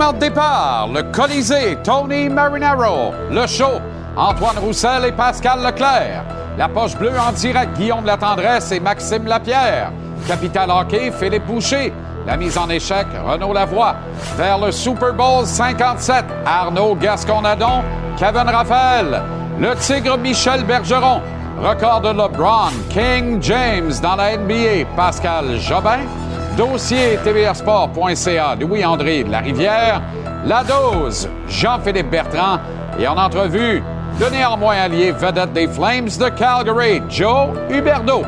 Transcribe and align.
Le 0.00 1.12
Colisée, 1.12 1.76
Tony 1.84 2.30
Marinaro. 2.30 3.12
Le 3.30 3.46
show, 3.46 3.82
Antoine 4.16 4.56
Roussel 4.58 5.04
et 5.04 5.12
Pascal 5.12 5.62
Leclerc. 5.62 6.24
La 6.56 6.68
poche 6.68 6.96
bleue 6.96 7.12
en 7.18 7.32
direct, 7.32 7.76
Guillaume 7.76 8.06
Latendresse 8.06 8.72
et 8.72 8.80
Maxime 8.80 9.26
Lapierre. 9.26 9.92
Capital 10.26 10.70
Hockey, 10.70 11.12
Philippe 11.12 11.44
Boucher. 11.44 11.92
La 12.26 12.38
mise 12.38 12.56
en 12.56 12.70
échec, 12.70 13.06
Renaud 13.26 13.52
Lavoie. 13.52 13.94
Vers 14.38 14.58
le 14.58 14.72
Super 14.72 15.12
Bowl 15.12 15.44
57, 15.44 16.24
Arnaud 16.46 16.94
Gasconadon, 16.94 17.82
Kevin 18.16 18.48
Raphaël. 18.48 19.20
Le 19.58 19.74
Tigre 19.74 20.16
Michel 20.16 20.64
Bergeron. 20.64 21.20
Record 21.62 22.00
de 22.00 22.08
LeBron, 22.08 22.72
King 22.88 23.42
James 23.42 23.92
dans 24.02 24.16
la 24.16 24.38
NBA, 24.38 24.86
Pascal 24.96 25.58
Jobin. 25.58 26.06
Dossier 26.56 27.18
tvrsport.ca, 27.24 28.56
Louis-André 28.60 29.24
de 29.24 29.30
la 29.30 29.38
Rivière. 29.38 30.02
La 30.44 30.64
dose, 30.64 31.28
Jean-Philippe 31.48 32.10
Bertrand. 32.10 32.58
Et 32.98 33.06
en 33.06 33.16
entrevue, 33.16 33.82
de 34.18 34.26
néanmoins 34.30 34.76
allié 34.76 35.12
vedette 35.12 35.52
des 35.52 35.68
Flames 35.68 36.08
de 36.08 36.28
Calgary, 36.28 37.02
Joe 37.08 37.50
Huberdeau. 37.70 38.22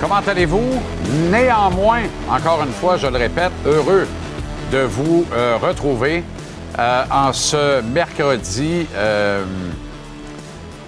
Comment 0.00 0.20
allez-vous? 0.26 0.80
Néanmoins, 1.30 2.02
encore 2.30 2.62
une 2.62 2.72
fois, 2.72 2.96
je 2.96 3.06
le 3.06 3.16
répète, 3.16 3.52
heureux 3.64 4.06
de 4.70 4.78
vous 4.78 5.24
euh, 5.32 5.56
retrouver 5.60 6.22
euh, 6.78 7.04
en 7.10 7.32
ce 7.32 7.80
mercredi 7.80 8.86
euh, 8.94 9.44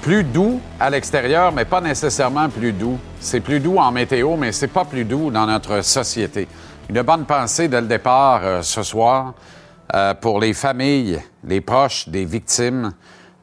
plus 0.01 0.25
doux 0.25 0.61
à 0.81 0.91
l'extérieur, 0.91 1.53
mais 1.53 1.65
pas 1.65 1.81
nécessairement 1.81 2.49
plus 2.49 2.73
doux. 2.73 2.99
C'est 3.21 3.41
plus 3.41 3.61
doux 3.61 3.79
en 3.79 3.93
météo, 3.93 4.37
mais 4.37 4.53
c'est 4.53 4.69
pas 4.69 4.85
plus 4.85 5.05
doux 5.05 5.31
dans 5.31 5.47
notre 5.47 5.83
société. 5.83 6.49
Une 6.89 7.03
bonne 7.03 7.25
pensée 7.27 7.69
dès 7.69 7.81
le 7.81 7.87
départ 7.87 8.65
ce 8.65 8.83
soir 8.83 9.35
pour 10.21 10.41
les 10.41 10.55
familles, 10.55 11.21
les 11.45 11.61
proches 11.61 12.09
des 12.09 12.25
victimes 12.25 12.93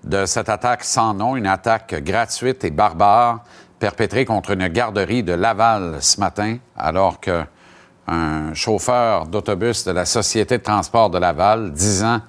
de 0.04 0.26
cette 0.26 0.50
attaque 0.50 0.84
sans 0.84 1.14
nom, 1.14 1.36
une 1.36 1.48
attaque 1.48 2.04
gratuite 2.04 2.64
et 2.64 2.72
barbare 2.72 3.44
perpétré 3.80 4.26
contre 4.26 4.52
une 4.52 4.68
garderie 4.68 5.24
de 5.24 5.34
Laval 5.34 5.98
ce 6.00 6.20
matin, 6.20 6.58
alors 6.78 7.20
qu'un 7.20 8.54
chauffeur 8.54 9.28
d'autobus 9.28 9.84
de 9.84 9.92
la 9.92 10.06
Société 10.06 10.58
de 10.58 10.64
transport 10.64 11.10
de 11.10 11.18
Laval, 11.18 11.72
10 11.74 12.04
ans 12.04 12.22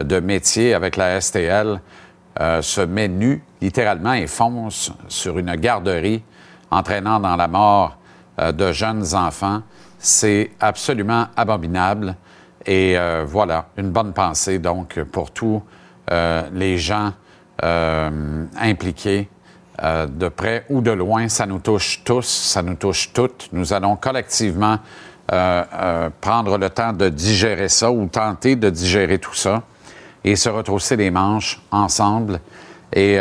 de 0.00 0.20
métier 0.20 0.74
avec 0.74 0.96
la 0.96 1.20
STL, 1.20 1.80
euh, 2.40 2.60
se 2.60 2.82
met 2.82 3.08
nu, 3.08 3.42
littéralement, 3.62 4.12
et 4.12 4.26
fonce 4.26 4.92
sur 5.08 5.38
une 5.38 5.54
garderie, 5.56 6.22
entraînant 6.70 7.18
dans 7.18 7.34
la 7.34 7.48
mort 7.48 7.96
euh, 8.38 8.52
de 8.52 8.72
jeunes 8.72 9.14
enfants. 9.14 9.62
C'est 9.98 10.50
absolument 10.60 11.28
abominable. 11.34 12.14
Et 12.66 12.98
euh, 12.98 13.24
voilà, 13.26 13.68
une 13.78 13.90
bonne 13.90 14.12
pensée 14.12 14.58
donc 14.58 15.00
pour 15.04 15.30
tous 15.30 15.62
les 16.52 16.78
gens 16.78 17.12
impliqués 17.60 19.28
de 19.82 20.28
près 20.28 20.64
ou 20.68 20.80
de 20.80 20.92
loin, 20.92 21.28
ça 21.28 21.46
nous 21.46 21.58
touche 21.58 22.02
tous, 22.04 22.24
ça 22.24 22.62
nous 22.62 22.76
touche 22.76 23.12
toutes. 23.12 23.48
Nous 23.50 23.72
allons 23.72 23.96
collectivement 23.96 24.78
prendre 25.26 26.58
le 26.58 26.70
temps 26.70 26.92
de 26.92 27.08
digérer 27.08 27.68
ça 27.68 27.90
ou 27.90 28.06
tenter 28.06 28.54
de 28.54 28.70
digérer 28.70 29.18
tout 29.18 29.34
ça 29.34 29.64
et 30.26 30.34
se 30.34 30.48
retrousser 30.48 30.96
les 30.96 31.10
manches 31.10 31.62
ensemble. 31.70 32.40
Et, 32.92 33.18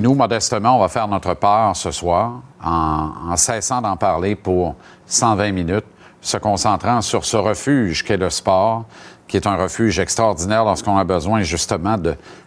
nous, 0.00 0.14
modestement, 0.14 0.76
on 0.76 0.80
va 0.80 0.88
faire 0.88 1.06
notre 1.06 1.34
part 1.34 1.76
ce 1.76 1.90
soir 1.92 2.42
en, 2.62 3.36
cessant 3.36 3.80
d'en 3.80 3.96
parler 3.96 4.34
pour 4.34 4.74
120 5.06 5.52
minutes, 5.52 5.84
se 6.20 6.36
concentrant 6.36 7.00
sur 7.00 7.24
ce 7.24 7.36
refuge 7.36 8.04
qu'est 8.04 8.16
le 8.16 8.30
sport, 8.30 8.84
qui 9.28 9.36
est 9.36 9.46
un 9.46 9.56
refuge 9.56 10.00
extraordinaire 10.00 10.64
lorsqu'on 10.64 10.96
a 10.96 11.04
besoin 11.04 11.42
justement 11.42 11.96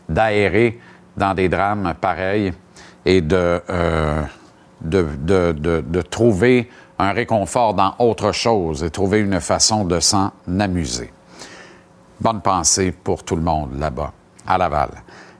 d'aérer 0.09 0.79
dans 1.16 1.33
des 1.33 1.47
drames 1.47 1.94
pareils 2.00 2.51
et 3.05 3.23
euh, 3.31 4.23
de, 4.81 5.07
de, 5.21 5.81
de, 5.81 6.01
trouver 6.01 6.69
un 7.00 7.11
réconfort 7.11 7.75
dans 7.75 7.95
autre 8.00 8.31
chose 8.31 8.83
et 8.83 8.89
trouver 8.89 9.19
une 9.19 9.39
façon 9.39 9.85
de 9.85 10.00
s'en 10.00 10.31
amuser. 10.59 11.11
Bonne 12.21 12.41
pensée 12.41 12.91
pour 12.91 13.23
tout 13.23 13.35
le 13.35 13.41
monde 13.41 13.79
là-bas, 13.79 14.11
à 14.45 14.55
Laval. 14.55 14.89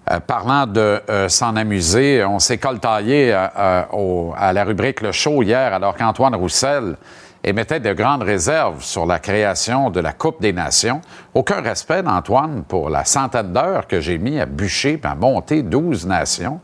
Euh, 0.10 0.20
parlant 0.20 0.66
de 0.66 1.00
euh, 1.12 1.30
s'en 1.30 1.56
amuser, 1.56 2.26
on 2.26 2.40
s'est 2.40 2.58
coltaillé 2.58 3.32
à 3.32 4.52
la 4.52 4.64
rubrique 4.64 5.02
Le 5.02 5.12
Show 5.12 5.44
hier 5.44 5.76
alors 5.76 5.96
qu'Antoine 5.96 6.34
Roussel 6.34 6.98
émettait 7.44 7.80
de 7.80 7.94
grandes 7.94 8.24
réserves 8.24 8.82
sur 8.82 9.06
la 9.06 9.20
création 9.20 9.92
de 9.92 10.00
la 10.00 10.12
Coupe 10.12 10.42
des 10.42 10.54
Nations. 10.54 11.02
Aucun 11.36 11.62
respect 11.62 12.02
d'Antoine 12.02 12.64
pour 12.68 12.90
la 12.90 13.06
centaine 13.06 13.54
d'heures 13.54 13.86
que 13.86 14.00
j'ai 14.00 14.18
mis 14.18 14.40
à 14.40 14.48
bûcher 14.48 15.00
et 15.04 15.08
à 15.08 15.14
monter 15.14 15.62
12 15.62 16.08
nations 16.08 16.62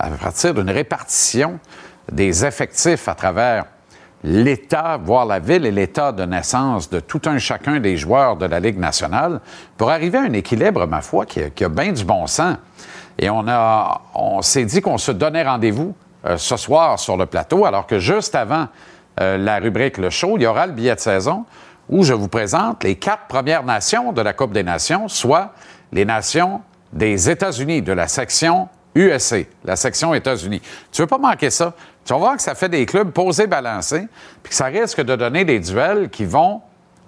à 0.00 0.08
partir 0.08 0.52
d'une 0.52 0.70
répartition 0.70 1.60
des 2.10 2.44
effectifs 2.44 3.06
à 3.06 3.14
travers 3.14 3.66
l'État, 4.22 4.98
voire 5.02 5.24
la 5.24 5.38
ville 5.38 5.66
et 5.66 5.70
l'État 5.70 6.12
de 6.12 6.24
naissance 6.24 6.90
de 6.90 7.00
tout 7.00 7.22
un 7.26 7.38
chacun 7.38 7.80
des 7.80 7.96
joueurs 7.96 8.36
de 8.36 8.46
la 8.46 8.60
Ligue 8.60 8.78
nationale, 8.78 9.40
pour 9.76 9.90
arriver 9.90 10.18
à 10.18 10.22
un 10.22 10.32
équilibre, 10.32 10.86
ma 10.86 11.00
foi, 11.00 11.26
qui 11.26 11.64
a, 11.64 11.68
bien 11.68 11.92
du 11.92 12.04
bon 12.04 12.26
sens. 12.26 12.56
Et 13.18 13.30
on, 13.30 13.44
on 14.14 14.42
s'est 14.42 14.64
dit 14.64 14.80
qu'on 14.80 14.98
se 14.98 15.12
donnait 15.12 15.42
rendez-vous 15.42 15.94
euh, 16.26 16.36
ce 16.36 16.56
soir 16.56 16.98
sur 16.98 17.16
le 17.16 17.26
plateau, 17.26 17.64
alors 17.64 17.86
que 17.86 17.98
juste 17.98 18.34
avant 18.34 18.68
euh, 19.20 19.38
la 19.38 19.58
rubrique 19.58 19.98
Le 19.98 20.10
Show, 20.10 20.36
il 20.36 20.42
y 20.42 20.46
aura 20.46 20.66
le 20.66 20.72
billet 20.72 20.94
de 20.94 21.00
saison 21.00 21.44
où 21.88 22.04
je 22.04 22.14
vous 22.14 22.28
présente 22.28 22.84
les 22.84 22.96
quatre 22.96 23.26
premières 23.26 23.64
nations 23.64 24.12
de 24.12 24.22
la 24.22 24.32
Coupe 24.32 24.52
des 24.52 24.62
Nations, 24.62 25.08
soit 25.08 25.52
les 25.92 26.04
nations 26.04 26.60
des 26.92 27.28
États-Unis, 27.30 27.82
de 27.82 27.92
la 27.92 28.06
section 28.06 28.68
USA, 28.94 29.38
la 29.64 29.76
section 29.76 30.14
États-Unis. 30.14 30.60
Tu 30.90 31.02
veux 31.02 31.06
pas 31.06 31.18
manquer 31.18 31.50
ça? 31.50 31.72
Tu 32.04 32.12
vas 32.12 32.18
voir 32.18 32.36
que 32.36 32.42
ça 32.42 32.54
fait 32.54 32.68
des 32.68 32.86
clubs 32.86 33.10
posés, 33.10 33.46
balancés, 33.46 34.08
puis 34.42 34.50
que 34.50 34.56
ça 34.56 34.66
risque 34.66 35.00
de 35.00 35.16
donner 35.16 35.44
des 35.44 35.60
duels 35.60 36.10
qui 36.10 36.24
vont 36.24 36.62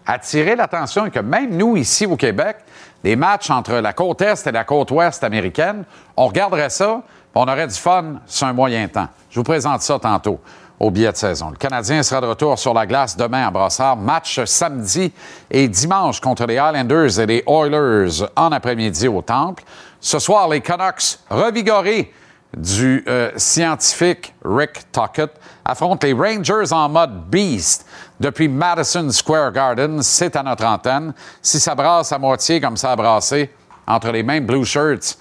attirer 0.07 0.57
l'attention 0.57 1.07
et 1.07 1.11
que 1.11 1.21
même 1.21 1.57
nous, 1.57 1.77
ici 1.77 2.07
au 2.07 2.17
Québec, 2.17 2.57
des 3.03 3.17
matchs 3.17 3.51
entre 3.51 3.75
la 3.75 3.93
côte 3.93 4.21
Est 4.21 4.47
et 4.47 4.53
la 4.53 4.65
côte 4.65 4.91
Ouest 4.91 5.25
américaine, 5.25 5.85
on 6.17 6.27
regarderait 6.27 6.71
ça, 6.71 7.03
on 7.35 7.43
aurait 7.43 7.67
du 7.67 7.75
fun 7.75 8.21
sur 8.27 8.47
un 8.47 8.53
moyen 8.53 8.87
temps. 8.89 9.09
Je 9.31 9.41
vous 9.41 9.45
présente 9.45 9.83
ça 9.83 9.99
tantôt 9.99 10.39
au 10.79 10.91
billet 10.91 11.13
de 11.13 11.17
saison. 11.17 11.51
Le 11.51 11.57
Canadien 11.57 12.03
sera 12.03 12.21
de 12.21 12.27
retour 12.27 12.59
sur 12.59 12.75
la 12.75 12.87
glace 12.87 13.17
demain 13.17 13.47
à 13.47 13.51
Brassard. 13.51 13.97
Match 13.97 14.43
samedi 14.45 15.13
et 15.51 15.69
dimanche 15.69 16.21
contre 16.21 16.45
les 16.47 16.55
Islanders 16.55 17.21
et 17.21 17.27
les 17.27 17.45
Oilers 17.47 18.27
en 18.37 18.51
après-midi 18.51 19.07
au 19.07 19.23
Temple. 19.23 19.63
Ce 20.05 20.19
soir, 20.19 20.49
les 20.49 20.61
Canucks, 20.61 21.21
revigorés 21.31 22.13
du 22.57 23.05
euh, 23.07 23.31
scientifique 23.37 24.35
Rick 24.45 24.91
Tuckett, 24.91 25.31
affrontent 25.65 26.05
les 26.05 26.13
Rangers 26.13 26.73
en 26.73 26.89
mode 26.89 27.31
beast 27.31 27.87
depuis 28.19 28.49
Madison 28.49 29.09
Square 29.11 29.53
Garden. 29.53 30.03
C'est 30.03 30.35
à 30.35 30.43
notre 30.43 30.65
antenne. 30.65 31.15
Si 31.41 31.61
ça 31.61 31.77
brasse 31.77 32.11
à 32.11 32.19
moitié 32.19 32.61
comme 32.61 32.77
ça 32.77 32.91
a 32.91 32.97
brassé 32.97 33.49
entre 33.87 34.11
les 34.11 34.25
mêmes 34.25 34.45
Blue 34.45 34.65
Shirts 34.65 35.17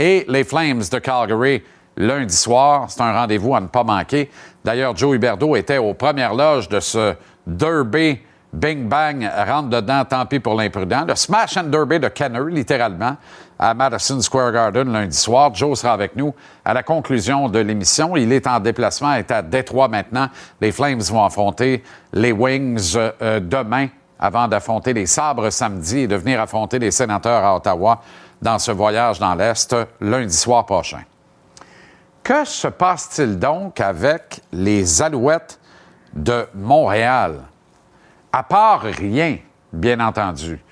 et 0.00 0.24
les 0.26 0.42
Flames 0.42 0.82
de 0.90 0.98
Calgary 0.98 1.62
lundi 1.96 2.34
soir, 2.34 2.86
c'est 2.88 3.02
un 3.02 3.12
rendez-vous 3.12 3.54
à 3.54 3.60
ne 3.60 3.68
pas 3.68 3.84
manquer. 3.84 4.32
D'ailleurs, 4.64 4.96
Joe 4.96 5.14
Huberdeau 5.14 5.54
était 5.54 5.78
aux 5.78 5.94
premières 5.94 6.34
loges 6.34 6.68
de 6.68 6.80
ce 6.80 7.14
derby 7.46 8.18
Bing 8.54 8.88
Bang 8.88 9.28
rentre 9.46 9.68
dedans, 9.68 10.04
tant 10.04 10.26
pis 10.26 10.38
pour 10.38 10.54
l'imprudent. 10.54 11.04
Le 11.06 11.16
Smash 11.16 11.56
and 11.56 11.64
Derby 11.64 11.98
de 11.98 12.08
Kenner, 12.08 12.44
littéralement, 12.50 13.16
à 13.58 13.74
Madison 13.74 14.20
Square 14.20 14.52
Garden 14.52 14.92
lundi 14.92 15.16
soir. 15.16 15.54
Joe 15.54 15.78
sera 15.78 15.92
avec 15.92 16.16
nous 16.16 16.34
à 16.64 16.74
la 16.74 16.82
conclusion 16.82 17.48
de 17.48 17.58
l'émission. 17.58 18.16
Il 18.16 18.32
est 18.32 18.46
en 18.46 18.60
déplacement, 18.60 19.14
est 19.14 19.30
à 19.30 19.42
Détroit 19.42 19.88
maintenant. 19.88 20.28
Les 20.60 20.72
Flames 20.72 21.00
vont 21.00 21.24
affronter 21.24 21.82
les 22.12 22.32
Wings 22.32 22.96
euh, 22.96 23.40
demain 23.40 23.88
avant 24.18 24.48
d'affronter 24.48 24.92
les 24.92 25.06
Sabres 25.06 25.50
samedi 25.50 26.00
et 26.00 26.06
de 26.06 26.16
venir 26.16 26.40
affronter 26.40 26.78
les 26.78 26.90
Sénateurs 26.90 27.44
à 27.44 27.56
Ottawa 27.56 28.00
dans 28.40 28.58
ce 28.58 28.72
voyage 28.72 29.18
dans 29.18 29.34
l'Est 29.34 29.76
lundi 30.00 30.34
soir 30.34 30.64
prochain. 30.64 31.02
Que 32.22 32.44
se 32.44 32.68
passe-t-il 32.68 33.38
donc 33.38 33.80
avec 33.80 34.40
les 34.50 35.02
Alouettes 35.02 35.60
de 36.14 36.46
Montréal? 36.54 37.40
À 38.32 38.42
part 38.42 38.80
rien, 38.80 39.36
bien 39.72 40.00
entendu. 40.00 40.63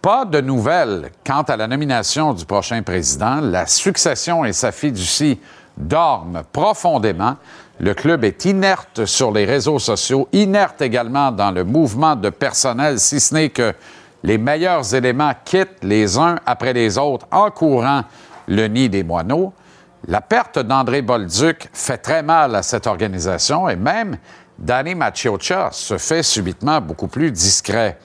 Pas 0.00 0.24
de 0.24 0.40
nouvelles 0.40 1.10
quant 1.26 1.42
à 1.42 1.56
la 1.56 1.66
nomination 1.66 2.32
du 2.32 2.44
prochain 2.44 2.82
président. 2.82 3.40
La 3.40 3.66
succession 3.66 4.44
et 4.44 4.52
sa 4.52 4.70
fiducie 4.70 5.40
dorment 5.76 6.42
profondément. 6.52 7.36
Le 7.80 7.94
club 7.94 8.24
est 8.24 8.44
inerte 8.44 9.06
sur 9.06 9.32
les 9.32 9.44
réseaux 9.44 9.80
sociaux, 9.80 10.28
inerte 10.32 10.82
également 10.82 11.32
dans 11.32 11.50
le 11.50 11.64
mouvement 11.64 12.14
de 12.14 12.30
personnel, 12.30 13.00
si 13.00 13.18
ce 13.18 13.34
n'est 13.34 13.50
que 13.50 13.74
les 14.22 14.38
meilleurs 14.38 14.94
éléments 14.94 15.32
quittent 15.44 15.82
les 15.82 16.16
uns 16.16 16.36
après 16.46 16.72
les 16.72 16.96
autres 16.96 17.26
en 17.32 17.50
courant 17.50 18.02
le 18.46 18.66
nid 18.66 18.88
des 18.88 19.02
moineaux. 19.02 19.52
La 20.06 20.20
perte 20.20 20.60
d'André 20.60 21.02
Bolduc 21.02 21.68
fait 21.72 21.98
très 21.98 22.22
mal 22.22 22.54
à 22.54 22.62
cette 22.62 22.86
organisation 22.86 23.68
et 23.68 23.76
même 23.76 24.16
Danny 24.58 24.94
Machiocha 24.94 25.70
se 25.72 25.98
fait 25.98 26.22
subitement 26.22 26.80
beaucoup 26.80 27.08
plus 27.08 27.30
discret. 27.30 27.98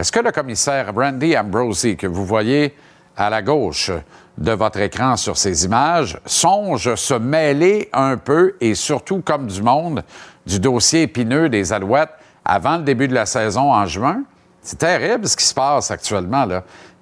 Est-ce 0.00 0.12
que 0.12 0.20
le 0.20 0.32
commissaire 0.32 0.94
Randy 0.96 1.36
Ambrosi, 1.36 1.94
que 1.94 2.06
vous 2.06 2.24
voyez 2.24 2.74
à 3.18 3.28
la 3.28 3.42
gauche 3.42 3.90
de 4.38 4.52
votre 4.52 4.80
écran 4.80 5.14
sur 5.18 5.36
ces 5.36 5.66
images, 5.66 6.18
songe 6.24 6.94
se 6.94 7.12
mêler 7.12 7.90
un 7.92 8.16
peu 8.16 8.56
et 8.62 8.74
surtout 8.74 9.20
comme 9.20 9.46
du 9.46 9.62
monde 9.62 10.02
du 10.46 10.58
dossier 10.58 11.02
épineux 11.02 11.50
des 11.50 11.70
Alouettes 11.74 12.14
avant 12.46 12.78
le 12.78 12.82
début 12.82 13.08
de 13.08 13.14
la 13.14 13.26
saison 13.26 13.74
en 13.74 13.84
juin? 13.84 14.22
C'est 14.62 14.78
terrible 14.78 15.28
ce 15.28 15.36
qui 15.36 15.44
se 15.44 15.52
passe 15.52 15.90
actuellement. 15.90 16.48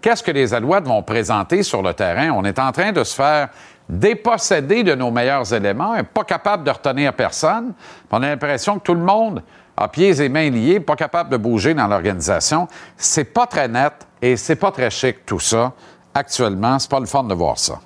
Qu'est-ce 0.00 0.24
que 0.24 0.32
les 0.32 0.52
Alouettes 0.52 0.88
vont 0.88 1.04
présenter 1.04 1.62
sur 1.62 1.82
le 1.82 1.94
terrain? 1.94 2.32
On 2.32 2.44
est 2.44 2.58
en 2.58 2.72
train 2.72 2.90
de 2.90 3.04
se 3.04 3.14
faire 3.14 3.50
déposséder 3.88 4.82
de 4.82 4.96
nos 4.96 5.12
meilleurs 5.12 5.54
éléments, 5.54 5.94
pas 6.12 6.24
capable 6.24 6.64
de 6.64 6.70
retenir 6.72 7.12
personne. 7.12 7.74
On 8.10 8.24
a 8.24 8.26
l'impression 8.26 8.80
que 8.80 8.82
tout 8.82 8.94
le 8.94 9.00
monde 9.00 9.44
a 9.78 9.88
pieds 9.88 10.20
et 10.20 10.28
mains 10.28 10.50
liés, 10.50 10.80
pas 10.80 10.96
capable 10.96 11.30
de 11.30 11.36
bouger 11.36 11.72
dans 11.72 11.86
l'organisation. 11.86 12.66
C'est 12.96 13.24
pas 13.24 13.46
très 13.46 13.68
net 13.68 14.06
et 14.20 14.36
c'est 14.36 14.56
pas 14.56 14.72
très 14.72 14.90
chic 14.90 15.24
tout 15.24 15.38
ça. 15.38 15.72
Actuellement, 16.12 16.78
c'est 16.78 16.90
pas 16.90 17.00
le 17.00 17.06
fun 17.06 17.22
de 17.24 17.34
voir 17.34 17.58
ça. 17.58 17.80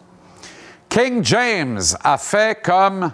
King 0.88 1.22
James 1.22 1.80
a 2.02 2.16
fait 2.16 2.62
comme 2.62 3.12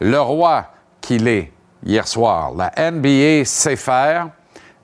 le 0.00 0.20
roi 0.20 0.66
qu'il 1.00 1.28
est 1.28 1.52
hier 1.84 2.06
soir. 2.06 2.52
La 2.56 2.90
NBA 2.90 3.44
sait 3.44 3.76
faire. 3.76 4.28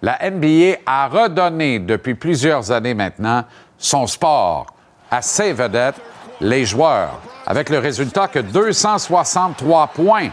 La 0.01 0.19
NBA 0.31 0.79
a 0.87 1.09
redonné 1.09 1.79
depuis 1.79 2.15
plusieurs 2.15 2.71
années 2.71 2.95
maintenant 2.95 3.45
son 3.79 4.07
sport 4.07 4.67
à 5.11 5.21
ses 5.21 5.53
vedettes, 5.53 6.01
les 6.41 6.65
joueurs, 6.65 7.21
avec 7.47 7.69
le 7.69 7.79
résultat 7.79 8.29
que 8.29 8.39
263 8.39 9.89
points 9.89 10.31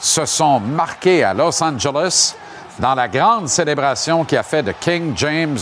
se 0.00 0.24
sont 0.24 0.58
marqués 0.58 1.22
à 1.22 1.34
Los 1.34 1.62
Angeles 1.62 2.34
dans 2.82 2.96
la 2.96 3.06
grande 3.06 3.46
célébration 3.46 4.24
qui 4.24 4.36
a 4.36 4.42
fait 4.42 4.64
de 4.64 4.72
King 4.72 5.12
James 5.14 5.58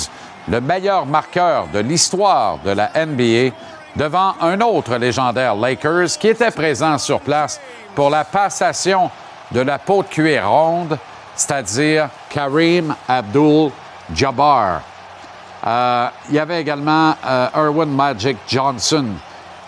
le 0.48 0.58
meilleur 0.58 1.04
marqueur 1.04 1.66
de 1.66 1.78
l'histoire 1.78 2.56
de 2.64 2.70
la 2.70 2.90
NBA 2.94 3.54
devant 3.94 4.32
un 4.40 4.58
autre 4.62 4.96
légendaire 4.96 5.54
Lakers 5.54 6.16
qui 6.18 6.28
était 6.28 6.50
présent 6.50 6.96
sur 6.96 7.20
place 7.20 7.60
pour 7.94 8.08
la 8.08 8.24
passation 8.24 9.10
de 9.52 9.60
la 9.60 9.78
peau 9.78 10.02
de 10.02 10.08
cuir 10.08 10.48
ronde, 10.48 10.96
c'est-à-dire 11.36 12.08
Kareem 12.30 12.94
Abdul-Jabbar. 13.06 14.80
Euh, 15.66 16.08
il 16.30 16.36
y 16.36 16.38
avait 16.38 16.62
également 16.62 17.14
euh, 17.26 17.48
Erwin 17.54 17.90
Magic 17.94 18.38
Johnson 18.48 19.04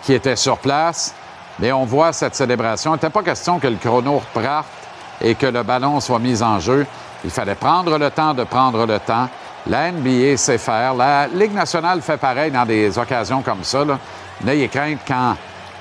qui 0.02 0.14
était 0.14 0.36
sur 0.36 0.56
place. 0.56 1.14
Mais 1.58 1.70
on 1.70 1.84
voit 1.84 2.14
cette 2.14 2.34
célébration. 2.34 2.92
Il 2.92 2.94
n'était 2.94 3.10
pas 3.10 3.22
question 3.22 3.58
que 3.58 3.66
le 3.68 3.76
chrono 3.76 4.22
reparte 4.34 4.68
et 5.20 5.34
que 5.34 5.46
le 5.46 5.62
ballon 5.62 6.00
soit 6.00 6.18
mis 6.18 6.42
en 6.42 6.58
jeu. 6.58 6.86
Il 7.24 7.30
fallait 7.30 7.54
prendre 7.54 7.98
le 7.98 8.10
temps 8.10 8.34
de 8.34 8.44
prendre 8.44 8.86
le 8.86 8.98
temps. 8.98 9.28
La 9.66 9.92
NBA 9.92 10.36
sait 10.36 10.58
faire. 10.58 10.94
La 10.94 11.28
Ligue 11.28 11.54
nationale 11.54 12.02
fait 12.02 12.16
pareil 12.16 12.50
dans 12.50 12.64
des 12.64 12.98
occasions 12.98 13.42
comme 13.42 13.62
ça. 13.62 13.84
N'ayez 14.42 14.68
crainte 14.68 15.00
quand, 15.06 15.36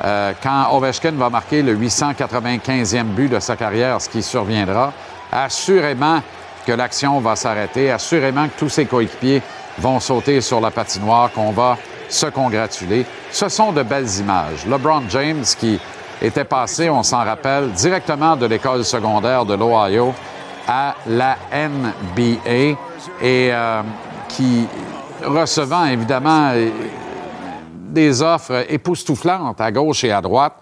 euh, 0.05 0.33
quand 0.41 0.67
Ovechkin 0.71 1.13
va 1.13 1.29
marquer 1.29 1.63
le 1.63 1.75
895e 1.75 3.03
but 3.05 3.29
de 3.29 3.39
sa 3.39 3.55
carrière, 3.55 3.99
ce 3.99 4.09
qui 4.09 4.21
surviendra. 4.21 4.93
Assurément 5.31 6.21
que 6.65 6.73
l'action 6.73 7.19
va 7.19 7.35
s'arrêter. 7.35 7.91
Assurément 7.91 8.47
que 8.47 8.59
tous 8.59 8.69
ses 8.69 8.85
coéquipiers 8.85 9.41
vont 9.79 9.99
sauter 9.99 10.41
sur 10.41 10.61
la 10.61 10.69
patinoire, 10.69 11.31
qu'on 11.31 11.51
va 11.51 11.77
se 12.07 12.27
congratuler. 12.27 13.05
Ce 13.31 13.49
sont 13.49 13.71
de 13.71 13.81
belles 13.81 14.19
images. 14.19 14.65
LeBron 14.67 15.03
James 15.09 15.45
qui 15.57 15.79
était 16.21 16.43
passé, 16.43 16.89
on 16.89 17.01
s'en 17.01 17.23
rappelle, 17.23 17.71
directement 17.71 18.35
de 18.35 18.45
l'école 18.45 18.85
secondaire 18.85 19.45
de 19.45 19.55
l'Ohio 19.55 20.13
à 20.67 20.95
la 21.07 21.37
NBA 21.53 22.51
et 22.51 22.77
euh, 23.21 23.81
qui, 24.29 24.67
recevant 25.23 25.85
évidemment 25.85 26.53
des 27.91 28.21
offres 28.21 28.65
époustouflantes 28.69 29.59
à 29.59 29.71
gauche 29.71 30.03
et 30.03 30.11
à 30.11 30.21
droite, 30.21 30.53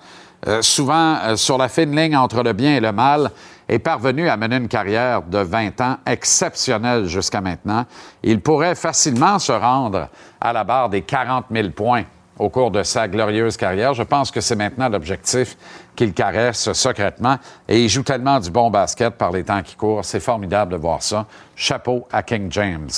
euh, 0.47 0.61
souvent 0.61 1.17
euh, 1.23 1.35
sur 1.35 1.57
la 1.57 1.67
fine 1.67 1.95
ligne 1.95 2.15
entre 2.15 2.43
le 2.43 2.53
bien 2.53 2.75
et 2.75 2.79
le 2.79 2.91
mal, 2.91 3.29
est 3.67 3.79
parvenu 3.79 4.29
à 4.29 4.37
mener 4.37 4.55
une 4.55 4.67
carrière 4.67 5.21
de 5.21 5.39
20 5.39 5.81
ans 5.81 5.97
exceptionnelle 6.05 7.05
jusqu'à 7.05 7.41
maintenant. 7.41 7.85
Il 8.23 8.41
pourrait 8.41 8.75
facilement 8.75 9.37
se 9.37 9.51
rendre 9.51 10.07
à 10.41 10.53
la 10.53 10.63
barre 10.63 10.89
des 10.89 11.01
40 11.01 11.45
000 11.51 11.69
points 11.69 12.03
au 12.39 12.49
cours 12.49 12.71
de 12.71 12.81
sa 12.83 13.07
glorieuse 13.07 13.57
carrière. 13.57 13.93
Je 13.93 14.03
pense 14.03 14.31
que 14.31 14.41
c'est 14.41 14.55
maintenant 14.55 14.89
l'objectif 14.89 15.57
qu'il 15.95 16.13
caresse 16.13 16.71
secrètement. 16.71 17.37
Et 17.67 17.83
il 17.83 17.89
joue 17.89 18.03
tellement 18.03 18.39
du 18.39 18.49
bon 18.49 18.71
basket 18.71 19.15
par 19.15 19.31
les 19.31 19.43
temps 19.43 19.61
qui 19.61 19.75
courent. 19.75 20.05
C'est 20.05 20.21
formidable 20.21 20.71
de 20.71 20.77
voir 20.77 21.03
ça. 21.03 21.25
Chapeau 21.55 22.07
à 22.11 22.23
King 22.23 22.47
James. 22.51 22.89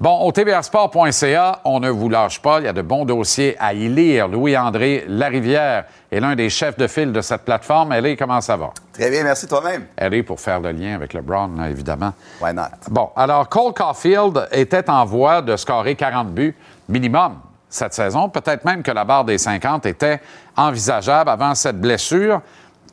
Bon, 0.00 0.20
au 0.20 0.32
tvrsport.ca, 0.32 1.60
on 1.64 1.80
ne 1.80 1.88
vous 1.88 2.08
lâche 2.08 2.40
pas. 2.40 2.60
Il 2.60 2.64
y 2.64 2.68
a 2.68 2.72
de 2.72 2.82
bons 2.82 3.04
dossiers 3.04 3.56
à 3.58 3.74
y 3.74 3.88
lire. 3.88 4.28
Louis-André 4.28 5.04
Larivière 5.08 5.84
est 6.10 6.20
l'un 6.20 6.34
des 6.34 6.50
chefs 6.50 6.76
de 6.76 6.86
file 6.86 7.12
de 7.12 7.20
cette 7.20 7.42
plateforme. 7.42 7.92
Ellie, 7.92 8.16
comment 8.16 8.40
ça 8.40 8.56
va? 8.56 8.70
Très 8.92 9.10
bien, 9.10 9.22
merci 9.22 9.46
toi-même. 9.46 9.86
Ellie, 9.96 10.22
pour 10.22 10.40
faire 10.40 10.60
le 10.60 10.72
lien 10.72 10.94
avec 10.94 11.14
LeBron, 11.14 11.50
évidemment. 11.68 12.12
Why 12.40 12.52
not? 12.54 12.62
Bon, 12.90 13.10
alors 13.16 13.48
Cole 13.48 13.72
Caulfield 13.72 14.48
était 14.52 14.88
en 14.90 15.04
voie 15.04 15.42
de 15.42 15.56
scorer 15.56 15.94
40 15.94 16.32
buts 16.32 16.56
minimum 16.88 17.38
cette 17.74 17.94
saison. 17.94 18.28
Peut-être 18.28 18.64
même 18.64 18.82
que 18.82 18.90
la 18.90 19.04
barre 19.04 19.24
des 19.24 19.38
50 19.38 19.86
était 19.86 20.20
envisageable 20.56 21.30
avant 21.30 21.54
cette 21.54 21.80
blessure 21.80 22.40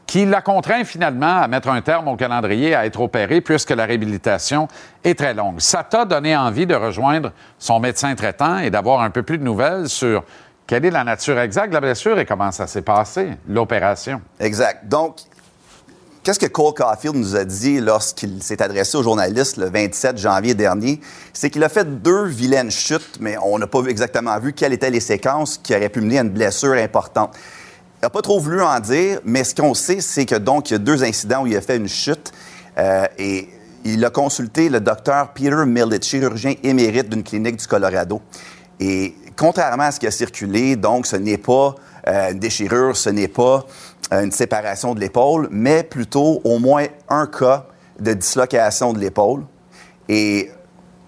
qui 0.07 0.25
l'a 0.25 0.41
contraint 0.41 0.83
finalement 0.83 1.41
à 1.41 1.47
mettre 1.47 1.69
un 1.69 1.81
terme 1.81 2.07
au 2.07 2.15
calendrier, 2.15 2.75
à 2.75 2.85
être 2.85 2.99
opéré, 2.99 3.39
puisque 3.39 3.69
la 3.69 3.85
réhabilitation 3.85 4.67
est 5.03 5.17
très 5.17 5.33
longue. 5.33 5.59
Ça 5.59 5.83
t'a 5.83 6.03
donné 6.03 6.35
envie 6.35 6.65
de 6.65 6.75
rejoindre 6.75 7.31
son 7.57 7.79
médecin 7.79 8.13
traitant 8.15 8.57
et 8.57 8.69
d'avoir 8.69 9.01
un 9.01 9.09
peu 9.09 9.23
plus 9.23 9.37
de 9.37 9.43
nouvelles 9.43 9.87
sur 9.87 10.23
quelle 10.67 10.85
est 10.85 10.91
la 10.91 11.03
nature 11.03 11.39
exacte 11.39 11.69
de 11.69 11.75
la 11.75 11.81
blessure 11.81 12.19
et 12.19 12.25
comment 12.25 12.51
ça 12.51 12.67
s'est 12.67 12.81
passé, 12.81 13.29
l'opération. 13.47 14.21
Exact. 14.39 14.85
Donc, 14.87 15.17
qu'est-ce 16.23 16.39
que 16.39 16.45
Cole 16.45 16.73
Caulfield 16.73 17.15
nous 17.15 17.35
a 17.35 17.43
dit 17.43 17.79
lorsqu'il 17.79 18.41
s'est 18.43 18.61
adressé 18.61 18.97
aux 18.97 19.03
journalistes 19.03 19.57
le 19.57 19.69
27 19.69 20.17
janvier 20.17 20.53
dernier? 20.53 20.99
C'est 21.33 21.49
qu'il 21.49 21.63
a 21.63 21.69
fait 21.69 22.01
deux 22.01 22.25
vilaines 22.25 22.71
chutes, 22.71 23.17
mais 23.19 23.37
on 23.43 23.57
n'a 23.57 23.67
pas 23.67 23.83
exactement 23.85 24.37
vu 24.39 24.53
quelles 24.53 24.73
étaient 24.73 24.89
les 24.89 24.99
séquences 24.99 25.57
qui 25.57 25.75
auraient 25.75 25.89
pu 25.89 26.01
mener 26.01 26.19
à 26.19 26.21
une 26.21 26.29
blessure 26.29 26.73
importante. 26.73 27.35
Il 28.01 28.05
n'a 28.05 28.09
pas 28.09 28.21
trop 28.21 28.39
voulu 28.39 28.61
en 28.61 28.79
dire, 28.79 29.19
mais 29.25 29.43
ce 29.43 29.53
qu'on 29.55 29.73
sait, 29.73 30.01
c'est 30.01 30.25
que 30.25 30.35
donc 30.35 30.69
il 30.69 30.73
y 30.73 30.75
a 30.75 30.79
deux 30.79 31.03
incidents 31.03 31.43
où 31.43 31.47
il 31.47 31.55
a 31.55 31.61
fait 31.61 31.77
une 31.77 31.89
chute 31.89 32.31
euh, 32.77 33.05
et 33.17 33.49
il 33.83 34.03
a 34.05 34.09
consulté 34.09 34.69
le 34.69 34.79
docteur 34.79 35.33
Peter 35.33 35.65
Millett, 35.65 36.03
chirurgien 36.03 36.53
émérite 36.63 37.09
d'une 37.09 37.23
clinique 37.23 37.57
du 37.57 37.67
Colorado. 37.67 38.21
Et 38.81 39.13
contrairement 39.37 39.83
à 39.83 39.91
ce 39.91 39.99
qui 39.99 40.07
a 40.07 40.11
circulé, 40.11 40.75
donc 40.75 41.05
ce 41.05 41.15
n'est 41.15 41.37
pas 41.37 41.75
euh, 42.07 42.31
une 42.31 42.39
déchirure, 42.39 42.97
ce 42.97 43.11
n'est 43.11 43.27
pas 43.27 43.63
euh, 44.11 44.23
une 44.23 44.31
séparation 44.31 44.95
de 44.95 44.99
l'épaule, 44.99 45.47
mais 45.51 45.83
plutôt 45.83 46.41
au 46.43 46.57
moins 46.57 46.87
un 47.07 47.27
cas 47.27 47.67
de 47.99 48.13
dislocation 48.13 48.91
de 48.91 48.99
l'épaule 48.99 49.43
et 50.09 50.49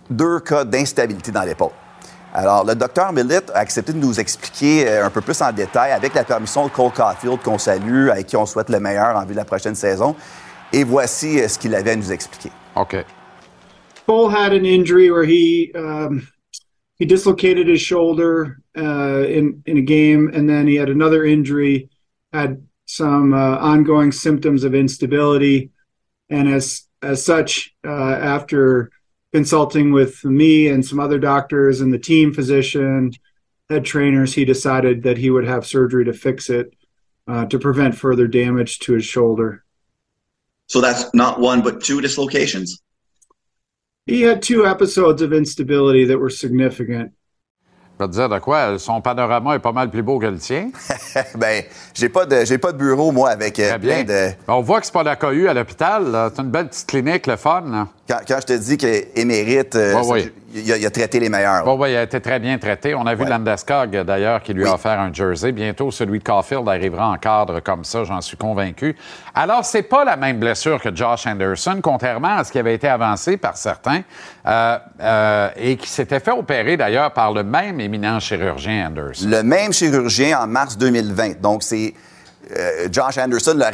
deux 0.07 0.39
cas 0.39 0.63
d'instabilité 0.63 1.31
dans 1.31 1.41
l'épaule. 1.41 1.71
Alors, 2.35 2.63
le 2.63 2.75
docteur 2.75 3.11
Millett 3.11 3.49
a 3.55 3.59
accepté 3.59 3.91
de 3.91 3.97
nous 3.97 4.19
expliquer 4.19 4.87
euh, 4.87 5.07
un 5.07 5.09
peu 5.09 5.21
plus 5.21 5.41
en 5.41 5.51
détail, 5.51 5.93
avec 5.93 6.13
la 6.13 6.23
permission 6.23 6.65
de 6.65 6.71
Cole 6.71 6.91
Caulfield, 6.91 7.41
qu'on 7.41 7.57
salue, 7.57 8.09
avec 8.09 8.27
qui 8.27 8.37
on 8.37 8.45
souhaite 8.45 8.69
le 8.69 8.79
meilleur 8.79 9.15
en 9.15 9.25
vue 9.25 9.33
de 9.33 9.37
la 9.37 9.45
prochaine 9.45 9.75
saison. 9.75 10.15
Et 10.71 10.83
voici 10.83 11.47
ce 11.49 11.57
qu'il 11.57 11.73
avait 11.73 11.91
à 11.91 11.95
nous 11.95 12.11
expliquer. 12.11 12.51
OK. 12.75 12.97
Cole 14.05 14.31
had 14.31 14.51
an 14.51 14.65
injury 14.65 15.09
where 15.09 15.23
he 15.23 15.71
um, 15.75 16.27
he 16.99 17.05
dislocated 17.05 17.67
his 17.67 17.81
shoulder 17.81 18.59
uh, 18.77 19.23
in 19.27 19.63
in 19.65 19.77
a 19.77 19.81
game, 19.81 20.31
and 20.33 20.49
then 20.49 20.67
he 20.67 20.75
had 20.75 20.89
another 20.89 21.25
injury, 21.25 21.89
had 22.31 22.65
some 22.85 23.33
uh, 23.33 23.57
ongoing 23.57 24.11
symptoms 24.11 24.63
of 24.63 24.75
instability, 24.75 25.71
and 26.29 26.47
as 26.47 26.83
as 27.01 27.23
such, 27.23 27.73
uh, 27.85 28.13
after 28.13 28.91
consulting 29.33 29.91
with 29.91 30.23
me 30.23 30.67
and 30.67 30.85
some 30.85 30.99
other 30.99 31.19
doctors 31.19 31.81
and 31.81 31.91
the 31.91 31.99
team 31.99 32.33
physician, 32.33 33.11
head 33.69 33.83
trainers, 33.83 34.33
he 34.33 34.45
decided 34.45 35.03
that 35.03 35.17
he 35.17 35.29
would 35.29 35.45
have 35.45 35.65
surgery 35.65 36.05
to 36.05 36.13
fix 36.13 36.49
it 36.49 36.73
uh, 37.27 37.45
to 37.45 37.59
prevent 37.59 37.95
further 37.95 38.27
damage 38.27 38.79
to 38.79 38.93
his 38.93 39.05
shoulder. 39.05 39.63
So 40.67 40.81
that's 40.81 41.13
not 41.13 41.39
one, 41.39 41.61
but 41.61 41.83
two 41.83 41.99
dislocations. 41.99 42.81
He 44.05 44.21
had 44.23 44.41
two 44.41 44.65
episodes 44.65 45.21
of 45.21 45.31
instability 45.33 46.05
that 46.05 46.17
were 46.17 46.29
significant. 46.29 47.11
Je 47.99 48.05
vais 48.05 48.09
te 48.09 48.15
dire 48.15 48.27
de 48.27 48.39
quoi? 48.39 48.77
Son 48.79 48.99
panorama 49.01 49.55
est 49.55 49.59
pas 49.59 49.71
mal 49.71 49.89
plus 49.89 50.01
beau 50.01 50.19
que 50.19 50.25
le 50.25 50.37
tien. 50.39 50.71
ben, 51.35 51.63
j'ai 51.93 52.09
pas 52.09 52.25
de 52.25 52.43
j'ai 52.43 52.57
pas 52.57 52.71
de 52.73 52.77
bureau 52.77 53.11
moi 53.11 53.29
avec 53.29 53.59
euh, 53.59 53.69
Très 53.69 53.77
bien. 53.79 54.03
plein 54.03 54.29
de 54.29 54.31
On 54.47 54.61
voit 54.61 54.79
que 54.81 54.87
c'est 54.87 54.91
pas 54.93 55.03
la 55.03 55.15
cohue 55.15 55.47
à 55.47 55.53
l'hôpital. 55.53 56.31
C'est 56.35 56.41
une 56.41 56.49
belle 56.49 56.67
petite 56.69 56.87
clinique, 56.87 57.27
le 57.27 57.35
fun. 57.37 57.63
là. 57.71 57.87
Quand, 58.07 58.19
quand 58.27 58.37
je 58.41 58.45
te 58.45 58.53
dis 58.53 58.77
que 58.77 59.19
émérite, 59.19 59.75
euh, 59.75 59.93
il 60.53 60.71
a, 60.71 60.77
il 60.77 60.85
a 60.85 60.89
traité 60.91 61.19
les 61.19 61.29
meilleurs. 61.29 61.63
Bon, 61.63 61.79
oui, 61.81 61.91
il 61.91 61.95
a 61.95 62.03
été 62.03 62.19
très 62.19 62.37
bien 62.39 62.57
traité. 62.57 62.93
On 62.93 63.05
a 63.07 63.15
vu 63.15 63.23
Ouais. 63.23 63.29
Landeskog, 63.29 63.89
d'ailleurs, 64.03 64.43
qui 64.43 64.53
lui 64.53 64.63
Oui. 64.63 64.69
a 64.69 64.73
offert 64.73 64.99
un 64.99 65.11
jersey. 65.11 65.51
Bientôt, 65.51 65.89
celui 65.89 66.19
de 66.19 66.23
Caulfield 66.23 66.67
arrivera 66.67 67.09
en 67.09 67.17
cadre 67.17 67.59
comme 67.61 67.83
ça, 67.83 68.03
j'en 68.03 68.19
suis 68.21 68.37
convaincu. 68.37 68.95
Alors, 69.33 69.63
c'est 69.65 69.83
pas 69.83 70.03
la 70.03 70.15
même 70.17 70.37
blessure 70.37 70.81
que 70.81 70.93
Josh 70.95 71.25
Anderson, 71.25 71.79
contrairement 71.81 72.37
à 72.37 72.43
ce 72.43 72.51
qui 72.51 72.59
avait 72.59 72.75
été 72.75 72.87
avancé 72.87 73.37
par 73.37 73.55
certains, 73.57 74.01
euh, 74.45 74.77
euh, 75.01 75.49
et 75.55 75.77
qui 75.77 75.89
s'était 75.89 76.19
fait 76.19 76.31
opérer, 76.31 76.77
d'ailleurs, 76.77 77.11
par 77.13 77.31
le 77.33 77.43
même 77.43 77.79
éminent 77.79 78.19
chirurgien 78.19 78.87
Anderson. 78.87 79.27
Le 79.29 79.41
même 79.43 79.71
chirurgien 79.73 80.39
en 80.41 80.47
mars 80.47 80.77
2020. 80.77 81.39
Donc, 81.41 81.63
c'est 81.63 81.93
euh, 82.51 82.87
Josh 82.91 83.17
Anderson 83.17 83.55
l'a 83.57 83.71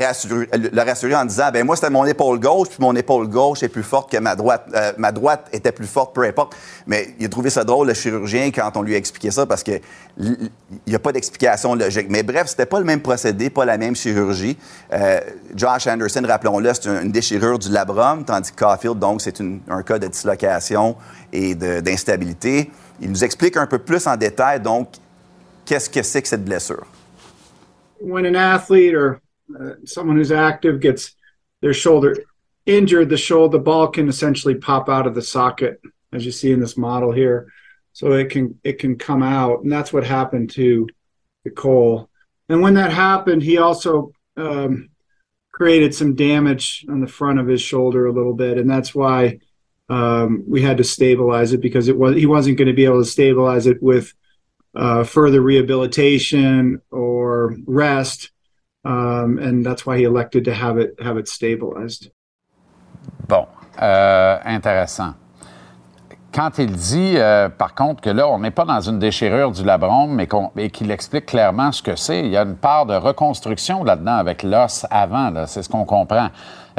rassuré, 0.83 1.15
en 1.15 1.25
disant 1.25 1.49
ben 1.51 1.65
moi, 1.65 1.75
c'était 1.75 1.89
mon 1.89 2.05
épaule 2.05 2.39
gauche, 2.39 2.69
puis 2.69 2.77
mon 2.79 2.95
épaule 2.95 3.27
gauche 3.27 3.63
est 3.63 3.69
plus 3.69 3.83
forte 3.83 4.11
que 4.11 4.17
ma 4.17 4.35
droite. 4.35 4.65
Euh, 4.73 4.91
ma 4.97 5.11
droite 5.11 5.47
était 5.51 5.71
plus 5.71 5.87
forte, 5.87 6.13
peu 6.13 6.23
importe. 6.23 6.55
Mais 6.85 7.15
il 7.19 7.25
a 7.25 7.29
trouvé 7.29 7.49
ça 7.49 7.63
drôle, 7.63 7.87
le 7.87 7.93
chirurgien, 7.93 8.51
quand 8.51 8.71
on 8.75 8.81
lui 8.81 8.93
a 8.93 8.97
expliqué 8.97 9.31
ça, 9.31 9.45
parce 9.45 9.63
que 9.63 9.79
il 10.19 10.49
n'y 10.87 10.95
a 10.95 10.99
pas 10.99 11.11
d'explication 11.11 11.75
logique. 11.75 12.07
Mais 12.09 12.23
bref, 12.23 12.47
c'était 12.47 12.65
pas 12.65 12.79
le 12.79 12.85
même 12.85 13.01
procédé, 13.01 13.49
pas 13.49 13.65
la 13.65 13.77
même 13.77 13.95
chirurgie. 13.95 14.57
Euh, 14.93 15.19
Josh 15.55 15.87
Anderson, 15.87 16.21
rappelons-le, 16.27 16.71
c'est 16.73 16.87
une 16.87 17.11
déchirure 17.11 17.57
du 17.57 17.69
labrum, 17.69 18.23
tandis 18.23 18.51
que 18.51 18.63
Caulfield, 18.63 18.99
donc, 18.99 19.21
c'est 19.21 19.41
un 19.69 19.81
cas 19.81 19.97
de 19.97 20.07
dislocation 20.07 20.95
et 21.33 21.55
d'instabilité. 21.55 22.69
Il 23.01 23.09
nous 23.09 23.23
explique 23.23 23.57
un 23.57 23.67
peu 23.67 23.79
plus 23.79 24.05
en 24.07 24.17
détail, 24.17 24.59
donc, 24.59 24.89
qu'est-ce 25.65 25.89
que 25.89 26.03
c'est 26.03 26.21
que 26.21 26.27
cette 26.27 26.43
blessure. 26.43 26.85
When 27.99 28.25
an 28.25 28.35
athlete 28.35 28.93
or 28.93 29.21
uh, 29.59 29.71
someone 29.85 30.17
who's 30.17 30.31
active 30.31 30.79
gets 30.79 31.15
their 31.61 31.73
shoulder 31.73 32.15
injured, 32.65 33.09
the 33.09 33.17
shoulder, 33.17 33.57
the 33.57 33.63
ball 33.63 33.87
can 33.87 34.07
essentially 34.07 34.55
pop 34.55 34.89
out 34.89 35.07
of 35.07 35.15
the 35.15 35.21
socket, 35.21 35.81
as 36.13 36.25
you 36.25 36.31
see 36.31 36.51
in 36.51 36.59
this 36.59 36.77
model 36.77 37.11
here. 37.11 37.51
So 37.93 38.13
it 38.13 38.29
can 38.29 38.59
it 38.63 38.79
can 38.79 38.97
come 38.97 39.23
out, 39.23 39.63
and 39.63 39.71
that's 39.71 39.91
what 39.91 40.05
happened 40.05 40.51
to 40.51 40.87
Cole. 41.55 42.09
And 42.47 42.61
when 42.61 42.75
that 42.75 42.91
happened, 42.91 43.41
he 43.41 43.57
also 43.57 44.13
um, 44.37 44.89
created 45.51 45.93
some 45.93 46.15
damage 46.15 46.85
on 46.89 47.01
the 47.01 47.07
front 47.07 47.39
of 47.39 47.47
his 47.47 47.61
shoulder 47.61 48.05
a 48.05 48.13
little 48.13 48.33
bit, 48.33 48.57
and 48.57 48.69
that's 48.69 48.93
why 48.93 49.39
um, 49.89 50.43
we 50.47 50.61
had 50.61 50.77
to 50.77 50.83
stabilize 50.83 51.51
it 51.51 51.61
because 51.61 51.87
it 51.87 51.97
was 51.97 52.15
he 52.15 52.25
wasn't 52.25 52.57
going 52.57 52.67
to 52.67 52.73
be 52.73 52.85
able 52.85 53.03
to 53.03 53.09
stabilize 53.09 53.65
it 53.67 53.81
with 53.81 54.13
uh, 54.75 55.03
further 55.03 55.41
rehabilitation 55.41 56.81
or 56.91 57.55
rest, 57.65 58.31
um, 58.85 59.37
and 59.39 59.65
that's 59.65 59.85
why 59.85 59.97
he 59.97 60.03
elected 60.03 60.45
to 60.45 60.53
have 60.53 60.77
it 60.77 60.95
have 61.01 61.17
it 61.17 61.27
stabilized. 61.27 62.11
Bon, 63.27 63.47
euh, 63.81 64.37
intéressant. 64.45 65.13
Quand 66.31 66.59
il 66.59 66.71
dit, 66.71 67.17
euh, 67.17 67.49
par 67.49 67.73
contre, 67.73 68.01
que 68.01 68.09
là, 68.11 68.27
on 68.27 68.37
n'est 68.39 68.51
pas 68.51 68.65
dans 68.65 68.81
une 68.81 68.99
déchirure 68.99 69.51
du 69.51 69.63
labrum, 69.63 70.15
mais 70.55 70.69
qu'il 70.69 70.91
explique 70.91 71.25
clairement 71.25 71.71
ce 71.71 71.81
que 71.81 71.95
c'est, 71.95 72.19
il 72.19 72.29
y 72.29 72.37
a 72.37 72.43
une 72.43 72.55
part 72.55 72.85
de 72.85 72.93
reconstruction 72.93 73.83
là-dedans 73.83 74.17
avec 74.17 74.43
l'os 74.43 74.85
avant, 74.91 75.33
c'est 75.47 75.63
ce 75.63 75.69
qu'on 75.69 75.85
comprend, 75.85 76.29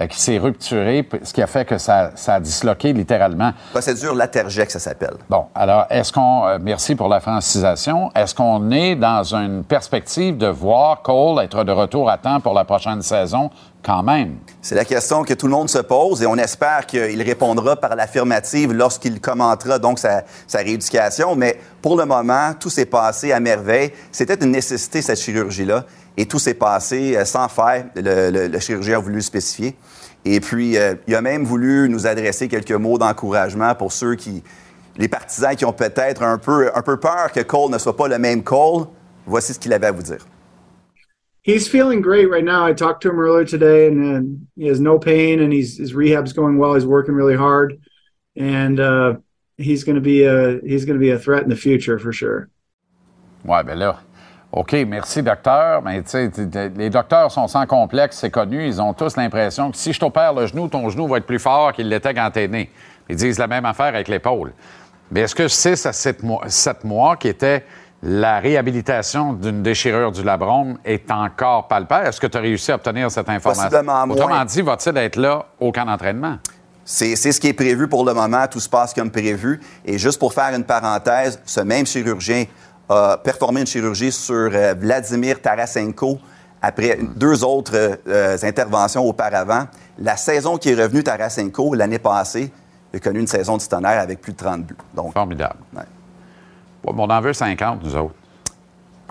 qui 0.08 0.20
s'est 0.20 0.38
rupturé, 0.38 1.08
ce 1.22 1.32
qui 1.32 1.42
a 1.42 1.46
fait 1.46 1.64
que 1.64 1.78
ça, 1.78 2.12
ça 2.14 2.34
a 2.34 2.40
disloqué 2.40 2.92
littéralement. 2.92 3.52
Procédure 3.70 4.14
Latergec, 4.14 4.70
ça 4.70 4.78
s'appelle. 4.78 5.14
Bon, 5.28 5.46
alors, 5.54 5.86
est-ce 5.90 6.12
qu'on, 6.12 6.46
euh, 6.46 6.58
merci 6.60 6.94
pour 6.94 7.08
la 7.08 7.20
francisation, 7.20 8.10
est-ce 8.14 8.34
qu'on 8.34 8.70
est 8.70 8.96
dans 8.96 9.34
une 9.34 9.64
perspective 9.64 10.36
de 10.36 10.46
voir 10.46 11.02
Cole 11.02 11.42
être 11.42 11.64
de 11.64 11.72
retour 11.72 12.08
à 12.08 12.18
temps 12.18 12.40
pour 12.40 12.54
la 12.54 12.64
prochaine 12.64 13.02
saison 13.02 13.50
quand 13.84 14.02
même? 14.02 14.36
C'est 14.62 14.74
la 14.74 14.84
question 14.84 15.22
que 15.22 15.34
tout 15.34 15.46
le 15.46 15.52
monde 15.52 15.68
se 15.68 15.78
pose 15.78 16.22
et 16.22 16.26
on 16.26 16.36
espère 16.36 16.86
qu'il 16.86 17.22
répondra 17.22 17.76
par 17.76 17.96
l'affirmative 17.96 18.72
lorsqu'il 18.72 19.20
commentera 19.20 19.78
donc 19.78 19.98
sa, 19.98 20.22
sa 20.46 20.58
rééducation. 20.58 21.34
Mais 21.36 21.58
pour 21.82 21.96
le 21.96 22.04
moment, 22.04 22.52
tout 22.58 22.70
s'est 22.70 22.86
passé 22.86 23.32
à 23.32 23.40
merveille. 23.40 23.92
C'était 24.12 24.34
une 24.34 24.50
nécessité, 24.50 25.02
cette 25.02 25.18
chirurgie-là, 25.18 25.86
et 26.16 26.26
tout 26.26 26.38
s'est 26.38 26.54
passé 26.54 27.16
euh, 27.16 27.24
sans 27.24 27.48
faire. 27.48 27.86
Le, 27.96 28.58
chirurgien 28.58 28.98
a 28.98 29.00
voulu 29.00 29.16
le 29.16 29.20
spécifier. 29.22 29.76
Et 30.24 30.40
puis, 30.40 30.76
euh, 30.76 30.94
il 31.06 31.14
a 31.14 31.22
même 31.22 31.44
voulu 31.44 31.88
nous 31.88 32.06
adresser 32.06 32.48
quelques 32.48 32.72
mots 32.72 32.98
d'encouragement 32.98 33.74
pour 33.74 33.92
ceux 33.92 34.14
qui, 34.14 34.42
les 34.96 35.08
partisans 35.08 35.56
qui 35.56 35.64
ont 35.64 35.72
peut-être 35.72 36.22
un 36.22 36.36
peu, 36.36 36.70
un 36.74 36.82
peu 36.82 36.98
peur 36.98 37.32
que 37.32 37.40
Cole 37.40 37.70
ne 37.70 37.78
soit 37.78 37.96
pas 37.96 38.08
le 38.08 38.18
même 38.18 38.42
Cole. 38.42 38.84
Voici 39.26 39.54
ce 39.54 39.58
qu'il 39.58 39.72
avait 39.72 39.86
à 39.86 39.92
vous 39.92 40.02
dire. 40.02 40.26
He's 41.42 41.66
feeling 41.66 42.02
great 42.02 42.28
right 42.28 42.44
now. 42.44 42.66
I 42.66 42.74
talked 42.74 43.02
to 43.02 43.08
him 43.08 43.18
earlier 43.18 43.46
today, 43.46 43.86
and, 43.86 44.04
and 44.04 44.46
he 44.56 44.66
has 44.66 44.78
no 44.78 44.98
pain, 44.98 45.40
and 45.40 45.50
he's 45.50 45.78
his 45.78 45.94
rehab's 45.94 46.34
going 46.34 46.58
well. 46.58 46.74
He's 46.74 46.84
working 46.84 47.14
really 47.14 47.34
hard, 47.34 47.80
and 48.36 48.78
uh, 48.78 49.14
he's 49.60 49.84
going 49.84 49.96
to 49.96 50.00
be 50.00 50.24
a 50.24 50.58
he's 50.64 50.84
going 50.84 50.98
to 50.98 51.00
be 51.00 51.12
a 51.12 51.18
threat 51.18 51.44
in 51.44 51.50
the 51.50 51.56
future 51.56 51.98
for 51.98 52.12
sure. 52.12 52.48
Oui, 53.44 53.62
bien 53.64 53.76
là. 53.76 53.96
OK, 54.52 54.72
merci, 54.86 55.22
docteur. 55.22 55.80
Mais 55.82 56.02
tu 56.02 56.10
sais, 56.10 56.30
les 56.76 56.90
docteurs 56.90 57.30
sont 57.30 57.46
sans 57.46 57.66
complexe, 57.66 58.18
c'est 58.18 58.30
connu. 58.30 58.66
Ils 58.66 58.82
ont 58.82 58.92
tous 58.92 59.16
l'impression 59.16 59.70
que 59.70 59.76
si 59.76 59.92
je 59.92 60.00
t'opère 60.00 60.34
le 60.34 60.46
genou, 60.46 60.66
ton 60.66 60.88
genou 60.88 61.06
va 61.06 61.18
être 61.18 61.26
plus 61.26 61.38
fort 61.38 61.72
qu'il 61.72 61.88
l'était 61.88 62.14
quand 62.14 62.28
t'es 62.32 62.48
né. 62.48 62.68
Ils 63.08 63.16
disent 63.16 63.38
la 63.38 63.46
même 63.46 63.64
affaire 63.64 63.86
avec 63.86 64.08
l'épaule. 64.08 64.52
Mais 65.12 65.20
est-ce 65.20 65.34
que 65.34 65.46
6 65.46 65.86
à 65.86 65.92
7 65.92 66.22
mois, 66.22 66.42
sept 66.48 66.84
mois, 66.84 67.16
qui 67.16 67.28
était 67.28 67.64
la 68.02 68.40
réhabilitation 68.40 69.34
d'une 69.34 69.62
déchirure 69.62 70.10
du 70.10 70.22
labrum, 70.22 70.78
est 70.84 71.10
encore 71.10 71.68
palpable? 71.68 72.08
Est-ce 72.08 72.20
que 72.20 72.26
tu 72.26 72.36
as 72.36 72.40
réussi 72.40 72.72
à 72.72 72.76
obtenir 72.76 73.10
cette 73.10 73.28
information? 73.28 73.68
Possiblement 73.68 74.06
moins. 74.06 74.16
Autrement 74.16 74.44
dit, 74.44 74.62
va-t-il 74.62 74.96
être 74.96 75.16
là 75.16 75.46
au 75.60 75.70
camp 75.70 75.84
d'entraînement? 75.84 76.38
C'est 76.92 77.14
ce 77.14 77.38
qui 77.40 77.46
est 77.46 77.52
prévu 77.52 77.86
pour 77.86 78.04
le 78.04 78.12
moment. 78.12 78.48
Tout 78.48 78.58
se 78.58 78.68
passe 78.68 78.92
comme 78.92 79.12
prévu. 79.12 79.60
Et 79.84 79.96
juste 79.96 80.18
pour 80.18 80.34
faire 80.34 80.52
une 80.52 80.64
parenthèse, 80.64 81.40
ce 81.46 81.60
même 81.60 81.86
chirurgien 81.86 82.46
a 82.88 83.16
performé 83.16 83.60
une 83.60 83.66
chirurgie 83.68 84.10
sur 84.10 84.34
euh, 84.52 84.74
Vladimir 84.76 85.40
Tarasenko 85.40 86.18
après 86.60 86.98
deux 87.14 87.44
autres 87.44 88.00
euh, 88.08 88.36
interventions 88.42 89.04
auparavant. 89.06 89.68
La 90.00 90.16
saison 90.16 90.56
qui 90.56 90.70
est 90.70 90.74
revenue, 90.74 91.04
Tarasenko, 91.04 91.74
l'année 91.74 92.00
passée, 92.00 92.50
il 92.92 92.96
a 92.96 92.98
connu 93.00 93.20
une 93.20 93.28
saison 93.28 93.56
de 93.56 93.62
tonnerre 93.62 94.00
avec 94.00 94.20
plus 94.20 94.32
de 94.32 94.38
30 94.38 94.64
buts. 94.66 94.76
Donc, 94.92 95.12
Formidable. 95.12 95.60
ouais. 95.76 95.84
Bon, 96.82 96.92
on 96.98 97.08
en 97.08 97.20
veut 97.20 97.32
50, 97.32 97.84
nous 97.84 97.94
autres. 97.94 98.14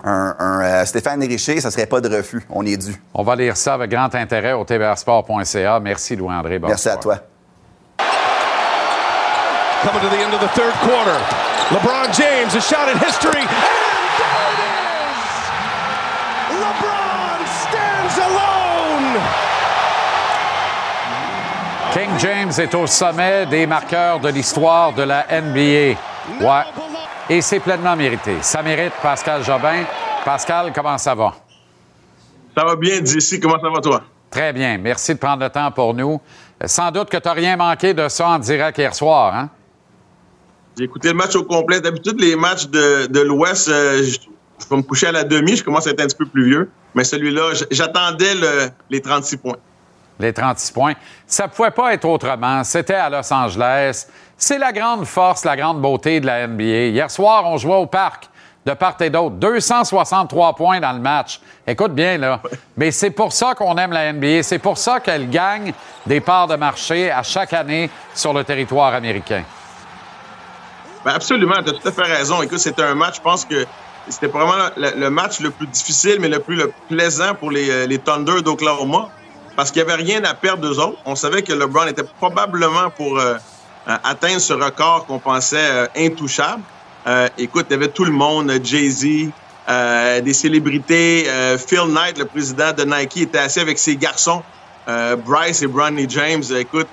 un, 0.04 0.36
un, 0.38 0.62
euh, 0.62 0.84
Stéphane 0.84 1.22
Richer, 1.22 1.62
ça 1.62 1.70
serait 1.70 1.86
pas 1.86 2.02
de 2.02 2.14
refus. 2.14 2.42
On 2.50 2.66
est 2.66 2.76
dû. 2.76 2.94
On 3.14 3.22
va 3.22 3.36
lire 3.36 3.56
ça 3.56 3.72
avec 3.72 3.90
grand 3.90 4.14
intérêt 4.14 4.52
au 4.52 4.64
tvrsport.ca. 4.66 5.80
Merci, 5.80 6.14
Louis-André. 6.14 6.58
Merci 6.58 6.90
à 6.90 6.96
toi. 6.96 7.20
Coming 9.82 10.00
to 10.02 10.08
the 10.08 10.18
end 10.20 10.34
of 10.34 10.40
the 10.40 10.48
third 10.48 10.74
quarter. 10.84 11.16
LeBron 11.70 12.12
James, 12.14 12.54
a 12.54 12.60
shot 12.60 12.88
at 12.88 12.98
history. 12.98 13.40
And 13.40 13.48
there 14.20 14.52
it 14.52 14.60
is! 15.08 15.20
LeBron 16.60 17.40
stands 17.64 18.16
alone! 18.18 19.20
King 21.94 22.18
James 22.18 22.52
est 22.58 22.74
au 22.74 22.86
sommet 22.86 23.46
des 23.46 23.66
marqueurs 23.66 24.20
de 24.20 24.28
l'histoire 24.28 24.92
de 24.92 25.02
la 25.02 25.24
NBA. 25.30 25.96
Ouais. 26.40 26.64
Et 27.30 27.40
c'est 27.40 27.60
pleinement 27.60 27.96
mérité. 27.96 28.36
Ça 28.42 28.62
mérite 28.62 28.92
Pascal 29.02 29.42
Jobin. 29.42 29.84
Pascal, 30.24 30.72
comment 30.74 30.98
ça 30.98 31.14
va? 31.14 31.32
Ça 32.56 32.64
va 32.64 32.76
bien, 32.76 33.00
d'ici. 33.00 33.40
Comment 33.40 33.58
ça 33.60 33.70
va, 33.70 33.80
toi? 33.80 34.02
Très 34.30 34.52
bien. 34.52 34.76
Merci 34.78 35.14
de 35.14 35.18
prendre 35.18 35.42
le 35.42 35.48
temps 35.50 35.70
pour 35.70 35.94
nous. 35.94 36.20
Euh, 36.62 36.66
Sans 36.66 36.90
doute 36.90 37.08
que 37.08 37.16
tu 37.16 37.26
n'as 37.26 37.34
rien 37.34 37.56
manqué 37.56 37.94
de 37.94 38.08
ça 38.08 38.28
en 38.28 38.38
direct 38.38 38.76
hier 38.78 38.94
soir, 38.94 39.34
hein? 39.34 39.48
J'ai 40.80 40.86
écouté 40.86 41.08
le 41.08 41.14
match 41.14 41.36
au 41.36 41.44
complet. 41.44 41.82
D'habitude, 41.82 42.18
les 42.18 42.36
matchs 42.36 42.68
de, 42.68 43.20
l'Ouest, 43.20 43.68
euh, 43.68 44.02
je, 44.02 44.18
vais 44.70 44.76
me 44.78 44.82
coucher 44.82 45.08
à 45.08 45.12
la 45.12 45.24
demi. 45.24 45.54
Je 45.54 45.62
commence 45.62 45.86
à 45.86 45.90
être 45.90 46.00
un 46.00 46.06
petit 46.06 46.16
peu 46.16 46.24
plus 46.24 46.46
vieux. 46.46 46.70
Mais 46.94 47.04
celui-là, 47.04 47.52
j'attendais 47.70 48.34
le- 48.34 48.70
les 48.88 49.02
36 49.02 49.36
points. 49.36 49.58
Les 50.18 50.32
36 50.32 50.72
points. 50.72 50.94
Ça 51.26 51.44
ne 51.44 51.48
pouvait 51.50 51.70
pas 51.70 51.92
être 51.92 52.06
autrement. 52.06 52.64
C'était 52.64 52.94
à 52.94 53.10
Los 53.10 53.30
Angeles. 53.30 54.06
C'est 54.38 54.56
la 54.56 54.72
grande 54.72 55.04
force, 55.04 55.44
la 55.44 55.54
grande 55.54 55.82
beauté 55.82 56.18
de 56.18 56.24
la 56.24 56.46
NBA. 56.46 56.86
Hier 56.86 57.10
soir, 57.10 57.44
on 57.44 57.58
jouait 57.58 57.76
au 57.76 57.84
parc, 57.84 58.30
de 58.64 58.72
part 58.72 58.96
et 59.00 59.10
d'autre. 59.10 59.34
263 59.36 60.56
points 60.56 60.80
dans 60.80 60.94
le 60.94 61.00
match. 61.00 61.42
Écoute 61.66 61.92
bien, 61.92 62.16
là. 62.16 62.40
Mais 62.78 62.90
c'est 62.90 63.10
pour 63.10 63.34
ça 63.34 63.54
qu'on 63.54 63.76
aime 63.76 63.92
la 63.92 64.14
NBA. 64.14 64.42
C'est 64.44 64.58
pour 64.58 64.78
ça 64.78 64.98
qu'elle 64.98 65.28
gagne 65.28 65.74
des 66.06 66.20
parts 66.20 66.46
de 66.46 66.56
marché 66.56 67.10
à 67.10 67.22
chaque 67.22 67.52
année 67.52 67.90
sur 68.14 68.32
le 68.32 68.44
territoire 68.44 68.94
américain. 68.94 69.44
Ben 71.04 71.12
absolument, 71.12 71.54
tu 71.64 71.70
as 71.70 71.72
tout 71.72 71.88
à 71.88 71.92
fait 71.92 72.02
raison. 72.02 72.42
Écoute, 72.42 72.58
c'était 72.58 72.82
un 72.82 72.94
match, 72.94 73.16
je 73.16 73.20
pense 73.22 73.44
que 73.44 73.66
c'était 74.08 74.28
probablement 74.28 74.70
le, 74.76 75.08
match 75.08 75.40
le 75.40 75.50
plus 75.50 75.66
difficile, 75.66 76.16
mais 76.20 76.28
le 76.28 76.40
plus 76.40 76.56
le 76.56 76.72
plaisant 76.88 77.34
pour 77.34 77.50
les, 77.50 77.70
euh, 77.70 77.98
Thunder 77.98 78.42
d'Oklahoma. 78.42 79.08
Parce 79.56 79.70
qu'il 79.70 79.84
n'y 79.84 79.90
avait 79.90 80.02
rien 80.02 80.24
à 80.24 80.34
perdre 80.34 80.62
d'eux 80.62 80.78
autres. 80.78 80.98
On 81.04 81.14
savait 81.14 81.42
que 81.42 81.52
LeBron 81.52 81.86
était 81.86 82.04
probablement 82.18 82.90
pour 82.90 83.18
euh, 83.18 83.34
euh, 83.88 83.96
atteindre 84.04 84.40
ce 84.40 84.52
record 84.52 85.06
qu'on 85.06 85.18
pensait 85.18 85.88
intouchable. 85.96 86.62
Écoute, 87.36 87.66
il 87.70 87.72
y 87.72 87.76
avait 87.76 87.88
tout 87.88 88.04
le 88.04 88.12
monde, 88.12 88.52
Jay-Z, 88.62 89.30
des 90.22 90.32
célébrités. 90.34 91.26
Phil 91.58 91.86
Knight, 91.88 92.18
le 92.18 92.26
président 92.26 92.72
de 92.72 92.84
Nike, 92.84 93.16
était 93.18 93.38
assis 93.38 93.60
avec 93.60 93.78
ses 93.78 93.96
garçons, 93.96 94.42
Bryce 94.86 95.62
et 95.62 95.66
Bronny 95.66 96.06
James. 96.08 96.42
Écoute, 96.56 96.88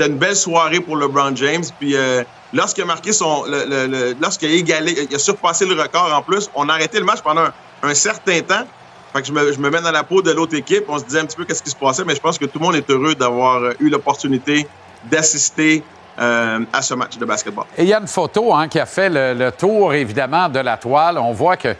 c'était 0.00 0.10
une 0.10 0.18
belle 0.18 0.36
soirée 0.36 0.80
pour 0.80 0.96
LeBron 0.96 1.36
James. 1.36 1.64
Puis 1.78 1.94
euh, 1.94 2.22
lorsqu'il 2.54 2.84
a 2.84 2.86
marqué 2.86 3.12
son, 3.12 3.44
le, 3.44 3.64
le, 3.68 3.86
le- 3.86 4.16
lorsqu'il 4.20 4.50
a 4.50 4.54
égalé, 4.54 5.06
il 5.10 5.14
a 5.14 5.18
surpassé 5.18 5.66
le 5.66 5.80
record 5.80 6.10
en 6.14 6.22
plus, 6.22 6.48
on 6.54 6.68
a 6.68 6.72
arrêté 6.72 6.98
le 6.98 7.04
match 7.04 7.20
pendant 7.20 7.42
un, 7.42 7.52
un 7.82 7.94
certain 7.94 8.40
temps. 8.40 8.64
Fait 9.12 9.20
que 9.20 9.26
je 9.28 9.32
me, 9.32 9.52
je 9.52 9.58
me 9.58 9.68
mets 9.70 9.80
dans 9.82 9.90
la 9.90 10.04
peau 10.04 10.22
de 10.22 10.30
l'autre 10.30 10.54
équipe. 10.56 10.84
On 10.88 10.98
se 10.98 11.04
disait 11.04 11.20
un 11.20 11.26
petit 11.26 11.36
peu 11.36 11.44
qu'est-ce 11.44 11.62
qui 11.62 11.70
se 11.70 11.76
passait, 11.76 12.04
mais 12.04 12.14
je 12.14 12.20
pense 12.20 12.38
que 12.38 12.46
tout 12.46 12.58
le 12.58 12.64
monde 12.64 12.76
est 12.76 12.88
heureux 12.90 13.14
d'avoir 13.14 13.56
euh, 13.62 13.72
eu 13.80 13.90
l'opportunité 13.90 14.66
d'assister 15.10 15.82
euh, 16.18 16.60
à 16.72 16.80
ce 16.82 16.94
match 16.94 17.18
de 17.18 17.24
basketball. 17.24 17.64
Et 17.76 17.82
il 17.82 17.88
y 17.88 17.92
a 17.94 17.98
une 18.00 18.06
photo 18.06 18.54
hein, 18.54 18.68
qui 18.68 18.78
a 18.78 18.86
fait 18.86 19.08
le, 19.10 19.34
le 19.34 19.52
tour, 19.52 19.92
évidemment, 19.94 20.48
de 20.48 20.60
la 20.60 20.76
toile. 20.76 21.18
On 21.18 21.32
voit 21.32 21.56
que 21.56 21.74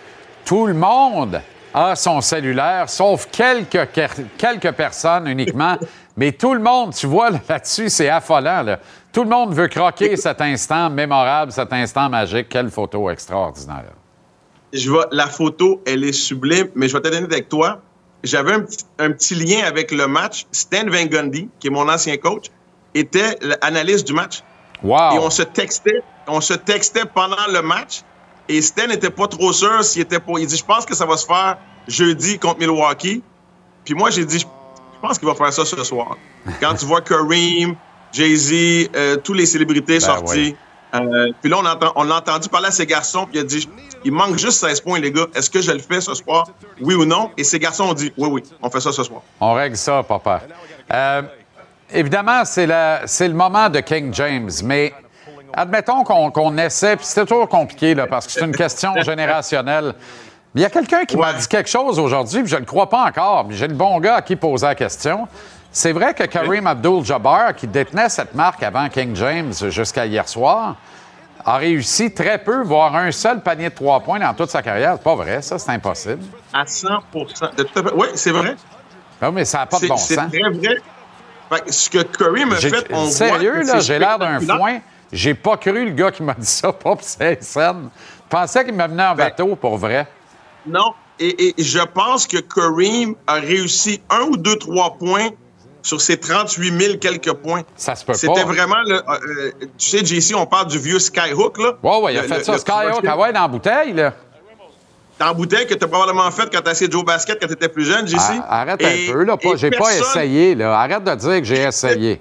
tout 0.44 0.66
le 0.66 0.74
monde 0.74 1.40
a 1.72 1.94
son 1.94 2.20
cellulaire, 2.20 2.90
sauf 2.90 3.28
quelques, 3.30 3.88
quelques 4.36 4.72
personnes 4.72 5.26
uniquement. 5.28 5.76
Mais 6.20 6.32
tout 6.32 6.52
le 6.52 6.60
monde, 6.60 6.92
tu 6.94 7.06
vois, 7.06 7.30
là-dessus, 7.48 7.88
c'est 7.88 8.10
affolant. 8.10 8.62
là. 8.62 8.78
Tout 9.10 9.24
le 9.24 9.30
monde 9.30 9.54
veut 9.54 9.68
croquer 9.68 10.16
cet 10.18 10.42
instant 10.42 10.90
mémorable, 10.90 11.50
cet 11.50 11.72
instant 11.72 12.10
magique. 12.10 12.50
Quelle 12.50 12.70
photo 12.70 13.08
extraordinaire. 13.08 13.94
Je 14.74 14.90
vois, 14.90 15.06
la 15.12 15.26
photo, 15.28 15.82
elle 15.86 16.04
est 16.04 16.12
sublime, 16.12 16.68
mais 16.74 16.88
je 16.88 16.92
vais 16.92 17.00
te 17.02 17.08
donner 17.08 17.24
avec 17.24 17.48
toi. 17.48 17.80
J'avais 18.22 18.52
un, 18.52 18.60
petit- 18.60 18.84
un 18.98 19.10
petit 19.12 19.34
lien 19.34 19.64
avec 19.66 19.90
le 19.92 20.06
match. 20.06 20.44
Stan 20.52 20.84
Van 20.88 21.06
Gundy, 21.06 21.48
qui 21.58 21.68
est 21.68 21.70
mon 21.70 21.88
ancien 21.88 22.18
coach, 22.18 22.48
était 22.94 23.38
l'analyste 23.40 24.06
du 24.06 24.12
match. 24.12 24.42
Wow! 24.82 25.14
Et 25.14 25.18
on 25.20 25.30
se 25.30 25.42
textait, 25.42 26.02
on 26.28 26.42
se 26.42 26.52
textait 26.52 27.06
pendant 27.14 27.46
le 27.50 27.62
match. 27.62 28.02
Et 28.46 28.60
Stan 28.60 28.86
n'était 28.88 29.08
pas 29.10 29.26
trop 29.26 29.54
sûr 29.54 29.82
s'il 29.82 30.02
était 30.02 30.20
pour. 30.20 30.38
Il 30.38 30.46
dit, 30.46 30.56
je 30.58 30.64
pense 30.66 30.84
que 30.84 30.94
ça 30.94 31.06
va 31.06 31.16
se 31.16 31.24
faire 31.24 31.56
jeudi 31.88 32.38
contre 32.38 32.58
Milwaukee. 32.58 33.22
Puis 33.86 33.94
moi, 33.94 34.10
j'ai 34.10 34.26
dit, 34.26 34.46
pense 35.00 35.18
qu'il 35.18 35.28
va 35.28 35.34
faire 35.34 35.52
ça 35.52 35.64
ce 35.64 35.82
soir. 35.84 36.16
Quand 36.60 36.74
tu 36.74 36.84
vois 36.86 37.00
Kareem, 37.00 37.74
Jay-Z, 38.12 38.90
euh, 38.94 39.16
tous 39.16 39.32
les 39.34 39.46
célébrités 39.46 40.00
sorties. 40.00 40.56
euh, 40.94 41.30
puis 41.40 41.50
là, 41.50 41.58
on, 41.58 41.66
entend, 41.66 41.92
on 41.94 42.02
l'a 42.04 42.16
entendu 42.16 42.48
parler 42.48 42.68
à 42.68 42.72
ses 42.72 42.86
garçons, 42.86 43.26
puis 43.26 43.38
il 43.38 43.40
a 43.42 43.44
dit, 43.44 43.68
il 44.04 44.12
manque 44.12 44.38
juste 44.38 44.58
16 44.60 44.80
points, 44.80 44.98
les 44.98 45.12
gars. 45.12 45.26
Est-ce 45.34 45.48
que 45.50 45.60
je 45.60 45.70
le 45.70 45.78
fais 45.78 46.00
ce 46.00 46.14
soir? 46.14 46.48
Oui 46.80 46.94
ou 46.94 47.04
non? 47.04 47.30
Et 47.36 47.44
ses 47.44 47.58
garçons 47.58 47.84
ont 47.84 47.94
dit, 47.94 48.12
oui, 48.16 48.28
oui, 48.30 48.42
on 48.62 48.70
fait 48.70 48.80
ça 48.80 48.92
ce 48.92 49.02
soir. 49.04 49.22
On 49.40 49.54
règle 49.54 49.76
ça, 49.76 50.02
papa. 50.02 50.42
Euh, 50.92 51.22
évidemment, 51.92 52.44
c'est 52.44 52.66
le 52.66 53.34
moment 53.34 53.68
de 53.68 53.80
King 53.80 54.12
James, 54.12 54.50
mais 54.64 54.92
admettons 55.52 56.02
qu'on 56.04 56.30
qu'on 56.30 56.56
essaie, 56.58 56.96
puis 56.96 57.06
c'est 57.06 57.24
toujours 57.26 57.48
compliqué, 57.48 57.94
là, 57.94 58.06
parce 58.06 58.26
que 58.26 58.32
c'est 58.32 58.44
une 58.44 58.56
question 58.56 58.94
générationnelle. 59.02 59.94
Il 60.54 60.60
y 60.60 60.64
a 60.64 60.70
quelqu'un 60.70 61.04
qui 61.04 61.16
m'a 61.16 61.32
dit 61.32 61.46
quelque 61.46 61.68
chose 61.70 61.98
aujourd'hui, 61.98 62.40
puis 62.42 62.50
je 62.50 62.56
ne 62.56 62.60
le 62.60 62.66
crois 62.66 62.88
pas 62.88 63.04
encore, 63.04 63.44
mais 63.48 63.54
j'ai 63.54 63.68
le 63.68 63.74
bon 63.74 64.00
gars 64.00 64.16
à 64.16 64.22
qui 64.22 64.34
poser 64.34 64.66
la 64.66 64.74
question. 64.74 65.28
C'est 65.70 65.92
vrai 65.92 66.12
que 66.14 66.24
Kareem 66.24 66.66
Abdul-Jabbar, 66.66 67.54
qui 67.54 67.68
détenait 67.68 68.08
cette 68.08 68.34
marque 68.34 68.62
avant 68.64 68.88
King 68.88 69.14
James 69.14 69.52
jusqu'à 69.68 70.06
hier 70.06 70.28
soir, 70.28 70.74
a 71.44 71.56
réussi 71.56 72.12
très 72.12 72.38
peu, 72.38 72.62
voire 72.64 72.94
un 72.96 73.12
seul 73.12 73.40
panier 73.42 73.70
de 73.70 73.74
trois 73.74 74.00
points 74.00 74.18
dans 74.18 74.34
toute 74.34 74.50
sa 74.50 74.60
carrière. 74.62 74.94
C'est 74.96 75.04
pas 75.04 75.14
vrai, 75.14 75.40
ça, 75.40 75.58
c'est 75.58 75.70
impossible. 75.70 76.24
À 76.52 76.66
100 76.66 76.88
de 77.14 77.62
tout 77.62 77.78
à 77.78 77.82
fait. 77.84 77.94
Oui, 77.94 78.08
c'est 78.14 78.32
vrai. 78.32 78.56
Non, 79.22 79.30
mais 79.30 79.44
ça 79.44 79.58
n'a 79.58 79.66
pas 79.66 79.76
de 79.76 79.82
C'est 79.82 79.88
bon 79.88 79.96
c'est 79.96 80.14
sens. 80.16 80.30
très 80.32 80.50
vrai. 80.50 80.76
Fait 81.48 81.60
que 81.64 81.72
ce 81.72 81.90
que 81.90 81.98
Kareem 82.02 82.52
a 82.52 82.56
J'ai- 82.56 82.70
fait, 82.70 82.86
on 82.92 83.02
voit. 83.04 83.10
Sérieux, 83.10 83.52
que 83.60 83.66
là, 83.66 83.72
c'est 83.74 83.80
j'ai 83.82 83.98
l'air 84.00 84.18
d'un 84.18 84.40
foin. 84.40 84.78
J'ai 85.12 85.34
pas 85.34 85.56
cru 85.56 85.84
le 85.84 85.90
gars 85.92 86.10
qui 86.10 86.22
m'a 86.24 86.34
dit 86.34 86.46
ça, 86.46 86.72
pas 86.72 86.96
pour 86.96 87.02
ses 87.02 87.38
scènes. 87.40 87.88
Je 88.24 88.28
pensais 88.36 88.64
qu'il 88.64 88.74
me 88.74 88.86
menait 88.88 89.04
en 89.04 89.14
Ben- 89.14 89.24
bateau, 89.26 89.54
pour 89.56 89.76
vrai. 89.76 90.06
Non. 90.66 90.92
Et, 91.18 91.50
et 91.60 91.62
je 91.62 91.80
pense 91.80 92.26
que 92.26 92.38
Kareem 92.38 93.14
a 93.26 93.34
réussi 93.34 94.00
un 94.08 94.22
ou 94.22 94.36
deux, 94.36 94.56
trois 94.56 94.94
points 94.98 95.28
sur 95.82 96.00
ses 96.00 96.16
38 96.18 96.78
000 96.80 96.98
quelques 96.98 97.32
points. 97.34 97.62
Ça 97.76 97.94
se 97.94 98.04
peut 98.04 98.12
pas. 98.12 98.18
C'était 98.18 98.42
vraiment 98.44 98.80
le. 98.86 98.96
euh, 98.96 99.02
euh, 99.08 99.50
tu 99.78 99.90
sais, 99.90 100.04
JC, 100.04 100.34
on 100.34 100.46
parle 100.46 100.66
du 100.68 100.78
vieux 100.78 100.98
Skyhook, 100.98 101.58
là. 101.58 101.72
Ouais, 101.82 102.00
ouais, 102.02 102.14
il 102.14 102.18
a 102.18 102.22
Le- 102.22 102.28
fait 102.28 102.38
le- 102.38 102.44
ça, 102.44 102.52
le 102.52 102.58
Skyhook. 102.58 103.04
Ah 103.06 103.18
ouais, 103.18 103.32
dans 103.32 103.40
la 103.42 103.48
bouteille, 103.48 103.92
là. 103.92 104.12
Dans 105.18 105.26
la 105.26 105.34
bouteille 105.34 105.66
que 105.66 105.74
tu 105.74 105.84
as 105.84 105.88
probablement 105.88 106.30
fait 106.30 106.48
quand 106.50 106.62
tu 106.62 106.68
as 106.68 106.72
essayé 106.72 106.90
Joe 106.90 107.04
Basket 107.04 107.38
quand 107.38 107.46
tu 107.46 107.52
étais 107.52 107.68
plus 107.68 107.84
jeune, 107.84 108.06
JC. 108.06 108.16
Ah, 108.18 108.60
arrête 108.62 108.80
Et- 108.80 109.08
un 109.10 109.12
peu, 109.12 109.24
là. 109.24 109.36
J'ai 109.56 109.70
pas 109.70 109.94
essayé, 109.94 110.54
là. 110.54 110.78
Arrête 110.80 111.04
de 111.04 111.14
dire 111.14 111.38
que 111.40 111.44
j'ai 111.44 111.62
essayé. 111.62 112.20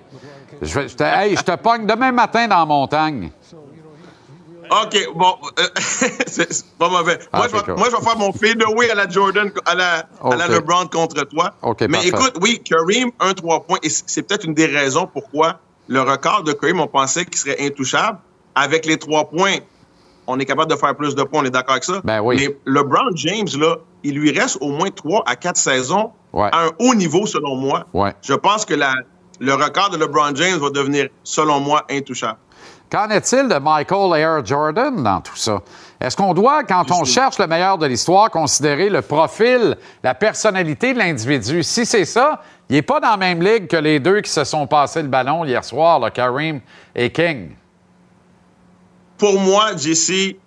Je 0.61 0.79
te, 0.81 1.03
hey, 1.03 1.37
je 1.37 1.41
te 1.41 1.55
pogne 1.55 1.85
demain 1.85 2.11
matin 2.11 2.45
dans 2.49 2.59
la 2.59 2.65
montagne. 2.65 3.31
OK, 4.71 5.07
bon, 5.15 5.35
euh, 5.59 5.63
c'est 6.27 6.65
pas 6.77 6.89
mauvais. 6.89 7.19
Ah, 7.31 7.37
moi, 7.39 7.47
je 7.47 7.55
vais, 7.55 7.63
cool. 7.63 7.75
moi, 7.75 7.87
je 7.89 7.95
vais 7.95 8.01
faire 8.03 8.17
mon 8.17 8.31
fadeaway 8.31 8.89
à 8.91 8.95
la 8.95 9.09
Jordan, 9.09 9.51
à 9.65 9.75
la, 9.75 10.07
à 10.23 10.35
la. 10.35 10.47
LeBron 10.47 10.87
contre 10.87 11.23
toi. 11.25 11.53
OK, 11.61 11.81
Mais 11.81 11.87
parfait. 11.89 12.07
écoute, 12.09 12.33
oui, 12.41 12.61
Kareem, 12.63 13.11
un 13.19 13.33
3 13.33 13.63
points. 13.65 13.79
Et 13.83 13.89
c'est 13.89 14.23
peut-être 14.23 14.45
une 14.45 14.53
des 14.53 14.65
raisons 14.67 15.07
pourquoi 15.11 15.59
le 15.87 16.01
record 16.01 16.43
de 16.43 16.53
Kareem, 16.53 16.79
on 16.79 16.87
pensait 16.87 17.25
qu'il 17.25 17.37
serait 17.37 17.57
intouchable. 17.59 18.19
Avec 18.55 18.85
les 18.85 18.97
3 18.97 19.29
points, 19.29 19.57
on 20.27 20.37
est 20.39 20.45
capable 20.45 20.69
de 20.71 20.75
faire 20.75 20.95
plus 20.95 21.15
de 21.15 21.23
points, 21.23 21.41
on 21.41 21.45
est 21.45 21.49
d'accord 21.49 21.71
avec 21.73 21.83
ça. 21.83 22.01
Ben 22.03 22.19
oui. 22.21 22.35
Mais 22.37 22.57
LeBron 22.65 23.15
James, 23.15 23.47
là, 23.57 23.77
il 24.03 24.15
lui 24.15 24.37
reste 24.37 24.57
au 24.61 24.69
moins 24.69 24.89
3 24.91 25.23
à 25.25 25.35
4 25.35 25.57
saisons 25.57 26.11
Ouais. 26.31 26.49
à 26.51 26.65
un 26.65 26.69
haut 26.77 26.93
niveau, 26.93 27.25
selon 27.25 27.55
moi. 27.55 27.87
Ouais. 27.91 28.13
Je 28.21 28.35
pense 28.35 28.63
que 28.63 28.75
la, 28.75 28.93
le 29.39 29.51
record 29.55 29.89
de 29.89 29.97
LeBron 29.97 30.35
James 30.35 30.59
va 30.59 30.69
devenir, 30.69 31.07
selon 31.23 31.59
moi, 31.59 31.83
intouchable. 31.89 32.37
Qu'en 32.91 33.09
est-il 33.09 33.47
de 33.47 33.55
Michael 33.59 34.19
Air 34.19 34.45
Jordan 34.45 35.03
dans 35.03 35.21
tout 35.21 35.35
ça? 35.35 35.61
Est-ce 36.01 36.17
qu'on 36.17 36.33
doit, 36.33 36.63
quand 36.63 36.89
on 36.91 37.03
cherche 37.03 37.37
le 37.37 37.45
meilleur 37.45 37.77
de 37.77 37.85
l'histoire, 37.85 38.31
considérer 38.31 38.89
le 38.89 39.01
profil, 39.03 39.77
la 40.03 40.15
personnalité 40.15 40.93
de 40.93 40.99
l'individu? 40.99 41.61
Si 41.61 41.85
c'est 41.85 42.05
ça, 42.05 42.41
il 42.69 42.75
n'est 42.77 42.81
pas 42.81 42.99
dans 42.99 43.11
la 43.11 43.17
même 43.17 43.43
ligue 43.43 43.67
que 43.67 43.75
les 43.77 43.99
deux 43.99 44.21
qui 44.21 44.31
se 44.31 44.43
sont 44.43 44.65
passés 44.65 45.03
le 45.03 45.07
ballon 45.07 45.45
hier 45.45 45.63
soir, 45.63 45.99
là, 45.99 46.09
Kareem 46.09 46.61
et 46.95 47.11
King. 47.11 47.51
pour 49.17 49.39
moi, 49.39 49.75
JC, 49.75 50.39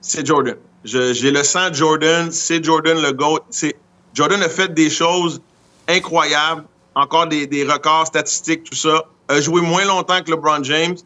c'est 0.00 0.24
Jordan. 0.26 0.56
J'ai 0.84 1.30
le 1.30 1.42
sang 1.42 1.72
Jordan, 1.72 2.30
c'est 2.30 2.62
Jordan 2.64 3.00
le 3.00 3.12
GOAT. 3.12 3.40
C'est- 3.50 3.76
Jordan 4.14 4.42
a 4.42 4.48
fait 4.48 4.72
des 4.72 4.90
choses 4.90 5.40
incroyables, 5.88 6.64
encore 6.94 7.26
des, 7.26 7.46
des 7.46 7.64
records 7.64 8.06
statistiques, 8.06 8.64
tout 8.64 8.76
ça. 8.76 9.04
A 9.28 9.40
joué 9.40 9.60
moins 9.62 9.84
longtemps 9.84 10.20
que 10.22 10.30
LeBron 10.30 10.62
James. 10.64 10.96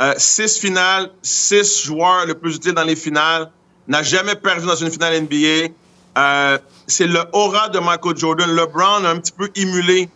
Euh, 0.00 0.14
six 0.16 0.58
finales, 0.58 1.10
six 1.22 1.84
joueurs 1.84 2.26
le 2.26 2.34
plus 2.34 2.56
utiles 2.56 2.72
dans 2.72 2.84
les 2.84 2.96
finales. 2.96 3.50
N'a 3.88 4.02
jamais 4.02 4.34
perdu 4.36 4.66
dans 4.66 4.74
une 4.76 4.90
finale 4.90 5.22
NBA. 5.22 5.72
Euh, 6.18 6.58
c'est 6.86 7.06
le 7.06 7.20
aura 7.32 7.68
de 7.68 7.78
Michael 7.78 8.16
Jordan. 8.16 8.50
LeBron 8.54 9.04
a 9.04 9.10
un 9.10 9.18
petit 9.18 9.32
peu 9.32 9.50
émulé 9.54 10.08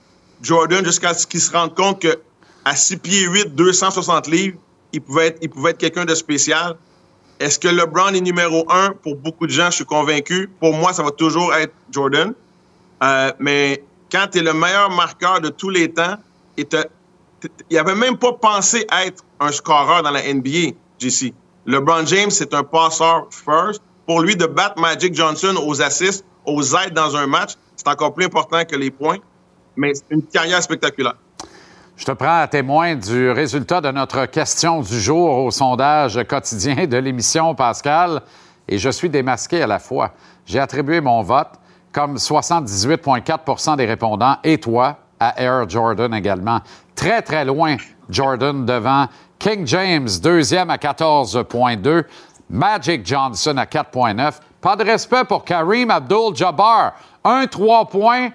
Jordan 0.42 0.84
jusqu'à 0.84 1.14
ce 1.14 1.26
qu'il 1.26 1.40
se 1.40 1.50
rende 1.52 1.74
compte 1.74 2.00
que 2.02 2.18
à 2.64 2.74
6 2.76 2.96
pieds 2.98 3.22
8, 3.26 3.54
260 3.54 4.26
livres, 4.28 4.58
il 4.92 5.00
pouvait 5.00 5.28
être, 5.28 5.38
il 5.42 5.50
pouvait 5.50 5.70
être 5.70 5.78
quelqu'un 5.78 6.04
de 6.04 6.14
spécial. 6.14 6.76
Est-ce 7.38 7.58
que 7.58 7.68
LeBron 7.68 8.08
est 8.14 8.20
numéro 8.20 8.64
un? 8.70 8.90
Pour 9.02 9.16
beaucoup 9.16 9.46
de 9.46 9.52
gens, 9.52 9.66
je 9.70 9.76
suis 9.76 9.84
convaincu. 9.84 10.48
Pour 10.58 10.72
moi, 10.74 10.92
ça 10.92 11.02
va 11.02 11.10
toujours 11.10 11.54
être 11.54 11.72
Jordan. 11.92 12.32
Euh, 13.02 13.32
mais 13.38 13.84
quand 14.10 14.26
tu 14.32 14.38
es 14.38 14.42
le 14.42 14.54
meilleur 14.54 14.90
marqueur 14.90 15.40
de 15.40 15.48
tous 15.50 15.68
les 15.70 15.92
temps, 15.92 16.16
et 16.56 16.64
t'as- 16.64 16.84
t- 16.84 16.90
il 17.70 17.76
n'avait 17.76 17.94
même 17.94 18.16
pas 18.16 18.32
pensé 18.32 18.86
être 19.04 19.24
un 19.40 19.52
scoreur 19.52 20.02
dans 20.02 20.10
la 20.10 20.22
NBA, 20.32 20.74
JC. 20.98 21.34
LeBron 21.66 22.06
James, 22.06 22.30
c'est 22.30 22.54
un 22.54 22.62
passeur 22.62 23.26
first. 23.30 23.82
Pour 24.06 24.20
lui, 24.20 24.36
de 24.36 24.46
battre 24.46 24.80
Magic 24.80 25.14
Johnson 25.14 25.54
aux 25.66 25.82
assists, 25.82 26.24
aux 26.44 26.62
aides 26.76 26.94
dans 26.94 27.16
un 27.16 27.26
match, 27.26 27.54
c'est 27.76 27.88
encore 27.88 28.14
plus 28.14 28.26
important 28.26 28.64
que 28.64 28.76
les 28.76 28.90
points. 28.90 29.18
Mais 29.76 29.92
c'est 29.94 30.04
une 30.10 30.22
carrière 30.22 30.62
spectaculaire. 30.62 31.16
Je 31.96 32.04
te 32.04 32.12
prends 32.12 32.40
à 32.40 32.46
témoin 32.46 32.94
du 32.94 33.30
résultat 33.30 33.80
de 33.80 33.90
notre 33.90 34.26
question 34.26 34.80
du 34.82 35.00
jour 35.00 35.44
au 35.44 35.50
sondage 35.50 36.22
quotidien 36.28 36.86
de 36.86 36.96
l'émission 36.98 37.54
Pascal 37.54 38.22
et 38.68 38.78
je 38.78 38.90
suis 38.90 39.08
démasqué 39.08 39.62
à 39.62 39.66
la 39.66 39.78
fois. 39.78 40.12
J'ai 40.44 40.58
attribué 40.58 41.00
mon 41.00 41.22
vote, 41.22 41.52
comme 41.92 42.16
78,4% 42.16 43.76
des 43.76 43.86
répondants, 43.86 44.36
et 44.44 44.58
toi, 44.58 44.98
à 45.18 45.40
Air 45.40 45.68
Jordan 45.68 46.12
également. 46.14 46.60
Très, 46.96 47.22
très 47.22 47.44
loin, 47.44 47.76
Jordan 48.08 48.64
devant 48.64 49.06
King 49.38 49.66
James, 49.66 50.08
deuxième 50.22 50.70
à 50.70 50.76
14,2, 50.76 52.04
Magic 52.48 53.06
Johnson 53.06 53.54
à 53.58 53.64
4,9. 53.64 54.40
Pas 54.60 54.76
de 54.76 54.84
respect 54.84 55.24
pour 55.24 55.44
Kareem 55.44 55.90
Abdul-Jabbar, 55.90 56.94
un 57.22 57.46
3 57.46 57.84
points 57.84 58.30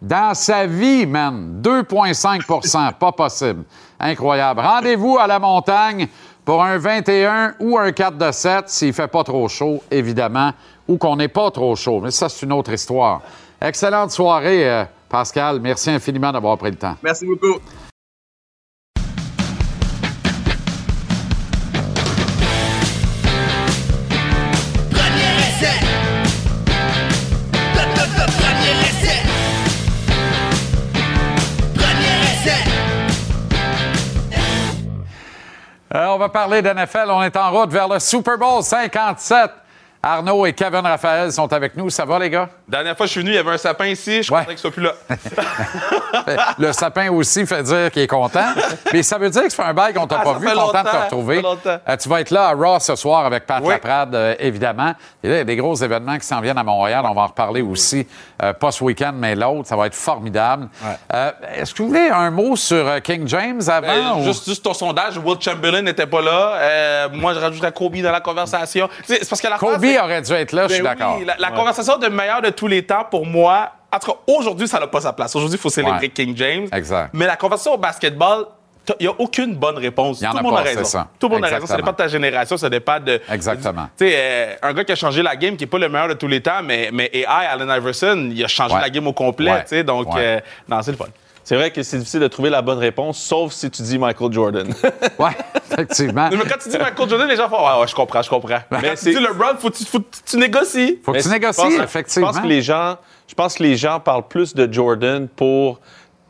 dans 0.00 0.34
sa 0.34 0.66
vie, 0.66 1.06
man. 1.06 1.60
2,5% 1.60 2.94
Pas 2.94 3.12
possible. 3.12 3.64
Incroyable. 3.98 4.60
Rendez-vous 4.60 5.18
à 5.18 5.26
la 5.26 5.38
montagne 5.38 6.08
pour 6.44 6.62
un 6.62 6.78
21 6.78 7.54
ou 7.58 7.78
un 7.78 7.90
4 7.90 8.16
de 8.16 8.30
7 8.30 8.68
s'il 8.68 8.92
fait 8.92 9.08
pas 9.08 9.24
trop 9.24 9.48
chaud, 9.48 9.82
évidemment, 9.90 10.52
ou 10.86 10.98
qu'on 10.98 11.16
n'est 11.16 11.28
pas 11.28 11.50
trop 11.50 11.74
chaud. 11.74 12.00
Mais 12.00 12.10
ça, 12.10 12.28
c'est 12.28 12.44
une 12.46 12.52
autre 12.52 12.72
histoire. 12.72 13.22
Excellente 13.60 14.10
soirée, 14.10 14.68
euh, 14.68 14.84
Pascal. 15.08 15.58
Merci 15.60 15.90
infiniment 15.90 16.32
d'avoir 16.32 16.58
pris 16.58 16.70
le 16.70 16.76
temps. 16.76 16.96
Merci 17.02 17.26
beaucoup. 17.26 17.60
Euh, 35.94 36.06
on 36.08 36.18
va 36.18 36.28
parler 36.28 36.60
d'NFL. 36.60 37.08
On 37.08 37.22
est 37.22 37.36
en 37.36 37.52
route 37.52 37.70
vers 37.70 37.86
le 37.86 38.00
Super 38.00 38.36
Bowl 38.36 38.62
57. 38.62 39.50
Arnaud 40.06 40.44
et 40.44 40.52
Kevin 40.52 40.80
Raphaël 40.80 41.32
sont 41.32 41.50
avec 41.50 41.74
nous. 41.76 41.88
Ça 41.88 42.04
va, 42.04 42.18
les 42.18 42.28
gars? 42.28 42.50
Dernière 42.68 42.94
fois 42.94 43.04
que 43.06 43.08
je 43.08 43.12
suis 43.12 43.20
venu, 43.20 43.30
il 43.32 43.36
y 43.36 43.38
avait 43.38 43.52
un 43.52 43.56
sapin 43.58 43.86
ici. 43.86 44.22
Je 44.22 44.30
Ouais. 44.30 44.40
pensais 44.40 44.50
qu'il 44.50 44.58
soit 44.58 44.70
plus 44.70 44.82
là. 44.82 44.92
Le 46.58 46.72
sapin 46.72 47.10
aussi 47.10 47.46
fait 47.46 47.62
dire 47.62 47.90
qu'il 47.90 48.02
est 48.02 48.06
content. 48.06 48.44
Mais 48.92 49.02
ça 49.02 49.16
veut 49.18 49.30
dire 49.30 49.42
que 49.44 49.48
ça 49.50 49.62
fait 49.62 49.68
un 49.70 49.74
bail 49.74 49.94
qu'on 49.94 50.06
t'a 50.06 50.18
Ah, 50.20 50.24
pas 50.24 50.34
vu. 50.34 50.46
Content 50.46 50.82
de 50.82 50.88
te 50.90 50.96
retrouver. 51.04 51.42
Euh, 51.66 51.96
tu 51.96 52.08
vas 52.08 52.20
être 52.20 52.30
là 52.30 52.48
à 52.48 52.52
Raw 52.54 52.78
ce 52.80 52.96
soir 52.96 53.24
avec 53.26 53.46
Pat 53.46 53.60
Oui. 53.62 53.72
Laprade, 53.72 54.14
euh, 54.14 54.34
évidemment. 54.38 54.92
Et 55.22 55.28
là, 55.28 55.34
il 55.34 55.38
y 55.38 55.40
a 55.40 55.44
des 55.44 55.56
gros 55.56 55.74
événements 55.74 56.18
qui 56.18 56.26
s'en 56.26 56.40
viennent 56.40 56.58
à 56.58 56.62
Montréal. 56.64 57.04
On 57.08 57.14
va 57.14 57.22
en 57.22 57.26
reparler 57.26 57.62
aussi, 57.62 58.06
euh, 58.42 58.52
pas 58.52 58.70
ce 58.72 58.84
week-end, 58.84 59.12
mais 59.14 59.34
l'autre. 59.34 59.68
Ça 59.68 59.76
va 59.76 59.86
être 59.86 59.94
formidable. 59.94 60.68
Est-ce 61.56 61.72
que 61.74 61.82
vous 61.82 61.88
voulez 61.88 62.10
un 62.12 62.30
mot 62.30 62.56
sur 62.56 63.00
King 63.02 63.26
James 63.28 63.62
avant? 63.68 63.88
Euh, 63.88 64.20
ou- 64.20 64.24
juste, 64.24 64.46
juste 64.46 64.62
ton 64.64 64.74
sondage, 64.74 65.18
Will 65.18 65.40
Chamberlain 65.40 65.82
n'était 65.82 66.06
pas 66.06 66.20
là. 66.20 67.08
Moi, 67.12 67.32
je 67.34 67.38
rajouterais 67.38 67.72
Kobe 67.72 67.96
dans 68.02 68.12
la 68.12 68.20
conversation. 68.20 68.88
C'est 69.06 69.26
parce 69.28 69.40
que 69.40 69.48
la 69.48 69.58
Kobe 69.58 69.84
aurait 69.98 70.22
dû 70.22 70.32
être 70.32 70.52
là, 70.52 70.68
je 70.68 70.74
suis 70.74 70.82
Ben 70.82 70.94
d'accord. 70.94 71.16
oui, 71.18 71.24
la, 71.24 71.36
la 71.38 71.50
conversation 71.50 71.96
de 71.98 72.08
meilleur 72.08 72.42
de 72.42 72.50
tous 72.50 72.66
les 72.66 72.82
temps, 72.84 73.04
pour 73.10 73.26
moi, 73.26 73.70
en 73.92 73.98
tout 73.98 74.10
cas, 74.12 74.18
aujourd'hui, 74.26 74.66
ça 74.68 74.80
n'a 74.80 74.86
pas 74.86 75.00
sa 75.00 75.12
place. 75.12 75.34
Aujourd'hui, 75.36 75.56
il 75.58 75.60
faut 75.60 75.70
célébrer 75.70 75.98
Ouais. 76.00 76.08
King 76.08 76.36
James. 76.36 76.68
Exact. 76.72 77.10
Mais 77.12 77.26
la 77.26 77.36
conversation 77.36 77.74
au 77.74 77.78
basketball, 77.78 78.46
il 79.00 79.06
n'y 79.06 79.12
a 79.12 79.14
aucune 79.18 79.54
bonne 79.54 79.78
réponse. 79.78 80.20
Il 80.20 80.24
y 80.24 80.26
en 80.26 80.32
Tout 80.32 80.36
le 80.38 80.42
monde 80.42 80.58
a 80.58 80.62
raison. 80.62 80.84
ça. 80.84 81.06
Tout 81.18 81.28
le 81.28 81.36
monde 81.36 81.44
a 81.44 81.48
raison. 81.48 81.66
Ça 81.66 81.76
dépend 81.76 81.92
de 81.92 81.96
ta 81.96 82.08
génération, 82.08 82.56
ça 82.58 82.68
dépend 82.68 83.00
de. 83.00 83.18
Exactement. 83.30 83.88
Tu 83.96 84.06
sais, 84.06 84.12
euh, 84.14 84.54
un 84.62 84.72
gars 84.74 84.84
qui 84.84 84.92
a 84.92 84.96
changé 84.96 85.22
la 85.22 85.36
game, 85.36 85.56
qui 85.56 85.64
n'est 85.64 85.70
pas 85.70 85.78
le 85.78 85.88
meilleur 85.88 86.08
de 86.08 86.14
tous 86.14 86.28
les 86.28 86.42
temps, 86.42 86.62
mais, 86.62 86.90
mais 86.92 87.08
AI, 87.14 87.24
Allen 87.26 87.68
Iverson, 87.74 88.30
il 88.30 88.44
a 88.44 88.48
changé 88.48 88.74
Ouais. 88.74 88.80
la 88.82 88.90
game 88.90 89.06
au 89.06 89.12
complet. 89.14 89.64
Ouais. 89.70 89.84
Donc, 89.84 90.12
Ouais. 90.14 90.20
euh, 90.22 90.40
non, 90.68 90.82
c'est 90.82 90.90
le 90.90 90.96
fun. 90.98 91.06
C'est 91.44 91.56
vrai 91.56 91.70
que 91.70 91.82
c'est 91.82 91.98
difficile 91.98 92.20
de 92.20 92.28
trouver 92.28 92.48
la 92.50 92.62
bonne 92.62 92.78
réponse, 92.78 93.18
sauf 93.18 93.52
si 93.52 93.70
tu 93.70 93.82
dis 93.82 93.98
Michael 93.98 94.32
Jordan. 94.32 94.66
Oui, 95.18 95.30
effectivement. 95.70 96.28
Mais 96.32 96.38
quand 96.38 96.56
tu 96.62 96.70
dis 96.70 96.78
Michael 96.78 97.08
Jordan, 97.08 97.28
les 97.28 97.36
gens 97.36 97.48
font 97.50 97.58
Ouais, 97.64 97.80
ouais, 97.80 97.86
je 97.86 97.94
comprends, 97.94 98.22
je 98.22 98.30
comprends. 98.30 98.58
Mais 98.70 98.78
quand 98.80 98.90
tu 98.90 98.96
c'est- 98.96 99.10
dis 99.14 99.20
LeBron, 99.20 99.56
faut 99.58 99.70
que 99.70 99.76
tu, 99.76 99.84
faut 99.84 100.00
que 100.00 100.06
tu 100.26 100.36
négocies. 100.38 101.00
Faut 101.04 101.12
que 101.12 101.16
Mais 101.18 101.22
tu 101.22 101.28
je 101.28 101.34
négocies, 101.34 101.60
pense- 101.60 101.74
effectivement. 101.84 102.28
Je 102.28 102.32
pense 102.32 102.42
que 102.42 102.48
les 102.48 102.62
gens, 102.62 102.96
je 103.28 103.34
pense 103.34 103.54
que 103.54 103.62
les 103.62 103.76
gens 103.76 104.00
parlent 104.00 104.26
plus 104.26 104.54
de 104.54 104.72
Jordan 104.72 105.28
pour, 105.28 105.80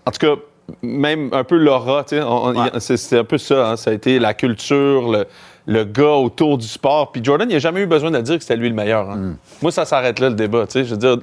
en 0.05 0.11
tout 0.11 0.19
cas, 0.19 0.35
même 0.83 1.29
un 1.33 1.45
peu 1.45 1.57
l'aura. 1.59 2.03
tu 2.05 2.17
sais, 2.17 2.23
Ouais. 2.23 2.81
C'est 2.81 3.19
un 3.19 3.25
peu 3.25 3.39
ça. 3.39 3.69
hein, 3.71 3.77
ça 3.77 3.91
a 3.91 3.93
été 3.95 4.19
la 4.19 4.35
culture, 4.35 5.11
le, 5.13 5.27
le 5.67 5.85
gars 5.85 6.05
autour 6.17 6.59
du 6.59 6.67
sport. 6.69 7.11
Puis 7.13 7.25
Jordan, 7.25 7.49
il 7.49 7.55
n'a 7.55 7.59
jamais 7.59 7.81
eu 7.81 7.87
besoin 7.87 8.11
de 8.11 8.21
dire 8.21 8.37
que 8.37 8.43
c'était 8.43 8.57
lui 8.57 8.69
le 8.69 8.75
meilleur. 8.75 9.09
hein. 9.11 9.17
Mm. 9.17 9.37
Moi, 9.63 9.73
ça 9.73 9.85
s'arrête 9.85 10.19
là 10.19 10.29
le 10.29 10.35
débat. 10.35 10.67
tu 10.67 10.73
sais, 10.73 10.85
Je 10.85 10.91
veux 10.91 10.97
dire, 10.99 11.17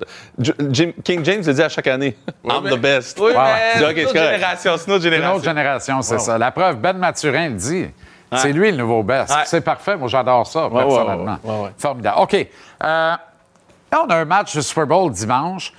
Jim- 0.72 0.94
King 1.04 1.24
James 1.24 1.44
le 1.46 1.54
dit 1.54 1.62
à 1.62 1.70
chaque 1.70 1.88
année. 1.88 2.18
I'm 2.44 2.64
mais- 2.64 2.72
the 2.72 2.80
best. 2.80 3.20
Oui, 3.20 3.32
mais 3.36 3.40
c'est 3.74 3.80
c'est 3.80 4.04
correct. 4.04 4.14
génération. 4.34 4.74
C'est 4.78 4.88
une 4.88 4.94
autre 4.94 5.02
C'est 5.04 5.08
une 5.10 5.14
génération. 5.14 5.36
autre 5.36 5.44
génération, 5.46 6.02
c'est 6.02 6.20
ça. 6.20 6.38
La 6.38 6.52
preuve, 6.52 6.78
Ben 6.78 6.98
Mathurin 6.98 7.50
le 7.50 7.56
dit. 7.56 7.86
C'est 8.34 8.54
lui 8.54 8.72
le 8.72 8.78
nouveau 8.78 9.04
best. 9.04 9.30
Ouais. 9.30 9.42
C'est 9.46 9.62
parfait. 9.62 9.98
Moi, 9.98 10.08
j'adore 10.08 10.48
ça, 10.48 10.68
ouais, 10.70 10.84
personnellement. 10.84 11.38
ouais, 11.44 11.52
ouais, 11.54 11.62
ouais. 11.64 11.70
Formidable. 11.78 12.16
OK. 12.22 12.34
Euh, 12.34 12.48
là, 12.82 13.20
on 14.06 14.08
a 14.10 14.16
un 14.16 14.26
match 14.26 14.56
de 14.56 14.62
Super 14.62 14.88
Bowl 14.88 15.12
dimanche. 15.12 15.74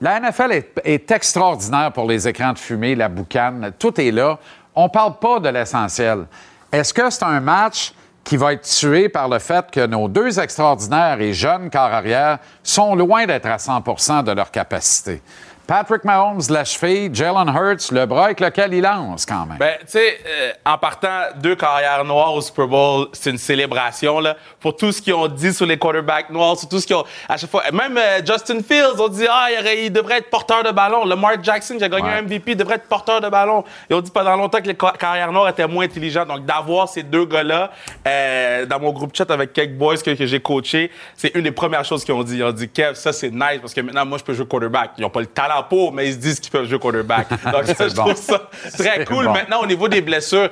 La 0.00 0.18
NFL 0.18 0.50
est, 0.52 0.80
est 0.84 1.10
extraordinaire 1.12 1.92
pour 1.92 2.08
les 2.08 2.26
écrans 2.26 2.52
de 2.52 2.58
fumée, 2.58 2.94
la 2.96 3.08
boucane. 3.08 3.72
Tout 3.78 4.00
est 4.00 4.10
là. 4.10 4.38
On 4.74 4.84
ne 4.84 4.88
parle 4.88 5.14
pas 5.20 5.38
de 5.38 5.48
l'essentiel. 5.48 6.24
Est-ce 6.72 6.94
que 6.94 7.10
c'est 7.10 7.24
un 7.24 7.40
match 7.40 7.92
qui 8.22 8.36
va 8.36 8.52
être 8.52 8.62
tué 8.62 9.08
par 9.08 9.28
le 9.28 9.40
fait 9.40 9.70
que 9.72 9.86
nos 9.86 10.08
deux 10.08 10.38
extraordinaires 10.38 11.20
et 11.20 11.32
jeunes 11.32 11.68
corps 11.68 11.92
arrière 11.92 12.38
sont 12.62 12.94
loin 12.94 13.26
d'être 13.26 13.46
à 13.46 13.56
100% 13.56 14.22
de 14.22 14.32
leur 14.32 14.52
capacité? 14.52 15.20
Patrick 15.70 16.02
Mahomes, 16.02 16.40
la 16.50 16.64
cheville, 16.64 17.14
Jalen 17.14 17.46
Hurts, 17.48 17.92
le 17.92 18.04
bras 18.04 18.24
avec 18.24 18.40
lequel 18.40 18.74
il 18.74 18.82
lance 18.82 19.24
quand 19.24 19.46
même. 19.46 19.56
Ben, 19.56 19.76
tu 19.82 19.86
sais, 19.86 20.18
euh, 20.26 20.50
en 20.66 20.76
partant, 20.78 21.26
deux 21.36 21.54
carrières 21.54 22.04
noires 22.04 22.34
au 22.34 22.40
Super 22.40 22.66
Bowl, 22.66 23.06
c'est 23.12 23.30
une 23.30 23.38
célébration, 23.38 24.18
là. 24.18 24.36
Pour 24.58 24.74
tout 24.74 24.90
ce 24.90 25.00
qu'ils 25.00 25.14
ont 25.14 25.28
dit 25.28 25.52
sur 25.54 25.66
les 25.66 25.78
quarterbacks 25.78 26.28
noirs, 26.30 26.58
sur 26.58 26.68
tout 26.68 26.80
ce 26.80 26.86
qu'ils 26.88 26.96
ont. 26.96 27.04
À 27.28 27.36
chaque 27.36 27.48
fois, 27.50 27.62
même 27.72 27.96
euh, 27.96 28.18
Justin 28.26 28.64
Fields, 28.68 28.98
on 28.98 29.06
dit, 29.06 29.26
ah, 29.30 29.46
il, 29.52 29.60
aurait- 29.60 29.84
il 29.84 29.92
devrait 29.92 30.16
être 30.18 30.28
porteur 30.28 30.64
de 30.64 30.72
ballon. 30.72 31.04
Lamar 31.04 31.34
Jackson, 31.40 31.76
qui 31.78 31.84
a 31.84 31.88
gagné 31.88 32.02
Ouais. 32.02 32.14
un 32.14 32.22
MVP, 32.22 32.56
devrait 32.56 32.74
être 32.74 32.88
porteur 32.88 33.20
de 33.20 33.28
ballon. 33.28 33.62
Ils 33.88 33.94
ont 33.94 34.00
dit 34.00 34.10
pendant 34.10 34.34
longtemps 34.34 34.58
que 34.58 34.66
les 34.66 34.76
ca- 34.80 34.94
carrières 34.98 35.30
noires 35.30 35.50
étaient 35.50 35.68
moins 35.68 35.84
intelligents. 35.84 36.26
Donc, 36.26 36.44
d'avoir 36.44 36.88
ces 36.88 37.04
deux 37.04 37.26
gars-là, 37.26 37.70
euh, 38.08 38.66
dans 38.66 38.80
mon 38.80 38.90
groupe 38.90 39.14
chat 39.16 39.30
avec 39.30 39.52
quelques 39.52 39.74
boys 39.78 39.98
que, 39.98 40.16
que 40.16 40.26
j'ai 40.26 40.40
coachés, 40.40 40.90
c'est 41.16 41.32
une 41.36 41.42
des 41.44 41.52
premières 41.52 41.84
choses 41.84 42.04
qu'ils 42.04 42.14
ont 42.14 42.24
dit. 42.24 42.38
Ils 42.38 42.42
ont 42.44 42.50
dit, 42.50 42.68
Kev, 42.68 42.94
ça, 42.96 43.12
c'est 43.12 43.30
nice 43.30 43.60
parce 43.60 43.72
que 43.72 43.82
maintenant, 43.82 44.04
moi, 44.04 44.18
je 44.18 44.24
peux 44.24 44.34
jouer 44.34 44.46
quarterback. 44.46 44.90
Ils 44.98 45.02
n'ont 45.02 45.10
pas 45.10 45.20
le 45.20 45.26
talent 45.26 45.59
pour, 45.68 45.92
mais 45.92 46.06
ils 46.08 46.12
se 46.14 46.18
disent 46.18 46.40
qu'ils 46.40 46.50
peuvent 46.52 46.68
jouer 46.68 46.78
quarterback. 46.78 47.28
Donc, 47.52 47.66
ça, 47.66 47.88
je 47.88 47.94
bon. 47.94 48.04
trouve 48.04 48.16
ça 48.16 48.48
très 48.76 49.04
cool. 49.04 49.26
bon. 49.26 49.32
Maintenant, 49.32 49.60
au 49.62 49.66
niveau 49.66 49.88
des 49.88 50.00
blessures, 50.00 50.48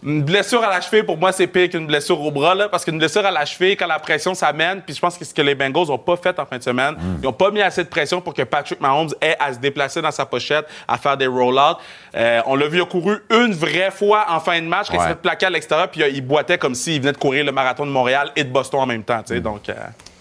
une 0.00 0.22
blessure 0.22 0.62
à 0.62 0.70
la 0.70 0.80
cheville, 0.80 1.02
pour 1.02 1.16
moi, 1.18 1.32
c'est 1.32 1.48
pire 1.48 1.68
qu'une 1.68 1.84
blessure 1.88 2.20
au 2.20 2.30
bras, 2.30 2.54
là, 2.54 2.68
parce 2.68 2.84
qu'une 2.84 2.98
blessure 2.98 3.26
à 3.26 3.32
la 3.32 3.44
cheville, 3.44 3.76
quand 3.76 3.88
la 3.88 3.98
pression 3.98 4.32
s'amène, 4.32 4.80
puis 4.80 4.94
je 4.94 5.00
pense 5.00 5.18
que 5.18 5.24
ce 5.24 5.34
que 5.34 5.42
les 5.42 5.56
Bengals 5.56 5.88
n'ont 5.88 5.98
pas 5.98 6.16
fait 6.16 6.38
en 6.38 6.46
fin 6.46 6.56
de 6.56 6.62
semaine, 6.62 6.94
Mm. 6.94 7.16
ils 7.20 7.24
n'ont 7.24 7.32
pas 7.32 7.50
mis 7.50 7.60
assez 7.60 7.82
de 7.82 7.88
pression 7.88 8.20
pour 8.20 8.32
que 8.32 8.42
Patrick 8.42 8.80
Mahomes 8.80 9.10
ait 9.20 9.34
à 9.40 9.52
se 9.52 9.58
déplacer 9.58 10.00
dans 10.00 10.12
sa 10.12 10.24
pochette, 10.24 10.66
à 10.86 10.98
faire 10.98 11.16
des 11.16 11.26
roll-outs. 11.26 11.78
Euh, 12.14 12.40
on 12.46 12.54
l'a 12.54 12.68
vu, 12.68 12.78
il 12.78 12.82
a 12.82 12.86
couru 12.86 13.16
une 13.30 13.52
vraie 13.52 13.90
fois 13.90 14.26
en 14.28 14.38
fin 14.38 14.60
de 14.60 14.66
match, 14.66 14.86
quand 14.88 14.98
il 14.98 15.00
s'est 15.00 15.08
fait 15.08 15.14
plaquer 15.16 15.46
à 15.46 15.50
l'extérieur, 15.50 15.88
puis 15.88 16.02
euh, 16.04 16.08
il 16.08 16.20
boitait 16.24 16.58
comme 16.58 16.76
s'il 16.76 17.00
venait 17.00 17.12
de 17.12 17.18
courir 17.18 17.44
le 17.44 17.50
marathon 17.50 17.84
de 17.84 17.90
Montréal 17.90 18.30
et 18.36 18.44
de 18.44 18.50
Boston 18.50 18.78
en 18.78 18.86
même 18.86 19.02
temps. 19.02 19.18
Mm. 19.18 19.24
tu 19.24 19.34
sais. 19.34 19.40
Donc, 19.40 19.68
euh, 19.68 19.74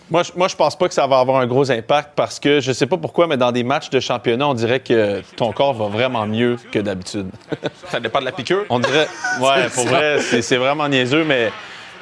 Moi, 0.09 0.23
je, 0.23 0.31
moi, 0.35 0.47
je 0.47 0.55
pense 0.55 0.77
pas 0.77 0.87
que 0.87 0.93
ça 0.93 1.05
va 1.05 1.19
avoir 1.19 1.41
un 1.41 1.47
gros 1.47 1.69
impact 1.69 2.11
parce 2.15 2.39
que 2.39 2.61
je 2.61 2.71
sais 2.71 2.85
pas 2.85 2.97
pourquoi, 2.97 3.27
mais 3.27 3.35
dans 3.35 3.51
des 3.51 3.63
matchs 3.63 3.89
de 3.89 3.99
championnat, 3.99 4.47
on 4.47 4.53
dirait 4.53 4.79
que 4.79 5.21
ton 5.35 5.51
corps 5.51 5.73
va 5.73 5.87
vraiment 5.87 6.25
mieux 6.25 6.55
que 6.71 6.79
d'habitude. 6.79 7.27
ça 7.89 7.99
dépend 7.99 8.19
de 8.19 8.25
la 8.25 8.31
piqûre. 8.31 8.63
On 8.69 8.79
dirait. 8.79 9.07
Ouais, 9.41 9.67
pour 9.73 9.85
vrai, 9.85 10.19
c'est 10.21 10.41
c'est 10.41 10.57
vraiment 10.57 10.87
niaiseux, 10.87 11.23
mais. 11.25 11.51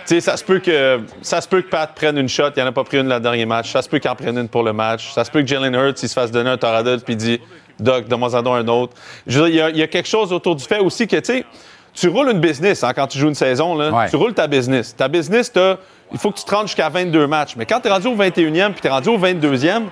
Tu 0.07 0.13
sais, 0.13 0.21
ça 0.21 0.37
se 0.37 0.43
peut 0.43 0.59
que 0.59 0.99
ça 1.23 1.41
se 1.41 1.47
peut 1.47 1.63
que 1.63 1.69
Pat 1.69 1.91
prenne 1.95 2.15
une 2.19 2.29
shot, 2.29 2.49
il 2.55 2.61
en 2.61 2.67
a 2.67 2.71
pas 2.71 2.83
pris 2.83 2.99
une 2.99 3.09
le 3.09 3.19
dernier 3.19 3.47
match. 3.47 3.71
Ça 3.71 3.81
se 3.81 3.89
peut 3.89 3.97
qu'il 3.97 4.11
en 4.11 4.15
prenne 4.15 4.37
une 4.37 4.49
pour 4.49 4.61
le 4.61 4.71
match. 4.71 5.11
Ça 5.13 5.23
se 5.23 5.31
peut 5.31 5.41
que 5.41 5.47
Jalen 5.47 5.73
Hurts 5.73 6.03
il 6.03 6.07
se 6.07 6.13
fasse 6.13 6.29
donner 6.29 6.51
un 6.51 6.57
Toradol 6.57 6.99
puis 7.01 7.13
il 7.15 7.17
dit 7.17 7.41
Doc, 7.79 8.07
donne-moi 8.07 8.29
un 8.35 8.67
autre. 8.67 8.93
Je 9.25 9.39
veux 9.39 9.49
dire, 9.49 9.55
il 9.55 9.57
y 9.57 9.61
a- 9.61 9.69
il 9.71 9.77
y, 9.77 9.81
a 9.81 9.87
quelque 9.87 10.07
chose 10.07 10.31
autour 10.31 10.55
du 10.55 10.63
fait 10.63 10.77
aussi 10.77 11.07
que 11.07 11.15
tu 11.15 11.25
sais, 11.33 11.45
tu 11.95 12.07
roules 12.07 12.29
une 12.29 12.39
business 12.39 12.83
hein, 12.83 12.93
quand 12.93 13.07
tu 13.07 13.17
joues 13.17 13.29
une 13.29 13.33
saison 13.35 13.75
là. 13.75 13.91
Ouais. 13.91 14.09
Tu 14.09 14.15
roules 14.15 14.35
ta 14.35 14.45
business. 14.45 14.95
Ta 14.95 15.07
business, 15.07 15.51
t'as- 15.51 15.77
il 16.11 16.17
faut 16.17 16.31
que 16.31 16.37
tu 16.37 16.45
te 16.45 16.53
rendes 16.53 16.67
jusqu'à 16.67 16.89
22 16.89 17.27
matchs. 17.27 17.55
Mais 17.55 17.65
quand 17.65 17.79
tu 17.79 17.87
es 17.87 17.91
rendu 17.91 18.07
au 18.07 18.15
21e 18.15 18.71
puis 18.71 18.81
tu 18.81 18.87
es 18.87 18.89
rendu 18.89 19.09
au 19.09 19.17
22e, 19.17 19.83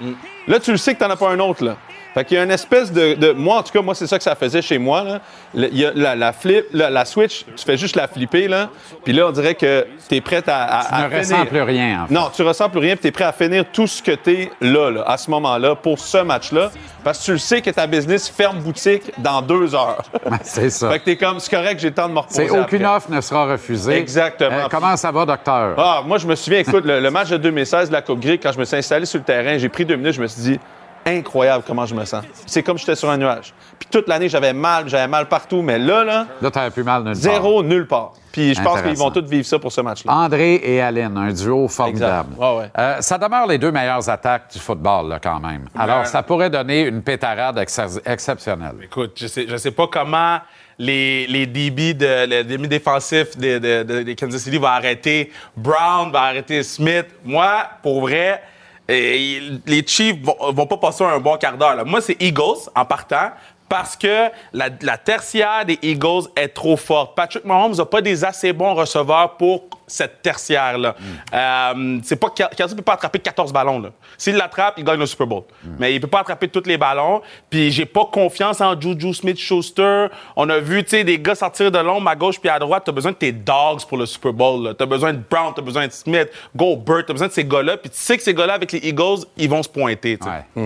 là 0.48 0.60
tu 0.60 0.72
le 0.72 0.78
sais 0.78 0.94
que 0.94 1.00
tu 1.00 1.06
n'en 1.06 1.12
as 1.12 1.18
pas 1.18 1.30
un 1.30 1.40
autre 1.40 1.64
là. 1.64 1.76
Fait 2.14 2.24
qu'il 2.26 2.38
y 2.38 2.40
a 2.40 2.44
une 2.44 2.52
espèce 2.52 2.92
de, 2.94 3.16
de- 3.16 3.32
Moi, 3.32 3.58
en 3.58 3.64
tout 3.64 3.72
cas, 3.74 3.82
moi, 3.82 3.96
c'est 3.96 4.06
ça 4.06 4.20
que 4.20 4.24
ça 4.24 4.36
faisait 4.36 4.62
chez 4.62 4.78
moi. 4.78 5.04
Là. 5.04 5.20
Le- 5.56 5.68
il 5.70 5.80
y 5.80 5.84
a 5.88 5.92
la, 5.96 6.16
la 6.16 6.32
flip, 6.32 6.66
la, 6.72 6.92
la 6.92 7.06
switch, 7.06 7.44
tu 7.58 7.66
fais 7.66 7.76
juste 7.76 7.96
la 7.96 8.08
flipper, 8.08 8.48
là. 8.48 8.70
Puis 9.04 9.14
là, 9.14 9.26
on 9.30 9.32
dirait 9.32 9.56
que 9.56 9.88
tu 10.08 10.14
es 10.18 10.22
prêt 10.22 10.44
à, 10.46 10.80
à, 10.82 10.86
tu 10.86 10.94
à 10.94 11.10
ne 11.10 11.18
ressens 11.18 11.46
plus 11.48 11.62
rien, 11.64 12.04
en 12.04 12.08
fait. 12.08 12.14
Non, 12.14 12.30
tu 12.32 12.44
ressens 12.44 12.70
plus 12.70 12.82
rien, 12.82 12.94
puis 12.94 13.02
tu 13.02 13.08
es 13.08 13.12
prêt 13.12 13.24
à 13.24 13.32
finir 13.34 13.66
tout 13.74 13.88
ce 13.88 14.04
que 14.04 14.12
tu 14.12 14.32
es 14.32 14.52
là, 14.62 14.92
là, 14.92 15.04
à 15.08 15.18
ce 15.18 15.32
moment-là, 15.32 15.74
pour 15.74 15.98
ce 15.98 16.20
match-là. 16.20 16.70
Parce 17.04 17.18
que 17.20 17.26
tu 17.26 17.32
le 17.32 17.38
sais 17.40 17.62
que 17.62 17.72
ta 17.72 17.88
business 17.88 18.30
ferme 18.30 18.60
boutique 18.60 19.12
dans 19.18 19.42
deux 19.42 19.74
heures. 19.74 20.04
C'est 20.44 20.70
ça. 20.70 20.92
fait 20.92 21.00
que 21.00 21.06
t'es 21.06 21.18
comme, 21.18 21.40
c'est 21.40 21.54
correct, 21.54 21.80
j'ai 21.80 21.90
le 21.90 21.94
temps 21.96 22.08
de 22.08 22.14
me 22.14 22.20
reposer. 22.20 22.48
C'est 22.48 22.60
aucune 22.60 22.86
après. 22.86 22.96
offre 22.98 23.12
ne 23.12 23.22
sera 23.22 23.52
refusée. 23.52 23.98
Exactement. 23.98 24.52
Euh, 24.52 24.68
comment 24.70 24.96
ça 24.98 25.12
va, 25.12 25.26
docteur? 25.26 25.74
Ah, 25.80 26.02
moi, 26.06 26.20
je 26.20 26.28
me 26.28 26.36
souviens, 26.36 26.60
écoute, 26.60 26.86
le, 26.86 27.00
le 27.00 27.12
match 27.12 27.30
de 27.30 27.38
2016 27.38 27.88
de 27.90 27.94
la 27.94 28.04
Coupe 28.04 28.20
Grecque, 28.22 28.42
quand 28.44 28.52
je 28.54 28.60
me 28.60 28.66
suis 28.66 28.78
installé 28.78 29.06
sur 29.08 29.18
le 29.18 29.26
terrain, 29.26 29.58
j'ai 29.58 29.68
pris 29.68 29.84
deux 29.84 29.96
minutes, 29.96 30.14
je 30.14 30.22
me 30.22 30.28
suis 30.28 30.33
dit, 30.42 30.60
incroyable 31.06 31.64
comment 31.68 31.86
je 31.86 31.94
me 31.96 32.06
sens. 32.06 32.24
C'est 32.46 32.64
comme 32.64 32.78
si 32.78 32.86
j'étais 32.86 32.96
sur 32.96 33.10
un 33.10 33.18
nuage. 33.18 33.54
Puis 33.78 33.90
toute 33.92 34.08
l'année, 34.08 34.30
j'avais 34.30 34.54
mal, 34.54 34.88
j'avais 34.88 35.08
mal 35.08 35.28
partout, 35.28 35.62
mais 35.62 35.78
là, 35.78 36.04
là, 36.06 36.28
Là, 36.42 36.50
t'avais 36.50 36.70
plus 36.72 36.84
mal 36.84 37.04
nulle 37.04 37.12
part. 37.14 37.22
zéro, 37.22 37.62
nulle 37.64 37.88
part. 37.88 38.14
Puis 38.32 38.56
je 38.56 38.62
pense 38.62 38.82
qu'ils 38.82 38.96
vont 38.98 39.12
tous 39.12 39.26
vivre 39.26 39.46
ça 39.46 39.60
pour 39.60 39.72
ce 39.72 39.82
match-là. 39.82 40.12
André 40.14 40.56
et 40.64 40.82
Aline, 40.82 41.16
un 41.18 41.32
duo 41.34 41.68
formidable. 41.68 42.30
Exact. 42.32 42.42
Ouais, 42.52 42.58
ouais. 42.62 42.72
Euh, 42.80 43.02
ça 43.02 43.18
demeure 43.18 43.46
les 43.46 43.58
deux 43.58 43.72
meilleures 43.72 44.10
attaques 44.10 44.54
du 44.54 44.60
football, 44.60 45.10
là, 45.10 45.20
quand 45.22 45.40
même. 45.42 45.66
Alors, 45.78 46.08
ça 46.08 46.24
pourrait 46.24 46.50
donner 46.50 46.82
une 46.88 47.04
pétarade 47.04 47.58
ex- 47.60 48.00
exceptionnelle. 48.06 48.76
Écoute, 48.82 49.12
je 49.18 49.28
sais, 49.28 49.46
je 49.48 49.58
sais 49.58 49.72
pas 49.72 49.88
comment 49.88 50.38
les, 50.80 51.28
les 51.28 51.46
DB, 51.46 51.94
de, 51.94 52.26
les 52.26 52.44
demi 52.44 52.68
défensifs 52.68 53.38
de, 53.38 53.60
de- 53.60 53.84
de- 53.84 54.04
de 54.04 54.14
Kansas 54.14 54.42
City 54.42 54.58
vont 54.58 54.66
arrêter 54.68 55.32
Brown, 55.56 56.12
va 56.12 56.22
arrêter 56.22 56.64
Smith. 56.64 57.06
Moi, 57.24 57.66
pour 57.84 58.02
vrai, 58.02 58.42
euh, 58.90 59.60
les 59.66 59.88
Chiefs 59.88 60.22
vont, 60.22 60.36
vont 60.52 60.66
pas 60.66 60.78
passer 60.78 61.04
un 61.04 61.20
bon 61.20 61.38
quart 61.38 61.58
d'heure. 61.58 61.86
Moi, 61.86 62.02
c'est 62.02 62.22
Eagles 62.22 62.70
en 62.76 62.86
partant. 62.86 63.32
Parce 63.74 63.96
que 63.96 64.30
la, 64.54 64.70
la 64.84 65.00
tertiaire 65.00 65.66
des 65.66 65.80
Eagles 65.82 66.28
est 66.36 66.50
trop 66.50 66.78
forte. 66.78 67.16
Patrick 67.16 67.44
Mahomes 67.44 67.74
n'a 67.76 67.86
pas 67.86 68.02
des 68.02 68.24
assez 68.24 68.54
bons 68.54 68.76
receveurs 68.76 69.36
pour 69.36 69.64
cette 69.88 70.22
tertiaire-là. 70.22 70.96
Euh, 71.34 72.00
c'est 72.04 72.16
pas 72.16 72.30
Kelsey 72.30 72.76
peut 72.76 72.84
pas 72.84 72.94
attraper 72.94 73.18
14 73.18 73.52
ballons. 73.52 73.80
là. 73.80 73.90
S'il 74.18 74.36
l'attrape, 74.36 74.76
il 74.78 74.84
gagne 74.84 75.00
le 75.00 75.08
Super 75.08 75.26
Bowl. 75.26 75.42
Mais 75.80 75.94
il 75.96 76.00
peut 76.00 76.08
pas 76.08 76.20
attraper 76.20 76.48
tous 76.50 76.64
les 76.68 76.78
ballons. 76.78 77.22
Puis 77.50 77.72
j'ai 77.72 77.86
pas 77.88 78.06
confiance 78.06 78.62
en 78.62 78.80
Juju 78.80 79.12
Smith-Schuster. 79.14 80.08
On 80.36 80.48
a 80.50 80.60
vu, 80.60 80.84
tu 80.84 81.04
des 81.04 81.18
gars 81.20 81.34
sortir 81.36 81.72
de 81.72 81.80
l'ombre 81.80 82.08
à 82.10 82.16
gauche 82.16 82.40
puis 82.40 82.50
à 82.50 82.60
droite. 82.60 82.84
T'as 82.86 82.92
besoin 82.92 83.12
de 83.12 83.18
tes 83.18 83.32
dogs 83.32 83.84
pour 83.90 83.98
le 83.98 84.06
Super 84.06 84.34
Bowl. 84.34 84.76
T'as 84.78 84.86
besoin 84.86 85.14
de 85.14 85.20
Brown, 85.30 85.52
t'as 85.56 85.64
besoin 85.64 85.88
de 85.88 85.92
Smith, 85.92 86.30
Gobert, 86.56 87.06
t'as 87.08 87.14
besoin 87.14 87.28
de 87.28 87.34
ces 87.34 87.44
gars-là. 87.46 87.78
Puis 87.78 87.90
tu 87.90 87.98
sais 87.98 88.18
que 88.18 88.24
ces 88.24 88.34
gars-là 88.36 88.54
avec 88.54 88.72
les 88.72 88.88
Eagles, 88.88 89.26
ils 89.36 89.50
vont 89.50 89.64
se 89.64 89.70
pointer. 89.70 90.18
Ouais. 90.24 90.44
T'as- 90.56 90.62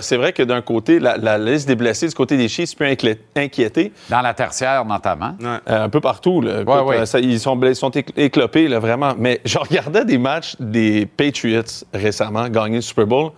c'est 0.00 0.16
vrai 0.16 0.32
que 0.32 0.42
d'un 0.42 0.62
côté, 0.62 0.98
la, 0.98 1.16
la 1.16 1.36
liste 1.38 1.68
des 1.68 1.76
blessés 1.76 2.08
du 2.08 2.14
côté 2.14 2.36
des 2.36 2.48
Chiefs 2.48 2.74
peut 2.76 2.86
inquiéter. 3.36 3.92
Dans 4.08 4.20
la 4.22 4.34
tertiaire, 4.34 4.84
notamment. 4.84 5.34
Euh, 5.42 5.58
un 5.84 5.88
peu 5.88 6.00
partout. 6.00 6.40
Là. 6.40 6.62
Écoute, 6.62 6.74
ouais. 6.86 6.98
euh, 7.00 7.06
ça- 7.06 7.20
ils 7.20 7.38
sont, 7.38 7.56
blessés, 7.56 7.80
sont 7.80 7.90
écl- 7.90 8.12
éclopés, 8.16 8.68
là, 8.68 8.78
vraiment. 8.78 9.14
Mais 9.18 9.40
je 9.44 9.58
regardais 9.58 10.04
des 10.04 10.18
matchs 10.18 10.56
des 10.58 11.04
Patriots 11.06 11.62
récemment, 11.92 12.48
gagner 12.48 12.76
le 12.76 12.82
Super 12.82 13.06
Bowl. 13.06 13.32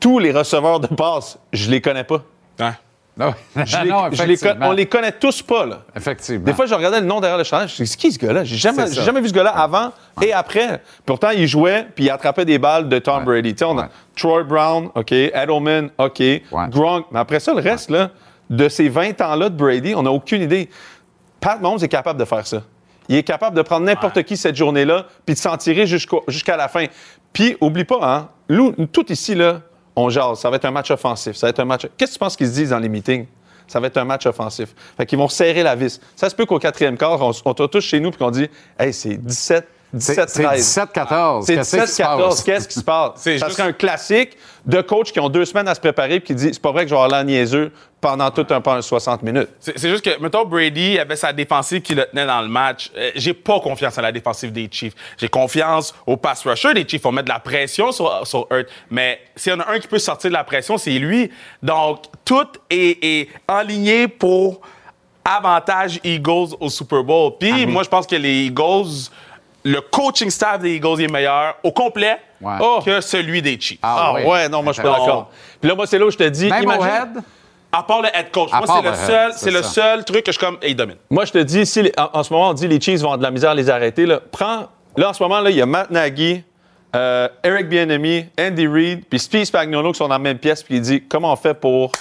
Tous 0.00 0.18
les 0.18 0.32
receveurs 0.32 0.80
de 0.80 0.88
passe, 0.88 1.38
je 1.52 1.70
les 1.70 1.80
connais 1.80 2.04
pas. 2.04 2.22
Ouais. 2.58 2.72
Non, 3.16 3.34
Je 3.56 3.76
les- 3.82 3.90
non, 3.90 4.04
je 4.10 4.22
les 4.22 4.36
con- 4.38 4.54
on 4.62 4.72
les 4.72 4.86
connaît 4.86 5.12
tous 5.12 5.42
pas. 5.42 5.66
Là. 5.66 5.82
Effectivement. 5.94 6.44
Des 6.46 6.54
fois, 6.54 6.64
je 6.66 6.74
regardais 6.74 7.00
le 7.00 7.06
nom 7.06 7.20
derrière 7.20 7.36
le 7.38 7.44
chandail. 7.44 7.68
Je 7.68 7.72
me 7.72 7.74
suis 7.76 7.84
dit, 7.84 7.90
c'est 7.90 7.96
qui 7.98 8.12
ce 8.12 8.18
gars-là? 8.18 8.44
J'ai 8.44 8.56
jamais, 8.56 8.90
jamais 8.90 9.20
vu 9.20 9.28
ce 9.28 9.34
gars-là 9.34 9.50
avant 9.50 9.92
et 10.22 10.32
après. 10.32 10.80
Pourtant, 11.04 11.28
il 11.30 11.46
jouait 11.46 11.86
puis 11.94 12.04
il 12.04 12.10
attrapait 12.10 12.44
des 12.46 12.58
balles 12.58 12.88
de 12.88 12.98
Tom 12.98 13.18
Ouais. 13.18 13.42
Brady. 13.42 13.54
On 13.64 13.76
a 13.78 13.82
Ouais. 13.82 13.88
Troy 14.16 14.42
Brown, 14.44 14.88
OK. 14.94 15.12
Edelman, 15.12 15.90
OK. 15.98 16.22
Gronk. 16.70 17.06
Mais 17.10 17.18
après 17.20 17.38
ça, 17.40 17.52
le 17.52 17.60
reste, 17.60 17.90
là, 17.90 18.10
de 18.48 18.68
ces 18.68 18.88
20 18.88 19.20
ans-là 19.20 19.48
de 19.50 19.56
Brady, 19.56 19.94
on 19.94 20.02
n'a 20.02 20.10
aucune 20.10 20.40
idée. 20.42 20.70
Pat 21.40 21.60
Mahomes 21.60 21.78
est 21.82 21.88
capable 21.88 22.18
de 22.18 22.24
faire 22.24 22.46
ça. 22.46 22.62
Il 23.08 23.16
est 23.16 23.22
capable 23.24 23.56
de 23.56 23.62
prendre 23.62 23.84
n'importe 23.84 24.22
qui 24.22 24.36
cette 24.38 24.56
journée-là 24.56 25.06
puis 25.26 25.34
de 25.34 25.40
s'en 25.40 25.56
tirer 25.58 25.86
jusqu'à 25.86 26.56
la 26.56 26.68
fin. 26.68 26.86
Puis, 27.32 27.56
oublie 27.60 27.84
pas, 27.84 27.98
hein, 28.00 28.28
tout 28.92 29.10
ici, 29.12 29.34
là, 29.34 29.60
on 29.96 30.08
jase. 30.10 30.40
Ça 30.40 30.50
va 30.50 30.56
être 30.56 30.64
un 30.64 30.70
match 30.70 30.90
offensif. 30.90 31.36
Ça 31.36 31.46
va 31.46 31.50
être 31.50 31.60
un 31.60 31.64
match. 31.64 31.86
Qu'est-ce 31.96 32.12
que 32.12 32.16
tu 32.16 32.18
penses 32.18 32.36
qu'ils 32.36 32.48
se 32.48 32.54
disent 32.54 32.70
dans 32.70 32.78
les 32.78 32.88
meetings? 32.88 33.26
Ça 33.66 33.80
va 33.80 33.86
être 33.86 33.96
un 33.96 34.04
match 34.04 34.26
offensif. 34.26 34.74
Fait 34.96 35.06
qu'ils 35.06 35.18
vont 35.18 35.28
serrer 35.28 35.62
la 35.62 35.74
vis. 35.74 36.00
Ça 36.16 36.28
se 36.28 36.34
peut 36.34 36.46
qu'au 36.46 36.58
quatrième 36.58 36.96
quart, 36.96 37.20
on, 37.20 37.54
te 37.54 37.66
touche 37.66 37.86
chez 37.86 38.00
nous 38.00 38.10
puis 38.10 38.18
qu'on 38.18 38.30
dit 38.30 38.48
Hey, 38.78 38.92
c'est 38.92 39.16
17, 39.16 39.66
C'est 39.98 40.12
17, 40.26 40.28
c'est 40.30 40.42
13. 40.44 40.78
17-14. 40.94 41.42
C'est 41.44 41.54
Qu'est-ce 41.56 41.76
qui 41.76 41.92
se 41.92 42.02
17-14. 42.02 42.18
passe? 42.28 42.42
Qu'est-ce 42.42 42.68
qui 42.68 42.74
se 42.78 42.84
passe? 42.84 43.10
C'est 43.16 43.38
juste- 43.38 43.60
un 43.60 43.72
classique 43.72 44.36
de 44.64 44.80
coach 44.80 45.12
qui 45.12 45.20
ont 45.20 45.28
deux 45.28 45.44
semaines 45.44 45.68
à 45.68 45.74
se 45.74 45.80
préparer 45.80 46.20
puis 46.20 46.28
qui 46.28 46.34
dit 46.34 46.50
C'est 46.54 46.62
pas 46.62 46.72
vrai 46.72 46.84
que 46.84 46.88
je 46.90 46.94
vais 46.94 47.00
avoir 47.00 47.10
l'air 47.10 47.24
niaiseux 47.24 47.72
pendant 48.00 48.30
tout 48.30 48.46
un, 48.50 48.60
pendant 48.60 48.80
60 48.80 49.22
minutes. 49.22 49.48
C'est 49.60 49.78
juste 49.90 50.02
que, 50.04 50.18
mettons, 50.20 50.44
Brady 50.44 50.98
avait 50.98 51.14
sa 51.16 51.32
défensive 51.32 51.82
qui 51.82 51.94
le 51.94 52.04
tenait 52.06 52.26
dans 52.26 52.40
le 52.40 52.48
match. 52.48 52.90
Euh, 52.96 53.10
J'ai 53.14 53.34
pas 53.34 53.60
confiance 53.60 53.96
en 53.98 54.02
la 54.02 54.10
défensive 54.12 54.50
des 54.50 54.68
Chiefs. 54.70 54.94
J'ai 55.18 55.28
confiance 55.28 55.94
au 56.06 56.16
pass 56.16 56.44
rusher 56.46 56.72
des 56.74 56.88
Chiefs. 56.88 57.04
On 57.04 57.12
met 57.12 57.22
de 57.22 57.28
la 57.28 57.38
pression 57.38 57.92
sur, 57.92 58.26
sur 58.26 58.46
Hurt. 58.50 58.66
Mais 58.90 59.20
s'il 59.36 59.52
y 59.52 59.54
en 59.54 59.60
a 59.60 59.70
un 59.72 59.78
qui 59.78 59.86
peut 59.88 59.98
sortir 59.98 60.30
de 60.30 60.34
la 60.34 60.42
pression, 60.44 60.78
c'est 60.78 60.90
lui. 60.98 61.30
Donc, 61.62 62.04
tout 62.24 62.46
est, 62.70 62.98
est 63.04 63.28
aligné 63.46 64.08
pour 64.08 64.60
avantage 65.24 66.00
Eagles 66.02 66.54
au 66.58 66.68
Super 66.68 67.04
Bowl. 67.04 67.32
Puis, 67.38 67.66
moi, 67.66 67.82
je 67.84 67.88
pense 67.88 68.06
que 68.06 68.16
les 68.16 68.46
Eagles, 68.46 69.08
le 69.64 69.80
coaching 69.80 70.28
staff 70.30 70.60
des 70.60 70.74
Eagles 70.76 71.00
est 71.02 71.10
meilleur 71.10 71.56
au 71.62 71.72
complet 71.72 72.18
Ouais. 72.40 72.58
que 72.84 73.00
celui 73.00 73.40
des 73.42 73.58
Chiefs. 73.60 73.78
Ah, 73.82 73.96
Ah 74.08 74.12
oui. 74.14 74.22
ouais, 74.24 74.48
non, 74.48 74.62
moi 74.62 74.72
je 74.72 74.80
suis 74.80 74.82
pas 74.82 74.98
d'accord. 74.98 75.30
Puis 75.60 75.68
là, 75.70 75.76
moi, 75.76 75.86
c'est 75.86 75.98
là 75.98 76.06
où 76.06 76.10
je 76.10 76.16
te 76.16 76.24
dis 76.28 76.48
Même 76.48 76.66
au 76.66 76.84
head? 76.84 77.22
À 77.70 77.82
part 77.84 78.02
le 78.02 78.08
head 78.08 78.30
coach. 78.32 78.50
À 78.52 78.58
Moi, 78.58 78.66
c'est 78.66 78.88
le 78.90 78.94
seul, 78.96 79.32
c'est 79.36 79.50
le 79.50 79.62
seul 79.62 80.04
truc 80.04 80.24
que 80.24 80.32
je 80.32 80.36
suis 80.36 80.44
comme, 80.46 80.58
hey, 80.60 80.72
il 80.72 80.74
domine. 80.76 80.96
Moi, 81.08 81.24
je 81.24 81.32
te 81.32 81.38
dis, 81.38 81.64
si 81.64 81.80
les- 81.82 81.92
en, 81.96 82.10
en 82.18 82.22
ce 82.22 82.32
moment, 82.32 82.50
on 82.50 82.52
dit 82.52 82.66
les 82.68 82.80
Chiefs 82.80 82.98
vont 83.00 83.06
avoir 83.06 83.18
de 83.18 83.22
la 83.22 83.30
misère 83.30 83.50
à 83.50 83.54
les 83.54 83.70
arrêter, 83.70 84.04
là, 84.04 84.20
prends. 84.30 84.66
Là, 84.96 85.08
en 85.10 85.12
ce 85.14 85.22
moment, 85.22 85.40
là, 85.40 85.48
il 85.48 85.56
y 85.56 85.62
a 85.62 85.66
Matt 85.66 85.90
Nagy, 85.90 86.44
euh, 86.94 87.28
Eric 87.42 87.68
Bieniemy, 87.70 88.26
Andy 88.38 88.66
Reid, 88.66 89.04
puis 89.08 89.18
Steve 89.18 89.44
Spagnuolo 89.44 89.92
qui 89.92 89.98
sont 89.98 90.08
dans 90.08 90.14
la 90.14 90.18
même 90.18 90.36
pièce, 90.38 90.62
puis 90.62 90.74
il 90.76 90.80
dit 90.82 91.04
comment 91.08 91.32
on 91.32 91.36
fait 91.36 91.54
pour 91.54 91.92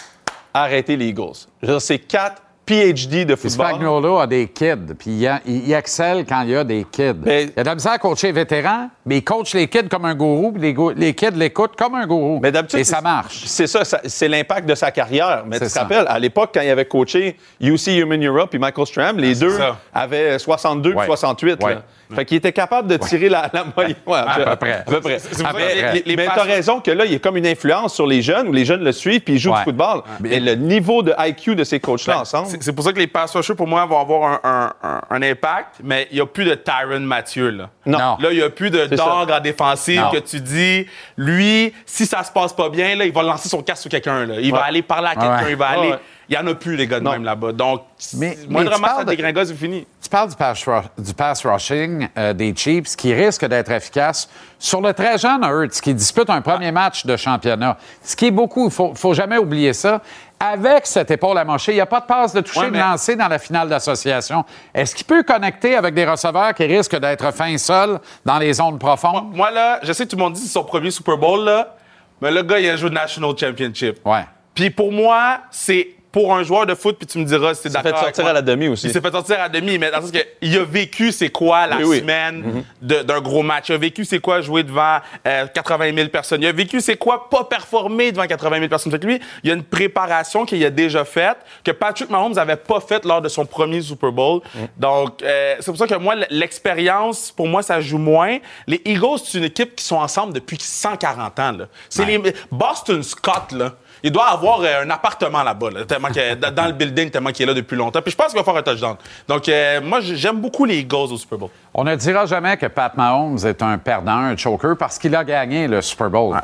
arrêter 0.54 0.97
les 0.97 1.06
Eagles? 1.08 1.47
Je 1.62 1.67
veux 1.67 1.74
dire, 1.74 1.82
c'est 1.82 2.00
quatre 2.00 2.41
PhD 2.71 3.25
de 3.25 3.36
football. 3.36 3.67
Spagnuolo 3.67 4.17
a 4.19 4.27
des 4.27 4.47
kids, 4.47 4.93
puis 4.97 5.12
il, 5.12 5.27
a- 5.27 5.41
il- 5.45 5.67
il 5.67 5.73
excelle 5.73 6.25
quand 6.25 6.41
il 6.43 6.49
y 6.51 6.55
a 6.55 6.63
des 6.63 6.86
kids. 6.89 7.13
Mais- 7.23 7.43
il 7.55 7.60
a 7.60 7.63
de 7.63 7.67
la 7.69 7.75
misère 7.75 7.91
à 7.93 7.97
coacher 7.97 8.27
les 8.27 8.34
vétérans, 8.34 8.89
mais 9.05 9.17
il 9.17 9.23
coach 9.23 9.53
les 9.53 9.67
kids 9.67 9.89
comme 9.89 10.05
un 10.05 10.15
gourou, 10.15 10.51
puis 10.53 10.62
les, 10.62 10.73
go- 10.73 10.91
les 10.91 11.13
kids 11.13 11.31
l'écoutent 11.36 11.75
comme 11.75 11.95
un 11.95 12.07
gourou. 12.07 12.39
Mais 12.41 12.51
Et 12.73 12.84
ça 12.84 13.01
marche. 13.01 13.43
C'est 13.45 13.67
ça, 13.67 13.84
ça- 13.84 14.01
c'est 14.05 14.27
l'impact 14.27 14.67
de 14.69 14.75
sa 14.75 14.91
carrière. 14.91 15.43
Mais 15.45 15.60
tu 15.60 15.67
te 15.67 15.79
rappelles, 15.79 16.05
à 16.07 16.17
l'époque, 16.19 16.51
quand 16.53 16.62
il 16.62 16.69
avait 16.69 16.86
coaché 16.86 17.36
UC 17.60 17.88
Human 17.99 18.23
Europe 18.25 18.53
et 18.55 18.60
Michael 18.60 18.86
Stram, 18.88 19.17
les 19.17 19.36
deux 19.36 19.57
ça. 19.57 19.77
avaient 19.93 20.39
62 20.39 20.93
Ouais. 20.93 21.05
68. 21.05 21.63
Ouais. 21.63 21.75
Là. 21.75 21.81
Fait 22.15 22.26
qu'il 22.26 22.38
était 22.38 22.52
capable 22.52 22.88
de 22.88 22.97
tirer 22.97 23.30
la, 23.30 23.50
la 23.54 23.63
moyenne. 23.76 23.95
Ouais, 24.06 24.17
À 24.17 24.36
peu 24.36 24.56
près. 24.58 24.74
À 24.74 24.82
peu 24.84 25.00
près. 25.02 25.17
Mais, 25.56 25.76
les- 25.76 25.82
les- 25.93 26.04
les 26.06 26.15
mais 26.15 26.26
passes- 26.26 26.36
t'as 26.36 26.43
raison 26.43 26.80
que 26.80 26.91
là, 26.91 27.06
il 27.06 27.13
y 27.13 27.15
a 27.15 27.19
comme 27.19 27.38
une 27.38 27.47
influence 27.47 27.93
sur 27.95 28.06
les 28.08 28.21
jeunes, 28.21 28.47
où 28.47 28.52
les 28.54 28.65
jeunes 28.65 28.84
le 28.84 28.91
suivent 28.91 29.21
puis 29.21 29.36
ils 29.36 29.39
jouent 29.39 29.52
Ouais. 29.52 29.58
du 29.60 29.63
football. 29.65 30.02
Mais 30.19 30.39
le 30.39 30.56
niveau 30.56 31.04
de 31.04 31.13
IQ 31.17 31.56
de 31.56 31.63
ces 31.63 31.80
coachs-là 31.80 32.21
ensemble. 32.21 32.47
C'est 32.60 32.74
pour 32.74 32.84
ça 32.84 32.91
que 32.93 33.00
les 33.00 33.08
pass 33.08 33.36
rushers, 33.36 33.56
pour 33.56 33.67
moi, 33.67 33.86
vont 33.86 34.00
avoir 34.00 34.24
un, 34.32 34.39
un- 34.43 34.74
un- 34.84 35.02
un 35.10 35.21
impact, 35.21 35.78
mais 35.84 36.08
il 36.12 36.15
n'y 36.15 36.21
a 36.21 36.26
plus 36.26 36.45
de 36.45 36.56
Tyron 36.56 37.00
Mathieu. 37.02 37.50
Là, 37.50 37.69
Non. 37.86 37.97
Non. 38.00 38.17
là 38.19 38.30
il 38.32 38.38
n'y 38.38 38.43
a 38.43 38.50
plus 38.50 38.69
de 38.69 38.86
dog 38.86 39.32
en 39.32 39.39
défensive 39.39 40.02
Non. 40.02 40.12
que 40.12 40.17
tu 40.19 40.39
dis, 40.39 40.86
lui, 41.17 41.74
si 41.86 42.06
ça 42.06 42.24
se 42.24 42.32
passe 42.32 42.54
pas 42.54 42.69
bien, 42.69 42.95
là, 42.95 43.06
il 43.06 43.12
va 43.12 43.24
lancer 43.24 43.50
son 43.50 43.62
casque 43.62 43.82
sur 43.84 43.91
quelqu'un. 43.91 44.26
là. 44.26 44.36
Il 44.39 44.52
va 44.52 44.63
aller 44.63 44.82
parler 44.82 45.08
à 45.10 45.15
quelqu'un, 45.15 45.50
il 45.50 45.56
va 45.56 45.67
aller. 45.67 45.93
Il 46.29 46.38
n'y 46.38 46.38
en 46.38 46.47
a 46.47 46.55
plus, 46.55 46.75
les 46.77 46.88
gars, 46.88 46.99
de 46.99 47.03
Non. 47.03 47.12
même 47.12 47.25
là-bas. 47.25 47.51
Donc, 47.51 47.81
Mais- 48.13 48.38
moindrement, 48.47 48.88
ça 48.97 49.03
dégringole, 49.03 49.45
c'est 49.45 49.53
fini. 49.55 49.86
Tu 50.01 50.10
parles 50.10 50.29
du 50.29 50.36
pass, 50.36 50.63
du 50.97 51.13
pass 51.13 51.45
rushing 51.45 52.07
euh, 52.17 52.31
des 52.34 52.55
Chiefs 52.55 52.95
qui 52.95 53.13
risque 53.13 53.45
d'être 53.45 53.69
efficace 53.71 54.29
sur 54.57 54.79
le 54.79 54.93
très 54.93 55.17
jeune 55.17 55.43
Hurts 55.43 55.81
qui 55.81 55.93
dispute 55.93 56.29
un 56.29 56.41
premier 56.41 56.71
match 56.71 57.05
de 57.05 57.17
championnat. 57.17 57.77
Ce 58.03 58.15
qui 58.15 58.27
est 58.27 58.31
beaucoup, 58.31 58.65
il 58.67 58.71
faut, 58.71 58.93
faut 58.95 59.13
jamais 59.13 59.38
oublier 59.38 59.73
ça. 59.73 60.01
Avec 60.39 60.88
cette 60.88 61.12
épaule 61.12 61.38
amochée, 61.38 61.73
il 61.73 61.75
n'y 61.75 61.81
a 61.81 61.86
pas 61.86 61.99
de 61.99 62.05
passe 62.05 62.34
de 62.34 62.41
toucher 62.41 62.62
Ouais, 62.62 62.65
de 62.67 62.71
mais- 62.71 62.79
lancer 62.79 63.15
dans 63.15 63.27
la 63.27 63.38
finale 63.38 63.67
d'association. 63.69 64.43
Est-ce 64.73 64.95
qu'il 64.95 65.05
peut 65.05 65.23
connecter 65.23 65.75
avec 65.75 65.93
des 65.93 66.05
receveurs 66.05 66.53
qui 66.53 66.65
risquent 66.65 66.97
d'être 66.99 67.31
fin 67.34 67.55
sol 67.57 67.99
dans 68.25 68.39
les 68.39 68.53
zones 68.53 68.79
profondes? 68.79 69.36
Moi, 69.36 69.51
là, 69.51 69.79
je 69.84 69.91
sais 69.93 70.05
que 70.05 70.10
tout 70.12 70.15
le 70.17 70.23
monde 70.23 70.34
dit 70.34 70.41
que 70.41 70.47
c'est 70.47 70.53
son 70.53 70.63
premier 70.63 70.89
Super 70.91 71.17
Bowl, 71.17 71.43
là, 71.43 71.75
mais 72.21 72.31
le 72.31 72.41
gars, 72.41 72.57
il 72.60 72.69
a 72.69 72.75
joué 72.77 72.89
National 72.89 73.38
Championship. 73.38 73.97
Ouais. 74.05 74.25
Puis 74.55 74.69
pour 74.71 74.91
moi, 74.91 75.39
c'est 75.51 75.89
pour 76.12 76.36
un 76.36 76.43
joueur 76.43 76.65
de 76.65 76.76
foot, 76.76 76.97
puis 76.97 77.08
tu 77.08 77.17
me 77.19 77.24
diras 77.26 77.54
si 77.54 77.63
t'es 77.63 77.69
Ça 77.69 77.80
fait 77.80 77.86
d'accord. 77.86 78.04
avec 78.04 78.15
sortir 78.15 78.30
à 78.30 78.34
la 78.34 78.41
demi 78.41 78.67
aussi. 78.67 78.88
Il 78.88 78.93
s'est 78.93 79.00
fait 79.02 79.12
sortir 79.12 79.39
à 79.39 79.47
demi, 79.50 79.78
mais 79.78 79.89
dans 79.91 79.97
le 79.97 80.04
sens 80.04 80.12
que 80.12 80.17
il 80.41 80.58
a 80.58 80.63
vécu 80.63 81.12
c'est 81.12 81.30
quoi 81.30 81.67
la 81.67 81.78
Oui, 81.78 81.84
oui. 81.86 82.00
semaine 82.00 82.63
de- 82.82 83.02
d'un 83.04 83.21
gros 83.21 83.43
match? 83.43 83.69
Il 83.69 83.76
a 83.76 83.78
vécu 83.78 84.04
c'est 84.04 84.19
quoi 84.19 84.41
jouer 84.41 84.63
devant 84.63 84.97
euh, 85.28 85.47
80 85.47 85.93
000 85.95 86.10
personnes? 86.10 86.41
Il 86.41 86.47
a 86.47 86.52
vécu 86.52 86.82
c'est 86.82 86.97
quoi 86.97 87.30
pas 87.30 87.43
performer 87.45 88.12
devant 88.12 88.28
80 88.28 88.58
000 88.58 88.67
personnes? 88.69 88.91
Fait 88.91 89.00
que 89.00 89.08
lui, 89.08 89.19
il 89.43 89.50
y 89.50 89.52
a 89.52 89.56
une 89.56 89.63
préparation 89.63 90.45
qu'il 90.45 90.63
a 90.65 90.69
déjà 90.69 91.06
faite, 91.06 91.38
que 91.63 91.71
Patrick 91.71 92.10
Mahomes 92.10 92.34
n'avait 92.34 92.56
pas 92.58 92.80
faite 92.82 93.06
lors 93.06 93.21
de 93.21 93.30
son 93.30 93.45
premier 93.45 93.82
Super 93.82 94.12
Bowl. 94.12 94.41
Donc, 94.78 95.21
euh, 95.24 95.56
c'est 95.60 95.71
pour 95.71 95.78
ça 95.78 95.88
que 95.88 95.95
moi, 95.95 96.15
l'expérience, 96.30 97.32
pour 97.32 97.47
moi, 97.47 97.62
ça 97.63 97.80
joue 97.82 97.97
moins. 97.97 98.38
Les 98.67 98.82
Eagles, 98.86 99.19
c'est 99.24 99.38
une 99.38 99.45
équipe 99.45 99.76
qui 99.76 99.84
sont 99.86 99.95
ensemble 99.97 100.34
depuis 100.34 100.58
140 100.60 101.39
ans. 101.39 101.58
C'est 101.89 102.06
les 102.06 102.21
Boston 102.52 103.02
Scott, 103.04 103.52
là. 103.54 103.74
Il 104.03 104.11
doit 104.11 104.27
avoir 104.29 104.61
euh, 104.61 104.83
un 104.83 104.89
appartement 104.89 105.43
là-bas, 105.43 105.69
là, 105.71 105.85
tellement 105.85 106.07
que, 106.09 106.33
dans 106.49 106.65
le 106.65 106.71
building, 106.73 107.09
tellement 107.11 107.31
qu'il 107.31 107.43
est 107.43 107.47
là 107.47 107.53
depuis 107.53 107.75
longtemps. 107.77 108.01
Puis 108.01 108.11
je 108.11 108.15
pense 108.17 108.27
qu'il 108.33 108.37
va 108.39 108.43
faire 108.43 108.55
un 108.55 108.63
touchdown. 108.63 108.95
Donc, 109.27 109.47
euh, 109.47 109.79
moi, 109.81 109.99
j'aime 110.01 110.37
beaucoup 110.41 110.65
les 110.65 110.79
Eagles 110.79 110.95
au 111.11 111.17
Super 111.17 111.37
Bowl. 111.37 111.49
On 111.73 111.83
ne 111.83 111.95
dira 111.95 112.25
jamais 112.25 112.57
que 112.57 112.65
Pat 112.65 112.95
Mahomes 112.97 113.37
est 113.45 113.61
un 113.61 113.77
perdant, 113.77 114.17
un 114.17 114.35
choker, 114.37 114.75
parce 114.77 114.97
qu'il 114.97 115.15
a 115.15 115.23
gagné 115.23 115.67
le 115.67 115.81
Super 115.81 116.09
Bowl. 116.09 116.35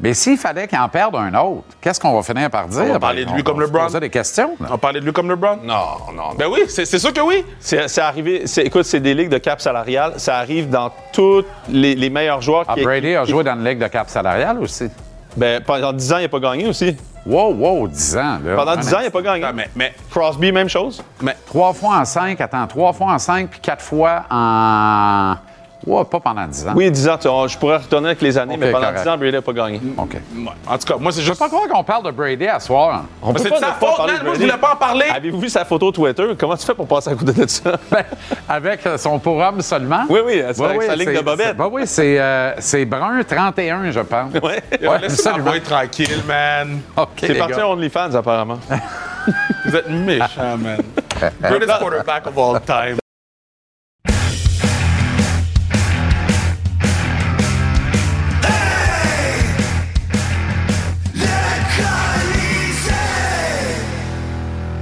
Mais 0.00 0.14
s'il 0.14 0.36
fallait 0.38 0.68
qu'il 0.68 0.78
en 0.78 0.88
perde 0.88 1.16
un 1.16 1.34
autre, 1.34 1.64
qu'est-ce 1.80 1.98
qu'on 1.98 2.14
va 2.14 2.22
finir 2.22 2.48
par 2.50 2.68
dire? 2.68 2.84
On 2.84 2.92
va 2.92 3.00
parler 3.00 3.24
de 3.24 3.30
lui 3.30 3.38
Ben, 3.38 3.42
comme 3.42 3.60
LeBron. 3.60 3.82
poser 3.86 3.98
des 3.98 4.10
questions. 4.10 4.54
là. 4.60 4.68
On 4.70 4.78
parlait 4.78 5.00
de 5.00 5.04
lui 5.04 5.12
comme 5.12 5.28
LeBron? 5.28 5.56
Non, 5.64 5.74
non, 6.06 6.12
non. 6.12 6.34
Ben 6.38 6.46
oui, 6.48 6.60
c'est 6.68 6.86
sûr 6.86 7.12
que 7.12 7.20
oui. 7.20 7.44
C'est 7.58 7.88
c'est 7.88 8.00
arrivé. 8.00 8.44
Écoute, 8.58 8.84
c'est 8.84 9.00
des 9.00 9.12
ligues 9.12 9.28
de 9.30 9.38
cap 9.38 9.60
salarial. 9.60 10.12
Ça 10.18 10.36
arrive 10.36 10.68
dans 10.70 10.92
tous 11.12 11.44
les, 11.68 11.96
les 11.96 12.10
meilleurs 12.10 12.40
joueurs 12.40 12.64
Ah, 12.68 12.74
qui. 12.76 12.84
Brady 12.84 13.16
a 13.16 13.24
qui- 13.24 13.32
joué 13.32 13.42
dans 13.42 13.54
une 13.56 13.64
ligue 13.64 13.80
de 13.80 13.88
cap 13.88 14.08
salarial 14.08 14.60
aussi. 14.60 14.88
Ben, 15.38 15.62
pendant 15.62 15.92
10 15.92 16.12
ans, 16.12 16.18
il 16.18 16.22
n'a 16.22 16.28
pas 16.28 16.40
gagné 16.40 16.66
aussi. 16.66 16.96
Wow, 17.24 17.54
wow, 17.54 17.86
10 17.88 18.16
ans. 18.16 18.38
Là. 18.44 18.56
Pendant 18.56 18.72
Un 18.72 18.76
10 18.78 18.94
ans, 18.94 18.98
il 19.00 19.04
n'a 19.04 19.10
pas 19.10 19.22
gagné. 19.22 19.44
Ah, 19.44 19.52
mais, 19.52 19.68
mais, 19.76 19.94
Crosby, 20.10 20.50
même 20.50 20.68
chose. 20.68 21.00
mais 21.22 21.36
Trois 21.46 21.72
fois 21.72 21.98
en 21.98 22.04
cinq, 22.04 22.40
attends, 22.40 22.66
trois 22.66 22.92
fois 22.92 23.12
en 23.12 23.18
cinq, 23.18 23.50
puis 23.50 23.60
quatre 23.60 23.82
fois 23.84 24.24
en. 24.30 25.34
Ouais, 25.86 26.04
pas 26.04 26.20
pendant 26.20 26.46
10 26.46 26.66
ans. 26.68 26.72
Oui, 26.74 26.90
10 26.90 27.08
ans. 27.08 27.16
tu- 27.18 27.28
on- 27.28 27.46
je 27.46 27.56
pourrais 27.56 27.76
retourner 27.78 28.08
avec 28.08 28.20
les 28.20 28.36
années, 28.36 28.56
mais 28.58 28.70
pendant 28.72 28.86
correct. 28.88 29.02
10 29.02 29.08
ans, 29.08 29.16
Brady 29.16 29.32
n'a 29.36 29.42
pas 29.42 29.52
gagné. 29.52 29.80
OK. 29.96 30.12
ouais. 30.12 30.20
en 30.66 30.78
tout 30.78 30.86
cas, 30.92 30.96
moi, 30.98 31.12
c'est 31.12 31.20
Je 31.20 31.26
juste. 31.26 31.38
peux 31.38 31.44
pas 31.44 31.48
croire 31.56 31.68
qu'on 31.68 31.84
parle 31.84 32.04
de 32.04 32.10
Brady 32.10 32.46
à 32.48 32.58
soir. 32.60 33.04
On 33.22 33.32
peut 33.32 33.38
C'est 33.42 33.48
pas 33.48 33.56
de 33.56 33.60
sa 33.60 33.66
ne 33.68 33.72
pas 33.74 33.86
faute, 33.86 33.96
parler 33.96 34.12
man. 34.14 34.20
de 34.22 34.26
Moi, 34.26 34.34
je 34.34 34.40
voulais 34.40 34.56
pas 34.58 34.72
en 34.72 34.76
parler. 34.76 35.06
Avez-vous 35.14 35.40
vu 35.40 35.48
sa 35.48 35.64
photo 35.64 35.92
Twitter? 35.92 36.24
Comment 36.38 36.56
tu 36.56 36.66
fais 36.66 36.74
pour 36.74 36.86
passer 36.88 37.10
à 37.10 37.14
côté 37.14 37.32
de 37.32 37.46
ça? 37.48 37.72
Ben, 37.90 38.04
avec 38.48 38.86
euh, 38.86 38.98
son 38.98 39.18
pour 39.18 39.36
homme 39.38 39.60
seulement. 39.62 40.04
Oui, 40.08 40.20
oui, 40.24 40.42
c'est 40.52 40.64
avec 40.64 40.82
sa 40.82 40.96
ligne 40.96 41.08
c'est- 41.10 41.14
de 41.18 41.20
bobette. 41.22 41.46
c'est- 41.48 41.54
ben 41.54 41.68
oui, 41.72 41.82
c'est 41.86 42.20
euh, 42.20 42.52
c'est 42.58 42.84
brun 42.84 43.22
31, 43.22 43.90
je 43.90 44.00
pense. 44.00 44.32
Ouais. 44.34 44.40
Ouais, 44.42 44.60
Laissez-moi 44.80 45.04
absolument. 45.04 45.54
être 45.54 45.64
tranquille, 45.64 46.22
man. 46.26 46.80
OK, 46.96 47.08
C'est 47.20 47.34
parti 47.34 47.54
gars. 47.54 47.62
à 47.62 47.68
OnlyFans, 47.68 48.14
apparemment. 48.14 48.58
Vous 49.66 49.76
êtes 49.76 49.88
méchants, 49.90 50.56
man. 50.58 50.80
Greatest 51.42 51.78
quarterback 51.78 52.26
of 52.26 52.38
all 52.38 52.60
time. 52.60 52.98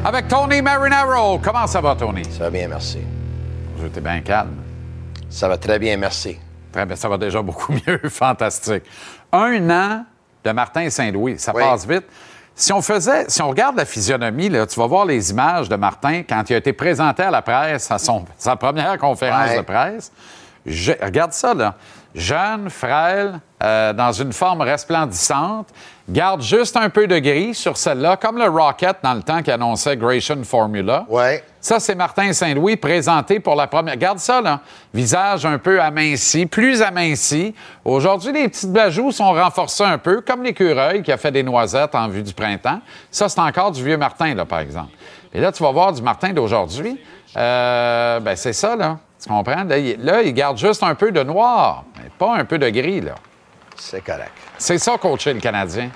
Avec 0.07 0.29
Tony 0.29 0.63
Marinaro. 0.63 1.41
Comment 1.41 1.67
ça 1.67 1.81
va, 1.81 1.97
Tony? 1.97 2.23
Ça 2.27 2.45
va 2.45 2.51
bien, 2.51 2.69
merci. 2.69 3.01
J'étais 3.83 4.01
bien 4.01 4.21
calme. 4.21 4.55
Ça 5.29 5.49
va 5.49 5.57
très 5.57 5.81
bien, 5.81 5.97
merci. 5.97 6.39
Très 6.71 6.87
bien, 6.87 6.95
ça 6.95 7.09
va 7.09 7.19
déjà 7.19 7.43
beaucoup 7.43 7.73
mieux. 7.73 8.01
Fantastique. 8.09 8.85
Un 9.33 9.69
an 9.69 10.05
de 10.45 10.51
Martin 10.53 10.89
Saint-Louis. 10.91 11.41
Ça 11.41 11.53
Oui. 11.53 11.61
passe 11.61 11.85
vite. 11.89 12.05
Si 12.55 12.73
on 12.73 12.81
faisait, 12.83 13.25
si 13.29 13.43
on 13.43 13.49
regarde 13.49 13.77
la 13.77 13.85
physionomie, 13.85 14.49
là, 14.49 14.65
tu 14.67 14.79
vas 14.79 14.87
voir 14.87 15.07
les 15.07 15.31
images 15.33 15.69
de 15.69 15.75
Martin 15.75 16.23
quand 16.23 16.49
il 16.49 16.55
a 16.55 16.59
été 16.59 16.73
présenté 16.73 17.25
à 17.25 17.31
la 17.33 17.43
presse 17.43 17.91
à 17.91 17.99
son, 17.99 18.25
sa 18.39 18.55
première 18.55 18.97
conférence 18.99 19.51
Ouais. 19.51 19.57
de 19.57 19.63
presse. 19.63 20.13
Je- 20.65 20.93
regarde 21.03 21.33
ça, 21.33 21.53
là. 21.53 21.75
Jeune, 22.15 22.71
frêle, 22.71 23.41
euh, 23.61 23.93
dans 23.93 24.13
une 24.13 24.33
forme 24.33 24.63
resplendissante, 24.63 25.69
garde 26.09 26.41
juste 26.41 26.77
un 26.77 26.89
peu 26.89 27.07
de 27.07 27.19
gris 27.19 27.55
sur 27.55 27.77
celle-là, 27.77 28.17
comme 28.17 28.39
le 28.39 28.49
Rocket 28.49 28.99
dans 29.03 29.15
le 29.15 29.23
temps 29.23 29.43
qui 29.43 29.51
annonçait 29.51 29.97
Gratian 29.97 30.43
Formula. 30.45 31.05
Ouais. 31.09 31.43
Ça, 31.61 31.81
c'est 31.81 31.97
Martin 31.97 32.33
Saint-Louis 32.33 32.77
présenté 32.77 33.41
pour 33.41 33.57
la 33.57 33.67
première. 33.67 33.95
Regarde 33.95 34.19
ça, 34.19 34.41
là. 34.41 34.61
Visage 34.95 35.45
un 35.45 35.59
peu 35.59 35.81
aminci, 35.81 36.47
plus 36.47 36.81
aminci. 36.81 37.55
Aujourd'hui, 37.85 38.33
les 38.33 38.49
petites 38.49 38.73
bajoux 38.73 39.11
sont 39.11 39.33
renforcées 39.33 39.83
un 39.83 39.99
peu, 39.99 40.21
comme 40.21 40.45
l'écureuil 40.45 41.03
qui 41.03 41.11
a 41.11 41.17
fait 41.17 41.33
des 41.33 41.43
noisettes 41.43 41.95
en 41.97 42.07
vue 42.07 42.23
du 42.23 42.33
printemps. 42.33 42.81
Ça, 43.11 43.29
c'est 43.29 43.41
encore 43.41 43.73
du 43.73 43.83
vieux 43.83 43.97
Martin, 43.97 44.35
là, 44.35 44.45
par 44.45 44.61
exemple. 44.61 44.93
Et 45.35 45.41
là, 45.41 45.51
tu 45.51 45.63
vas 45.63 45.73
voir 45.73 45.93
du 45.93 46.03
Martin 46.03 46.33
d'aujourd'hui. 46.33 47.01
Euh, 47.37 48.21
ben, 48.21 48.37
c'est 48.37 48.53
ça, 48.53 48.77
là. 48.77 48.99
Tu 49.21 49.29
comprends? 49.29 49.65
Là 49.65 49.79
il, 49.79 50.01
là, 50.05 50.23
il 50.23 50.33
garde 50.33 50.59
juste 50.59 50.83
un 50.85 50.95
peu 50.95 51.11
de 51.11 51.23
noir, 51.23 51.85
mais 51.97 52.11
pas 52.17 52.37
un 52.37 52.45
peu 52.45 52.59
de 52.59 52.69
gris, 52.69 53.01
là. 53.01 53.15
C'est 53.79 54.03
correct. 54.05 54.33
C'est 54.59 54.79
ça, 54.79 54.97
coacher 54.99 55.35
le 55.35 55.41
Canadien. 55.41 55.91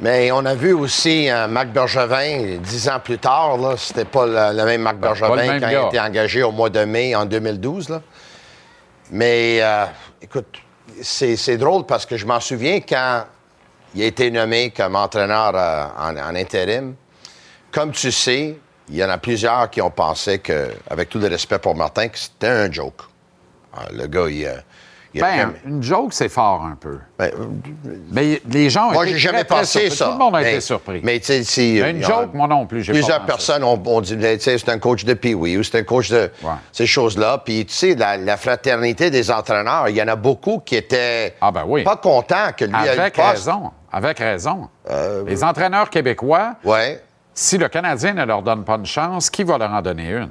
Mais 0.00 0.32
on 0.32 0.44
a 0.44 0.54
vu 0.54 0.72
aussi 0.72 1.30
euh, 1.30 1.46
Marc 1.46 1.68
Bergevin, 1.68 2.58
dix 2.60 2.88
ans 2.88 2.98
plus 2.98 3.18
tard, 3.18 3.56
là, 3.58 3.76
c'était 3.76 4.04
pas 4.04 4.26
le, 4.26 4.56
le 4.56 4.64
même 4.64 4.82
Marc 4.82 4.96
Ben, 4.96 5.08
Bergevin 5.08 5.36
même 5.36 5.60
quand 5.60 5.68
il 5.68 5.76
a 5.76 5.86
été 5.86 6.00
engagé 6.00 6.42
au 6.42 6.50
mois 6.50 6.68
de 6.70 6.84
mai 6.84 7.14
en 7.14 7.24
2012. 7.24 7.90
là. 7.90 8.02
Mais 9.10 9.58
euh, 9.62 9.84
écoute, 10.20 10.56
c'est 11.00 11.36
c'est 11.36 11.56
drôle 11.56 11.86
parce 11.86 12.06
que 12.06 12.16
je 12.16 12.26
m'en 12.26 12.40
souviens 12.40 12.80
quand 12.80 13.24
il 13.94 14.02
a 14.02 14.06
été 14.06 14.30
nommé 14.30 14.70
comme 14.70 14.96
entraîneur 14.96 15.52
euh, 15.54 15.84
en, 15.96 16.16
en 16.16 16.34
intérim. 16.34 16.94
Comme 17.70 17.92
tu 17.92 18.10
sais, 18.10 18.56
il 18.88 18.96
y 18.96 19.04
en 19.04 19.10
a 19.10 19.18
plusieurs 19.18 19.70
qui 19.70 19.80
ont 19.80 19.90
pensé 19.90 20.40
que, 20.40 20.70
avec 20.90 21.08
tout 21.08 21.18
le 21.18 21.28
respect 21.28 21.58
pour 21.58 21.76
Martin, 21.76 22.08
que 22.08 22.18
c'était 22.18 22.48
un 22.48 22.70
joke. 22.70 23.02
Ah, 23.76 23.86
Le 23.92 24.06
gars, 24.06 24.26
il, 24.28 24.46
a 24.46 24.56
Ben, 25.20 25.36
jamais- 25.36 25.52
une 25.66 25.82
joke, 25.82 26.12
c'est 26.12 26.28
fort 26.28 26.64
un 26.64 26.76
peu. 26.76 26.98
Ben, 27.18 27.30
Mais 28.10 28.40
les 28.50 28.70
gens 28.70 28.88
ont 28.88 28.92
moi, 28.92 29.06
j'ai 29.06 29.18
jamais 29.18 29.44
très, 29.44 29.58
pensé 29.60 29.80
surpris. 29.80 29.96
ça. 29.96 30.04
Tout 30.06 30.12
le 30.12 30.18
monde 30.18 30.36
a 30.36 30.40
mais, 30.40 30.50
été 30.52 30.60
surpris. 30.60 31.00
Mais 31.04 31.20
tu 31.20 31.26
sais, 31.26 31.42
si. 31.44 31.78
Mais 31.80 31.90
une 31.92 32.04
a- 32.04 32.08
joke, 32.08 32.34
moi 32.34 32.46
non 32.48 32.66
plus, 32.66 32.84
pas 32.86 32.92
Plusieurs 32.92 33.24
personnes 33.24 33.62
ont, 33.64 33.80
ont 33.86 34.00
dit, 34.00 34.16
tu 34.16 34.22
sais, 34.40 34.58
c'est 34.58 34.68
un 34.70 34.78
coach 34.78 35.04
de 35.04 35.14
Pee-Wee 35.14 35.56
ou 35.58 35.62
c'est 35.62 35.78
un 35.78 35.82
coach 35.84 36.10
de 36.10 36.30
Ouais. 36.42 36.50
ces 36.72 36.86
choses-là. 36.86 37.38
Puis, 37.44 37.64
tu 37.66 37.74
sais, 37.74 37.94
la, 37.94 38.16
la 38.16 38.36
fraternité 38.36 39.10
des 39.10 39.30
entraîneurs, 39.30 39.88
il 39.88 39.96
y 39.96 40.02
en 40.02 40.08
a 40.08 40.16
beaucoup 40.16 40.60
qui 40.64 40.76
étaient 40.76 41.34
Ah, 41.40 41.50
ben 41.52 41.64
oui. 41.66 41.84
pas 41.84 41.96
contents 41.96 42.52
que 42.56 42.64
lui 42.64 42.74
ait 42.74 42.94
le 42.94 43.00
Avec 43.00 43.14
poste. 43.14 43.28
raison. 43.28 43.70
Avec 43.92 44.18
raison. 44.18 44.68
Les 45.26 45.44
entraîneurs 45.44 45.88
québécois, 45.90 46.54
Ouais. 46.64 47.00
si 47.32 47.58
le 47.58 47.68
Canadien 47.68 48.14
ne 48.14 48.24
leur 48.24 48.42
donne 48.42 48.64
pas 48.64 48.74
une 48.74 48.86
chance, 48.86 49.30
qui 49.30 49.44
va 49.44 49.58
leur 49.58 49.70
en 49.72 49.80
donner 49.82 50.08
une? 50.10 50.30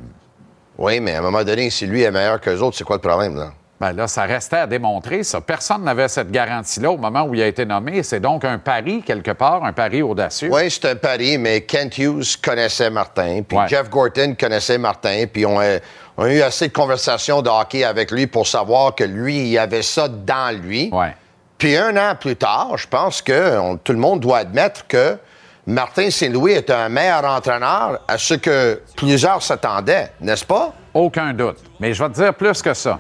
Oui, 0.78 1.00
mais 1.00 1.14
à 1.16 1.20
un 1.20 1.22
moment 1.22 1.44
donné, 1.44 1.70
si 1.70 1.86
lui 1.86 2.02
est 2.02 2.12
meilleur 2.12 2.42
qu'eux 2.42 2.58
autres, 2.60 2.76
c'est 2.78 2.84
quoi 2.84 2.96
le 2.98 3.02
problème, 3.02 3.36
là? 3.36 3.52
Ben 3.80 3.92
là, 3.92 4.08
ça 4.08 4.24
restait 4.24 4.58
à 4.58 4.68
démontrer, 4.68 5.24
ça. 5.24 5.42
Personne 5.42 5.84
n'avait 5.84 6.08
cette 6.08 6.32
garantie-là 6.32 6.92
au 6.92 6.98
moment 6.98 7.24
où 7.24 7.34
il 7.34 7.42
a 7.42 7.48
été 7.48 7.66
nommé. 7.66 8.02
C'est 8.04 8.20
donc 8.22 8.46
un 8.46 8.58
pari, 8.58 9.02
quelque 9.02 9.32
part, 9.32 9.66
un 9.66 9.74
pari 9.74 10.02
audacieux. 10.02 10.50
Oui, 10.52 10.70
c'est 10.72 10.86
un 10.86 10.96
pari, 10.96 11.38
mais 11.38 11.62
Kent 11.62 11.98
Hughes 11.98 12.38
connaissait 12.42 12.90
Martin, 12.90 13.42
puis 13.48 13.58
Ouais. 13.58 13.68
Jeff 13.68 13.90
Gorton 13.90 14.36
connaissait 14.40 14.78
Martin, 14.78 15.26
puis 15.32 15.46
on 15.46 15.60
a, 15.60 15.80
on 16.18 16.24
a 16.26 16.34
eu 16.34 16.42
assez 16.42 16.70
de 16.70 16.74
conversations 16.74 17.42
de 17.42 17.50
hockey 17.50 17.84
avec 17.84 18.12
lui 18.12 18.28
pour 18.28 18.48
savoir 18.48 18.96
que 18.96 19.04
lui, 19.04 19.50
il 19.50 19.58
avait 19.58 19.82
ça 19.82 20.08
dans 20.08 20.56
lui. 20.58 20.90
Ouais. 20.94 21.14
Puis 21.58 21.76
un 21.76 21.98
an 21.98 22.16
plus 22.18 22.36
tard, 22.38 22.78
je 22.78 22.88
pense 22.88 23.22
que 23.22 23.58
on- 23.58 23.76
tout 23.78 23.92
le 23.94 24.00
monde 24.00 24.20
doit 24.22 24.38
admettre 24.40 24.88
que 24.88 25.18
Martin 25.66 26.10
Saint-Louis 26.10 26.52
est 26.54 26.70
un 26.70 26.90
meilleur 26.90 27.26
entraîneur 27.26 28.00
à 28.08 28.18
ce 28.18 28.34
que 28.36 28.82
plusieurs 28.96 29.42
s'attendaient, 29.42 30.12
n'est-ce 30.22 30.46
pas? 30.46 30.74
Aucun 30.94 31.34
doute. 31.34 31.58
Mais 31.80 31.94
je 31.94 32.04
vais 32.04 32.10
te 32.10 32.16
dire 32.16 32.34
plus 32.34 32.62
que 32.62 32.74
ça. 32.74 33.00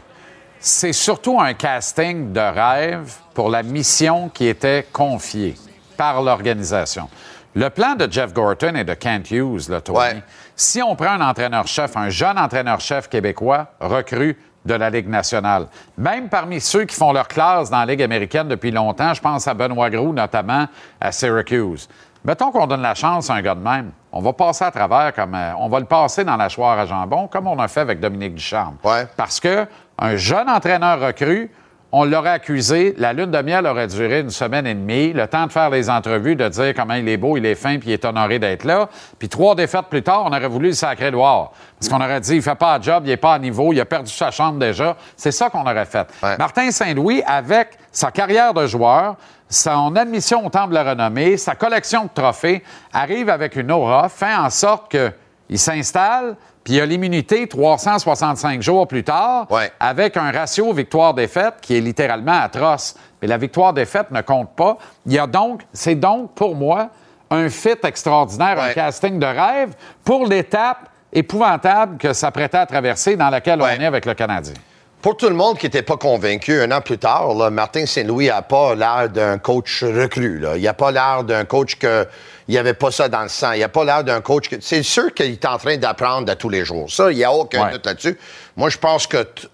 C'est 0.65 0.93
surtout 0.93 1.41
un 1.41 1.53
casting 1.55 2.31
de 2.31 2.39
rêve 2.39 3.13
pour 3.33 3.49
la 3.49 3.63
mission 3.63 4.29
qui 4.29 4.47
était 4.47 4.87
confiée 4.93 5.55
par 5.97 6.21
l'organisation. 6.21 7.09
Le 7.53 7.69
plan 7.69 7.95
de 7.95 8.09
Jeff 8.09 8.31
Gorton 8.33 8.73
et 8.75 8.85
de 8.85 8.93
Kent 8.93 9.29
Hughes, 9.31 9.67
là, 9.69 9.81
Tony, 9.81 9.97
Ouais. 9.99 10.23
si 10.55 10.81
on 10.81 10.95
prend 10.95 11.19
un 11.19 11.29
entraîneur-chef, 11.29 11.97
un 11.97 12.07
jeune 12.09 12.39
entraîneur-chef 12.39 13.09
québécois 13.09 13.67
recru 13.81 14.37
de 14.65 14.73
la 14.73 14.89
Ligue 14.89 15.09
nationale, 15.09 15.67
même 15.97 16.29
parmi 16.29 16.61
ceux 16.61 16.85
qui 16.85 16.95
font 16.95 17.11
leur 17.11 17.27
classe 17.27 17.69
dans 17.69 17.79
la 17.79 17.85
Ligue 17.85 18.01
américaine 18.01 18.47
depuis 18.47 18.71
longtemps, 18.71 19.13
je 19.13 19.19
pense 19.21 19.45
à 19.49 19.53
Benoît 19.53 19.89
Groux 19.89 20.13
notamment, 20.13 20.67
à 21.01 21.11
Syracuse. 21.11 21.89
Mettons 22.23 22.51
qu'on 22.51 22.67
donne 22.67 22.81
la 22.81 22.95
chance 22.95 23.29
à 23.29 23.33
un 23.33 23.41
gars 23.41 23.53
de 23.53 23.59
même. 23.59 23.91
On 24.13 24.21
va 24.21 24.31
passer 24.31 24.63
à 24.63 24.71
travers 24.71 25.13
comme. 25.13 25.35
euh, 25.35 25.51
on 25.59 25.67
va 25.67 25.81
le 25.81 25.85
passer 25.85 26.23
dans 26.23 26.37
la 26.37 26.47
choire 26.47 26.79
à 26.79 26.85
jambon, 26.85 27.27
comme 27.27 27.47
on 27.47 27.59
a 27.59 27.67
fait 27.67 27.81
avec 27.81 27.99
Dominique 27.99 28.35
Ducharme. 28.35 28.77
Ouais. 28.81 29.05
Parce 29.17 29.41
que 29.41 29.67
un 29.99 30.15
jeune 30.15 30.49
entraîneur 30.49 30.99
recru, 30.99 31.51
on 31.95 32.05
l'aurait 32.05 32.31
accusé, 32.31 32.95
la 32.97 33.13
lune 33.13 33.29
de 33.29 33.39
miel 33.43 33.67
aurait 33.67 33.85
duré 33.85 34.21
une 34.21 34.31
semaine 34.31 34.65
et 34.65 34.73
demie, 34.73 35.13
le 35.13 35.27
temps 35.27 35.45
de 35.45 35.51
faire 35.51 35.69
les 35.69 35.91
entrevues, 35.91 36.35
de 36.35 36.49
dire 36.49 36.73
comment 36.75 36.95
il 36.95 37.07
est 37.07 37.17
beau, 37.17 37.37
il 37.37 37.45
est 37.45 37.53
fin, 37.53 37.77
puis 37.77 37.89
il 37.89 37.93
est 37.93 38.03
honoré 38.03 38.39
d'être 38.39 38.63
là. 38.63 38.89
Puis 39.19 39.29
trois 39.29 39.53
défaites 39.53 39.85
plus 39.91 40.01
tard, 40.01 40.23
on 40.25 40.29
aurait 40.29 40.47
voulu 40.47 40.69
le 40.69 40.73
sacrer 40.73 41.11
dehors. 41.11 41.53
Parce 41.79 41.89
qu'on 41.89 42.03
aurait 42.03 42.19
dit, 42.19 42.37
il 42.37 42.41
fait 42.41 42.55
pas 42.55 42.79
de 42.79 42.83
job, 42.83 43.03
il 43.05 43.11
est 43.11 43.17
pas 43.17 43.35
à 43.35 43.39
niveau, 43.39 43.71
il 43.73 43.79
a 43.79 43.85
perdu 43.85 44.11
sa 44.11 44.31
chambre 44.31 44.57
déjà. 44.57 44.97
C'est 45.15 45.31
ça 45.31 45.51
qu'on 45.51 45.61
aurait 45.61 45.85
fait. 45.85 46.07
Ouais. 46.23 46.35
Martin 46.37 46.71
Saint-Louis, 46.71 47.21
avec 47.27 47.77
sa 47.91 48.09
carrière 48.09 48.55
de 48.55 48.65
joueur, 48.65 49.15
son 49.47 49.95
admission 49.95 50.43
au 50.43 50.49
Temple 50.49 50.69
de 50.69 50.73
la 50.73 50.83
Renommée, 50.83 51.37
sa 51.37 51.53
collection 51.53 52.05
de 52.05 52.09
trophées, 52.11 52.63
arrive 52.91 53.29
avec 53.29 53.55
une 53.55 53.71
aura, 53.71 54.09
fait 54.09 54.33
en 54.33 54.49
sorte 54.49 54.89
qu'il 54.89 55.59
s'installe, 55.59 56.37
puis 56.63 56.73
il 56.75 56.81
a 56.81 56.85
l'immunité 56.85 57.47
365 57.47 58.61
jours 58.61 58.87
plus 58.87 59.03
tard, 59.03 59.47
Ouais. 59.51 59.71
avec 59.79 60.15
un 60.17 60.31
ratio 60.31 60.71
victoire-défaite 60.73 61.55
qui 61.61 61.75
est 61.77 61.81
littéralement 61.81 62.39
atroce. 62.41 62.95
Mais 63.21 63.27
la 63.27 63.37
victoire-défaite 63.37 64.11
ne 64.11 64.21
compte 64.21 64.55
pas. 64.55 64.77
Il 65.05 65.13
y 65.13 65.19
a 65.19 65.27
donc, 65.27 65.61
c'est 65.73 65.95
donc 65.95 66.33
pour 66.35 66.55
moi 66.55 66.89
un 67.29 67.49
fit 67.49 67.75
extraordinaire, 67.83 68.59
un 68.61 68.73
casting 68.73 69.17
de 69.19 69.25
rêve 69.25 69.73
pour 70.03 70.25
l'étape 70.25 70.89
épouvantable 71.11 71.97
que 71.97 72.13
s'apprêtait 72.13 72.57
à 72.57 72.65
traverser 72.65 73.15
dans 73.15 73.29
laquelle 73.29 73.61
Ouais. 73.61 73.75
on 73.77 73.81
est 73.81 73.85
avec 73.85 74.05
le 74.05 74.13
Canadien. 74.13 74.53
Pour 75.01 75.17
tout 75.17 75.27
le 75.27 75.35
monde 75.35 75.57
qui 75.57 75.65
n'était 75.65 75.81
pas 75.81 75.97
convaincu, 75.97 76.61
un 76.61 76.71
an 76.71 76.79
plus 76.79 76.97
tard, 76.97 77.33
là, 77.33 77.49
Martin 77.49 77.85
Saint-Louis 77.85 78.27
n'a 78.27 78.41
pas 78.41 78.73
l'air 78.73 79.09
d'un 79.09 79.37
coach 79.37 79.83
recru. 79.83 80.39
Là. 80.39 80.55
Il 80.55 80.63
n'a 80.63 80.73
pas 80.73 80.91
l'air 80.91 81.23
d'un 81.25 81.43
coach 81.43 81.75
que 81.75 82.07
il 82.47 82.51
n'y 82.53 82.57
avait 82.57 82.73
pas 82.73 82.91
ça 82.91 83.07
dans 83.09 83.21
le 83.23 83.29
sang. 83.29 83.51
Il 83.53 83.59
n'a 83.61 83.69
pas 83.69 83.83
l'air 83.85 84.03
d'un 84.03 84.21
coach 84.21 84.49
que. 84.49 84.55
C'est 84.61 84.83
sûr 84.83 85.13
qu'il 85.13 85.31
est 85.31 85.45
en 85.45 85.57
train 85.57 85.77
d'apprendre 85.77 86.31
à 86.31 86.35
tous 86.35 86.49
les 86.49 86.65
jours. 86.65 86.91
Ça, 86.91 87.11
il 87.11 87.17
n'y 87.17 87.23
a 87.23 87.31
aucun 87.31 87.65
Ouais. 87.65 87.71
doute 87.71 87.85
là-dessus. 87.85 88.17
Moi, 88.57 88.69
je 88.69 88.77
pense 88.77 89.07
que. 89.07 89.23
t- 89.23 89.47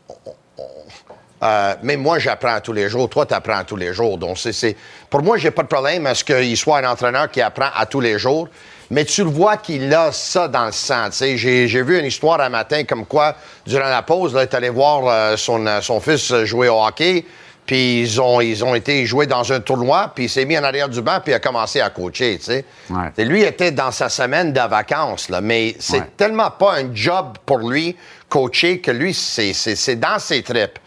euh, 1.42 1.74
même 1.84 2.02
moi, 2.02 2.20
j'apprends 2.20 2.56
à 2.56 2.60
tous 2.62 2.74
les 2.74 2.90
jours. 2.90 3.08
Toi, 3.10 3.26
tu 3.26 3.34
apprends 3.34 3.60
à 3.60 3.64
tous 3.64 3.78
les 3.78 3.94
jours. 3.94 4.18
Donc, 4.18 4.38
c'est, 4.38 4.76
Pour 5.10 5.22
moi, 5.24 5.38
j'ai 5.38 5.52
pas 5.52 5.64
de 5.64 5.68
problème 5.70 6.06
à 6.06 6.14
ce 6.14 6.24
qu'il 6.24 6.58
soit 6.58 6.80
un 6.80 6.92
entraîneur 6.92 7.32
qui 7.32 7.42
apprend 7.42 7.70
à 7.74 7.86
tous 7.86 8.02
les 8.02 8.20
jours. 8.20 8.50
Mais 8.92 9.06
tu 9.06 9.24
le 9.24 9.30
vois 9.30 9.56
qu'il 9.58 9.94
a 9.94 10.12
ça 10.12 10.48
dans 10.50 10.66
le 10.66 10.72
sang. 10.74 11.08
J'ai, 11.12 11.38
j'ai 11.68 11.82
vu 11.84 11.98
une 12.00 12.06
histoire 12.06 12.42
un 12.42 12.50
matin 12.50 12.84
comme 12.84 13.06
quoi, 13.06 13.36
durant 13.66 13.88
la 13.88 14.02
pause, 14.02 14.34
là, 14.34 14.42
il 14.42 14.44
est 14.46 14.54
allé 14.56 14.70
voir 14.70 15.04
euh, 15.08 15.38
son, 15.38 15.66
euh, 15.66 15.80
son 15.80 16.02
fils 16.02 16.34
jouer 16.44 16.68
au 16.70 16.84
hockey. 16.84 17.24
Puis 17.70 18.02
ils 18.02 18.20
ont, 18.20 18.42
ils 18.42 18.66
ont 18.66 18.74
été 18.74 19.06
jouer 19.06 19.28
dans 19.28 19.54
un 19.54 19.60
tournoi, 19.60 20.12
puis 20.16 20.24
il 20.24 20.30
s'est 20.30 20.44
mis 20.44 20.58
en 20.58 20.64
arrière 20.64 20.90
du 20.90 21.04
banc, 21.04 21.20
puis 21.24 21.34
il 21.34 21.36
a 21.36 21.40
commencé 21.40 21.80
à 21.80 21.92
coacher, 21.92 22.40
tu 22.40 22.46
sais. 22.46 22.66
Ouais. 22.90 23.24
Lui 23.24 23.44
était 23.44 23.70
dans 23.70 23.92
sa 23.92 24.10
semaine 24.10 24.52
de 24.52 24.60
vacances, 24.62 25.30
là, 25.30 25.40
mais 25.40 25.76
c'est 25.78 26.00
Ouais. 26.00 26.08
tellement 26.18 26.50
pas 26.50 26.80
un 26.80 26.90
job 26.96 27.38
pour 27.46 27.60
lui, 27.60 27.96
coacher, 28.28 28.80
que 28.80 28.90
lui, 28.90 29.14
c'est, 29.14 29.54
c'est, 29.54 29.76
c'est 29.76 29.98
dans 29.98 30.18
ses 30.18 30.42
tripes. 30.42 30.80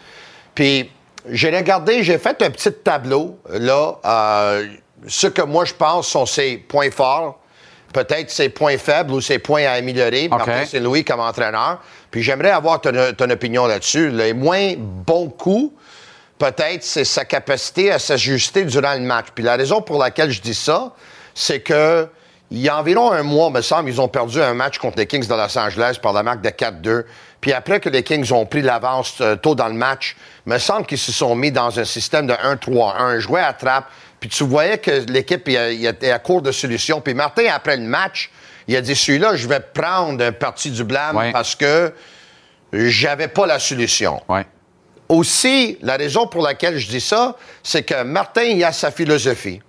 Puis 0.53 0.91
j'ai 1.29 1.55
regardé, 1.55 2.03
j'ai 2.03 2.17
fait 2.17 2.41
un 2.41 2.49
petit 2.49 2.73
tableau, 2.73 3.39
là, 3.49 3.93
euh, 4.03 4.65
ce 5.07 5.27
que 5.27 5.41
moi 5.41 5.63
je 5.63 5.73
pense 5.73 6.09
sont 6.09 6.25
ses 6.25 6.57
points 6.57 6.91
forts, 6.91 7.39
peut-être 7.93 8.29
ses 8.29 8.49
points 8.49 8.77
faibles 8.77 9.13
ou 9.13 9.21
ses 9.21 9.39
points 9.39 9.63
à 9.67 9.71
améliorer, 9.75 10.27
Martin 10.27 10.65
Saint-Louis 10.65 11.05
comme 11.05 11.21
entraîneur. 11.21 11.79
Puis 12.11 12.23
j'aimerais 12.23 12.51
avoir 12.51 12.81
ton, 12.81 12.91
ton 13.17 13.29
opinion 13.29 13.67
là-dessus. 13.67 14.09
Les 14.09 14.33
moins 14.33 14.73
bons 14.77 15.29
coups, 15.29 15.71
peut-être, 16.43 16.83
c'est 16.83 17.05
sa 17.05 17.23
capacité 17.23 17.91
à 17.91 17.99
s'ajuster 17.99 18.65
durant 18.65 18.93
le 18.95 18.99
match. 18.99 19.27
Puis 19.33 19.43
la 19.45 19.55
raison 19.55 19.81
pour 19.81 19.97
laquelle 19.97 20.29
je 20.29 20.41
dis 20.41 20.53
ça, 20.53 20.93
c'est 21.33 21.61
que 21.61 22.07
il 22.51 22.59
y 22.59 22.69
a 22.69 22.77
environ 22.77 23.11
un 23.11 23.23
mois, 23.23 23.49
me 23.49 23.61
semble, 23.61 23.89
ils 23.89 23.99
ont 23.99 24.09
perdu 24.09 24.39
un 24.41 24.53
match 24.53 24.77
contre 24.77 24.97
les 24.97 25.07
Kings 25.07 25.25
de 25.25 25.33
Los 25.33 25.57
Angeles 25.57 25.97
par 26.01 26.11
la 26.13 26.21
marque 26.21 26.41
de 26.41 26.49
4-2. 26.49 27.05
Puis 27.41 27.51
après 27.53 27.79
que 27.79 27.89
les 27.89 28.03
Kings 28.03 28.31
ont 28.31 28.45
pris 28.45 28.61
l'avance 28.61 29.15
euh, 29.21 29.35
tôt 29.35 29.55
dans 29.55 29.67
le 29.69 29.73
match, 29.73 30.15
me 30.45 30.57
semble 30.59 30.85
qu'ils 30.85 30.99
se 30.99 31.11
sont 31.11 31.33
mis 31.33 31.51
dans 31.51 31.79
un 31.79 31.85
système 31.85 32.27
de 32.27 32.33
1-3-1, 32.33 33.19
jouaient 33.19 33.41
à 33.41 33.53
trappe. 33.53 33.85
Puis 34.19 34.29
tu 34.29 34.43
voyais 34.43 34.77
que 34.77 34.91
l'équipe 35.09 35.47
était 35.47 36.11
à 36.11 36.19
court 36.19 36.41
de 36.41 36.51
solutions. 36.51 37.01
Puis 37.01 37.13
Martin, 37.13 37.45
après 37.51 37.77
le 37.77 37.83
match, 37.83 38.29
il 38.67 38.75
a 38.75 38.81
dit 38.81 38.95
celui-là, 38.95 39.35
je 39.35 39.47
vais 39.47 39.61
prendre 39.61 40.23
un 40.23 40.31
parti 40.33 40.69
du 40.69 40.83
blâme 40.83 41.15
Ouais. 41.15 41.31
parce 41.31 41.55
que 41.55 41.93
j'avais 42.73 43.29
pas 43.29 43.47
la 43.47 43.59
solution. 43.59 44.21
Ouais. 44.29 44.45
Aussi, 45.13 45.77
la 45.83 45.95
raison 45.95 46.25
pour 46.25 46.41
laquelle 46.41 46.79
je 46.79 46.87
dis 46.87 46.99
ça, 46.99 47.35
c'est 47.61 47.83
que 47.83 48.01
Martin, 48.01 48.41
il 48.45 48.63
a 48.63 48.71
sa 48.71 48.89
philosophie. 48.89 49.61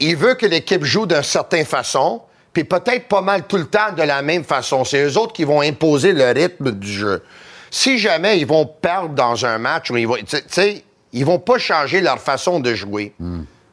il 0.00 0.16
veut 0.16 0.34
que 0.36 0.46
l'équipe 0.46 0.84
joue 0.84 1.04
d'une 1.04 1.22
certaine 1.22 1.66
façon, 1.66 2.22
puis 2.54 2.64
peut-être 2.64 3.08
pas 3.08 3.20
mal 3.20 3.46
tout 3.46 3.58
le 3.58 3.66
temps 3.66 3.92
de 3.94 4.02
la 4.02 4.22
même 4.22 4.44
façon. 4.44 4.84
C'est 4.86 5.04
eux 5.04 5.18
autres 5.18 5.34
qui 5.34 5.44
vont 5.44 5.60
imposer 5.60 6.14
le 6.14 6.30
rythme 6.30 6.72
du 6.72 6.90
jeu. 6.90 7.22
Si 7.70 7.98
jamais 7.98 8.38
ils 8.38 8.46
vont 8.46 8.64
perdre 8.64 9.10
dans 9.10 9.44
un 9.44 9.58
match, 9.58 9.90
ou 9.90 9.98
ils 9.98 10.08
vont, 10.08 10.16
ils 11.12 11.24
vont 11.26 11.38
pas 11.38 11.58
changer 11.58 12.00
leur 12.00 12.18
façon 12.18 12.58
de 12.58 12.74
jouer. 12.74 13.12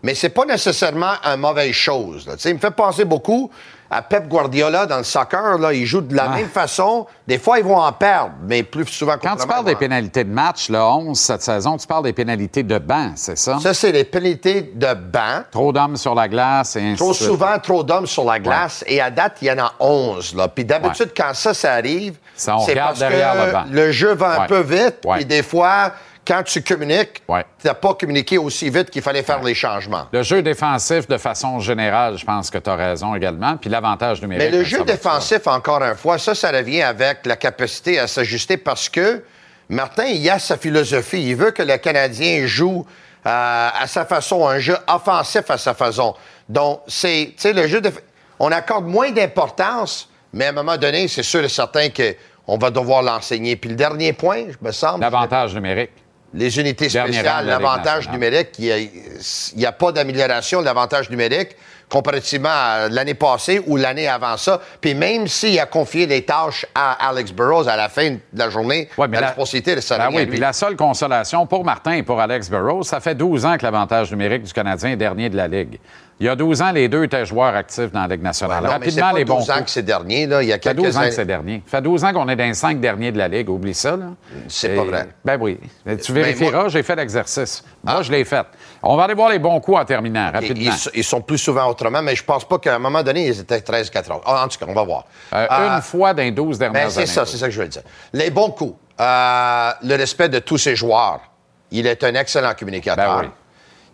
Mais 0.04 0.14
c'est 0.14 0.30
pas 0.30 0.44
nécessairement 0.46 1.14
une 1.24 1.40
mauvaise 1.40 1.72
chose. 1.72 2.28
là. 2.28 2.34
Il 2.44 2.56
me 2.56 2.60
fait 2.60 2.72
penser 2.72 3.06
beaucoup 3.06 3.50
à 3.90 4.02
Pep 4.02 4.28
Guardiola 4.28 4.86
dans 4.86 4.98
le 4.98 5.04
soccer. 5.04 5.58
Là, 5.58 5.74
ils 5.74 5.86
jouent 5.86 6.02
de 6.02 6.16
la 6.16 6.26
Ah. 6.32 6.36
même 6.36 6.50
façon. 6.50 7.06
Des 7.28 7.38
fois, 7.40 7.60
ils 7.60 7.66
vont 7.66 7.78
en 7.80 7.92
perdre, 7.92 8.32
mais 8.48 8.64
plus 8.64 8.86
souvent 8.88 9.16
Quand 9.22 9.36
tu 9.36 9.48
parles 9.48 9.66
des 9.66 9.76
pénalités 9.76 10.24
de 10.24 10.32
match, 10.32 10.70
le 10.70 10.80
11 10.80 11.18
cette 11.20 11.42
saison, 11.42 11.78
tu 11.78 11.88
parles 11.88 12.04
des 12.04 12.14
pénalités 12.14 12.64
de 12.64 12.78
banc, 12.78 13.12
c'est 13.16 13.38
ça? 13.38 13.58
Ça, 13.60 13.74
c'est 13.74 13.92
les 13.92 14.04
pénalités 14.04 14.72
de 14.76 14.94
banc. 14.94 15.44
Trop 15.52 15.72
d'hommes 15.72 15.98
sur 15.98 16.16
la 16.16 16.28
glace 16.28 16.76
et 16.76 16.82
ainsi 16.82 16.98
Trop 16.98 17.14
souvent, 17.14 17.58
trop 17.60 17.84
d'hommes 17.84 18.08
sur 18.08 18.26
la 18.26 18.40
glace. 18.40 18.84
Et 18.88 19.02
à 19.02 19.10
date, 19.10 19.38
il 19.42 19.48
y 19.48 19.52
en 19.52 19.60
a 19.64 19.74
11. 19.80 20.36
Là. 20.36 20.48
Puis 20.48 20.66
d'habitude, 20.66 21.12
quand 21.16 21.34
ça, 21.34 21.54
ça 21.54 21.74
arrive, 21.74 22.16
c'est 22.36 22.76
parce 22.76 23.00
derrière 23.00 23.34
que 23.34 23.46
le 23.48 23.52
banc. 23.52 23.64
le 23.72 23.92
jeu 23.92 24.14
va 24.14 24.42
un 24.42 24.46
peu 24.48 24.62
vite. 24.62 24.98
Puis 25.14 25.26
des 25.26 25.44
fois, 25.44 25.92
quand 26.28 26.44
tu 26.44 26.62
communiques, 26.64 27.22
Ouais. 27.28 27.46
tu 27.62 27.68
n'as 27.68 27.74
pas 27.74 27.94
communiqué 27.94 28.38
aussi 28.38 28.70
vite 28.70 28.90
qu'il 28.90 29.02
fallait 29.02 29.24
faire 29.24 29.42
les 29.44 29.54
changements. 29.54 30.08
Le 30.12 30.24
jeu 30.24 30.42
défensif, 30.42 31.08
de 31.08 31.18
façon 31.18 31.60
générale, 31.60 32.18
je 32.18 32.26
pense 32.26 32.50
que 32.50 32.58
tu 32.58 32.70
as 32.70 32.76
raison 32.76 33.14
également. 33.16 33.58
Puis 33.58 33.70
l'avantage 33.70 34.22
numérique. 34.22 34.52
Mais 34.52 34.58
le 34.58 34.64
ça 34.64 34.70
jeu 34.78 34.84
défensif, 34.84 35.46
encore 35.48 35.84
une 35.84 35.96
fois, 35.96 36.18
ça, 36.18 36.34
ça 36.34 36.52
revient 36.52 36.82
avec 36.82 37.26
la 37.26 37.36
capacité 37.36 38.00
à 38.00 38.08
s'ajuster 38.08 38.58
parce 38.58 38.90
que 38.90 39.24
Martin, 39.70 40.06
il 40.06 40.30
a 40.30 40.40
sa 40.40 40.58
philosophie. 40.58 41.24
Il 41.30 41.36
veut 41.36 41.52
que 41.52 41.64
le 41.64 41.78
Canadien 41.78 42.46
joue 42.46 42.86
euh, 43.26 43.70
à 43.74 43.88
sa 43.88 44.06
façon, 44.06 44.48
un 44.48 44.60
jeu 44.60 44.78
offensif 44.88 45.50
à 45.50 45.58
sa 45.58 45.74
façon. 45.74 46.16
Donc, 46.50 46.82
c'est, 46.88 47.34
tu 47.36 47.42
sais, 47.42 47.54
le 47.54 47.68
jeu 47.68 47.82
de... 47.82 47.92
On 48.40 48.52
accorde 48.52 48.86
moins 48.86 49.12
d'importance, 49.12 50.10
mais 50.34 50.46
à 50.46 50.50
un 50.50 50.52
moment 50.52 50.78
donné, 50.78 51.08
c'est 51.08 51.24
sûr 51.24 51.44
et 51.44 51.50
certain 51.50 51.88
qu'on 51.90 52.58
va 52.58 52.70
devoir 52.70 53.02
l'enseigner. 53.02 53.56
Puis 53.56 53.70
le 53.72 53.76
dernier 53.76 54.14
point, 54.14 54.44
je 54.50 54.58
me 54.66 54.72
semble... 54.72 55.02
L'avantage 55.02 55.56
numérique. 55.56 55.92
Les 56.36 56.60
unités 56.60 56.90
spéciales, 56.90 57.46
l'avantage 57.46 58.10
numérique, 58.10 58.50
il 58.60 58.90
n'y 59.56 59.66
a, 59.66 59.72
pas 59.72 59.92
d'amélioration 59.92 60.60
de 60.60 60.66
l'avantage 60.66 61.10
numérique 61.10 61.56
comparativement 61.88 62.50
à 62.50 62.90
l'année 62.90 63.14
passée 63.14 63.62
ou 63.68 63.78
l'année 63.78 64.08
avant 64.08 64.38
ça. 64.38 64.60
Puis 64.82 64.96
même 64.96 65.28
s'il 65.28 65.60
a 65.60 65.66
confié 65.66 66.08
les 66.08 66.24
tâches 66.26 66.66
à 66.74 67.08
Alex 67.10 67.32
Burrows 67.32 67.68
à 67.68 67.76
la 67.76 67.90
fin 67.90 68.12
de 68.12 68.20
la 68.34 68.50
journée, 68.50 68.90
Ouais, 68.98 69.08
mais 69.08 69.18
la 69.18 69.22
la- 69.22 69.28
responsabilité 69.28 69.76
de 69.76 69.98
Ben 69.98 70.10
oui, 70.12 70.26
puis 70.26 70.40
la 70.40 70.52
seule 70.54 70.76
consolation 70.76 71.46
pour 71.46 71.64
Martin 71.64 71.92
et 71.94 72.04
pour 72.04 72.20
Alex 72.20 72.50
Burrows, 72.50 72.84
ça 72.84 73.00
fait 73.00 73.16
12 73.16 73.46
ans 73.46 73.58
que 73.58 73.64
l'avantage 73.64 74.12
numérique 74.12 74.44
du 74.44 74.52
Canadien 74.54 74.92
est 74.92 74.96
dernier 74.96 75.30
de 75.30 75.38
la 75.38 75.48
Ligue. 75.48 75.80
Il 76.20 76.26
y 76.28 76.30
a 76.30 76.36
12 76.38 76.62
ans, 76.62 76.72
les 76.72 76.88
deux 76.88 77.04
étaient 77.04 77.26
joueurs 77.26 77.54
actifs 77.56 77.92
dans 77.92 78.02
la 78.02 78.08
Ligue 78.08 78.24
nationale. 78.24 78.64
Non, 78.64 78.70
mais 78.80 78.90
c'est 78.90 79.02
Rapidement, 79.02 79.12
pas 79.12 79.18
les 79.18 79.26
bons 79.26 79.40
12 79.40 79.50
ans 79.50 79.54
coups. 79.56 79.66
que 79.66 79.72
c'est 79.72 79.84
dernier. 79.84 80.28
Là. 80.28 80.42
Il 80.44 80.48
y 80.48 80.52
a 80.54 80.56
Ça 80.56 80.60
fait 80.62 80.76
quelques 80.76 80.86
12 80.86 80.98
ans 80.98 81.02
que 81.02 81.12
c'est 81.12 81.26
dernier. 81.26 81.62
Ça 81.66 81.78
fait 81.78 81.82
12 81.84 82.04
ans 82.06 82.14
qu'on 82.14 82.30
est 82.30 82.36
dans 82.38 82.44
les 82.46 82.54
cinq 82.54 82.80
derniers 82.80 83.12
de 83.12 83.18
la 83.18 83.28
Ligue. 83.28 83.50
Oublie 83.50 83.74
ça, 83.74 83.98
là. 83.98 84.06
C'est 84.48 84.72
Et- 84.72 84.76
pas 84.78 84.84
vrai. 84.86 85.10
Ben 85.26 85.38
oui. 85.42 85.60
Tu 86.02 86.14
vérifieras, 86.14 86.52
moi- 86.52 86.64
Ah. 86.68 86.70
j'ai 86.70 86.84
fait 86.84 86.96
l'exercice. 86.96 87.64
Moi, 87.84 88.02
je 88.02 88.12
l'ai 88.14 88.24
fait. 88.24 88.46
On 88.82 88.96
va 88.96 89.04
aller 89.04 89.14
voir 89.14 89.30
les 89.30 89.40
bons 89.40 89.60
coups 89.60 89.78
en 89.78 89.84
terminant, 89.84 90.32
rapidement. 90.32 90.72
ils- 90.72 90.92
ils 91.00 91.04
sont 91.04 91.20
plus 91.20 91.38
souvent 91.38 91.68
autrement, 91.68 92.02
mais 92.02 92.16
je 92.16 92.24
pense 92.24 92.46
pas 92.48 92.60
qu'à 92.60 92.76
un 92.76 92.80
moment 92.80 93.04
donné, 93.04 93.28
ils 93.28 93.40
étaient 93.42 93.60
13-14. 93.60 94.22
Ah, 94.26 94.46
en 94.46 94.48
tout 94.48 94.58
cas, 94.58 94.66
on 94.70 94.74
va 94.74 94.84
voir. 94.86 95.04
Euh, 95.34 95.46
Euh, 95.52 95.76
une 95.76 95.82
fois 95.82 96.14
dans 96.14 96.24
les 96.24 96.32
12 96.32 96.58
dernières 96.58 96.84
Ben, 96.86 96.90
c'est 96.90 97.00
années. 97.00 97.08
ça, 97.08 97.26
c'est 97.26 97.38
ça 97.38 97.48
que 97.48 97.52
je 97.54 97.62
veux 97.62 97.68
dire. 97.68 97.82
Les 98.14 98.30
bons 98.30 98.52
coups. 98.52 98.76
Euh, 99.02 99.72
le 99.84 99.96
respect 99.96 100.30
de 100.30 100.40
tous 100.40 100.58
ses 100.58 100.78
joueurs. 100.78 101.20
Il 101.72 101.86
est 101.88 102.02
un 102.06 102.16
excellent 102.16 102.54
communicateur. 102.58 103.18
Ben 103.18 103.24
oui. 103.26 103.30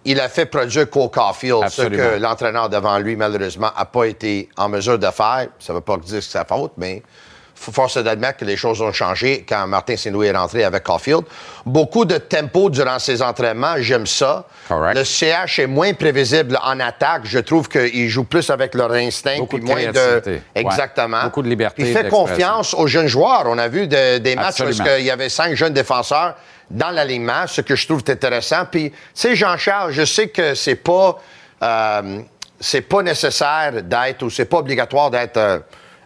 Il 0.04 0.20
a 0.20 0.30
fait 0.30 0.48
produire 0.48 0.90
Cole 0.90 1.10
Caulfield, 1.12 1.64
Absolument. 1.64 2.04
ce 2.04 2.16
que 2.16 2.20
l'entraîneur 2.22 2.70
devant 2.70 2.98
lui, 2.98 3.16
malheureusement, 3.16 3.72
n'a 3.78 3.86
pas 3.86 4.06
été 4.06 4.50
en 4.58 4.68
mesure 4.68 4.98
de 4.98 5.08
faire. 5.12 5.48
Ça 5.60 5.74
ne 5.74 5.78
veut 5.78 5.82
pas 5.82 5.98
dire 5.98 6.16
que 6.16 6.22
c'est 6.22 6.32
sa 6.32 6.46
faute, 6.46 6.74
mais 6.78 7.04
force 7.72 7.98
est 7.98 8.04
d'admettre 8.04 8.40
que 8.40 8.46
les 8.46 8.58
choses 8.58 8.82
ont 8.82 8.92
changé 8.92 9.46
quand 9.48 9.68
Martin 9.68 9.96
Saint-Louis 9.96 10.28
est 10.28 10.36
rentré 10.36 10.64
avec 10.64 10.84
Caulfield. 10.84 11.24
Beaucoup 11.66 12.06
de 12.06 12.18
tempo 12.18 12.70
durant 12.70 12.98
ses 12.98 13.22
entraînements, 13.22 13.76
j'aime 13.78 14.08
ça. 14.08 14.46
Correct. 14.68 14.98
Le 14.98 15.04
CH 15.04 15.60
est 15.60 15.68
moins 15.68 15.94
prévisible 15.94 16.58
en 16.64 16.80
attaque. 16.80 17.22
Je 17.26 17.40
trouve 17.40 17.70
qu'ils 17.70 18.10
jouent 18.10 18.24
plus 18.24 18.50
avec 18.50 18.74
leur 18.74 18.92
instinct. 18.94 19.38
Beaucoup 19.38 19.58
puis 19.58 19.66
de 19.66 19.72
moins 19.72 19.92
de... 19.92 20.22
Ouais. 20.30 20.42
Exactement. 20.56 21.24
Beaucoup 21.26 21.44
de 21.44 21.50
liberté 21.50 21.84
Il 21.86 21.94
fait 21.94 22.10
confiance 22.10 22.74
aux 22.74 22.88
jeunes 22.88 23.08
joueurs. 23.08 23.44
On 23.46 23.58
a 23.58 23.68
vu 23.68 23.88
de- 23.88 24.18
des 24.18 24.36
matchs 24.36 24.64
parce 24.64 24.82
qu'il 24.82 25.06
y 25.06 25.12
avait 25.12 25.30
cinq 25.30 25.54
jeunes 25.56 25.74
défenseurs 25.74 26.36
dans 26.72 26.90
l'alignement, 26.90 27.48
ce 27.48 27.62
que 27.62 27.76
je 27.76 27.86
trouve 27.86 28.02
intéressant. 28.08 28.64
Puis, 28.72 28.92
tu 28.92 28.98
sais, 29.14 29.36
Jean-Charles, 29.36 29.92
je 29.92 30.06
sais 30.06 30.30
que 30.30 30.56
c'est 30.56 30.76
pas, 30.76 31.20
euh, 31.62 32.22
c'est 32.60 32.82
pas 32.82 33.02
nécessaire 33.04 33.84
d'être 33.84 34.24
ou 34.24 34.30
c'est 34.30 34.46
pas 34.46 34.58
obligatoire 34.60 35.12
d'être 35.12 35.38
euh, 35.38 35.60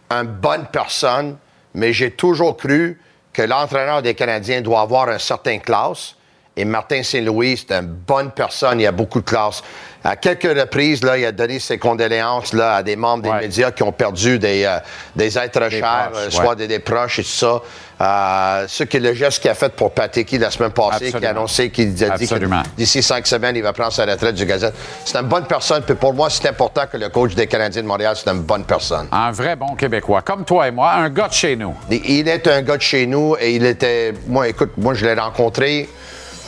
une 0.10 0.26
bonne 0.28 0.66
personne, 0.72 1.38
mais 1.76 1.94
j'ai 1.94 2.12
toujours 2.12 2.58
cru 2.58 3.00
que 3.34 3.42
l'entraîneur 3.42 4.02
des 4.02 4.16
Canadiens 4.16 4.62
doit 4.62 4.82
avoir 4.82 5.10
un 5.10 5.20
certain 5.20 5.60
classe. 5.60 6.16
Et 6.58 6.64
Martin 6.64 7.04
Saint-Louis, 7.04 7.58
c'est 7.58 7.74
une 7.74 7.88
bonne 7.88 8.32
personne, 8.32 8.80
il 8.80 8.88
a 8.88 8.94
beaucoup 8.94 9.20
de 9.20 9.26
classe. 9.26 9.62
À 10.08 10.16
quelques 10.16 10.44
reprises, 10.58 11.04
là, 11.04 11.18
il 11.18 11.26
a 11.26 11.32
donné 11.32 11.60
ses 11.60 11.80
condoléances 11.80 12.54
là, 12.54 12.76
à 12.76 12.84
des 12.84 12.96
membres 12.96 13.24
des 13.24 13.30
Ouais. 13.30 13.40
médias 13.42 13.72
qui 13.72 13.82
ont 13.82 13.92
perdu 13.92 14.38
des, 14.38 14.64
euh, 14.64 14.78
des 15.16 15.36
êtres 15.38 15.68
chers, 15.72 15.82
proches, 16.10 16.22
euh, 16.28 16.30
soit 16.30 16.50
ouais. 16.50 16.56
des, 16.56 16.68
des 16.68 16.78
proches 16.80 17.18
et 17.20 17.24
tout 17.24 17.30
ça. 17.30 17.62
Euh, 18.02 18.66
ce 18.68 18.84
que 18.84 18.98
le 19.00 19.14
geste 19.16 19.42
qu'il 19.42 19.50
a 19.50 19.56
fait 19.56 19.74
pour 19.74 19.92
Pateki 19.92 20.38
la 20.38 20.52
semaine 20.52 20.72
passée, 20.72 21.12
qui 21.12 21.26
a 21.26 21.30
annoncé 21.32 21.72
qu'il 21.72 21.88
a 22.04 22.18
dit 22.18 22.28
que 22.28 22.36
d'ici 22.78 23.02
cinq 23.02 23.26
semaines, 23.26 23.56
il 23.56 23.64
va 23.64 23.74
prendre 23.74 23.94
sa 23.94 24.06
retraite 24.06 24.36
du 24.36 24.46
Gazette. 24.46 24.76
C'est 25.06 25.18
une 25.18 25.28
bonne 25.28 25.46
personne, 25.48 25.82
puis 25.82 25.96
pour 25.96 26.14
moi, 26.14 26.30
c'est 26.30 26.48
important 26.50 26.84
que 26.92 26.98
le 26.98 27.10
coach 27.10 27.34
des 27.34 27.48
Canadiens 27.48 27.82
de 27.82 27.88
Montréal, 27.88 28.16
c'est 28.16 28.30
une 28.30 28.42
bonne 28.42 28.66
personne. 28.66 29.08
Un 29.12 29.32
vrai 29.32 29.56
bon 29.56 29.76
Québécois, 29.76 30.22
comme 30.22 30.46
toi 30.46 30.68
et 30.68 30.72
moi, 30.72 30.92
un 30.92 31.10
gars 31.10 31.30
de 31.30 31.34
chez 31.34 31.56
nous. 31.56 31.74
Il- 31.90 32.28
est 32.28 32.48
un 32.48 32.62
gars 32.62 32.78
de 32.78 32.82
chez 32.82 33.08
nous 33.08 33.36
et 33.40 33.56
il 33.56 33.66
était. 33.66 34.14
Moi, 34.28 34.50
écoute, 34.50 34.74
moi, 34.78 34.94
je 34.94 35.06
l'ai 35.06 35.14
rencontré 35.14 35.90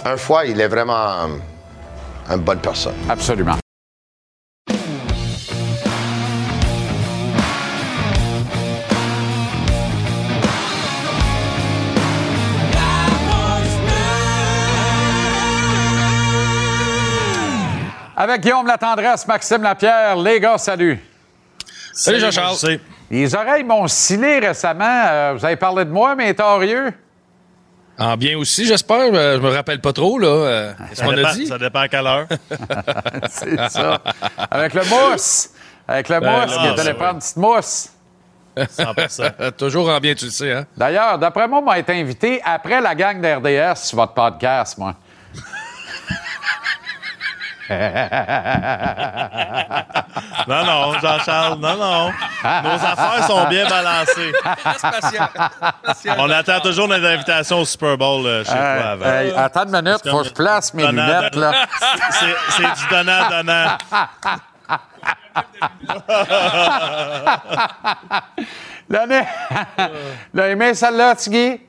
une 0.05 0.17
fois, 0.17 0.45
il 0.45 0.59
est 0.61 0.67
vraiment 0.67 1.27
une 2.29 2.41
bonne 2.41 2.59
personne. 2.59 2.95
Absolument. 3.09 3.57
Avec 18.19 18.41
Guillaume 18.41 18.65
Latendresse, 18.65 19.27
Maxime 19.27 19.61
Lapierre, 19.61 20.15
les 20.17 20.39
gars, 20.39 20.57
salut. 20.57 20.99
Salut 21.93 22.19
Jean-Charles. 22.19 22.79
Les 23.11 23.35
oreilles 23.35 23.63
m'ont 23.63 23.87
scellé 23.87 24.39
récemment. 24.39 25.03
Euh, 25.07 25.33
vous 25.37 25.45
avez 25.45 25.55
parlé 25.55 25.85
de 25.85 25.91
moi, 25.91 26.15
mais 26.15 26.33
torieux. 26.33 26.91
En 27.99 28.15
bien 28.17 28.37
aussi, 28.37 28.65
j'espère. 28.65 29.09
Euh, 29.13 29.37
je 29.37 29.41
me 29.41 29.49
rappelle 29.49 29.81
pas 29.81 29.91
trop, 29.93 30.19
là. 30.19 30.27
Euh, 30.27 30.73
Qu'est-ce 30.89 30.95
Ça 31.01 31.05
qu'on 31.05 31.13
dépend, 31.13 31.27
a 31.29 31.33
dit? 31.33 31.47
ça 31.47 31.57
dépend 31.57 31.79
à 31.79 31.87
quelle 31.87 32.05
heure. 32.07 32.27
C'est 33.29 33.69
ça. 33.69 34.01
Avec 34.51 34.73
le 34.73 34.81
mousse. 34.83 35.49
Avec 35.87 36.09
le 36.09 36.19
Ben, 36.19 36.41
mousse, 36.45 36.57
qui 36.57 36.65
est 36.67 36.73
ben 36.75 36.79
allé 36.79 36.93
prendre 36.93 37.13
une 37.13 37.19
petite 37.19 37.37
mousse. 37.37 37.89
100%. 38.57 39.51
Toujours 39.57 39.89
en 39.89 39.99
bien, 39.99 40.13
tu 40.15 40.25
le 40.25 40.31
sais, 40.31 40.51
hein? 40.51 40.65
D'ailleurs, 40.75 41.17
d'après 41.17 41.47
moi, 41.47 41.61
m'a 41.61 41.79
été 41.79 41.93
invité 41.93 42.41
après 42.43 42.81
la 42.81 42.93
gang 42.95 43.19
d'RDS 43.21 43.75
sur 43.77 43.97
votre 43.97 44.13
podcast, 44.13 44.77
moi. 44.77 44.95
Non, 50.47 50.63
non, 50.65 50.93
Jean-Charles, 50.99 51.59
non, 51.59 51.75
non. 51.77 52.11
Nos 52.43 52.85
affaires 52.85 53.23
sont 53.27 53.45
bien 53.49 53.67
balancées. 53.67 54.31
On 56.17 56.29
attend 56.29 56.59
toujours 56.61 56.87
notre 56.87 57.05
invitation 57.05 57.59
au 57.59 57.65
Super 57.65 57.97
Bowl 57.97 58.25
euh, 58.25 58.43
chez 58.45 58.51
toi 58.51 58.59
Euh, 58.59 58.93
avant. 58.93 59.05
hey, 59.05 59.33
attends 59.35 59.63
une 59.65 59.71
minute, 59.81 59.99
C'est 60.03 60.09
faut 60.09 60.21
que 60.21 60.27
je 60.29 60.33
place 60.33 60.73
mes 60.73 60.83
donnant, 60.85 61.05
lunettes, 61.05 61.33
donnant. 61.33 61.51
là. 61.51 61.65
C'est 62.11 62.35
c'est 62.49 62.63
du 62.63 62.87
donnant-donnant. 62.89 63.77
L'année. 68.89 69.23
L'as 70.33 70.47
aimé 70.49 70.73
celle-là, 70.73 71.15
Tigui? 71.15 71.61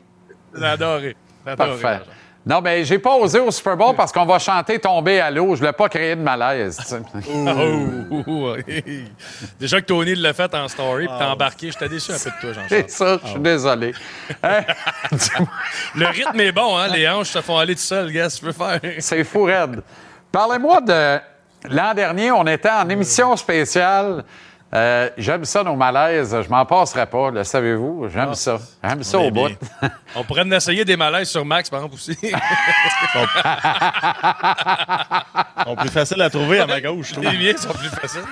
J'ai 0.57 0.65
adoré, 0.65 1.17
Parfait. 1.57 2.01
Non, 2.49 2.63
mais 2.63 2.83
j'ai 2.83 2.99
pas 2.99 3.15
osé 3.15 3.41
au 3.41 3.51
Super 3.51 3.77
Bowl 3.77 3.95
parce 3.95 4.11
qu'on 4.11 4.25
va 4.25 4.39
chanter 4.39 4.79
Tomber 4.79 5.21
à 5.21 5.31
l'eau. 5.31 5.55
Je 5.55 5.59
voulais 5.61 5.73
pas 5.75 5.87
créer 5.91 6.17
de 6.17 6.23
malaise. 6.23 6.79
Oh, 8.11 8.23
oh. 8.27 8.57
Déjà 9.61 9.81
que 9.81 9.87
Tony 9.87 10.15
l'a 10.15 10.33
fait 10.33 10.53
en 10.55 10.67
story, 10.69 11.07
puis 11.07 11.17
t'as 11.19 11.31
embarqué, 11.31 11.71
j'étais 11.71 11.89
déçu 11.89 12.13
un 12.13 12.19
peu 12.19 12.31
de 12.31 12.41
toi, 12.41 12.53
Jean-Charles. 12.53 12.69
C'est 12.69 12.91
ça, 12.91 13.19
je 13.23 13.29
suis 13.29 13.41
désolé. 13.41 13.95
Hein? 14.43 14.61
Le 15.95 16.07
rythme 16.07 16.41
est 16.41 16.53
bon, 16.53 16.77
hein? 16.77 16.89
Les 16.89 17.09
hanches 17.09 17.29
se 17.29 17.41
font 17.41 17.59
aller 17.59 17.75
tout 17.75 17.83
seul, 17.83 18.11
gars, 18.11 18.31
si 18.31 18.41
tu 18.41 18.47
veux 18.47 18.53
faire. 18.53 18.81
C'est 18.99 19.25
fou 19.25 19.45
raide. 19.45 19.83
Parlez-moi 20.33 20.81
de 20.81 21.19
l'an 21.69 21.95
dernier, 21.95 22.31
on 22.31 22.47
était 22.47 22.71
en 22.71 22.89
émission 22.89 23.37
spéciale 23.37 24.25
Euh, 24.75 25.09
J'aime 25.17 25.47
ça, 25.47 25.65
nos 25.65 25.77
malaises. 25.77 26.37
Je 26.43 26.49
m'en 26.51 26.67
passerai 26.67 27.07
pas, 27.07 27.31
le 27.31 27.43
savez-vous? 27.43 28.05
Ah. 28.05 28.09
J'aime 28.13 28.35
ça. 28.35 28.59
J'aime 28.85 29.03
ça 29.03 29.19
On 29.19 29.29
au 29.29 29.31
bout. 29.31 29.49
On 30.15 30.25
pourrait 30.25 30.43
en 30.43 30.51
essayer 30.53 30.85
des 30.85 30.97
malaises 30.97 31.31
sur 31.31 31.45
Max, 31.45 31.71
par 31.71 31.79
exemple, 31.81 31.95
aussi. 31.95 32.17
Ils 32.23 32.31
sont 35.65 35.77
plus 35.77 35.89
faciles 35.89 36.21
à 36.21 36.29
trouver 36.29 36.61
à 36.61 36.67
ma 36.67 36.81
gauche. 36.81 37.15
Les 37.17 37.39
miens 37.39 37.57
sont 37.57 37.73
plus 37.73 37.89
faciles. 37.89 38.25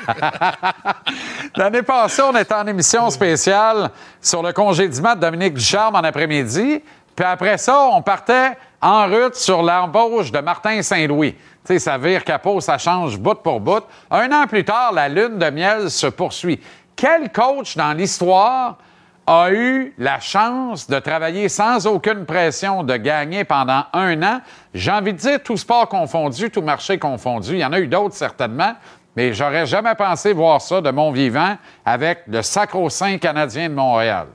L'année 1.56 1.82
passée, 1.82 2.22
on 2.22 2.36
était 2.36 2.54
en 2.54 2.66
émission 2.66 3.08
spéciale 3.10 3.90
sur 4.20 4.42
le 4.42 4.52
congédiement 4.52 5.14
de 5.14 5.20
Dominique 5.20 5.54
Ducharme 5.54 5.96
en 5.96 6.00
après-midi. 6.04 6.82
Puis 7.14 7.24
après 7.24 7.56
ça, 7.56 7.88
on 7.92 8.02
partait 8.02 8.52
en 8.82 9.06
route 9.06 9.34
sur 9.36 9.62
l'embauche 9.62 10.30
de 10.30 10.38
Martin 10.40 10.82
Saint-Louis. 10.82 11.34
Ça 11.66 11.98
vire 11.98 12.22
capot, 12.22 12.60
ça 12.60 12.78
change 12.78 13.18
bout 13.18 13.42
pour 13.42 13.60
bout. 13.60 13.82
Un 14.10 14.30
an 14.30 14.46
plus 14.46 14.64
tard, 14.64 14.92
la 14.92 15.08
lune 15.08 15.36
de 15.36 15.50
miel 15.50 15.90
se 15.90 16.06
poursuit. 16.06 16.60
Quel 16.94 17.32
coach 17.32 17.76
dans 17.76 17.92
l'histoire 17.92 18.78
a 19.26 19.50
eu 19.50 19.92
la 19.98 20.20
chance 20.20 20.86
de 20.86 20.98
travailler 21.00 21.48
sans 21.48 21.86
aucune 21.88 22.24
pression, 22.24 22.84
de 22.84 22.96
gagner 22.96 23.42
pendant 23.42 23.82
un 23.92 24.22
an? 24.22 24.40
J'ai 24.74 24.92
envie 24.92 25.12
de 25.12 25.18
dire 25.18 25.42
tout 25.42 25.56
sport 25.56 25.88
confondu, 25.88 26.50
tout 26.50 26.62
marché 26.62 26.98
confondu. 26.98 27.54
Il 27.54 27.58
y 27.58 27.64
en 27.64 27.72
a 27.72 27.80
eu 27.80 27.88
d'autres 27.88 28.14
certainement, 28.14 28.74
mais 29.16 29.32
j'aurais 29.32 29.66
jamais 29.66 29.96
pensé 29.96 30.32
voir 30.32 30.60
ça 30.60 30.80
de 30.80 30.90
mon 30.90 31.10
vivant 31.10 31.56
avec 31.84 32.20
le 32.28 32.42
sacro-saint 32.42 33.18
canadien 33.18 33.68
de 33.68 33.74
Montréal. 33.74 34.28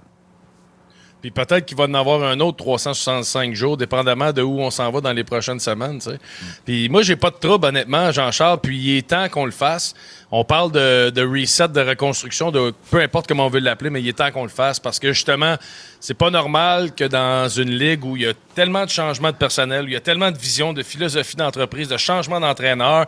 Puis 1.21 1.29
peut-être 1.29 1.65
qu'il 1.65 1.77
va 1.77 1.83
en 1.83 1.93
avoir 1.93 2.23
un 2.23 2.39
autre 2.39 2.57
365 2.57 3.53
jours, 3.53 3.77
dépendamment 3.77 4.33
de 4.33 4.41
où 4.41 4.59
on 4.59 4.71
s'en 4.71 4.89
va 4.91 5.01
dans 5.01 5.13
les 5.13 5.23
prochaines 5.23 5.59
semaines. 5.59 5.99
tu. 5.99 6.09
Puis 6.65 6.89
moi, 6.89 7.03
j'ai 7.03 7.15
pas 7.15 7.29
de 7.29 7.35
trouble, 7.35 7.67
honnêtement, 7.67 8.11
Jean-Charles. 8.11 8.59
Puis 8.61 8.77
il 8.77 8.97
est 8.97 9.07
temps 9.07 9.29
qu'on 9.29 9.45
le 9.45 9.51
fasse. 9.51 9.93
On 10.31 10.43
parle 10.43 10.71
de, 10.71 11.11
de 11.11 11.21
reset, 11.23 11.67
de 11.67 11.81
reconstruction, 11.81 12.51
de 12.51 12.73
peu 12.89 13.01
importe 13.01 13.27
comment 13.27 13.45
on 13.45 13.49
veut 13.49 13.59
l'appeler, 13.59 13.89
mais 13.89 14.01
il 14.01 14.07
est 14.07 14.13
temps 14.17 14.31
qu'on 14.31 14.43
le 14.43 14.49
fasse 14.49 14.79
parce 14.79 14.97
que 14.97 15.13
justement, 15.13 15.57
c'est 15.99 16.13
pas 16.13 16.29
normal 16.29 16.93
que 16.95 17.03
dans 17.03 17.49
une 17.49 17.71
ligue 17.71 18.03
où 18.05 18.15
il 18.15 18.23
y 18.23 18.27
a 18.27 18.33
tellement 18.55 18.85
de 18.85 18.89
changements 18.89 19.31
de 19.31 19.35
personnel, 19.35 19.85
où 19.85 19.87
il 19.87 19.93
y 19.93 19.97
a 19.97 20.01
tellement 20.01 20.31
de 20.31 20.37
vision, 20.37 20.73
de 20.73 20.83
philosophie 20.83 21.35
d'entreprise, 21.35 21.89
de 21.89 21.97
changement 21.97 22.39
d'entraîneur, 22.39 23.07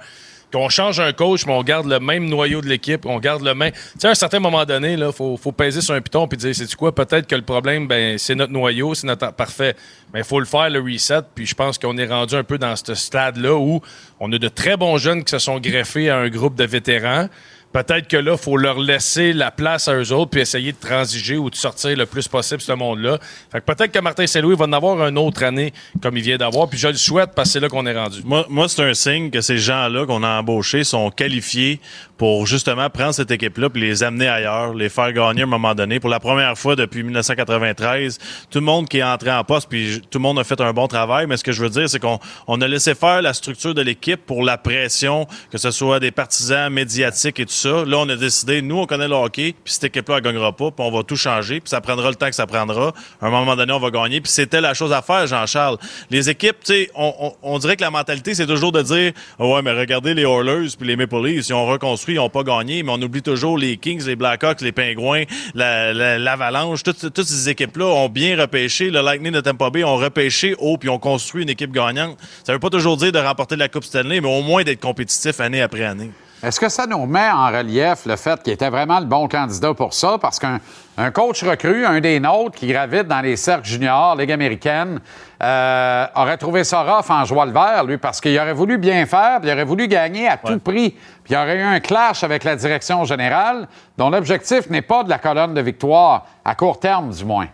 qu'on 0.53 0.69
change 0.69 0.99
un 0.99 1.11
coach, 1.13 1.45
mais 1.45 1.53
on 1.53 1.63
garde 1.63 1.87
le 1.87 1.99
même 1.99 2.29
noyau 2.29 2.61
de 2.61 2.67
l'équipe, 2.67 3.05
on 3.05 3.19
garde 3.19 3.43
le 3.43 3.55
même. 3.55 3.71
Tu 3.71 3.79
sais, 3.97 4.07
à 4.07 4.11
un 4.11 4.15
certain 4.15 4.39
moment 4.39 4.63
donné, 4.65 4.93
il 4.93 5.11
faut, 5.11 5.35
faut 5.35 5.51
peser 5.51 5.81
sur 5.81 5.95
un 5.95 6.01
piton 6.01 6.27
puis 6.27 6.37
dire, 6.37 6.55
c'est 6.55 6.73
quoi, 6.75 6.93
peut-être 6.93 7.27
que 7.27 7.35
le 7.35 7.41
problème, 7.41 7.87
ben, 7.87 8.17
c'est 8.17 8.35
notre 8.35 8.53
noyau, 8.53 8.93
c'est 8.93 9.07
notre. 9.07 9.33
Parfait. 9.33 9.75
Mais 10.13 10.19
il 10.19 10.25
faut 10.25 10.39
le 10.39 10.45
faire, 10.45 10.69
le 10.69 10.79
reset. 10.79 11.21
Puis 11.33 11.47
je 11.47 11.55
pense 11.55 11.77
qu'on 11.79 11.97
est 11.97 12.05
rendu 12.05 12.35
un 12.35 12.43
peu 12.43 12.57
dans 12.57 12.75
ce 12.75 12.93
stade-là 12.93 13.55
où 13.55 13.81
on 14.19 14.31
a 14.31 14.37
de 14.37 14.47
très 14.47 14.77
bons 14.77 14.97
jeunes 14.97 15.23
qui 15.23 15.31
se 15.31 15.39
sont 15.39 15.59
greffés 15.59 16.09
à 16.09 16.17
un 16.17 16.29
groupe 16.29 16.55
de 16.55 16.65
vétérans. 16.65 17.29
Peut-être 17.74 18.07
que 18.07 18.17
là, 18.17 18.34
il 18.34 18.38
faut 18.38 18.55
leur 18.55 18.80
laisser 18.80 19.34
la 19.34 19.49
place 19.49 19.88
à 19.88 19.95
eux 19.95 20.13
autres 20.13 20.30
puis 20.30 20.41
essayer 20.41 20.71
de 20.71 20.78
transiger 20.78 21.38
ou 21.38 21.49
de 21.49 21.55
sortir 21.55 21.97
le 21.97 22.05
plus 22.05 22.28
possible 22.28 22.61
ce 22.61 22.71
monde-là. 22.71 23.17
Fait 23.51 23.59
que 23.59 23.65
peut-être 23.65 23.91
que 23.91 23.99
Martin 23.99 24.28
Saint-Louis 24.28 24.55
va 24.55 24.65
en 24.65 24.74
avoir 24.74 25.07
une 25.07 25.17
autre 25.17 25.43
année 25.43 25.74
comme 25.99 26.15
il 26.15 26.24
vient 26.24 26.38
d'avoir. 26.38 26.69
Puis 26.69 26.78
je 26.78 26.88
le 26.88 26.93
souhaite 26.93 27.32
parce 27.36 27.49
que 27.49 27.53
c'est 27.53 27.59
là 27.59 27.69
qu'on 27.69 27.86
est 27.88 27.97
rendu. 27.97 28.21
Moi, 28.24 28.45
moi 28.47 28.69
c'est 28.69 28.84
un 28.84 28.93
signe 28.93 29.32
que 29.32 29.41
ces 29.41 29.57
gens-là 29.57 30.05
qu'on 30.05 30.21
a 30.21 30.39
embauchés 30.39 30.84
sont 30.84 31.09
qualifiés 31.09 31.80
pour 32.24 32.47
justement 32.47 32.89
prendre 32.89 33.13
cette 33.13 33.32
équipe-là 33.32 33.69
puis 33.69 33.82
les 33.82 34.01
amener 34.01 34.30
ailleurs, 34.30 34.74
les 34.74 34.88
faire 34.88 35.11
gagner 35.11 35.41
à 35.41 35.43
un 35.43 35.45
moment 35.45 35.76
donné. 35.76 35.99
Pour 35.99 36.09
la 36.09 36.21
première 36.21 36.57
fois 36.57 36.78
depuis 36.78 37.03
1993, 37.03 38.17
tout 38.49 38.59
le 38.59 38.65
monde 38.65 38.88
qui 38.88 38.99
est 38.99 39.03
entré 39.03 39.30
en 39.30 39.43
poste 39.43 39.67
puis 39.69 40.01
tout 40.09 40.19
le 40.19 40.21
monde 40.21 40.39
a 40.39 40.45
fait 40.45 40.61
un 40.61 40.71
bon 40.71 40.88
travail. 40.88 41.28
Mais 41.28 41.36
ce 41.36 41.43
que 41.43 41.51
je 41.51 41.61
veux 41.61 41.69
dire, 41.69 41.89
c'est 41.89 41.99
qu'on 41.99 42.19
on 42.47 42.61
a 42.61 42.67
laissé 42.69 42.95
faire 42.95 43.21
la 43.21 43.34
structure 43.34 43.74
de 43.74 43.82
l'équipe 43.82 44.26
pour 44.26 44.41
la 44.41 44.57
pression, 44.57 45.28
que 45.51 45.57
ce 45.57 45.69
soit 45.69 45.99
des 45.99 46.11
partisans 46.11 46.71
médiatiques 46.71 47.41
et 47.41 47.45
tout 47.45 47.51
ça. 47.51 47.84
Là, 47.86 47.97
on 47.97 48.07
a 48.07 48.15
décidé, 48.15 48.61
nous, 48.61 48.78
on 48.80 48.86
connaît 48.86 49.09
le 49.09 49.15
hockey, 49.15 49.53
puis 49.61 49.74
cette 49.74 49.84
équipe-là, 49.84 50.15
elle 50.19 50.24
gagnera 50.24 50.53
pas, 50.55 50.71
puis 50.71 50.86
on 50.86 50.91
va 50.91 51.03
tout 51.03 51.17
changer, 51.17 51.59
puis 51.59 51.69
ça 51.69 51.82
prendra 51.82 52.07
le 52.07 52.15
temps 52.15 52.30
que 52.30 52.36
ça 52.36 52.47
prendra. 52.47 52.93
À 53.21 53.28
un 53.28 53.32
moment 53.32 53.57
donné, 53.57 53.74
on 53.74 53.80
va 53.80 53.91
gagner, 53.91 54.21
puis 54.21 54.32
c'était 54.32 54.61
la 54.61 54.74
chose 54.74 54.93
à 54.93 55.01
faire, 55.01 55.28
Jean-Charles. 55.28 55.78
Les 56.09 56.30
équipes, 56.30 56.55
tu 56.63 56.74
sais, 56.74 56.89
on, 56.95 57.13
on- 57.19 57.34
on 57.55 57.59
dirait 57.59 57.76
que 57.76 57.82
la 57.84 57.91
mentalité, 57.91 58.34
c'est 58.34 58.47
toujours 58.47 58.71
de 58.71 58.82
dire, 58.82 59.11
ouais, 59.39 59.61
mais 59.61 59.74
regardez 59.74 60.13
les 60.13 60.24
Oilers 60.24 60.69
puis 60.80 60.88
les 60.88 60.95
Maple 60.95 61.21
Leafs, 61.26 61.49
ils 61.49 61.53
ont 61.53 61.65
reconstruit, 61.65 62.12
ils 62.14 62.20
ont 62.20 62.30
pas 62.30 62.43
gagné, 62.43 62.84
mais 62.84 62.91
on 62.91 63.01
oublie 63.01 63.22
toujours 63.22 63.57
les 63.57 63.78
Kings, 63.78 64.05
les 64.05 64.16
Blackhawks, 64.16 64.61
les 64.61 64.72
Pingouins, 64.72 65.24
la- 65.53 65.93
la- 65.93 66.18
l'Avalanche, 66.20 66.84
toutes, 66.84 67.24
ces 67.24 67.49
équipes-là 67.49 67.86
ont 67.86 68.09
bien 68.09 68.39
repêché. 68.39 68.89
Le 68.89 69.01
Lightning 69.01 69.32
de 69.34 69.41
Tampa 69.41 69.70
Bay 69.70 69.84
ont 69.84 69.97
repêché 69.97 70.55
haut, 70.59 70.78
puis 70.78 70.89
ont 70.89 70.99
construit 70.99 71.43
une 71.43 71.49
équipe 71.49 71.72
gagnante. 71.72 72.18
Ça 72.43 72.53
veut 72.53 72.59
pas 72.59 72.70
toujours 72.70 72.97
dire 72.97 73.11
de 73.11 73.20
remporter 73.20 73.55
la 73.55 73.68
Coupe 73.70 73.84
Stanley, 73.84 74.22
mais 74.22 74.30
au 74.30 74.41
moins 74.41 74.64
d'être 74.64 74.80
compétitif 74.80 75.39
année 75.39 75.61
après 75.61 75.84
année. 75.84 76.11
Est-ce 76.41 76.59
que 76.59 76.68
ça 76.68 76.86
nous 76.86 77.05
met 77.05 77.30
en 77.30 77.47
relief 77.47 78.05
le 78.05 78.18
fait 78.18 78.41
qu'il 78.43 78.51
était 78.51 78.70
vraiment 78.70 78.99
le 78.99 79.05
bon 79.05 79.30
candidat 79.30 79.74
pour 79.74 79.93
ça? 79.93 80.18
Parce 80.22 80.39
qu'un 80.39 80.59
un 80.97 81.11
coach 81.11 81.43
recru, 81.43 81.85
un 81.85 81.99
des 81.99 82.19
nôtres 82.19 82.57
qui 82.57 82.67
gravite 82.67 83.07
dans 83.07 83.21
les 83.21 83.35
cercles 83.35 83.67
juniors, 83.67 84.15
Ligue 84.15 84.31
américaine, 84.31 84.99
euh, 85.41 86.05
aurait 86.15 86.37
trouvé 86.37 86.63
ça 86.63 86.83
rough 86.83 87.09
en 87.09 87.25
joie 87.25 87.45
le 87.45 87.51
vert, 87.51 87.83
lui, 87.83 87.97
parce 87.97 88.21
qu'il 88.21 88.37
aurait 88.39 88.53
voulu 88.53 88.77
bien 88.77 89.05
faire, 89.05 89.39
puis 89.39 89.49
il 89.49 89.53
aurait 89.53 89.63
voulu 89.63 89.87
gagner 89.87 90.27
à 90.27 90.37
tout 90.37 90.59
prix. 90.59 90.91
Puis 91.23 91.33
il 91.33 91.35
aurait 91.35 91.57
eu 91.57 91.63
un 91.63 91.79
clash 91.79 92.23
avec 92.23 92.43
la 92.43 92.55
direction 92.55 93.03
générale, 93.05 93.67
dont 93.97 94.09
l'objectif 94.09 94.69
n'est 94.69 94.83
pas 94.83 95.03
de 95.03 95.09
la 95.09 95.17
colonne 95.17 95.53
de 95.53 95.61
victoire, 95.61 96.27
à 96.45 96.53
court 96.53 96.79
terme 96.79 97.09
du 97.09 97.25
moins. 97.25 97.47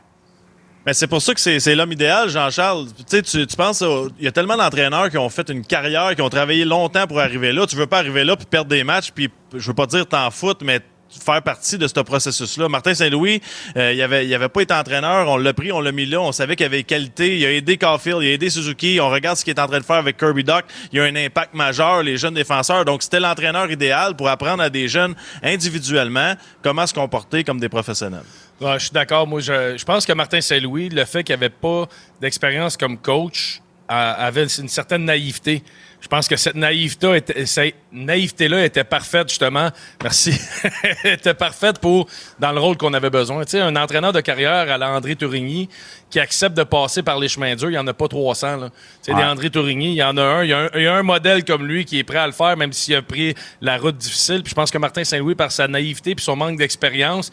Mais 0.85 0.93
c'est 0.93 1.07
pour 1.07 1.21
ça 1.21 1.33
que 1.33 1.39
c'est 1.39 1.75
l'homme 1.75 1.91
idéal, 1.91 2.29
Jean-Charles. 2.29 2.87
Tu 2.97 3.21
sais, 3.23 3.45
tu, 3.45 3.55
penses, 3.55 3.83
il 4.17 4.25
y 4.25 4.27
a 4.27 4.31
tellement 4.31 4.57
d'entraîneurs 4.57 5.09
qui 5.09 5.17
ont 5.17 5.29
fait 5.29 5.47
une 5.49 5.63
carrière, 5.63 6.15
qui 6.15 6.21
ont 6.21 6.29
travaillé 6.29 6.65
longtemps 6.65 7.05
pour 7.05 7.19
arriver 7.19 7.51
là. 7.51 7.67
Tu 7.67 7.75
veux 7.75 7.85
pas 7.85 7.99
arriver 7.99 8.23
là 8.23 8.35
puis 8.35 8.45
perdre 8.45 8.69
des 8.69 8.83
matchs, 8.83 9.11
puis 9.11 9.29
je 9.53 9.67
veux 9.67 9.73
pas 9.73 9.85
dire 9.85 10.07
t'en 10.07 10.31
foutre, 10.31 10.65
mais 10.65 10.79
faire 11.09 11.41
partie 11.41 11.77
de 11.77 11.87
ce 11.87 11.99
processus-là. 11.99 12.69
Martin 12.69 12.93
Saint-Louis, 12.93 13.41
euh, 13.77 13.93
il 13.93 14.01
avait, 14.01 14.25
il 14.25 14.33
avait 14.33 14.49
pas 14.49 14.61
été 14.61 14.73
entraîneur, 14.73 15.27
on 15.27 15.37
l'a 15.37 15.53
pris, 15.53 15.71
on 15.71 15.79
l'a 15.79 15.91
mis 15.91 16.05
là, 16.05 16.21
on 16.21 16.31
savait 16.31 16.55
qu'il 16.55 16.65
avait 16.65 16.83
qualité, 16.83 17.37
il 17.37 17.45
a 17.45 17.51
aidé 17.51 17.77
Caulfield, 17.77 18.21
il 18.21 18.29
a 18.29 18.33
aidé 18.33 18.49
Suzuki, 18.49 18.99
on 19.01 19.09
regarde 19.09 19.37
ce 19.37 19.43
qu'il 19.43 19.53
est 19.55 19.59
en 19.59 19.67
train 19.67 19.79
de 19.79 19.85
faire 19.85 19.97
avec 19.97 20.17
Kirby 20.17 20.43
Doc, 20.43 20.65
il 20.91 20.99
a 20.99 21.03
un 21.03 21.15
impact 21.15 21.53
majeur, 21.53 22.03
les 22.03 22.17
jeunes 22.17 22.35
défenseurs, 22.35 22.85
donc 22.85 23.03
c'était 23.03 23.19
l'entraîneur 23.19 23.71
idéal 23.71 24.15
pour 24.15 24.29
apprendre 24.29 24.61
à 24.61 24.69
des 24.69 24.87
jeunes 24.87 25.15
individuellement 25.43 26.33
comment 26.61 26.85
se 26.85 26.93
comporter 26.93 27.43
comme 27.43 27.59
des 27.59 27.69
professionnels. 27.69 28.23
Ouais, 28.61 28.73
je 28.73 28.85
suis 28.85 28.91
d'accord. 28.91 29.25
Moi, 29.25 29.39
je, 29.39 29.83
pense 29.85 30.05
que 30.05 30.11
Martin 30.11 30.41
Saint-Louis, 30.41 30.89
le 30.89 31.05
fait 31.05 31.23
qu'il 31.23 31.33
n'avait 31.33 31.49
pas 31.49 31.87
d'expérience 32.19 32.75
comme 32.75 32.97
coach, 32.97 33.61
avait 33.89 34.45
une 34.45 34.67
certaine 34.67 35.05
naïveté. 35.05 35.63
Je 36.01 36.07
pense 36.07 36.29
que 36.29 36.37
cette 36.37 36.55
naïveté 36.55 37.17
était, 37.17 37.45
cette 37.45 37.75
naïveté-là 37.91 38.63
était 38.63 38.85
parfaite, 38.85 39.27
justement. 39.27 39.69
Merci. 40.01 40.39
était 41.03 41.33
parfaite 41.33 41.79
pour, 41.79 42.07
dans 42.39 42.53
le 42.53 42.59
rôle 42.59 42.77
qu'on 42.77 42.93
avait 42.93 43.09
besoin. 43.09 43.43
Tu 43.43 43.51
sais, 43.51 43.61
un 43.61 43.75
entraîneur 43.75 44.13
de 44.13 44.21
carrière 44.21 44.71
à 44.71 44.77
la 44.77 44.91
André 44.91 45.15
Tourigny 45.17 45.67
qui 46.09 46.19
accepte 46.19 46.55
de 46.55 46.63
passer 46.63 47.03
par 47.03 47.19
les 47.19 47.27
chemins 47.27 47.53
durs, 47.55 47.69
il 47.69 47.73
n'y 47.73 47.77
en 47.77 47.87
a 47.87 47.93
pas 47.93 48.07
300, 48.07 48.57
là. 48.57 48.69
Tu 48.69 49.11
sais, 49.11 49.13
des. 49.13 49.23
André 49.23 49.49
Tourigny, 49.49 49.89
il 49.89 49.95
y 49.95 50.03
en 50.03 50.15
a 50.15 50.23
un. 50.23 50.43
Il 50.43 50.49
y 50.49 50.53
a 50.53 50.59
un, 50.59 50.69
il 50.75 50.83
y 50.83 50.87
a 50.87 50.95
un 50.95 51.03
modèle 51.03 51.43
comme 51.43 51.67
lui 51.67 51.83
qui 51.83 51.99
est 51.99 52.03
prêt 52.03 52.19
à 52.19 52.27
le 52.27 52.33
faire, 52.33 52.55
même 52.55 52.71
s'il 52.71 52.95
a 52.95 53.01
pris 53.01 53.35
la 53.59 53.77
route 53.77 53.97
difficile. 53.97 54.41
Puis 54.41 54.51
je 54.51 54.55
pense 54.55 54.71
que 54.71 54.77
Martin 54.77 55.03
Saint-Louis, 55.03 55.35
par 55.35 55.51
sa 55.51 55.67
naïveté 55.67 56.15
puis 56.15 56.23
son 56.23 56.37
manque 56.37 56.57
d'expérience, 56.57 57.29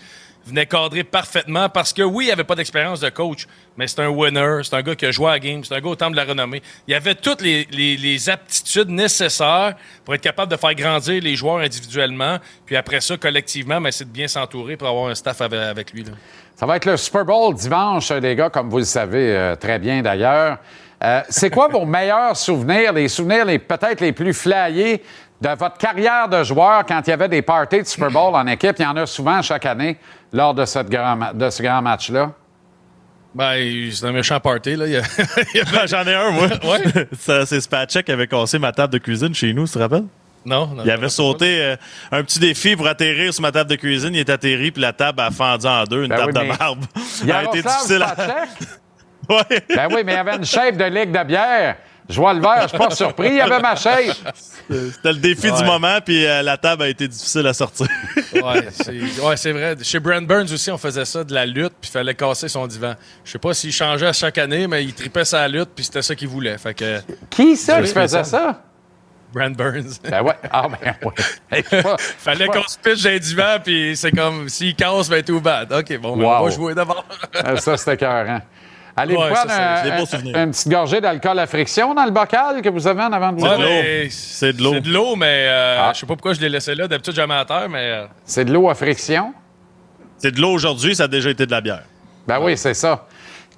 venait 0.47 0.67
cadrer 0.67 1.05
parfaitement 1.05 1.69
parce 1.69 1.93
que 1.93 2.03
oui, 2.03 2.27
il 2.27 2.31
avait 2.31 2.45
pas 2.45 2.55
d'expérience 2.55 3.01
de 3.01 3.09
coach, 3.09 3.47
mais 3.77 3.87
c'est 3.87 4.01
un 4.01 4.09
winner, 4.09 4.61
c'est 4.63 4.75
un 4.75 4.83
gars 4.83 4.95
qui 4.95 5.07
a 5.07 5.11
joué 5.11 5.29
à 5.29 5.33
la 5.33 5.39
game, 5.39 5.65
c'est 5.65 5.75
un 5.75 5.81
gars 5.81 5.89
au 5.89 5.97
temple 5.97 6.13
de 6.13 6.17
la 6.17 6.25
renommée. 6.25 6.63
Il 6.87 6.95
avait 6.95 7.15
toutes 7.15 7.43
les, 7.43 8.31
aptitudes 8.31 8.91
nécessaires 8.91 9.75
pour 10.05 10.15
être 10.15 10.23
capable 10.23 10.51
de 10.51 10.57
faire 10.57 10.75
grandir 10.75 11.23
les 11.23 11.37
joueurs 11.37 11.59
individuellement, 11.59 12.39
puis 12.65 12.77
après 12.77 13.01
ça, 13.01 13.17
collectivement, 13.17 13.81
mais 13.81 13.93
c'est 13.93 14.05
de 14.05 14.11
bien 14.11 14.29
s'entourer 14.29 14.77
pour 14.77 14.89
avoir 14.89 15.11
un 15.11 15.15
staff 15.15 15.41
avec, 15.41 15.61
avec 15.61 15.93
lui. 15.93 16.05
là. 16.05 16.13
Ça 16.57 16.65
va 16.65 16.77
être 16.77 16.87
le 16.87 16.97
Super 16.97 17.27
Bowl 17.27 17.55
dimanche, 17.55 18.11
euh, 18.11 18.19
les 18.19 18.35
gars, 18.35 18.49
comme 18.49 18.71
vous 18.71 18.79
le 18.79 18.85
savez 18.85 19.37
euh, 19.37 19.57
très 19.57 19.79
bien 19.79 20.01
d'ailleurs. 20.01 20.57
Euh, 21.05 21.21
c'est 21.29 21.51
quoi 21.51 21.69
vos 21.69 21.85
meilleurs 21.85 22.35
souvenirs, 22.35 22.95
les 22.95 23.09
souvenirs 23.09 23.45
les, 23.45 23.59
peut-être 23.59 24.01
les 24.01 24.13
plus 24.13 24.33
flyés 24.33 25.03
de 25.39 25.49
votre 25.51 25.77
carrière 25.77 26.31
de 26.31 26.43
joueur 26.43 26.87
quand 26.87 27.03
il 27.07 27.11
y 27.11 27.13
avait 27.13 27.29
des 27.29 27.43
parties 27.43 27.83
de 27.83 27.87
Super 27.87 28.11
Bowl 28.11 28.35
en 28.35 28.47
équipe? 28.47 28.77
Il 28.79 28.83
y 28.85 28.87
en 28.87 28.97
a 28.97 29.05
souvent 29.05 29.43
chaque 29.43 29.67
année 29.67 29.99
lors 30.33 30.55
de, 30.55 30.65
cette 30.65 30.89
grand 30.91 31.33
de 31.35 31.51
ce 31.51 31.63
grand 31.63 31.83
match-là? 31.83 32.33
Ben, 33.35 33.91
c'est 33.93 34.07
un 34.07 34.13
méchant 34.13 34.41
party, 34.41 34.77
là. 34.77 34.87
Il 34.87 34.93
y 34.93 34.97
a- 34.97 35.03
il 35.55 35.59
y 35.59 35.61
avait- 35.61 35.87
J'en 35.87 36.05
ai 36.07 36.15
un, 36.15 36.31
moi. 36.31 36.47
Ouais. 36.65 37.07
C'est 37.47 37.61
Spatchek 37.61 38.07
qui 38.07 38.13
avait 38.13 38.27
cassé 38.27 38.59
ma 38.59 38.73
table 38.73 38.93
de 38.95 38.99
cuisine 38.99 39.35
chez 39.35 39.53
nous, 39.53 39.67
tu 39.67 39.75
te 39.75 39.79
rappelles? 39.79 40.05
Non, 40.47 40.69
non. 40.69 40.83
Il 40.85 40.91
avait 40.91 41.09
sauté 41.09 41.61
euh, 41.61 41.77
un 42.13 42.23
petit 42.23 42.39
défi 42.39 42.77
pour 42.77 42.87
atterrir 42.87 43.35
sur 43.35 43.43
ma 43.43 43.51
table 43.53 43.69
de 43.69 43.75
cuisine. 43.77 44.15
Il 44.15 44.21
est 44.21 44.31
atterri, 44.31 44.71
puis 44.71 44.81
la 44.81 44.93
table 44.93 45.21
a 45.21 45.31
fendu 45.33 45.67
en 45.67 45.83
deux, 45.85 46.05
une 46.05 46.09
Ben 46.09 46.17
table 46.19 46.33
oui, 46.37 46.43
de 46.45 46.57
marbre. 46.59 46.87
a 47.31 47.43
été 47.45 47.63
difficile 47.63 48.03
à... 48.03 48.15
Ben 49.29 49.89
oui, 49.91 50.03
mais 50.05 50.13
il 50.13 50.15
y 50.15 50.19
avait 50.19 50.37
une 50.37 50.45
shape 50.45 50.77
de 50.77 50.85
ligue 50.85 51.11
de 51.11 51.25
bière. 51.25 51.77
Je 52.09 52.17
vois 52.21 52.35
le 52.35 52.41
verre, 52.41 52.63
je 52.63 52.69
suis 52.69 52.79
pas 52.79 52.91
surpris, 52.91 53.29
il 53.29 53.35
y 53.37 53.41
avait 53.41 53.59
ma 53.61 53.75
shape. 53.75 54.15
C'était 54.71 55.13
le 55.13 55.19
défi 55.19 55.51
Ouais. 55.51 55.59
du 55.59 55.65
moment, 55.65 55.99
puis 56.05 56.25
euh, 56.27 56.43
la 56.43 56.57
table 56.57 56.85
a 56.85 56.89
été 56.89 57.09
difficile 57.09 57.47
à 57.47 57.53
sortir. 57.55 57.87
Ouais, 58.35 58.69
c'est 58.71 58.93
ouais, 58.93 59.53
vrai. 59.53 59.77
Chez 59.83 59.99
Brent 59.99 60.23
Burns 60.27 60.53
aussi, 60.53 60.71
on 60.71 60.77
faisait 60.77 61.05
ça, 61.07 61.25
de 61.25 61.33
la 61.33 61.47
lutte, 61.47 61.73
puis 61.81 61.89
il 61.89 61.93
fallait 61.93 62.15
casser 62.15 62.49
son 62.49 62.67
divan. 62.67 62.95
Je 63.25 63.31
sais 63.33 63.39
pas 63.39 63.55
s'il 63.55 63.73
changeait 63.73 64.07
à 64.09 64.13
chaque 64.13 64.37
année, 64.39 64.67
mais 64.67 64.85
il 64.85 64.93
tripait 64.93 65.25
sa 65.25 65.49
lutte, 65.49 65.71
puis 65.75 65.85
c'était 65.85 66.03
ça 66.03 66.15
qu'il 66.15 66.29
voulait. 66.29 66.59
Fait 66.59 66.75
que, 66.75 67.01
Qui 67.31 67.57
ça 67.57 67.81
qui 67.81 67.89
faisait 67.93 68.25
ça? 68.25 68.61
Brand 69.33 69.55
Burns. 69.57 69.99
Ben 70.05 70.23
ouais. 70.23 70.35
Ah, 70.51 70.67
ben 70.69 70.95
ouais. 71.03 71.13
Hey, 71.51 71.63
pas- 71.83 71.97
Fallait 71.99 72.47
qu'on 72.49 72.67
se 72.67 72.79
pitche 72.79 73.03
dans 73.05 73.11
les 73.11 73.21
divans, 73.21 73.57
puis 73.65 73.97
c'est 73.97 74.13
comme 74.13 74.49
s'il 74.49 74.75
casse, 74.75 75.09
ben 75.09 75.23
tout 75.23 75.41
bad. 75.41 75.73
OK, 75.73 75.99
bon, 75.99 76.17
ben, 76.17 76.25
on 76.25 76.39
Wow. 76.41 76.45
va 76.45 76.51
jouer 76.51 76.75
d'abord. 76.75 77.05
Euh, 77.45 77.57
Ça, 77.57 77.77
c'était 77.77 77.95
écœurant. 77.95 78.41
Allez 78.99 79.15
Ouais, 79.15 79.31
prendre 79.31 79.51
ça, 79.51 79.83
c'est- 80.07 80.17
un- 80.35 80.45
une 80.45 80.51
petite 80.53 80.69
gorgée 80.69 81.01
d'alcool 81.03 81.39
à 81.39 81.47
friction 81.47 81.93
dans 81.95 82.05
le 82.07 82.11
bocal 82.13 82.63
que 82.63 82.69
vous 82.71 82.87
avez 82.87 83.03
en 83.03 83.13
avant 83.13 83.31
de 83.33 83.41
vous. 83.41 83.47
Ouais, 83.47 84.09
C'est 84.11 84.55
de 84.55 84.63
l'eau. 84.63 84.73
C'est 84.73 84.81
de 84.81 84.91
l'eau, 84.91 85.17
mais 85.17 85.47
euh, 85.49 85.77
Ah. 85.83 85.91
je 85.95 86.01
sais 86.01 86.07
pas 86.07 86.15
pourquoi 86.15 86.33
je 86.33 86.41
l'ai 86.41 86.49
laissé 86.49 86.75
là. 86.75 86.89
D'habitude, 86.89 87.15
jamais 87.15 87.35
à 87.35 87.45
terre, 87.45 87.69
mais. 87.69 87.79
euh, 87.91 88.07
C'est 88.25 88.45
de 88.47 88.53
l'eau 88.53 88.71
à 88.71 88.75
friction? 88.75 89.35
C'est 90.19 90.31
de 90.33 90.41
l'eau 90.41 90.51
aujourd'hui, 90.53 90.97
ça 90.97 91.05
a 91.05 91.09
déjà 91.09 91.29
été 91.29 91.45
de 91.45 91.51
la 91.51 91.61
bière. 91.61 91.83
Ben 92.27 92.41
oui, 92.41 92.57
c'est 92.57 92.73
ça. 92.75 93.07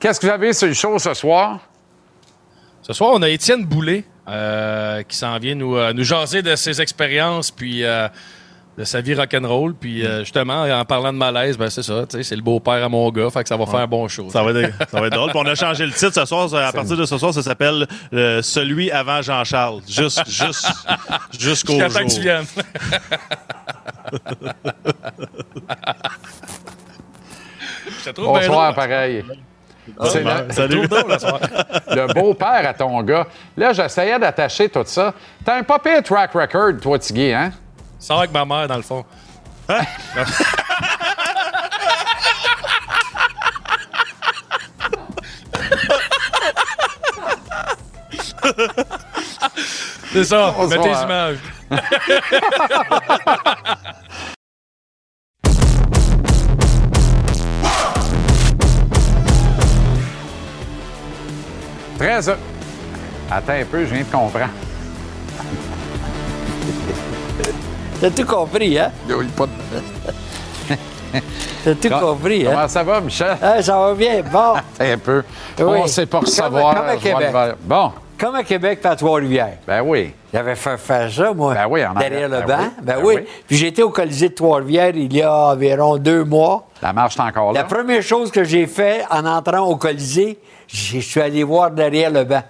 Qu'est-ce 0.00 0.18
que 0.18 0.26
vous 0.26 0.32
avez 0.32 0.52
sur 0.52 0.66
le 0.66 0.74
show 0.74 0.98
ce 0.98 1.14
soir? 1.14 1.60
Ce 2.82 2.92
soir, 2.92 3.10
on 3.14 3.22
a 3.22 3.28
Étienne 3.28 3.64
Boulay 3.64 4.04
euh, 4.28 5.02
qui 5.04 5.16
s'en 5.16 5.38
vient 5.38 5.54
nous, 5.54 5.76
euh, 5.76 5.92
nous 5.92 6.04
jaser 6.04 6.42
de 6.42 6.54
ses 6.56 6.80
expériences 6.80 7.50
puis 7.50 7.84
euh, 7.84 8.08
de 8.78 8.84
sa 8.84 9.00
vie 9.00 9.14
rock'n'roll. 9.14 9.74
Puis 9.74 10.06
euh, 10.06 10.20
justement, 10.20 10.62
en 10.62 10.84
parlant 10.84 11.12
de 11.12 11.18
malaise, 11.18 11.58
ben 11.58 11.68
c'est 11.68 11.82
ça, 11.82 12.06
tu 12.08 12.16
sais, 12.16 12.22
c'est 12.22 12.36
le 12.36 12.42
beau-père 12.42 12.82
à 12.84 12.88
mon 12.88 13.10
gars, 13.10 13.28
fait 13.28 13.42
que 13.42 13.48
ça 13.48 13.56
va 13.56 13.66
faire 13.66 13.80
un 13.80 13.86
bon 13.88 14.06
show. 14.08 14.30
Ça 14.30 14.42
va, 14.44 14.52
être, 14.52 14.72
ça 14.90 15.00
va 15.00 15.08
être 15.08 15.14
drôle. 15.14 15.30
Puis 15.30 15.38
on 15.42 15.46
a 15.46 15.54
changé 15.56 15.84
le 15.84 15.92
titre 15.92 16.14
ce 16.14 16.24
soir. 16.24 16.54
À 16.54 16.72
partir 16.72 16.96
de 16.96 17.04
ce 17.04 17.18
soir, 17.18 17.34
ça 17.34 17.42
s'appelle 17.42 17.86
euh, 18.14 18.40
Celui 18.40 18.90
avant 18.92 19.20
Jean-Charles. 19.20 19.80
Juste, 19.88 20.22
juste, 20.30 20.66
jusqu'au 21.38 21.72
Jusqu'à 21.74 21.88
jour. 21.88 22.00
que 22.08 22.14
tu 22.14 22.20
viennes. 22.20 22.46
Je 28.04 28.10
te 28.10 28.20
Bonsoir, 28.20 28.74
pareil. 28.74 29.24
Ah, 29.98 30.04
C'est 30.06 30.22
ben, 30.22 30.46
le- 30.48 30.82
le 31.96 32.12
beau-père 32.14 32.66
à 32.68 32.74
ton 32.74 33.02
gars. 33.02 33.26
Là, 33.56 33.72
j'essayais 33.72 34.18
d'attacher 34.18 34.68
tout 34.68 34.82
ça. 34.84 35.14
T'as 35.44 35.56
un 35.56 35.62
pas 35.62 35.78
pire 35.78 36.02
track 36.02 36.32
record, 36.34 36.74
toi, 36.80 36.98
Tiggy, 36.98 37.32
hein? 37.32 37.52
Sors 37.98 38.20
avec 38.20 38.32
ma 38.32 38.44
mère, 38.44 38.68
dans 38.68 38.76
le 38.76 38.82
fond. 38.82 39.04
C'est 50.12 50.24
ça, 50.24 50.54
Bonsoir. 50.56 50.68
mets 50.68 50.78
tes 50.78 51.02
images. 51.02 51.38
Très... 61.98 62.28
heureux. 62.28 62.38
Attends 63.30 63.52
un 63.52 63.64
peu, 63.64 63.84
je 63.84 63.94
viens 63.94 64.04
de 64.04 64.10
comprendre. 64.10 64.48
T'as 68.00 68.10
tout 68.10 68.24
compris, 68.24 68.78
hein? 68.78 68.90
Il 69.08 69.14
y 69.14 69.14
a 69.14 69.22
pas 69.36 69.46
de- 69.46 69.52
T'as 71.64 71.74
tout 71.74 71.88
Com- 71.88 72.00
compris, 72.00 72.46
hein? 72.46 72.50
Comment 72.52 72.68
ça 72.68 72.82
va, 72.82 73.00
Michel? 73.00 73.36
Ah, 73.42 73.60
ça 73.62 73.78
va 73.78 73.94
bien. 73.94 74.22
Bon. 74.30 74.54
Un 74.80 74.98
peu. 74.98 75.22
Oui. 75.58 75.64
On 75.64 75.86
sait 75.86 76.06
pas 76.06 76.20
recevoir. 76.20 76.74
comme 76.76 76.86
à 76.88 76.94
le 76.94 77.00
Québec. 77.00 77.34
Bon, 77.62 77.92
Comme 78.18 78.34
à 78.36 78.44
Québec, 78.44 78.80
pas 78.80 78.90
à 78.90 78.96
Trois-Rivières. 78.96 79.54
ben 79.66 79.80
oui. 79.82 80.12
J'avais 80.32 80.54
fait 80.54 80.76
faire 80.76 81.10
ça, 81.10 81.32
moi. 81.32 81.54
Ben 81.54 81.66
oui, 81.68 81.84
en 81.84 81.94
Derrière 81.94 82.24
arrière. 82.24 82.40
le 82.42 82.46
Ben 82.46 82.56
banc. 82.56 82.62
oui. 82.62 82.68
Ben, 82.82 82.94
Ben 82.96 83.02
oui. 83.04 83.14
oui. 83.16 83.26
Puis 83.48 83.56
j'étais 83.56 83.82
au 83.82 83.90
Colisée 83.90 84.28
de 84.28 84.34
Trois-Rivières 84.34 84.94
il 84.94 85.12
y 85.16 85.22
a 85.22 85.32
environ 85.34 85.96
deux 85.96 86.24
mois. 86.24 86.68
La 86.82 86.92
marche 86.92 87.16
est 87.16 87.20
encore 87.22 87.52
là. 87.52 87.60
La 87.62 87.64
première 87.66 88.02
chose 88.02 88.30
que 88.30 88.44
j'ai 88.44 88.66
fait 88.66 89.04
en 89.10 89.24
entrant 89.24 89.60
au 89.66 89.76
Colisée, 89.76 90.38
je 90.68 90.98
suis 91.00 91.20
allé 91.20 91.42
voir 91.42 91.70
derrière 91.70 92.10
le 92.10 92.24
banc. 92.24 92.42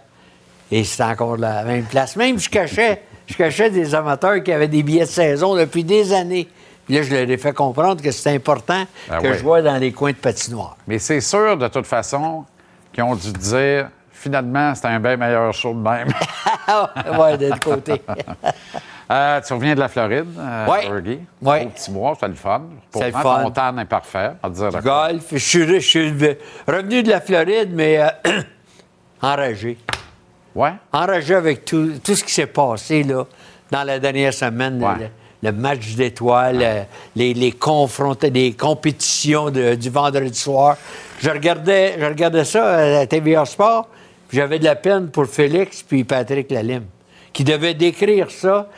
Et 0.70 0.84
c'était 0.84 1.05
encore 1.05 1.36
la 1.36 1.62
même 1.62 1.84
place. 1.84 2.16
Même 2.16 2.38
je 2.38 2.49
cachais, 2.51 3.03
je 3.29 3.37
cachais 3.37 3.70
des 3.70 3.95
amateurs 3.95 4.43
qui 4.43 4.53
avaient 4.53 4.68
des 4.68 4.83
billets 4.83 5.05
de 5.05 5.07
saison 5.07 5.55
depuis 5.55 5.85
des 5.85 6.12
années. 6.12 6.49
Puis 6.87 6.95
là, 6.97 7.03
je 7.03 7.14
leur 7.14 7.29
ai 7.29 7.37
fait 7.37 7.53
comprendre 7.53 8.03
que 8.03 8.11
c'était 8.11 8.35
important 8.35 8.85
Ben 9.09 9.20
que 9.20 9.29
oui. 9.29 9.35
je 9.37 9.43
vois 9.43 9.61
dans 9.61 9.76
les 9.76 9.93
coins 9.93 10.12
de 10.12 10.16
patinoire. 10.16 10.76
Mais 10.87 10.99
c'est 10.99 11.20
sûr, 11.20 11.57
de 11.59 11.68
toute 11.68 11.87
façon, 11.87 12.47
qu'ils 12.93 13.05
ont 13.05 13.14
dû 13.14 13.31
dire, 13.33 13.91
finalement, 14.11 14.74
c'était 14.74 14.89
un 14.89 14.99
bien 14.99 15.18
meilleur 15.18 15.53
show 15.53 15.74
de 15.74 15.81
même. 15.81 16.09
ouais, 17.18 17.37
de 17.37 17.49
l'autre 17.49 17.61
côté. 17.61 18.03
Euh, 19.11 19.41
tu 19.41 19.55
reviens 19.55 19.74
de 19.74 19.81
la 19.81 19.89
Floride, 19.89 20.26
euh. 20.39 20.66
Fergie? 20.66 21.20
Ouais. 21.41 21.64
Au 21.64 21.68
petit 21.70 21.91
mois, 21.91 22.12
c'était 22.14 22.29
le 22.29 22.35
fun. 22.35 22.62
C'était 22.93 23.07
le 23.07 23.12
fun. 23.12 23.43
ton 23.43 23.51
temps 23.51 23.79
imparfait, 23.79 24.33
à 24.43 24.51
dire 24.51 24.68
quoi. 24.68 24.81
Golf. 24.83 25.24
Je 25.33 25.39
suis, 25.39 25.66
je 25.66 25.79
suis 25.79 26.11
revenu 26.66 27.03
de 27.03 27.09
la 27.09 27.22
Floride, 27.22 27.70
mais 27.72 28.03
euh, 28.03 28.43
enragé. 29.22 29.79
Ouais? 30.59 30.72
Enragé 30.92 31.34
avec 31.36 31.64
tout, 31.64 31.92
tout 32.02 32.14
ce 32.16 32.24
qui 32.24 32.32
s'est 32.34 32.46
passé 32.46 33.04
là, 33.04 33.24
dans 33.70 33.84
la 33.84 33.98
dernière 34.00 34.34
semaine. 34.34 34.82
Ouais. 34.82 34.94
Le, 34.98 35.50
le 35.50 35.52
match 35.52 35.94
d'étoiles, 35.94 36.61
euh, 36.62 36.82
les, 37.14 37.32
les 37.32 37.54
les 38.32 38.52
compétitions 38.54 39.50
de- 39.50 39.76
du 39.76 39.88
vendredi 39.88 40.36
soir. 40.38 40.76
Je 41.20 41.30
regardais, 41.30 41.94
je 42.00 42.04
regardais 42.04 42.44
ça 42.44 42.74
à 42.76 42.86
la 42.88 43.06
TVA 43.06 43.44
Sport, 43.44 43.86
puis 44.26 44.38
j'avais 44.38 44.59
de 44.59 44.64
la 44.64 44.74
peine 44.74 45.11
pour 45.11 45.26
Félix 45.26 45.82
puis 45.84 46.02
Patrick 46.02 46.50
Lalime, 46.50 46.86
qui 47.32 47.44
devaient 47.44 47.74
décrire 47.74 48.28
ça 48.32 48.68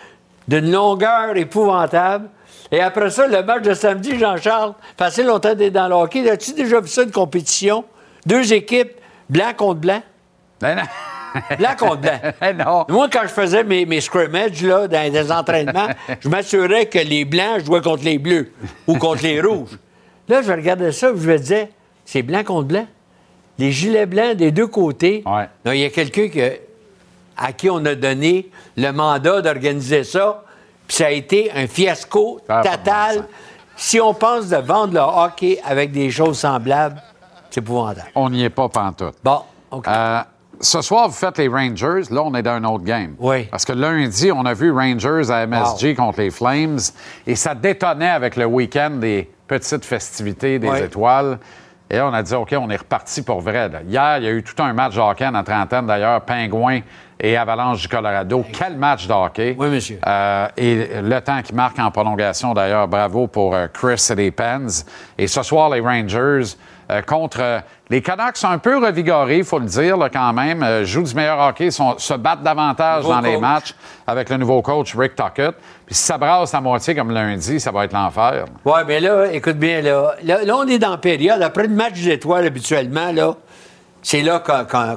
d'une 0.46 0.70
longueur 0.70 1.34
épouvantable. 1.36 2.28
Et 2.70 2.80
après 2.80 3.08
ça, 3.10 3.26
le 3.26 3.42
match 3.42 3.62
de 3.62 3.72
samedi, 3.72 4.18
Jean-Charles, 4.18 4.74
passé 4.98 5.22
longtemps 5.22 5.54
d'être 5.54 5.72
dans 5.72 5.88
le 5.88 5.94
hockey. 5.94 6.28
As-tu 6.28 6.52
déjà 6.52 6.80
vu 6.80 6.88
ça, 6.88 7.04
une 7.04 7.10
compétition? 7.10 7.84
Deux 8.26 8.52
équipes, 8.52 8.92
blanc 9.30 9.52
contre 9.56 9.80
blanc? 9.80 10.02
Ben 10.60 10.76
non. 10.76 10.82
Blanc 11.58 11.70
contre 11.78 11.96
blanc. 12.00 12.18
Non. 12.58 12.84
Moi, 12.88 13.08
quand 13.12 13.22
je 13.22 13.28
faisais 13.28 13.64
mes, 13.64 13.86
mes 13.86 14.00
scrimmages 14.00 14.62
là, 14.62 14.88
dans 14.88 15.12
des 15.12 15.32
entraînements, 15.32 15.88
je 16.20 16.28
m'assurais 16.28 16.86
que 16.86 16.98
les 16.98 17.24
blancs 17.24 17.64
jouaient 17.64 17.80
contre 17.82 18.04
les 18.04 18.18
bleus 18.18 18.52
ou 18.86 18.96
contre 18.96 19.22
les 19.22 19.40
rouges. 19.40 19.78
Là, 20.28 20.42
je 20.42 20.52
regardais 20.52 20.92
ça 20.92 21.08
et 21.10 21.16
je 21.16 21.28
me 21.30 21.38
disais, 21.38 21.70
c'est 22.04 22.22
blanc 22.22 22.42
contre 22.44 22.68
blanc? 22.68 22.86
Les 23.58 23.72
gilets 23.72 24.06
blancs 24.06 24.36
des 24.36 24.50
deux 24.52 24.66
côtés? 24.68 25.22
Ouais. 25.26 25.48
Il 25.66 25.80
y 25.80 25.84
a 25.84 25.90
quelqu'un 25.90 26.28
que- 26.28 26.58
à 27.36 27.52
qui 27.52 27.68
on 27.70 27.84
a 27.84 27.94
donné 27.94 28.48
le 28.76 28.90
mandat 28.92 29.40
d'organiser 29.40 30.04
ça, 30.04 30.44
puis 30.86 30.96
ça 30.96 31.06
a 31.06 31.10
été 31.10 31.50
un 31.54 31.66
fiasco 31.66 32.40
total. 32.46 33.24
si 33.76 34.00
on 34.00 34.12
pense 34.14 34.48
de 34.48 34.56
vendre 34.56 34.92
le 34.94 35.00
hockey 35.00 35.58
avec 35.64 35.90
des 35.92 36.10
choses 36.10 36.38
semblables, 36.38 37.00
c'est 37.50 37.60
épouvantable. 37.60 38.10
On 38.14 38.28
n'y 38.30 38.44
est 38.44 38.50
pas 38.50 38.68
pantoute. 38.68 39.14
Bon, 39.24 39.40
OK. 39.70 39.88
Euh, 39.88 40.20
ce 40.60 40.82
soir, 40.82 41.08
vous 41.08 41.14
faites 41.14 41.38
les 41.38 41.48
Rangers. 41.48 42.02
Là, 42.10 42.22
on 42.22 42.34
est 42.34 42.42
dans 42.42 42.52
un 42.52 42.64
autre 42.64 42.84
game. 42.84 43.14
Oui. 43.18 43.44
Parce 43.44 43.64
que 43.64 43.72
lundi, 43.72 44.30
on 44.32 44.44
a 44.44 44.54
vu 44.54 44.70
Rangers 44.72 45.30
à 45.30 45.46
MSG 45.46 45.94
contre 45.94 46.20
les 46.20 46.30
Flames 46.30 46.78
et 47.26 47.34
ça 47.34 47.54
détonnait 47.54 48.10
avec 48.10 48.36
le 48.36 48.44
week-end 48.46 48.90
des 48.90 49.30
petites 49.48 49.84
festivités 49.84 50.58
des 50.58 50.68
Oui. 50.68 50.78
étoiles. 50.80 51.38
Et 51.92 51.96
là, 51.96 52.06
on 52.06 52.12
a 52.14 52.22
dit, 52.22 52.34
OK, 52.34 52.54
on 52.56 52.70
est 52.70 52.76
reparti 52.76 53.22
pour 53.22 53.40
vrai. 53.40 53.68
là. 53.68 53.80
Hier, 53.88 54.18
il 54.18 54.24
y 54.24 54.26
a 54.28 54.30
eu 54.30 54.44
tout 54.44 54.62
un 54.62 54.72
match 54.72 54.94
de 54.94 55.00
hockey 55.00 55.26
en 55.26 55.42
trentaine, 55.42 55.86
d'ailleurs, 55.86 56.20
Pingouins 56.20 56.80
et 57.18 57.36
Avalanche 57.36 57.82
du 57.82 57.88
Colorado. 57.88 58.44
Quel 58.52 58.76
match 58.76 59.08
de 59.08 59.12
hockey. 59.12 59.56
Oui, 59.58 59.68
monsieur. 59.70 59.98
Euh, 60.06 60.46
et 60.56 60.88
le 61.02 61.20
temps 61.20 61.42
qui 61.42 61.52
marque 61.52 61.80
en 61.80 61.90
prolongation, 61.90 62.54
d'ailleurs, 62.54 62.86
bravo 62.86 63.26
pour 63.26 63.56
euh, 63.56 63.66
Chris 63.72 64.06
et 64.10 64.14
les 64.14 64.30
Pens. 64.30 64.86
Et 65.18 65.26
ce 65.26 65.42
soir, 65.42 65.68
les 65.70 65.80
Rangers 65.80 66.54
euh, 66.90 67.02
contre 67.02 67.38
euh, 67.40 67.60
les 67.88 68.02
Canucks 68.02 68.36
sont 68.36 68.48
un 68.48 68.58
peu 68.58 68.76
revigorés, 68.84 69.38
il 69.38 69.44
faut 69.44 69.58
le 69.58 69.66
dire, 69.66 69.96
là, 69.96 70.08
quand 70.10 70.32
même. 70.32 70.62
Euh, 70.62 70.84
jouent 70.84 71.02
du 71.04 71.14
meilleur 71.14 71.38
hockey, 71.38 71.70
sont- 71.70 71.96
se 71.98 72.14
battent 72.14 72.42
davantage 72.42 73.02
Nouveau 73.04 73.14
dans 73.14 73.20
les 73.20 73.36
matchs 73.38 73.74
avec 74.06 74.28
le 74.28 74.36
nouveau 74.36 74.60
coach 74.62 74.94
Rick 74.96 75.14
Tuckett. 75.14 75.54
Puis 75.86 75.94
si 75.94 76.02
ça 76.02 76.18
brasse 76.18 76.52
à 76.54 76.60
moitié 76.60 76.94
comme 76.94 77.10
lundi, 77.12 77.58
ça 77.60 77.70
va 77.70 77.84
être 77.84 77.92
l'enfer. 77.92 78.44
Oui, 78.64 78.80
mais 78.86 79.00
là, 79.00 79.26
écoute 79.32 79.56
bien, 79.56 79.80
là, 79.80 80.14
là, 80.22 80.44
là, 80.44 80.56
on 80.56 80.66
est 80.66 80.78
dans 80.78 80.90
la 80.90 80.98
période. 80.98 81.40
Après 81.42 81.62
le 81.62 81.74
match 81.74 82.00
d'étoiles, 82.00 82.46
habituellement, 82.46 83.12
là, 83.12 83.34
c'est 84.02 84.22
là 84.22 84.42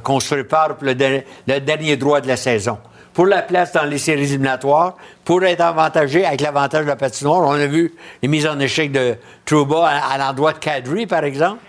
qu'on 0.03 0.19
se 0.19 0.33
prépare 0.33 0.75
pour 0.75 0.85
le 0.87 1.59
dernier 1.59 1.97
droit 1.97 2.21
de 2.21 2.27
la 2.27 2.37
saison. 2.37 2.77
Pour 3.13 3.27
la 3.27 3.43
place 3.43 3.71
dans 3.73 3.83
les 3.83 3.99
séries 3.99 4.23
éliminatoires, 4.23 4.95
pour 5.23 5.43
être 5.43 5.61
avantagé 5.61 6.25
avec 6.25 6.41
l'avantage 6.41 6.83
de 6.85 6.89
la 6.89 6.95
patinoire. 6.95 7.41
On 7.41 7.51
a 7.53 7.67
vu 7.67 7.93
les 8.23 8.27
mises 8.27 8.47
en 8.47 8.59
échec 8.59 8.91
de 8.91 9.15
Trouba 9.45 9.87
à, 9.87 10.13
à 10.13 10.17
l'endroit 10.17 10.53
de 10.53 10.57
Kadri, 10.57 11.05
par 11.05 11.23
exemple. 11.23 11.59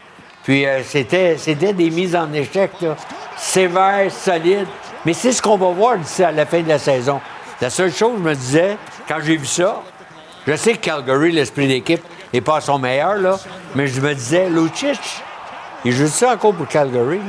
Puis 0.44 0.66
euh, 0.66 0.82
c'était 0.84 1.36
c'était 1.38 1.72
des 1.72 1.90
mises 1.90 2.14
en 2.14 2.32
échec 2.32 2.70
là, 2.80 2.94
sévères, 3.36 4.10
solides. 4.12 4.66
Mais 5.04 5.12
c'est 5.12 5.32
ce 5.32 5.42
qu'on 5.42 5.56
va 5.56 5.68
voir 5.68 5.96
d'ici 5.98 6.22
à 6.22 6.32
la 6.32 6.46
fin 6.46 6.60
de 6.60 6.68
la 6.68 6.78
saison. 6.78 7.20
La 7.60 7.70
seule 7.70 7.92
chose, 7.92 8.12
je 8.18 8.22
me 8.22 8.34
disais, 8.34 8.76
quand 9.08 9.16
j'ai 9.22 9.36
vu 9.36 9.46
ça, 9.46 9.80
je 10.46 10.54
sais 10.56 10.72
que 10.74 10.78
Calgary, 10.78 11.30
l'esprit 11.32 11.66
d'équipe, 11.68 12.02
n'est 12.32 12.40
pas 12.40 12.56
à 12.56 12.60
son 12.60 12.78
meilleur, 12.78 13.14
là, 13.16 13.36
mais 13.74 13.86
je 13.86 14.00
me 14.00 14.14
disais, 14.14 14.48
Lucic, 14.48 14.98
il 15.84 15.92
joue 15.92 16.06
ça 16.08 16.32
encore 16.32 16.54
pour 16.54 16.66
Calgary. 16.68 17.20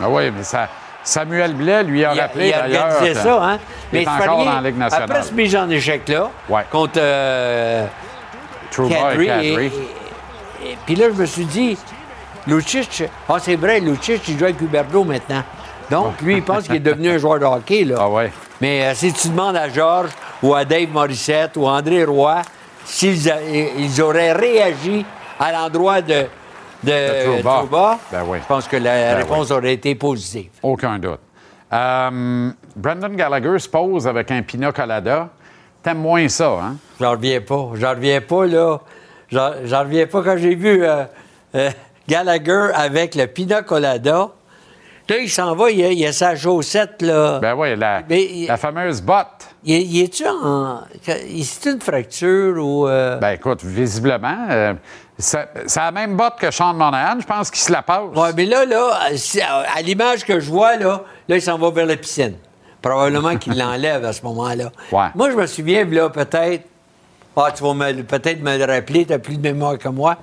Ah 0.00 0.08
oui, 0.08 0.30
mais 0.36 0.42
ça, 0.44 0.68
Samuel 1.02 1.52
Blais 1.54 1.82
lui 1.82 2.04
a 2.04 2.14
Il 2.14 2.20
a, 2.20 2.22
rappelé 2.22 2.48
il 2.48 2.54
a 2.54 2.60
d'ailleurs. 2.62 2.84
organisé 2.86 3.12
que- 3.14 3.18
ça, 3.20 3.42
hein? 3.44 3.58
il 3.92 3.98
est 3.98 4.02
il 4.02 4.08
encore 4.08 4.44
dans 4.44 4.52
la 4.54 4.60
Ligue 4.62 4.78
nationale. 4.78 5.10
Après 5.10 5.22
ce 5.22 5.32
mise 5.34 5.54
en 5.56 5.68
échec-là, 5.70 6.30
Ouais. 6.48 6.62
contre 6.70 6.92
euh, 6.96 7.86
et- 8.78 9.52
et- 9.52 9.64
et- 9.66 10.78
puis 10.86 10.94
là, 10.96 11.06
je 11.14 11.20
me 11.20 11.26
suis 11.26 11.44
dit, 11.44 11.76
Lucic, 12.46 13.04
ah, 13.28 13.36
c'est 13.40 13.56
vrai, 13.56 13.80
Lucic, 13.80 14.26
il 14.28 14.38
joue 14.38 14.44
avec 14.44 14.60
Huberto 14.60 15.04
maintenant. 15.04 15.42
Donc, 15.90 16.20
lui, 16.22 16.36
il 16.36 16.42
pense 16.42 16.64
qu'il 16.64 16.76
est 16.76 16.80
devenu 16.80 17.10
un 17.10 17.18
joueur 17.18 17.38
de 17.38 17.44
hockey, 17.44 17.84
là. 17.84 17.96
Ah 18.00 18.08
ouais. 18.08 18.32
Mais 18.60 18.84
euh, 18.86 18.94
si 18.94 19.12
tu 19.12 19.28
demandes 19.28 19.56
à 19.56 19.68
Georges 19.68 20.10
ou 20.42 20.54
à 20.54 20.64
Dave 20.64 20.88
Morissette 20.90 21.56
ou 21.56 21.66
à 21.66 21.72
André 21.72 22.04
Roy 22.04 22.40
s'ils 22.84 23.32
ils 23.78 24.02
auraient 24.02 24.32
réagi 24.32 25.04
à 25.38 25.52
l'endroit 25.52 26.00
de, 26.00 26.26
de, 26.82 26.90
De 26.90 27.40
Trouba. 27.42 27.58
Trouba, 27.58 27.98
Ben 28.12 28.22
oui. 28.26 28.38
je 28.42 28.46
pense 28.46 28.68
que 28.68 28.76
la 28.76 28.92
Ben 28.94 29.16
réponse 29.18 29.50
aurait 29.50 29.74
été 29.74 29.94
positive. 29.94 30.50
Aucun 30.62 30.98
doute. 30.98 31.20
Euh, 31.72 32.50
Brendan 32.76 33.16
Gallagher 33.16 33.58
se 33.58 33.68
pose 33.68 34.06
avec 34.06 34.30
un 34.30 34.42
pina 34.42 34.70
colada. 34.70 35.28
T'aimes 35.82 35.98
moins 35.98 36.28
ça, 36.28 36.50
hein? 36.62 36.76
J'en 37.00 37.10
reviens 37.12 37.40
pas. 37.40 37.70
J'en 37.74 37.90
reviens 37.90 38.20
pas, 38.20 38.46
là. 38.46 38.78
J'en 39.30 39.80
reviens 39.80 40.06
pas 40.06 40.22
quand 40.22 40.36
j'ai 40.38 40.54
vu 40.54 40.84
euh, 40.84 41.04
euh, 41.56 41.70
Gallagher 42.08 42.68
avec 42.74 43.14
le 43.14 43.26
Pina 43.26 43.62
Colada. 43.62 44.28
Là, 45.08 45.18
il 45.18 45.28
s'en 45.28 45.54
va, 45.54 45.70
il 45.70 45.84
a, 45.84 45.90
il 45.90 46.06
a 46.06 46.12
sa 46.12 46.34
chaussette, 46.34 47.02
là. 47.02 47.38
Ben 47.38 47.54
oui, 47.54 47.76
la, 47.76 48.02
Mais- 48.08 48.46
la 48.48 48.56
fameuse 48.56 49.02
botte. 49.02 49.48
Il, 49.62 50.00
est-tu 50.02 50.24
en. 50.26 50.80
C'est 51.02 51.70
une 51.70 51.80
fracture 51.80 52.56
ou. 52.64 52.88
euh, 52.88 53.18
Ben 53.18 53.32
écoute, 53.32 53.62
visiblement, 53.64 54.46
euh, 54.50 54.72
c'est 55.18 55.46
la 55.76 55.90
même 55.90 56.16
botte 56.16 56.36
que 56.38 56.50
Sean 56.50 56.72
Monahan. 56.74 57.20
Je 57.20 57.26
pense 57.26 57.50
qu'il 57.50 57.60
se 57.60 57.70
la 57.72 57.82
passe. 57.82 58.00
Ouais, 58.14 58.30
mais 58.34 58.46
là, 58.46 58.64
là, 58.64 58.98
à 59.74 59.82
l'image 59.82 60.24
que 60.24 60.40
je 60.40 60.50
vois, 60.50 60.76
là, 60.76 61.02
là, 61.28 61.36
il 61.36 61.42
s'en 61.42 61.58
va 61.58 61.70
vers 61.70 61.86
la 61.86 61.96
piscine. 61.96 62.34
Probablement 62.80 63.36
qu'il 63.36 63.56
l'enlève 63.58 64.04
à 64.06 64.12
ce 64.14 64.22
moment-là. 64.22 64.70
Ouais. 64.92 65.06
Moi, 65.14 65.30
je 65.30 65.36
me 65.36 65.46
souviens, 65.46 65.84
là, 65.84 66.08
peut-être. 66.08 66.64
Ah, 67.36 67.48
tu 67.54 67.62
vas 67.62 67.74
peut-être 68.08 68.40
me 68.42 68.56
le 68.56 68.64
rappeler, 68.64 69.04
tu 69.04 69.12
as 69.12 69.18
plus 69.18 69.36
de 69.36 69.42
mémoire 69.42 69.76
que 69.76 69.88
moi. 69.88 70.16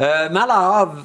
Euh, 0.00 0.28
Malahov, 0.30 1.02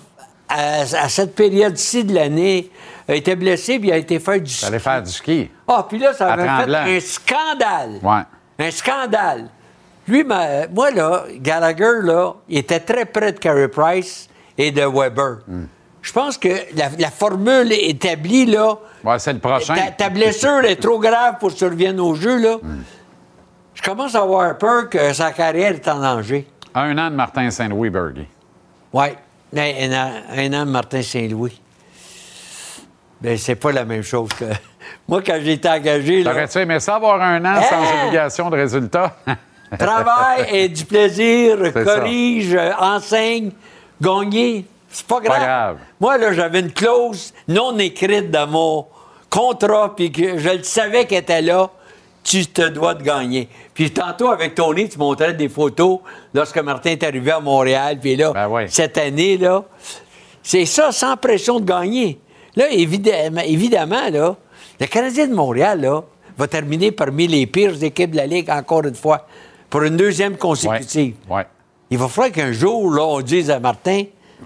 à, 0.50 0.82
à 0.82 1.10
cette 1.10 1.36
période-ci 1.36 2.04
de 2.04 2.14
l'année, 2.16 2.72
a 3.08 3.16
été 3.16 3.36
blessé 3.36 3.80
puis 3.80 3.92
a 3.92 3.98
été 3.98 4.20
faire 4.20 4.40
du 4.42 4.52
ski. 4.52 4.66
Allez 4.66 4.80
faire 4.80 5.02
du 5.04 5.12
ski. 5.12 5.50
Ah, 5.68 5.86
puis 5.88 5.98
là, 6.00 6.14
ça 6.14 6.34
avait 6.34 6.44
fait 6.44 6.76
un 6.76 7.00
scandale. 7.00 8.00
Ouais. 8.04 8.66
Un 8.66 8.72
scandale. 8.72 9.50
Lui, 10.08 10.24
ma- 10.24 10.68
moi, 10.68 10.92
là, 10.92 11.24
Gallagher, 11.38 12.02
là, 12.04 12.34
il 12.48 12.58
était 12.60 12.80
très 12.80 13.06
près 13.06 13.34
de 13.34 13.40
Carey 13.40 13.68
Price 13.68 14.30
et 14.58 14.72
de 14.72 14.82
Weber. 14.82 15.40
Hmm. 15.48 15.66
Je 16.02 16.14
pense 16.14 16.38
que 16.38 16.48
la, 16.76 16.90
la 16.98 17.12
formule 17.12 17.72
établie, 17.74 18.46
là, 18.46 18.76
Ouais, 19.04 19.20
c'est 19.20 19.34
le 19.34 19.40
prochain. 19.40 19.76
ta, 19.76 19.92
ta 19.92 20.10
blessure 20.10 20.64
est 20.64 20.78
trop 20.82 21.00
grave 21.00 21.36
pour 21.40 21.50
que 21.54 21.56
tu 21.58 21.66
reviennes 21.66 22.00
au 22.00 22.16
jeu, 22.16 22.38
là. 22.42 22.56
Hmm. 22.62 22.84
Je 23.74 23.82
commence 23.82 24.16
à 24.16 24.22
avoir 24.22 24.58
peur 24.58 24.90
que 24.90 25.14
sa 25.14 25.32
carrière 25.32 25.74
est 25.74 25.88
en 25.88 26.00
danger. 26.00 26.48
Un 26.74 26.98
an 26.98 27.10
de 27.12 27.16
Martin 27.16 27.50
Saint-Louis, 27.52 27.90
Bergy. 27.90 28.28
Oui. 28.94 29.08
Un, 29.56 29.60
un 29.60 29.94
an, 29.94 30.12
un 30.36 30.54
an 30.54 30.66
de 30.66 30.72
Martin 30.72 31.02
Saint-Louis. 31.02 31.62
Ben, 33.22 33.38
c'est 33.38 33.56
pas 33.56 33.72
la 33.72 33.86
même 33.86 34.04
chose 34.04 34.30
que. 34.38 34.46
Moi, 35.08 35.22
quand 35.26 35.38
j'ai 35.42 35.54
été 35.54 35.70
engagé, 35.70 36.24
T'aurais-tu 36.24 36.60
aimé 36.60 36.80
ça 36.80 36.96
avoir 36.96 37.22
un 37.22 37.44
an 37.46 37.62
sans 37.62 38.04
obligation 38.04 38.50
de 38.50 38.56
résultat? 38.58 39.16
Travail 39.78 40.48
et 40.52 40.70
du 40.70 40.86
plaisir, 40.86 41.58
corrige, 41.74 42.58
enseigne, 42.80 43.52
gagner. 44.02 44.66
C'est 44.90 45.06
pas 45.06 45.20
grave. 45.20 45.38
Pas 45.38 45.46
grave. 45.46 45.78
Moi, 46.00 46.18
là, 46.18 46.34
j'avais 46.34 46.62
une 46.62 46.72
clause 46.72 47.34
non 47.48 47.78
écrite 47.78 48.32
dans 48.32 48.48
mon 48.48 48.88
contrat, 49.30 49.94
puis 49.96 50.12
que 50.12 50.38
je 50.38 50.50
le 50.50 50.64
savais 50.64 51.06
qu'elle 51.06 51.24
était 51.24 51.42
là. 51.42 51.70
Tu 52.28 52.46
te 52.46 52.68
dois 52.68 52.94
de 52.94 53.04
gagner. 53.04 53.48
Puis 53.74 53.90
tantôt, 53.92 54.28
avec 54.28 54.54
Tony, 54.54 54.90
tu 54.90 54.98
montrais 54.98 55.34
des 55.34 55.48
photos 55.48 56.00
lorsque 56.34 56.58
Martin 56.58 56.90
est 56.92 57.04
arrivé 57.04 57.32
à 57.32 57.40
Montréal. 57.40 58.00
Puis 58.02 58.18
là, 58.18 58.34
Ben 58.34 58.68
cette 58.68 58.98
année, 58.98 59.38
là, 59.38 59.64
c'est 60.44 60.66
ça, 60.66 60.92
sans 60.92 61.16
pression 61.16 61.62
de 61.62 61.66
gagner. 61.66 62.20
Là, 62.58 62.70
évidemment, 62.70 63.42
évidemment 63.46 64.10
là, 64.12 64.36
le 64.78 64.86
Canadien 64.88 65.28
de 65.28 65.34
Montréal, 65.34 65.80
là, 65.80 66.04
va 66.38 66.48
terminer 66.48 66.92
parmi 66.92 67.28
les 67.28 67.48
pires 67.48 67.82
équipes 67.82 68.12
de 68.12 68.18
la 68.18 68.28
Ligue, 68.28 68.50
encore 68.50 68.84
une 68.84 68.96
fois, 68.96 69.26
pour 69.70 69.84
une 69.84 69.96
deuxième 69.96 70.36
consécutive. 70.36 71.16
Ouais. 71.30 71.46
Il 71.90 71.98
va 71.98 72.10
falloir 72.10 72.34
qu'un 72.34 72.52
jour, 72.52 72.92
là, 72.92 73.04
on 73.04 73.22
dise 73.22 73.50
à 73.50 73.60
Martin, 73.62 74.04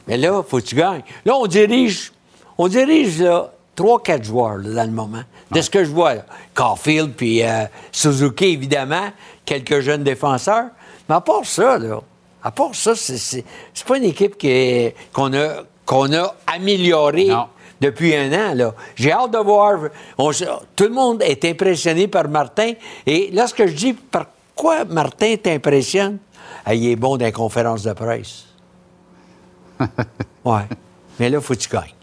mais 0.08 0.18
là, 0.18 0.44
faut 0.48 0.58
que 0.58 0.66
tu 0.66 0.76
gagnes. 0.76 1.02
Là, 1.26 1.36
on 1.36 1.48
dirige, 1.48 2.12
on 2.60 2.68
dirige, 2.68 3.20
là, 3.22 3.52
trois, 3.76 4.02
quatre 4.04 4.24
joueurs, 4.24 4.58
là, 4.58 4.84
dans 4.84 4.90
le 4.90 4.96
moment. 4.96 5.24
De 5.52 5.62
ce 5.62 5.70
que 5.70 5.84
je 5.84 5.90
vois, 5.92 6.16
là. 6.16 6.26
Caulfield 6.54 7.14
puis 7.14 7.44
euh, 7.44 7.66
Suzuki, 7.92 8.46
évidemment, 8.46 9.10
quelques 9.46 9.82
jeunes 9.82 10.04
défenseurs. 10.04 10.68
Mais 11.10 11.16
à 11.16 11.22
part 11.22 11.46
ça, 11.46 11.78
là, 11.78 12.00
à 12.44 12.52
part 12.52 12.74
ça, 12.74 12.96
c'est- 12.96 13.44
pas 13.86 13.98
une 13.98 14.06
équipe 14.06 14.36
qu'on 15.14 15.34
a, 15.34 15.64
qu'on 15.86 16.14
a 16.14 16.36
améliorée 16.48 17.30
depuis 17.82 18.16
un 18.16 18.32
an, 18.32 18.54
là. 18.56 18.74
J'ai 18.96 19.12
hâte 19.12 19.32
de 19.32 19.38
voir. 19.40 19.78
On 20.18 20.32
tout 20.32 20.84
le 20.86 20.90
monde 20.90 21.22
est 21.22 21.44
impressionné 21.46 22.08
par 22.08 22.28
Martin. 22.30 22.74
Et 23.06 23.30
lorsque 23.34 23.66
je 23.66 23.74
dis 23.74 23.94
pourquoi 23.94 24.86
Martin 24.86 25.36
t'impressionne, 25.36 26.20
ah, 26.66 26.74
il 26.74 26.88
est 26.90 26.96
bon 26.96 27.18
dans 27.18 27.26
les 27.26 27.32
conférences 27.32 27.84
de 27.84 27.94
presse. 27.94 28.46
ouais. 30.46 30.62
Mais 31.20 31.30
là, 31.30 31.42
faut 31.42 31.54
que 31.56 31.60
tu 31.60 31.70
gagnes. 31.70 31.94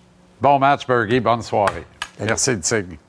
Bon 0.40 0.58
match, 0.58 0.86
Bergy. 0.86 1.20
Bonne 1.20 1.42
soirée. 1.42 1.86
Merci, 2.20 2.50
le 2.52 3.07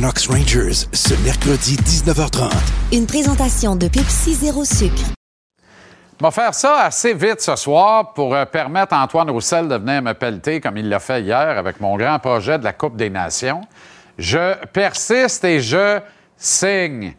Canucks 0.00 0.28
Rangers, 0.30 0.86
ce 0.92 1.12
mercredi 1.24 1.74
19h30. 1.74 2.52
Une 2.92 3.04
présentation 3.04 3.74
de 3.74 3.88
Pepsi 3.88 4.32
Zéro 4.32 4.64
Sucre. 4.64 5.02
On 6.20 6.24
va 6.24 6.30
faire 6.30 6.54
ça 6.54 6.82
assez 6.82 7.14
vite 7.14 7.40
ce 7.40 7.56
soir 7.56 8.12
pour 8.12 8.32
euh, 8.32 8.44
permettre 8.44 8.94
à 8.94 9.02
Antoine 9.02 9.28
Roussel 9.28 9.66
de 9.66 9.74
venir 9.74 10.00
me 10.00 10.14
pelleter 10.14 10.60
comme 10.60 10.76
il 10.76 10.88
l'a 10.88 11.00
fait 11.00 11.22
hier 11.22 11.58
avec 11.58 11.80
mon 11.80 11.96
grand 11.96 12.20
projet 12.20 12.60
de 12.60 12.62
la 12.62 12.72
Coupe 12.72 12.94
des 12.94 13.10
Nations. 13.10 13.62
Je 14.18 14.54
persiste 14.66 15.42
et 15.44 15.58
je 15.58 15.98
signe. 16.36 17.14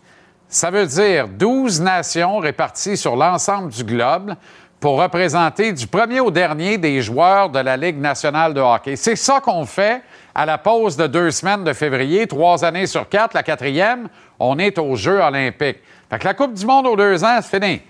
Ça 0.47 0.71
veut 0.71 0.85
dire 0.85 1.27
12 1.27 1.81
nations 1.81 2.37
réparties 2.37 2.95
sur 2.95 3.17
l'ensemble 3.17 3.73
du 3.73 3.83
globe 3.83 4.35
pour 4.79 5.01
représenter 5.01 5.73
du 5.73 5.85
premier 5.85 6.21
au 6.21 6.31
dernier 6.31 6.77
des 6.77 7.01
joueurs 7.01 7.49
de 7.49 7.59
la 7.59 7.75
Ligue 7.75 7.99
nationale 7.99 8.53
de 8.53 8.61
hockey. 8.61 8.95
C'est 8.95 9.17
ça 9.17 9.41
qu'on 9.41 9.65
fait 9.65 10.01
à 10.35 10.45
la 10.45 10.57
pause 10.57 10.95
de 10.95 11.07
deux 11.07 11.31
semaines 11.31 11.63
de 11.63 11.73
février, 11.73 12.27
trois 12.27 12.63
années 12.63 12.87
sur 12.87 13.07
quatre. 13.09 13.33
La 13.33 13.43
quatrième, 13.43 14.09
on 14.39 14.57
est 14.59 14.77
aux 14.77 14.95
Jeux 14.95 15.19
olympiques. 15.19 15.79
Fait 16.09 16.19
que 16.19 16.25
la 16.25 16.33
Coupe 16.33 16.53
du 16.53 16.65
monde 16.65 16.87
aux 16.87 16.95
deux 16.95 17.23
ans, 17.23 17.39
c'est 17.41 17.59
fini. 17.59 17.81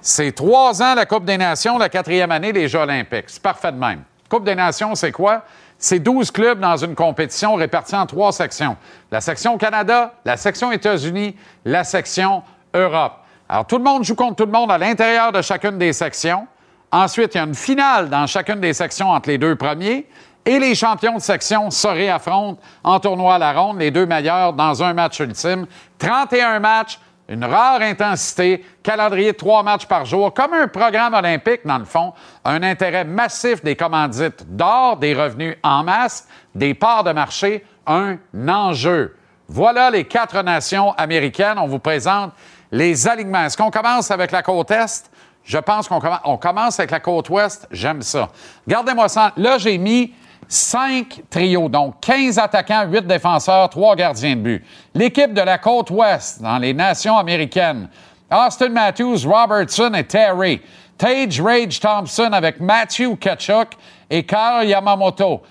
C'est 0.00 0.32
trois 0.32 0.82
ans 0.82 0.94
la 0.94 1.06
Coupe 1.06 1.24
des 1.24 1.36
Nations, 1.36 1.78
la 1.78 1.88
quatrième 1.88 2.30
année 2.30 2.52
les 2.52 2.68
Jeux 2.68 2.78
olympiques. 2.78 3.24
C'est 3.28 3.42
parfait 3.42 3.72
de 3.72 3.78
même. 3.78 4.02
Coupe 4.28 4.44
des 4.44 4.54
Nations, 4.54 4.94
c'est 4.94 5.12
quoi? 5.12 5.42
C'est 5.78 5.98
12 5.98 6.30
clubs 6.30 6.58
dans 6.58 6.76
une 6.76 6.94
compétition 6.94 7.54
répartie 7.54 7.94
en 7.94 8.06
trois 8.06 8.32
sections. 8.32 8.76
La 9.10 9.20
section 9.20 9.58
Canada, 9.58 10.14
la 10.24 10.36
section 10.36 10.72
États-Unis, 10.72 11.36
la 11.64 11.84
section 11.84 12.42
Europe. 12.72 13.12
Alors, 13.48 13.66
tout 13.66 13.78
le 13.78 13.84
monde 13.84 14.02
joue 14.02 14.14
contre 14.14 14.36
tout 14.36 14.46
le 14.46 14.52
monde 14.52 14.72
à 14.72 14.78
l'intérieur 14.78 15.32
de 15.32 15.42
chacune 15.42 15.78
des 15.78 15.92
sections. 15.92 16.46
Ensuite, 16.90 17.34
il 17.34 17.38
y 17.38 17.40
a 17.40 17.44
une 17.44 17.54
finale 17.54 18.08
dans 18.08 18.26
chacune 18.26 18.60
des 18.60 18.72
sections 18.72 19.10
entre 19.10 19.28
les 19.28 19.38
deux 19.38 19.54
premiers. 19.54 20.06
Et 20.46 20.60
les 20.60 20.76
champions 20.76 21.16
de 21.16 21.20
section 21.20 21.70
se 21.72 21.88
réaffrontent 21.88 22.60
en 22.84 23.00
tournoi 23.00 23.34
à 23.34 23.38
la 23.38 23.52
ronde, 23.52 23.80
les 23.80 23.90
deux 23.90 24.06
meilleurs 24.06 24.52
dans 24.52 24.80
un 24.80 24.94
match 24.94 25.18
ultime. 25.18 25.66
31 25.98 26.60
matchs, 26.60 27.00
une 27.28 27.44
rare 27.44 27.80
intensité, 27.80 28.64
calendrier 28.80 29.32
de 29.32 29.36
trois 29.36 29.64
matchs 29.64 29.86
par 29.86 30.04
jour, 30.04 30.32
comme 30.32 30.54
un 30.54 30.68
programme 30.68 31.14
olympique, 31.14 31.62
dans 31.64 31.78
le 31.78 31.84
fond, 31.84 32.12
un 32.44 32.62
intérêt 32.62 33.04
massif 33.04 33.64
des 33.64 33.74
commandites 33.74 34.44
d'or, 34.56 34.98
des 34.98 35.14
revenus 35.14 35.56
en 35.64 35.82
masse, 35.82 36.28
des 36.54 36.74
parts 36.74 37.02
de 37.02 37.10
marché, 37.10 37.64
un 37.84 38.16
enjeu. 38.46 39.16
Voilà 39.48 39.90
les 39.90 40.04
quatre 40.04 40.40
nations 40.42 40.92
américaines. 40.92 41.58
On 41.58 41.66
vous 41.66 41.80
présente 41.80 42.32
les 42.70 43.08
alignements. 43.08 43.44
Est-ce 43.44 43.56
qu'on 43.56 43.70
commence 43.72 44.12
avec 44.12 44.30
la 44.30 44.42
côte 44.42 44.70
Est? 44.70 45.10
Je 45.42 45.58
pense 45.58 45.88
qu'on 45.88 46.00
commence, 46.00 46.20
on 46.24 46.36
commence 46.36 46.78
avec 46.78 46.92
la 46.92 47.00
côte 47.00 47.30
Ouest. 47.30 47.66
J'aime 47.72 48.02
ça. 48.02 48.28
Gardez-moi 48.66 49.08
ça. 49.08 49.32
Là, 49.36 49.58
j'ai 49.58 49.78
mis 49.78 50.12
cinq 50.48 51.22
trios, 51.30 51.68
donc 51.68 52.00
15 52.00 52.38
attaquants, 52.38 52.86
8 52.86 53.06
défenseurs, 53.06 53.68
3 53.68 53.96
gardiens 53.96 54.36
de 54.36 54.40
but. 54.40 54.64
L'équipe 54.94 55.32
de 55.32 55.40
la 55.40 55.58
côte 55.58 55.90
Ouest 55.90 56.42
dans 56.42 56.58
les 56.58 56.72
nations 56.72 57.16
américaines. 57.16 57.88
Austin 58.30 58.70
Matthews, 58.70 59.26
Robertson 59.26 59.92
et 59.94 60.04
Terry. 60.04 60.60
Tage 60.98 61.40
Rage 61.40 61.78
Thompson 61.78 62.30
avec 62.32 62.60
Matthew 62.60 63.16
Kachuk 63.20 63.76
et 64.08 64.24
Kyle 64.24 64.68
Yamamoto. 64.68 65.42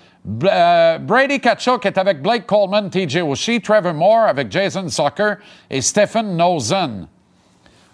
Euh, 0.42 0.98
Brady 0.98 1.40
Kachuk 1.40 1.86
est 1.86 1.96
avec 1.98 2.20
Blake 2.20 2.46
Coleman, 2.46 2.90
TJ 2.90 3.18
Oshie, 3.18 3.60
Trevor 3.60 3.94
Moore 3.94 4.24
avec 4.26 4.50
Jason 4.50 4.88
Zucker 4.88 5.36
et 5.70 5.80
Stephen 5.80 6.36
Nozen. 6.36 7.06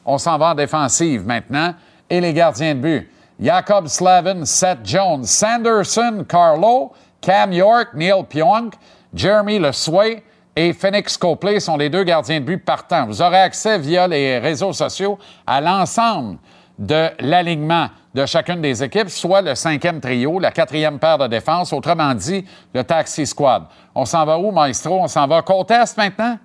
On 0.05 0.17
s'en 0.19 0.39
va 0.39 0.51
en 0.51 0.55
défensive 0.55 1.27
maintenant. 1.27 1.75
Et 2.09 2.21
les 2.21 2.33
gardiens 2.33 2.75
de 2.75 2.81
but. 2.81 3.11
Jacob 3.43 3.89
Slavin, 3.89 4.45
Seth 4.45 4.85
Jones, 4.85 5.25
Sanderson, 5.25 6.25
Carlo, 6.29 6.93
Cam 7.21 7.53
York, 7.53 7.89
Neil 7.95 8.25
Pionk, 8.29 8.75
Jeremy 9.13 9.59
Le 9.59 9.73
Sway 9.73 10.23
et 10.55 10.73
Phoenix 10.73 11.17
Copley 11.17 11.59
sont 11.59 11.77
les 11.77 11.91
deux 11.91 12.05
gardiens 12.05 12.39
de 12.39 12.45
but 12.45 12.65
partants. 12.65 13.07
Vous 13.07 13.21
aurez 13.21 13.41
accès 13.41 13.79
via 13.79 14.07
les 14.07 14.39
réseaux 14.39 14.73
sociaux 14.73 15.19
à 15.45 15.61
l'ensemble 15.61 16.39
de 16.79 17.09
l'alignement 17.19 17.89
de 18.15 18.27
chacune 18.27 18.61
des 18.61 18.83
équipes, 18.83 19.09
soit 19.09 19.43
le 19.43 19.55
cinquième 19.55 20.01
trio, 20.01 20.39
la 20.39 20.53
quatrième 20.53 20.99
paire 20.99 21.19
de 21.19 21.27
défense, 21.27 21.73
autrement 21.73 22.15
dit, 22.15 22.45
le 22.73 22.85
taxi 22.85 23.27
squad. 23.27 23.65
On 23.95 24.05
s'en 24.05 24.25
va 24.25 24.39
où, 24.39 24.53
Maestro? 24.53 25.01
On 25.01 25.09
s'en 25.09 25.27
va 25.27 25.43
côte 25.43 25.71
est 25.71 25.97
maintenant? 25.97 26.39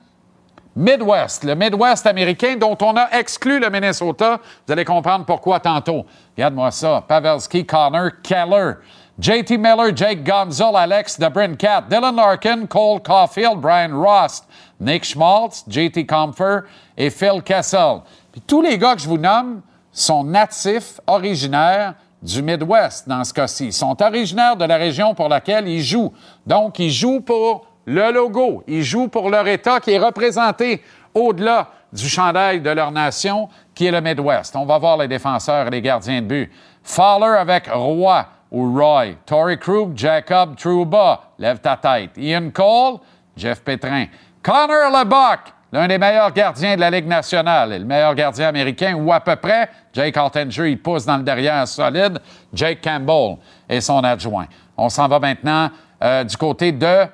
Midwest, 0.78 1.44
le 1.44 1.56
Midwest 1.56 2.06
américain 2.06 2.56
dont 2.56 2.78
on 2.82 2.96
a 2.96 3.10
exclu 3.18 3.60
le 3.60 3.68
Minnesota. 3.72 4.40
Vous 4.68 4.72
allez 4.72 4.86
comprendre 4.86 5.26
pourquoi 5.26 5.60
tantôt. 5.60 6.06
Regarde-moi 6.36 6.70
ça. 6.70 7.04
Pavelski, 7.08 7.66
Connor, 7.66 8.12
Keller. 8.22 8.74
JT 9.20 9.58
Miller, 9.58 9.96
Jake 9.96 10.24
Gonzal, 10.24 10.76
Alex 10.76 11.18
DeBrincat, 11.18 11.86
Dylan 11.90 12.16
Larkin, 12.16 12.68
Cole 12.68 13.02
Caulfield, 13.02 13.60
Brian 13.60 14.00
Rost, 14.00 14.48
Nick 14.80 15.04
Schmaltz, 15.04 15.66
JT 15.68 16.06
Comfer 16.06 16.60
et 16.96 17.10
Phil 17.10 17.42
Kessel. 17.44 18.02
Puis 18.32 18.42
tous 18.42 18.62
les 18.62 18.78
gars 18.78 18.94
que 18.94 19.02
je 19.02 19.08
vous 19.08 19.18
nomme 19.18 19.64
sont 19.92 20.24
natifs, 20.24 21.02
originaires 21.08 21.96
du 22.22 22.44
Midwest 22.44 23.10
dans 23.10 23.24
ce 23.24 23.34
cas-ci. 23.34 23.66
Ils 23.66 23.74
sont 23.74 24.00
originaires 24.00 24.56
de 24.56 24.66
la 24.66 24.78
région 24.78 25.16
pour 25.16 25.28
laquelle 25.28 25.68
ils 25.68 25.82
jouent. 25.82 26.14
Donc, 26.46 26.78
ils 26.78 26.92
jouent 26.92 27.22
pour 27.22 27.66
le 27.88 28.12
logo. 28.12 28.64
Ils 28.68 28.84
jouent 28.84 29.08
pour 29.08 29.30
leur 29.30 29.48
État 29.48 29.80
qui 29.80 29.92
est 29.92 29.98
représenté 29.98 30.84
au-delà 31.16 31.70
du 31.92 32.08
chandail 32.08 32.62
de 32.62 32.70
leur 32.70 32.92
nation, 32.92 33.48
qui 33.74 33.86
est 33.88 33.92
le 33.92 34.02
Midwest. 34.02 34.56
On 34.56 34.66
va 34.66 34.78
voir 34.78 34.98
les 34.98 35.08
défenseurs 35.08 35.68
et 35.68 35.70
les 35.72 35.82
gardiens 35.82 36.22
de 36.22 36.28
but. 36.28 36.52
Fowler 36.84 37.38
avec 37.40 37.70
Roy 37.72 38.26
ou 38.52 38.78
Roy. 38.78 39.16
Tory 39.26 39.58
Krug, 39.58 39.98
Jacob 39.98 40.56
Trouba. 40.58 41.22
Lève 41.40 41.60
ta 41.60 41.78
tête. 41.78 42.12
Ian 42.18 42.50
Cole, 42.54 43.00
Jeff 43.36 43.62
Pétrin. 43.62 44.06
Connor 44.44 44.92
LeBuck, 44.92 45.40
l'un 45.72 45.88
des 45.88 45.98
meilleurs 45.98 46.32
gardiens 46.32 46.76
de 46.76 46.82
la 46.82 46.90
Ligue 46.90 47.08
nationale 47.08 47.74
et 47.74 47.80
le 47.80 47.86
meilleur 47.86 48.16
gardien 48.16 48.50
américain, 48.50 48.94
ou 48.96 49.12
à 49.12 49.22
peu 49.22 49.36
près. 49.38 49.70
Jake 49.94 50.16
Altinger, 50.18 50.70
il 50.70 50.82
pousse 50.82 51.06
dans 51.06 51.18
le 51.18 51.24
derrière 51.24 51.66
solide. 51.68 52.20
Jake 52.54 52.82
Campbell 52.84 53.38
et 53.70 53.80
son 53.80 54.04
adjoint. 54.04 54.48
On 54.76 54.90
s'en 54.90 55.08
va 55.08 55.20
maintenant 55.20 55.70
euh, 56.04 56.24
du 56.24 56.36
côté 56.38 56.72
de 56.72 57.08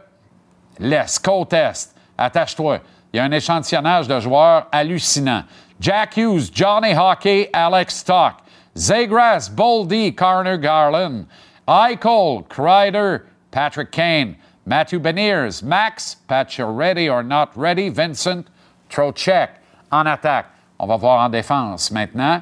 l'Est, 0.80 1.19
côte 1.24 1.53
Est. 1.53 1.95
Attache-toi. 2.17 2.80
Il 3.11 3.17
y 3.17 3.19
a 3.19 3.24
un 3.24 3.32
échantillonnage 3.32 4.07
de 4.07 4.19
joueurs 4.19 4.67
hallucinant. 4.71 5.43
Jack 5.80 6.17
Hughes, 6.17 6.49
Johnny 6.51 6.93
Hockey, 6.93 7.49
Alex 7.53 7.97
Stock, 7.97 8.36
Zagras, 8.78 9.49
Boldy, 9.49 10.15
Carner 10.15 10.57
Garland, 10.57 11.26
Eichel, 11.67 12.43
Kreider, 12.47 13.26
Patrick 13.51 13.91
Kane, 13.91 14.36
Matthew 14.65 14.99
Beniers, 14.99 15.61
Max, 15.61 16.17
ready 16.59 17.09
or 17.09 17.21
not 17.21 17.55
ready, 17.55 17.89
Vincent 17.89 18.47
Trocek 18.89 19.49
en 19.91 20.07
attaque. 20.07 20.47
On 20.80 20.88
va 20.88 20.97
voir 20.97 21.19
en 21.21 21.30
défense 21.30 21.91
maintenant. 21.91 22.41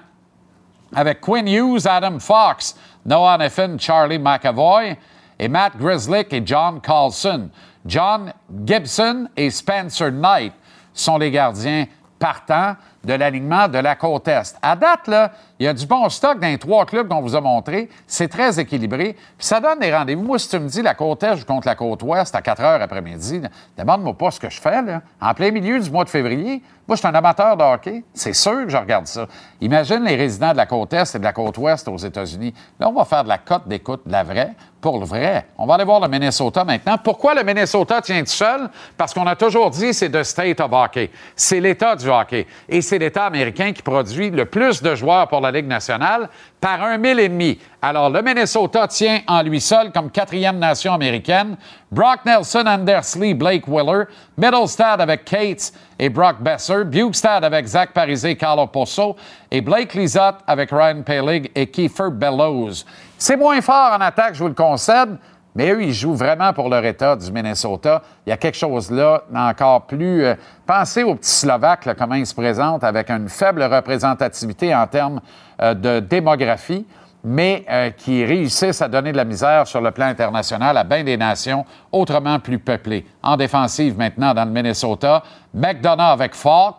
Avec 0.93 1.21
Quinn 1.21 1.47
Hughes, 1.47 1.87
Adam 1.87 2.19
Fox, 2.19 2.75
Noah 3.05 3.37
Neffin, 3.37 3.77
Charlie 3.77 4.19
McAvoy 4.19 4.97
et 5.39 5.47
Matt 5.47 5.77
Grislick 5.77 6.33
et 6.33 6.45
John 6.45 6.79
Carlson. 6.81 7.49
John 7.85 8.33
Gibson 8.65 9.27
et 9.35 9.49
Spencer 9.49 10.11
Knight 10.11 10.53
sont 10.93 11.17
les 11.17 11.31
gardiens 11.31 11.85
partants 12.19 12.75
de 13.03 13.13
l'alignement 13.13 13.67
de 13.67 13.77
la 13.77 13.95
côte 13.95 14.27
Est. 14.27 14.57
À 14.61 14.75
date, 14.75 15.07
là, 15.07 15.31
il 15.59 15.65
y 15.65 15.67
a 15.67 15.73
du 15.73 15.85
bon 15.85 16.07
stock 16.09 16.39
dans 16.39 16.47
les 16.47 16.57
trois 16.57 16.85
clubs 16.85 17.07
qu'on 17.07 17.21
vous 17.21 17.35
a 17.35 17.41
montrés. 17.41 17.89
C'est 18.07 18.27
très 18.27 18.59
équilibré. 18.59 19.15
Puis 19.37 19.47
ça 19.47 19.59
donne 19.59 19.79
des 19.79 19.95
rendez-vous. 19.95 20.23
Moi, 20.23 20.39
si 20.39 20.49
tu 20.49 20.59
me 20.59 20.67
dis 20.67 20.81
la 20.81 20.93
côte 20.93 21.23
Est 21.23 21.45
contre 21.45 21.67
la 21.67 21.75
côte 21.75 22.01
Ouest 22.03 22.35
à 22.35 22.41
4 22.41 22.61
heures 22.61 22.81
après-midi, 22.81 23.41
demande-moi 23.77 24.13
pas 24.17 24.31
ce 24.31 24.39
que 24.39 24.49
je 24.49 24.59
fais, 24.59 24.81
là. 24.81 25.01
En 25.19 25.33
plein 25.33 25.51
milieu 25.51 25.79
du 25.79 25.89
mois 25.89 26.03
de 26.03 26.09
février, 26.09 26.63
moi, 26.87 26.95
je 26.95 26.99
suis 26.99 27.07
un 27.07 27.15
amateur 27.15 27.55
de 27.55 27.63
hockey. 27.63 28.03
C'est 28.13 28.33
sûr 28.33 28.65
que 28.65 28.69
je 28.69 28.77
regarde 28.77 29.07
ça. 29.07 29.27
Imagine 29.61 30.03
les 30.03 30.15
résidents 30.15 30.51
de 30.51 30.57
la 30.57 30.65
côte 30.65 30.91
Est 30.93 31.15
et 31.15 31.19
de 31.19 31.23
la 31.23 31.31
côte 31.31 31.57
Ouest 31.57 31.87
aux 31.87 31.97
États-Unis. 31.97 32.53
Là, 32.79 32.89
on 32.89 32.93
va 32.93 33.05
faire 33.05 33.23
de 33.23 33.29
la 33.29 33.37
cote 33.37 33.67
d'écoute, 33.67 34.01
de 34.05 34.11
la 34.11 34.23
vraie, 34.23 34.51
pour 34.81 34.99
le 34.99 35.05
vrai. 35.05 35.45
On 35.57 35.65
va 35.65 35.75
aller 35.75 35.83
voir 35.83 35.99
le 35.99 36.07
Minnesota 36.07 36.65
maintenant. 36.65 36.97
Pourquoi 36.97 37.35
le 37.35 37.43
Minnesota 37.43 38.01
tient 38.01 38.19
tout 38.21 38.31
seul? 38.31 38.67
Parce 38.97 39.13
qu'on 39.13 39.27
a 39.27 39.35
toujours 39.35 39.69
dit 39.69 39.93
c'est 39.93 40.09
the 40.09 40.23
state 40.23 40.59
of 40.59 40.71
hockey. 40.73 41.11
C'est 41.35 41.59
l'État 41.59 41.95
du 41.95 42.09
hockey. 42.09 42.47
C'est 42.91 42.99
l'État 42.99 43.27
américain 43.27 43.71
qui 43.71 43.81
produit 43.81 44.31
le 44.31 44.43
plus 44.43 44.81
de 44.81 44.95
joueurs 44.95 45.25
pour 45.29 45.39
la 45.39 45.49
Ligue 45.49 45.65
nationale 45.65 46.27
par 46.59 46.83
un 46.83 46.97
mille 46.97 47.21
et 47.21 47.29
demi. 47.29 47.57
Alors, 47.81 48.09
le 48.09 48.21
Minnesota 48.21 48.85
tient 48.89 49.21
en 49.27 49.41
lui 49.43 49.61
seul 49.61 49.93
comme 49.93 50.11
quatrième 50.11 50.59
nation 50.59 50.93
américaine. 50.93 51.55
Brock 51.89 52.25
Nelson, 52.25 52.65
Anders 52.67 53.15
Lee, 53.17 53.33
Blake 53.33 53.65
Willer, 53.65 54.07
Middlestad 54.37 54.99
avec 54.99 55.23
Cates 55.23 55.71
et 55.97 56.09
Brock 56.09 56.41
Besser, 56.41 56.83
Bukestad 56.83 57.45
avec 57.45 57.65
Zach 57.65 57.93
Parise, 57.93 58.27
Carlo 58.37 58.67
Posso 58.67 59.15
et 59.49 59.61
Blake 59.61 59.93
Lizotte 59.93 60.39
avec 60.45 60.69
Ryan 60.69 61.01
Palig 61.01 61.49
et 61.55 61.67
Kiefer 61.67 62.09
Bellows. 62.11 62.83
C'est 63.17 63.37
moins 63.37 63.61
fort 63.61 63.93
en 63.93 64.01
attaque, 64.01 64.33
je 64.33 64.39
vous 64.39 64.49
le 64.49 64.53
concède, 64.53 65.17
mais 65.55 65.71
eux, 65.71 65.83
ils 65.83 65.93
jouent 65.93 66.15
vraiment 66.15 66.53
pour 66.53 66.69
leur 66.69 66.83
État 66.85 67.15
du 67.15 67.31
Minnesota. 67.31 68.01
Il 68.25 68.29
y 68.29 68.33
a 68.33 68.37
quelque 68.37 68.57
chose 68.57 68.89
là 68.89 69.23
encore 69.33 69.85
plus. 69.85 70.23
euh, 70.23 70.35
pensez 70.65 71.03
aux 71.03 71.15
petits 71.15 71.29
Slovaques, 71.29 71.89
comment 71.97 72.15
ils 72.15 72.25
se 72.25 72.33
présentent 72.33 72.83
avec 72.83 73.09
une 73.09 73.27
faible 73.27 73.63
représentativité 73.63 74.73
en 74.73 74.87
termes 74.87 75.19
euh, 75.61 75.73
de 75.73 75.99
démographie, 75.99 76.85
mais 77.23 77.65
euh, 77.69 77.89
qui 77.91 78.23
réussissent 78.23 78.81
à 78.81 78.87
donner 78.87 79.11
de 79.11 79.17
la 79.17 79.25
misère 79.25 79.67
sur 79.67 79.81
le 79.81 79.91
plan 79.91 80.05
international 80.05 80.77
à 80.77 80.83
bien 80.85 81.03
des 81.03 81.17
nations 81.17 81.65
autrement 81.91 82.39
plus 82.39 82.57
peuplées. 82.57 83.05
En 83.21 83.35
défensive 83.35 83.97
maintenant 83.97 84.33
dans 84.33 84.45
le 84.45 84.51
Minnesota, 84.51 85.21
McDonough 85.53 86.13
avec 86.13 86.33
Falk, 86.33 86.77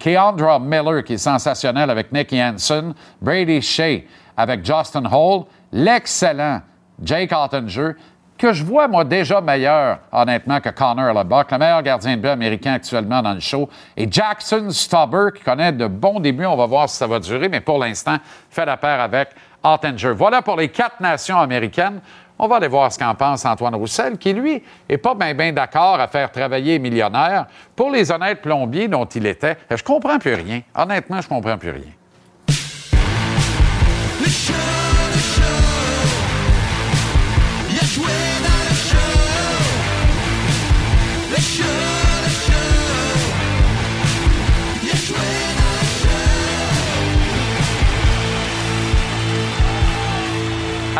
Keandra 0.00 0.58
Miller 0.60 1.04
qui 1.04 1.14
est 1.14 1.18
sensationnel 1.18 1.90
avec 1.90 2.10
Nick 2.10 2.32
Hansen, 2.32 2.94
Brady 3.20 3.60
Shea 3.60 4.04
avec 4.34 4.64
Justin 4.64 5.04
Hall, 5.12 5.44
l'excellent 5.72 6.62
Jake 7.02 7.32
Ottinger, 7.32 7.92
que 8.36 8.52
je 8.52 8.64
vois, 8.64 8.88
moi, 8.88 9.04
déjà 9.04 9.40
meilleur, 9.40 9.98
honnêtement, 10.10 10.60
que 10.60 10.68
Connor 10.70 11.14
LeBuck, 11.14 11.50
le 11.52 11.58
meilleur 11.58 11.82
gardien 11.82 12.16
de 12.16 12.22
but 12.22 12.28
américain 12.28 12.74
actuellement 12.74 13.22
dans 13.22 13.32
le 13.32 13.40
show. 13.40 13.68
Et 13.96 14.10
Jackson 14.10 14.70
Stubber, 14.70 15.28
qui 15.34 15.42
connaît 15.42 15.72
de 15.72 15.86
bons 15.86 16.18
débuts. 16.18 16.46
On 16.46 16.56
va 16.56 16.66
voir 16.66 16.88
si 16.88 16.96
ça 16.96 17.06
va 17.06 17.20
durer, 17.20 17.48
mais 17.48 17.60
pour 17.60 17.78
l'instant, 17.78 18.16
fait 18.50 18.66
la 18.66 18.76
paire 18.76 19.00
avec 19.00 19.28
Ottinger. 19.62 20.12
Voilà 20.12 20.42
pour 20.42 20.56
les 20.56 20.68
quatre 20.68 21.00
nations 21.00 21.38
américaines. 21.38 22.00
On 22.36 22.48
va 22.48 22.56
aller 22.56 22.66
voir 22.66 22.90
ce 22.90 22.98
qu'en 22.98 23.14
pense 23.14 23.46
Antoine 23.46 23.76
Roussel, 23.76 24.18
qui, 24.18 24.32
lui, 24.32 24.60
est 24.88 24.98
pas 24.98 25.14
bien 25.14 25.52
d'accord 25.52 26.00
à 26.00 26.08
faire 26.08 26.32
travailler 26.32 26.72
les 26.72 26.78
millionnaires 26.80 27.46
pour 27.76 27.90
les 27.90 28.10
honnêtes 28.10 28.42
plombiers 28.42 28.88
dont 28.88 29.04
il 29.04 29.26
était. 29.26 29.56
Je 29.70 29.82
comprends 29.84 30.18
plus 30.18 30.34
rien. 30.34 30.62
Honnêtement, 30.74 31.20
je 31.20 31.28
comprends 31.28 31.56
plus 31.56 31.70
rien. 31.70 31.92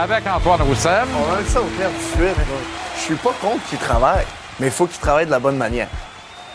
Avec 0.04 0.26
Antoine 0.26 0.60
Roussel. 0.62 1.04
On 1.16 1.30
va 1.30 1.38
mettre 1.38 1.48
ça 1.48 1.60
au 1.62 1.64
clair 1.64 1.88
tout 1.88 2.18
de 2.18 2.24
suite. 2.26 2.36
Je 2.96 3.00
suis 3.00 3.14
pas 3.14 3.32
contre 3.40 3.64
qu'il 3.70 3.78
travaille, 3.78 4.24
mais 4.60 4.66
il 4.66 4.72
faut 4.72 4.86
qu'il 4.86 5.00
travaille 5.00 5.24
de 5.26 5.30
la 5.30 5.38
bonne 5.38 5.56
manière. 5.56 5.88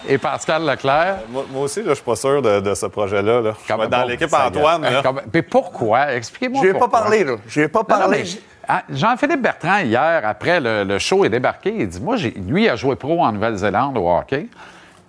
Et 0.08 0.18
Pascal 0.18 0.66
Leclerc? 0.66 1.16
Moi, 1.30 1.46
moi 1.52 1.64
aussi, 1.64 1.80
là, 1.82 1.90
je 1.90 1.96
suis 1.96 2.04
pas 2.04 2.16
sûr 2.16 2.42
de, 2.42 2.60
de 2.60 2.74
ce 2.76 2.86
projet-là. 2.86 3.42
Là. 3.42 3.52
Vais 3.68 3.88
dans 3.88 4.02
Bon, 4.02 4.08
l'équipe 4.08 4.32
Antoine. 4.34 4.82
là. 4.84 5.02
Comme- 5.02 5.22
Mais 5.34 5.42
pourquoi? 5.42 6.14
Expliquez-moi 6.14 6.62
Je 6.64 6.70
ai 6.70 6.74
pas 6.74 6.88
parlé, 6.88 7.24
là. 7.24 7.34
Je 7.48 7.62
ai 7.62 7.68
pas 7.68 7.84
j- 8.24 8.40
ah, 8.68 8.84
Jean-Philippe 8.90 9.42
Bertrand, 9.42 9.80
hier, 9.80 10.22
après 10.26 10.60
le, 10.60 10.84
le 10.84 11.00
show, 11.00 11.26
est 11.26 11.30
débarqué. 11.30 11.74
Il 11.76 11.88
dit 11.90 12.00
Moi, 12.00 12.18
j'ai- 12.18 12.32
lui, 12.32 12.66
il 12.66 12.70
a 12.70 12.76
joué 12.76 12.96
pro 12.96 13.22
en 13.24 13.32
Nouvelle-Zélande 13.32 13.98
au 13.98 14.10
hockey. 14.10 14.48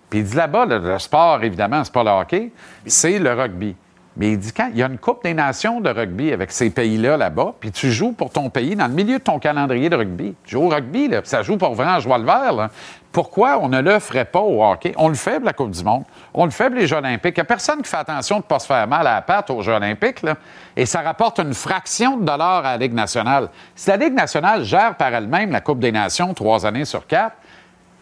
Puis 0.09 0.21
il 0.21 0.25
dit 0.25 0.37
là-bas, 0.37 0.65
le, 0.65 0.79
le 0.79 0.99
sport, 0.99 1.43
évidemment, 1.45 1.85
c'est 1.85 1.93
pas 1.93 2.03
le 2.03 2.11
hockey, 2.11 2.51
c'est 2.87 3.19
le 3.19 3.33
rugby. 3.33 3.77
Mais 4.17 4.33
il 4.33 4.39
dit 4.39 4.53
quand 4.53 4.69
il 4.73 4.79
y 4.79 4.83
a 4.83 4.87
une 4.87 4.99
Coupe 4.99 5.23
des 5.23 5.35
Nations 5.35 5.81
de 5.81 5.89
rugby 5.89 6.33
avec 6.33 6.51
ces 6.51 6.71
pays-là 6.71 7.17
là-bas, 7.17 7.55
puis 7.61 7.71
tu 7.71 7.93
joues 7.93 8.13
pour 8.13 8.31
ton 8.31 8.51
pays 8.51 8.75
dans 8.75 8.89
le 8.89 8.93
milieu 8.93 9.19
de 9.19 9.23
ton 9.23 9.39
calendrier 9.39 9.89
de 9.89 9.97
rugby. 9.97 10.35
Tu 10.45 10.53
joues 10.53 10.65
au 10.65 10.69
rugby, 10.69 11.09
là, 11.09 11.23
puis 11.23 11.31
ça 11.31 11.43
joue 11.43 11.57
pour 11.57 11.75
vrai 11.75 11.87
en 11.87 12.01
joie 12.01 12.19
le 12.19 12.25
vert. 12.25 12.71
Pourquoi 13.13 13.59
on 13.61 13.69
ne 13.69 13.81
le 13.81 13.99
ferait 13.99 14.25
pas 14.25 14.41
au 14.41 14.65
hockey? 14.65 14.95
On 14.97 15.09
le 15.09 15.15
fait 15.15 15.37
pour 15.37 15.47
la 15.47 15.53
Coupe 15.53 15.71
du 15.71 15.83
Monde. 15.83 16.05
On 16.33 16.45
le 16.45 16.51
fait 16.51 16.71
pour 16.71 16.79
les 16.79 16.87
Jeux 16.87 16.97
olympiques. 16.97 17.35
Il 17.37 17.41
n'y 17.41 17.43
a 17.43 17.45
personne 17.45 17.83
qui 17.83 17.89
fait 17.89 17.97
attention 17.97 18.37
de 18.37 18.43
ne 18.43 18.47
pas 18.47 18.61
se 18.61 18.67
faire 18.67 18.87
mal 18.87 19.07
à 19.07 19.15
la 19.15 19.23
patte 19.23 19.51
aux 19.51 19.63
Jeux 19.63 19.73
olympiques. 19.73 20.25
Et 20.77 20.87
ça 20.87 21.01
rapporte 21.01 21.41
une 21.41 21.55
fraction 21.55 22.17
de 22.17 22.25
dollars 22.25 22.65
à 22.65 22.73
la 22.73 22.77
Ligue 22.77 22.95
nationale. 22.95 23.49
Si 23.75 23.91
la 23.91 23.97
Ligue 23.97 24.15
nationale 24.15 24.65
gère 24.65 24.97
par 24.97 25.13
elle-même 25.13 25.51
la 25.51 25.61
Coupe 25.61 25.81
des 25.81 25.91
Nations 25.91 26.35
trois 26.35 26.65
années 26.65 26.85
sur 26.85 27.07
quatre, 27.07 27.37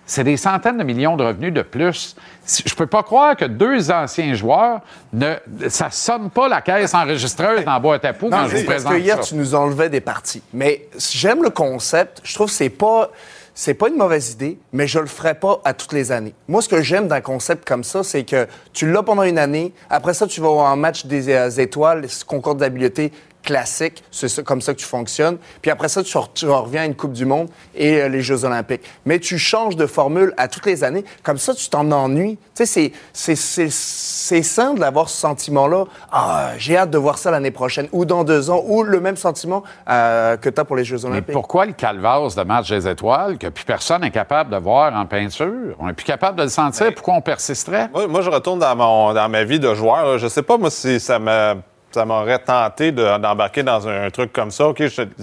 c'est 0.09 0.25
des 0.25 0.39
centaines 0.39 0.79
de 0.79 0.85
millions 0.85 1.17
de 1.17 1.25
revenus 1.25 1.53
de 1.53 1.61
plus. 1.61 2.17
Je 2.65 2.75
peux 2.75 2.87
pas 2.87 3.03
croire 3.03 3.37
que 3.37 3.45
deux 3.45 3.91
anciens 3.91 4.33
joueurs, 4.35 4.81
ne, 5.13 5.35
ça 5.69 5.91
sonne 5.91 6.31
pas 6.31 6.49
la 6.49 6.63
caisse 6.63 6.95
enregistreuse 6.95 7.63
dans 7.67 7.79
boîte 7.79 8.07
à 8.07 8.15
poux 8.15 8.31
Non, 8.31 8.39
quand 8.39 8.49
je 8.49 8.57
vous 8.57 8.65
parce 8.65 8.85
présente 8.85 8.93
que 8.95 8.99
hier, 8.99 9.17
ça. 9.17 9.23
tu 9.23 9.35
nous 9.35 9.55
enlevais 9.55 9.91
des 9.91 10.01
parties. 10.01 10.43
Mais 10.55 10.89
j'aime 10.99 11.43
le 11.43 11.51
concept. 11.51 12.23
Je 12.25 12.35
trouve 12.35 12.47
que 12.47 12.55
c'est 12.55 12.71
pas. 12.71 13.11
c'est 13.55 13.75
pas 13.75 13.89
une 13.89 13.97
mauvaise 13.97 14.33
idée, 14.33 14.59
mais 14.73 14.87
je 14.87 14.99
le 14.99 15.07
ferai 15.07 15.35
pas 15.35 15.61
à 15.63 15.75
toutes 15.75 15.93
les 15.93 16.11
années. 16.11 16.35
Moi, 16.49 16.63
ce 16.63 16.71
que 16.71 16.81
j'aime 16.81 17.07
d'un 17.07 17.21
concept 17.21 17.69
comme 17.69 17.85
ça, 17.85 18.03
c'est 18.03 18.25
que 18.25 18.47
tu 18.73 18.91
l'as 18.91 19.03
pendant 19.03 19.25
une 19.25 19.39
année, 19.39 19.75
après 19.91 20.15
ça, 20.15 20.27
tu 20.27 20.41
vas 20.41 20.49
en 20.49 20.77
match 20.77 21.05
des 21.05 21.29
euh, 21.29 21.51
étoiles, 21.51 22.07
concours 22.27 22.55
d'habileté 22.55 23.13
classique, 23.53 24.05
c'est 24.11 24.29
ça- 24.29 24.43
comme 24.43 24.61
ça 24.61 24.75
que 24.75 24.79
tu 24.79 24.85
fonctionnes. 24.85 25.39
Puis 25.63 25.71
après 25.71 25.89
ça, 25.89 26.03
tu, 26.03 26.15
re- 26.19 26.29
tu 26.35 26.47
reviens 26.47 26.83
à 26.83 26.85
une 26.85 26.95
Coupe 26.95 27.13
du 27.15 27.25
Monde 27.25 27.49
et 27.75 28.03
euh, 28.03 28.09
les 28.09 28.21
Jeux 28.21 28.45
olympiques. 28.45 28.83
Mais 29.07 29.19
tu 29.19 29.39
changes 29.39 29.75
de 29.75 29.87
formule 29.87 30.35
à 30.37 30.49
toutes 30.49 30.67
les 30.67 30.85
années. 30.85 31.05
Comme 31.23 31.39
ça, 31.39 31.55
tu 31.55 31.69
t'en 31.71 31.91
ennuies. 31.91 32.37
Tu 32.55 32.67
sais, 32.67 32.67
c'est- 32.67 32.93
c'est- 33.15 33.37
c'est 33.37 33.69
c'est 33.71 34.43
sain 34.43 34.75
d'avoir 34.75 35.09
ce 35.09 35.17
sentiment-là. 35.19 35.85
Ah, 36.13 36.51
j'ai 36.59 36.77
hâte 36.77 36.91
de 36.91 36.99
voir 36.99 37.17
ça 37.17 37.31
l'année 37.31 37.51
prochaine 37.51 37.89
ou 37.93 38.05
dans 38.05 38.23
deux 38.23 38.51
ans 38.51 38.63
ou 38.67 38.83
le 38.83 39.01
même 39.01 39.17
sentiment 39.17 39.63
euh, 39.89 40.37
que 40.37 40.51
tu 40.51 40.61
as 40.61 40.65
pour 40.67 40.77
les 40.77 40.85
Jeux 40.85 40.99
Mais 41.05 41.07
olympiques. 41.07 41.33
pourquoi 41.33 41.65
le 41.65 41.73
calvaire 41.73 42.27
de 42.29 42.43
match 42.43 42.69
des 42.69 42.87
étoiles 42.87 43.39
que 43.39 43.47
plus 43.47 43.65
personne 43.65 44.03
n'est 44.03 44.11
capable 44.11 44.51
de 44.51 44.59
voir 44.59 44.95
en 44.95 45.07
peinture? 45.07 45.75
On 45.79 45.87
n'est 45.87 45.95
plus 45.95 46.05
capable 46.05 46.37
de 46.39 46.43
le 46.43 46.49
sentir. 46.51 46.93
Pourquoi 46.95 47.15
on 47.15 47.23
persisterait? 47.23 47.89
Moi, 47.95 48.07
moi, 48.09 48.21
je 48.21 48.29
retourne 48.31 48.59
dans, 48.59 48.77
mon, 48.77 49.15
dans 49.15 49.29
ma 49.31 49.45
vie 49.45 49.59
de 49.61 49.73
joueur. 49.75 50.05
là. 50.07 50.19
Je 50.19 50.29
sais 50.29 50.43
pas, 50.43 50.59
moi, 50.59 50.71
si 50.71 51.01
ça 51.01 51.19
me- 51.19 51.55
ça 51.91 52.05
m'aurait 52.05 52.39
tenté 52.39 52.93
de- 52.93 53.19
d'embarquer 53.19 53.63
dans 53.63 53.89
un, 53.89 54.11
truc 54.11 54.33
comme 54.33 54.51
ça. 54.51 54.73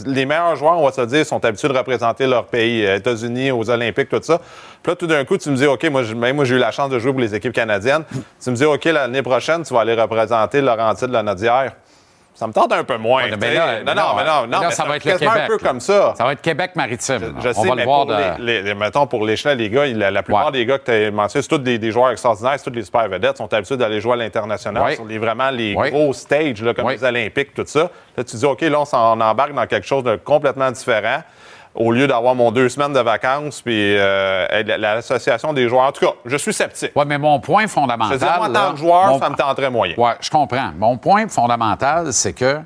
Les 0.06 0.26
meilleurs 0.26 0.56
joueurs, 0.56 0.78
on 0.80 0.86
va 0.86 0.92
se 0.92 1.02
dire, 1.02 1.26
sont 1.26 1.44
habitués 1.44 1.68
de 1.68 1.78
représenter 1.78 2.28
leur 2.28 2.46
pays, 2.46 2.86
euh, 2.86 2.98
États-Unis, 2.98 3.52
aux 3.52 3.70
Olympiques, 3.70 4.10
tout 4.10 4.20
ça. 4.22 4.40
Puis 4.82 4.92
là, 4.92 4.96
tout 4.96 5.08
d'un 5.08 5.24
coup, 5.26 5.38
tu 5.38 5.50
me 5.50 5.56
dis, 5.56 5.66
OK, 5.68 5.84
moi, 5.90 6.02
moi, 6.34 6.46
j'ai 6.46 6.56
eu 6.56 6.60
la 6.60 6.72
chance 6.72 6.90
de 6.90 7.00
jouer 7.00 7.12
pour 7.12 7.22
les 7.22 7.34
équipes 7.36 7.54
canadiennes. 7.54 8.04
tu 8.44 8.50
me 8.50 8.56
dis, 8.56 8.66
OK, 8.66 8.86
l'année 8.86 9.22
prochaine, 9.22 9.64
tu 9.64 9.74
vas 9.74 9.82
aller 9.82 9.96
représenter 9.96 10.62
Laurentide, 10.62 11.10
la 11.10 11.24
Nodière. 11.24 11.74
Ça 12.36 12.46
me 12.48 12.52
tente 12.54 12.72
un 12.74 12.84
peu 12.84 12.98
moins. 12.98 13.24
Ouais, 13.24 13.38
mais 13.40 13.54
là, 13.54 13.82
non, 13.84 13.96
non, 13.96 14.02
mais 14.18 14.26
non, 14.26 14.46
non, 14.48 14.60
mais 14.66 14.72
ça 14.72 14.84
va 14.84 14.98
être 14.98 15.06
le 15.06 15.14
Québec. 15.14 15.30
un 15.34 15.48
peu 15.48 15.54
là. 15.54 15.60
comme 15.70 15.80
ça. 15.80 16.14
Ça 16.18 16.26
va 16.26 16.34
être 16.34 16.42
Québec-Maritime. 16.42 17.22
là. 17.22 17.28
Je 17.42 17.48
on 17.50 17.54
sais, 17.54 17.70
va 17.70 17.76
mais 17.76 17.82
le 17.82 17.88
voir 17.88 18.06
pour 18.06 18.16
de... 18.16 18.42
les, 18.44 18.62
les- 18.62 18.74
mettons, 18.76 19.08
pour 19.08 19.26
l'échelon, 19.26 19.56
les 19.56 19.70
gars, 19.70 19.86
la, 19.88 20.12
la 20.12 20.22
plupart 20.22 20.52
des 20.52 20.66
gars 20.66 20.78
que 20.78 20.84
tu 20.86 20.92
as 20.92 21.12
mentionnés, 21.12 21.42
c'est 21.44 21.48
tous 21.48 21.58
des, 21.60 21.80
des 21.80 21.92
joueurs 21.92 22.12
extraordinaires, 22.12 22.56
c'est 22.58 22.66
tous 22.66 22.70
des 22.72 22.84
super 22.84 23.08
vedettes, 23.08 23.38
sont 23.38 23.52
habitués 23.54 23.78
d'aller 23.78 24.02
jouer 24.02 24.14
à 24.14 24.18
l'international, 24.18 24.84
Ouais. 24.84 24.96
sur 24.96 25.06
les, 25.06 25.18
vraiment 25.18 25.50
les 25.50 25.74
gros 25.76 26.12
stages, 26.12 26.62
là, 26.62 26.74
comme 26.74 26.90
les 26.90 27.04
Olympiques, 27.04 27.54
tout 27.54 27.64
ça. 27.66 27.90
Là, 28.18 28.24
tu 28.24 28.36
dis, 28.36 28.46
OK, 28.46 28.62
là, 28.62 28.82
on 28.82 28.86
s'en 28.86 29.20
embarque 29.22 29.54
dans 29.54 29.66
quelque 29.66 29.88
chose 29.88 30.04
de 30.04 30.18
complètement 30.18 30.72
différent. 30.72 31.22
Au 31.76 31.92
lieu 31.92 32.08
d'avoir 32.08 32.36
mon 32.36 32.52
deux 32.52 32.70
semaines 32.70 32.94
de 32.94 33.00
vacances, 33.02 33.62
puis 33.62 33.98
euh, 33.98 34.48
la- 34.64 34.78
l'association 34.78 35.52
des 35.52 35.68
joueurs. 35.68 35.84
En 35.88 35.92
tout 35.92 36.06
cas, 36.06 36.14
je 36.26 36.38
suis 36.38 36.54
sceptique. 36.54 36.92
Oui, 36.96 37.04
mais 37.06 37.18
mon 37.18 37.40
point 37.42 37.68
fondamental. 37.68 38.18
Je 38.18 38.26
veux 38.26 38.26
dire, 38.26 38.38
moi, 38.38 38.48
en 38.48 38.54
tant 38.54 38.72
que 38.72 38.78
joueur, 38.80 39.08
mon- 39.08 39.20
ça 39.20 39.30
me 39.30 39.36
tenterait 39.36 39.70
moyen. 39.70 39.94
Oui, 39.98 40.12
je 40.22 40.30
comprends. 40.30 40.72
Mon 40.78 40.98
point 40.98 41.28
fondamental, 41.28 42.14
c'est 42.14 42.32
que, 42.34 42.60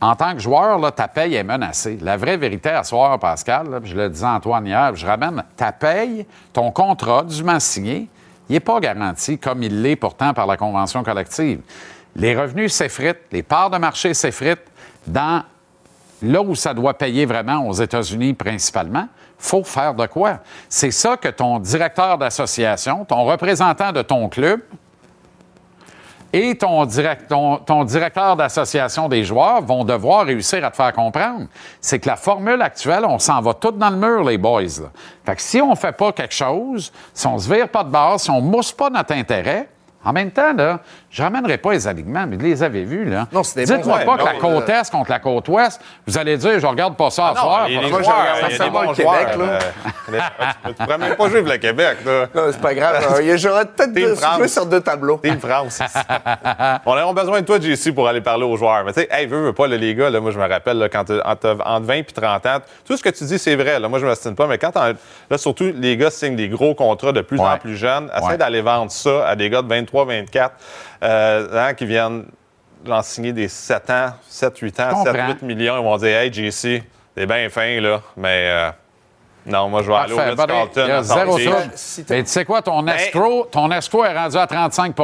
en 0.00 0.14
tant 0.14 0.32
que 0.34 0.38
joueur, 0.38 0.78
là, 0.78 0.90
ta 0.92 1.08
paye 1.08 1.34
est 1.34 1.42
menacée. 1.42 1.98
La 2.02 2.16
vraie 2.16 2.36
vérité 2.36 2.68
à 2.68 2.84
soir, 2.84 3.18
Pascal, 3.18 3.68
là, 3.68 3.78
je 3.82 3.94
le 3.96 4.08
disais 4.08 4.26
à 4.26 4.34
Antoine 4.34 4.66
hier, 4.66 4.94
je 4.94 5.06
ramène 5.06 5.42
ta 5.56 5.72
paye, 5.72 6.24
ton 6.52 6.70
contrat 6.70 7.22
dûment 7.24 7.58
signé, 7.58 8.08
il 8.48 8.52
n'est 8.52 8.60
pas 8.60 8.78
garanti 8.78 9.38
comme 9.38 9.62
il 9.62 9.82
l'est 9.82 9.96
pourtant 9.96 10.34
par 10.34 10.46
la 10.46 10.56
convention 10.56 11.02
collective. 11.02 11.60
Les 12.14 12.36
revenus 12.36 12.72
s'effritent, 12.72 13.22
les 13.32 13.42
parts 13.42 13.70
de 13.70 13.78
marché 13.78 14.14
s'effritent 14.14 14.66
dans 15.06 15.42
là 16.22 16.40
où 16.42 16.54
ça 16.54 16.72
doit 16.74 16.94
payer 16.94 17.26
vraiment 17.26 17.66
aux 17.68 17.72
États-Unis 17.74 18.34
principalement, 18.34 19.08
faut 19.38 19.64
faire 19.64 19.94
de 19.94 20.06
quoi? 20.06 20.38
C'est 20.68 20.90
ça 20.90 21.16
que 21.16 21.28
ton 21.28 21.58
directeur 21.58 22.18
d'association, 22.18 23.04
ton 23.04 23.24
représentant 23.24 23.92
de 23.92 24.02
ton 24.02 24.28
club 24.28 24.60
et 26.32 26.56
ton, 26.56 26.84
direct- 26.84 27.28
ton- 27.28 27.58
ton 27.58 27.84
directeur 27.84 28.34
d'association 28.36 29.08
des 29.08 29.22
joueurs 29.22 29.62
vont 29.62 29.84
devoir 29.84 30.26
réussir 30.26 30.64
à 30.64 30.70
te 30.70 30.76
faire 30.76 30.92
comprendre. 30.92 31.46
C'est 31.80 32.00
que 32.00 32.08
la 32.08 32.16
formule 32.16 32.60
actuelle, 32.60 33.04
on 33.04 33.20
s'en 33.20 33.40
va 33.40 33.54
tout 33.54 33.70
dans 33.70 33.90
le 33.90 33.96
mur, 33.96 34.24
les 34.24 34.36
boys. 34.38 34.62
là. 34.62 34.90
Fait 35.24 35.36
que 35.36 35.42
si 35.42 35.60
on 35.62 35.74
fait 35.76 35.92
pas 35.92 36.10
quelque 36.12 36.34
chose, 36.34 36.92
si 37.12 37.26
on 37.28 37.38
se 37.38 37.52
vire 37.52 37.68
pas 37.68 37.84
de 37.84 37.90
base, 37.90 38.22
si 38.22 38.30
on 38.30 38.40
mousse 38.40 38.72
pas 38.72 38.90
notre 38.90 39.12
intérêt, 39.14 39.68
en 40.04 40.12
même 40.12 40.32
temps, 40.32 40.52
là, 40.52 40.80
je 41.14 41.22
ramènerai 41.22 41.58
pas 41.58 41.72
les 41.72 41.86
alignements, 41.86 42.26
mais 42.26 42.34
vous 42.36 42.42
les 42.44 42.60
avez 42.64 42.82
vus, 42.82 43.04
là. 43.04 43.28
Non, 43.30 43.44
c'est 43.44 43.60
des 43.64 43.72
Dites-moi 43.72 44.00
pas 44.00 44.16
que 44.18 44.24
la 44.24 44.32
côte 44.34 44.68
Est 44.68 44.90
contre 44.90 45.10
la 45.12 45.20
côte 45.20 45.48
Ouest, 45.48 45.80
vous 46.08 46.18
allez 46.18 46.36
dire, 46.36 46.58
je 46.58 46.66
regarde 46.66 46.96
pas 46.96 47.08
ça 47.10 47.26
à 47.26 47.28
Ah 47.28 47.34
non, 47.36 47.40
soir. 47.42 47.66
il 47.68 47.80
que- 47.80 47.86
joueurs, 47.86 48.04
ça 48.04 48.46
il 48.48 48.50
y 48.50 48.54
a 48.54 48.56
sent 48.64 48.70
bon 48.70 48.80
le 48.80 48.86
Québec, 48.94 49.28
joueurs, 49.34 49.38
là. 49.38 49.44
euh, 49.44 49.60
tu 50.64 50.68
ne 50.68 50.72
pourrais 50.72 50.98
même 50.98 51.14
pas 51.14 51.28
jouer 51.28 51.42
pour 51.42 51.52
le 51.52 51.58
Québec, 51.58 51.98
là. 52.04 52.26
Non, 52.34 52.42
c'est 52.50 52.60
pas 52.60 52.74
grave. 52.74 53.16
Euh, 53.20 53.36
J'aurais 53.36 53.64
peut-être 53.66 54.34
joué 54.36 54.48
sur 54.48 54.66
deux 54.66 54.80
tableaux. 54.80 55.20
Team 55.22 55.38
France. 55.38 55.80
On 56.86 56.92
a 56.94 57.12
besoin 57.12 57.40
de 57.42 57.46
toi, 57.46 57.58
JC, 57.60 57.92
pour 57.94 58.08
aller 58.08 58.20
parler 58.20 58.44
aux 58.44 58.56
joueurs. 58.56 58.84
Mais 58.84 58.92
tu 58.92 59.00
sais, 59.02 59.08
hey, 59.12 59.26
veux, 59.26 59.40
veux 59.40 59.52
pas, 59.52 59.68
là, 59.68 59.76
les 59.76 59.94
gars, 59.94 60.10
là, 60.10 60.18
moi, 60.20 60.32
je 60.32 60.38
me 60.38 60.48
rappelle, 60.48 60.78
là, 60.78 60.88
quand 60.88 61.08
entre, 61.10 61.58
entre 61.64 61.86
20 61.86 61.94
et 61.94 62.04
30 62.04 62.46
ans, 62.46 62.58
tout 62.84 62.96
ce 62.96 63.02
que 63.04 63.10
tu 63.10 63.22
dis, 63.24 63.38
c'est 63.38 63.54
vrai. 63.56 63.78
Là, 63.78 63.88
moi, 63.88 63.98
je 64.00 64.04
ne 64.04 64.10
m'estime 64.10 64.34
pas, 64.34 64.46
mais 64.48 64.58
quand 64.58 64.74
là, 64.74 65.38
surtout, 65.38 65.72
les 65.76 65.96
gars 65.96 66.10
signent 66.10 66.36
des 66.36 66.48
gros 66.48 66.74
contrats 66.74 67.12
de 67.12 67.20
plus 67.20 67.38
en 67.38 67.56
plus 67.58 67.76
jeunes, 67.76 68.10
essaie 68.16 68.24
Ouais. 68.26 68.36
d'aller 68.36 68.62
vendre 68.62 68.90
ça 68.90 69.28
à 69.28 69.36
des 69.36 69.48
gars 69.48 69.62
de 69.62 69.68
23, 69.68 70.06
24, 70.06 70.54
euh, 71.04 71.48
hein, 71.68 71.74
qui 71.74 71.86
viennent 71.86 72.24
genre, 72.86 73.04
signer 73.04 73.32
des 73.32 73.48
7 73.48 73.90
ans, 73.90 74.12
7, 74.28 74.58
8 74.58 74.80
ans, 74.80 74.88
Je 74.90 74.96
7, 74.96 75.12
comprends. 75.12 75.28
8 75.28 75.42
millions. 75.42 75.78
Ils 75.78 75.84
vont 75.84 75.96
dire, 75.96 76.16
hey, 76.18 76.32
JC, 76.32 76.82
t'es 77.14 77.26
bien 77.26 77.48
fin, 77.48 77.80
là, 77.80 78.00
mais 78.16 78.48
euh, 78.50 78.70
non, 79.46 79.68
moi, 79.68 79.82
je 79.82 79.88
vais 79.88 79.94
aller 79.94 80.12
au 80.12 80.16
Parfait. 80.16 80.30
Ritz 80.30 80.38
Ben, 80.38 80.46
ben, 80.46 80.54
Carlton. 80.54 80.82
il 80.84 80.88
y 80.88 80.92
a 80.92 80.96
à 80.98 81.02
zéro 81.02 81.38
Mais 82.10 82.22
tu 82.24 82.30
sais 82.30 82.44
quoi, 82.44 82.62
ton 82.62 82.82
Ben- 82.82 82.94
escroc, 82.96 83.48
ton 83.50 83.70
escroc 83.70 84.04
est 84.06 84.16
rendu 84.16 84.36
à 84.36 84.46
35 84.46 84.94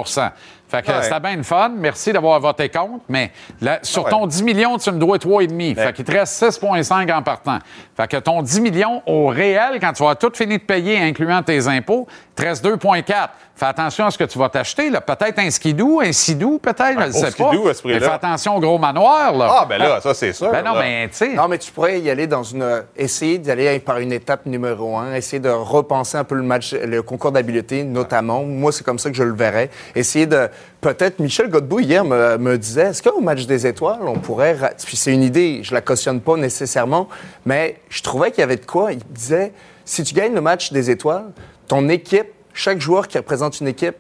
Fait 0.71 0.83
que 0.83 0.91
Ouais. 0.93 1.03
c'était 1.03 1.19
bien 1.21 1.37
le 1.37 1.43
fun. 1.43 1.71
Merci 1.77 2.13
d'avoir 2.13 2.39
voté 2.39 2.69
contre. 2.69 3.05
Mais 3.09 3.33
là, 3.61 3.81
sur 3.83 4.05
Ouais. 4.05 4.11
ton 4.11 4.27
10 4.27 4.43
millions, 4.43 4.79
tu 4.79 4.91
me 4.93 4.99
dois 4.99 5.19
3,5. 5.19 5.75
Fait 5.77 5.93
qu'il 5.93 6.05
te 6.05 6.13
reste 6.13 6.33
6,5 6.35 7.11
en 7.11 7.23
partant. 7.23 7.59
Fait 7.97 8.07
que 8.09 8.17
ton 8.19 8.41
10 8.43 8.61
millions 8.61 9.03
au 9.07 9.27
réel, 9.27 9.79
quand 9.81 9.93
tu 9.93 10.05
vas 10.05 10.15
tout 10.15 10.31
fini 10.35 10.59
de 10.59 10.63
payer, 10.63 10.99
incluant 10.99 11.43
tes 11.43 11.67
impôts, 11.67 12.07
te 12.37 12.43
reste 12.43 12.65
2,4. 12.65 13.31
Fais 13.57 13.67
attention 13.67 14.07
à 14.07 14.11
ce 14.11 14.17
que 14.17 14.25
tu 14.25 14.39
vas 14.39 14.49
t'acheter. 14.49 14.89
là. 14.89 15.03
Peut-être 15.03 15.39
un 15.39 15.51
skidoo, 15.51 16.01
un 16.01 16.13
sidou, 16.13 16.59
peut-être, 16.59 16.93
je 16.95 16.99
ne 16.99 17.03
Un 17.09 17.13
sais 17.13 17.31
pas. 17.33 17.49
skidoo 17.51 17.69
à 17.69 17.75
ce 17.75 17.83
Mais 17.87 17.93
prix-là. 17.99 18.09
fais 18.09 18.15
attention 18.15 18.57
au 18.57 18.61
gros 18.61 18.79
manoir. 18.79 19.35
Là. 19.37 19.49
Ah, 19.51 19.67
ben 19.69 19.77
là, 19.77 20.01
ça, 20.01 20.15
c'est 20.15 20.33
sûr. 20.33 20.51
Ben 20.51 20.65
non, 20.65 20.73
là. 20.75 20.81
mais 20.81 21.09
tu 21.09 21.17
sais. 21.17 21.35
Non, 21.35 21.47
mais 21.47 21.59
tu 21.59 21.71
pourrais 21.71 22.01
y 22.01 22.09
aller 22.09 22.27
dans 22.27 22.43
une. 22.43 22.85
essayer 22.97 23.37
d'aller 23.37 23.79
par 23.81 23.99
une 23.99 24.13
étape 24.13 24.47
numéro 24.47 24.97
un, 24.97 25.13
essayer 25.15 25.41
de 25.41 25.51
repenser 25.51 26.17
un 26.17 26.25
peu 26.25 26.37
le 26.37 26.43
match, 26.43 26.73
le 26.73 27.03
concours 27.03 27.33
d'habileté, 27.33 27.83
notamment. 27.85 28.45
Moi, 28.45 28.73
c'est 28.73 28.85
comme 28.85 28.99
ça 28.99 29.11
que 29.11 29.17
je 29.17 29.25
le 29.25 29.35
verrais. 29.35 29.69
Essayer 29.95 30.25
de. 30.25 30.49
Peut-être, 30.81 31.19
Michel 31.19 31.49
Godbout, 31.51 31.81
hier, 31.81 32.05
me, 32.05 32.39
me 32.39 32.57
disait 32.57 32.83
est-ce 32.89 33.03
qu'au 33.03 33.21
match 33.21 33.47
des 33.47 33.67
étoiles, 33.67 34.01
on 34.07 34.19
pourrait. 34.19 34.55
ra- 34.55 34.71
Puis 34.83 34.97
c'est 34.97 35.13
une 35.13 35.23
idée, 35.23 35.61
je 35.63 35.75
la 35.75 35.81
cautionne 35.83 36.21
pas 36.21 36.37
nécessairement, 36.37 37.09
mais 37.45 37.81
je 37.91 38.03
trouvais 38.03 38.31
qu'il 38.31 38.41
y 38.41 38.45
avait 38.45 38.57
de 38.57 38.65
quoi. 38.65 38.93
Il 38.93 38.99
disait 39.11 39.53
si 39.85 40.03
tu 40.05 40.15
gagnes 40.15 40.35
le 40.35 40.41
match 40.41 40.73
des 40.73 40.91
étoiles, 40.91 41.27
ton 41.69 41.89
équipe, 41.89 42.29
chaque 42.55 42.81
joueur 42.81 43.09
qui 43.09 43.19
représente 43.19 43.61
une 43.61 43.69
équipe, 43.69 43.97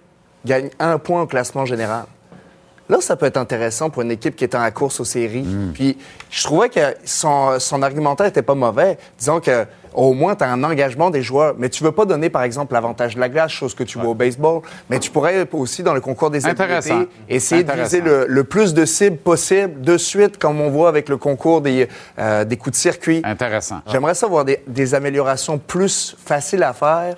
gagne 0.46 0.70
un 0.78 0.98
point 0.98 1.20
au 1.22 1.26
classement 1.26 1.66
général. 1.66 2.04
Là, 2.88 3.00
ça 3.00 3.14
peut 3.14 3.26
être 3.26 3.36
intéressant 3.36 3.88
pour 3.90 4.02
une 4.02 4.10
équipe 4.10 4.34
qui 4.34 4.42
est 4.44 4.54
en 4.56 4.60
la 4.62 4.70
course 4.72 4.98
aux 4.98 5.04
séries. 5.04 5.46
Puis, 5.74 5.96
je 6.30 6.42
trouvais 6.42 6.68
que 6.70 6.80
son, 7.04 7.60
son 7.60 7.82
argumentaire 7.82 8.26
était 8.26 8.42
pas 8.42 8.56
mauvais. 8.56 8.98
Disons 9.18 9.38
que 9.38 9.64
au 9.94 10.12
moins, 10.12 10.34
tu 10.34 10.44
as 10.44 10.50
un 10.50 10.62
engagement 10.62 11.10
des 11.10 11.22
joueurs. 11.22 11.54
Mais 11.58 11.68
tu 11.68 11.84
veux 11.84 11.92
pas 11.92 12.04
donner, 12.04 12.30
par 12.30 12.42
exemple, 12.42 12.74
l'avantage 12.74 13.14
de 13.14 13.20
la 13.20 13.28
glace, 13.28 13.52
chose 13.52 13.74
que 13.74 13.84
tu 13.84 13.98
vois 13.98 14.10
au 14.10 14.14
baseball. 14.14 14.62
Mais 14.88 14.98
tu 14.98 15.10
pourrais 15.10 15.46
aussi, 15.52 15.82
dans 15.82 15.94
le 15.94 16.00
concours 16.00 16.30
des 16.30 16.46
habiletés, 16.46 17.08
essayer 17.28 17.64
de 17.64 17.72
viser 17.72 18.00
le, 18.00 18.26
le 18.28 18.44
plus 18.44 18.74
de 18.74 18.84
cibles 18.84 19.16
possible 19.16 19.80
de 19.80 19.96
suite, 19.96 20.38
comme 20.38 20.60
on 20.60 20.70
voit 20.70 20.88
avec 20.88 21.08
le 21.08 21.16
concours 21.16 21.60
des, 21.60 21.88
euh, 22.18 22.44
des 22.44 22.56
coups 22.56 22.76
de 22.76 22.80
circuit. 22.80 23.22
Intéressant. 23.24 23.80
J'aimerais 23.86 24.14
ça 24.14 24.26
voir 24.26 24.44
des, 24.44 24.62
des 24.66 24.94
améliorations 24.94 25.58
plus 25.58 26.16
faciles 26.24 26.62
à 26.62 26.72
faire 26.72 27.16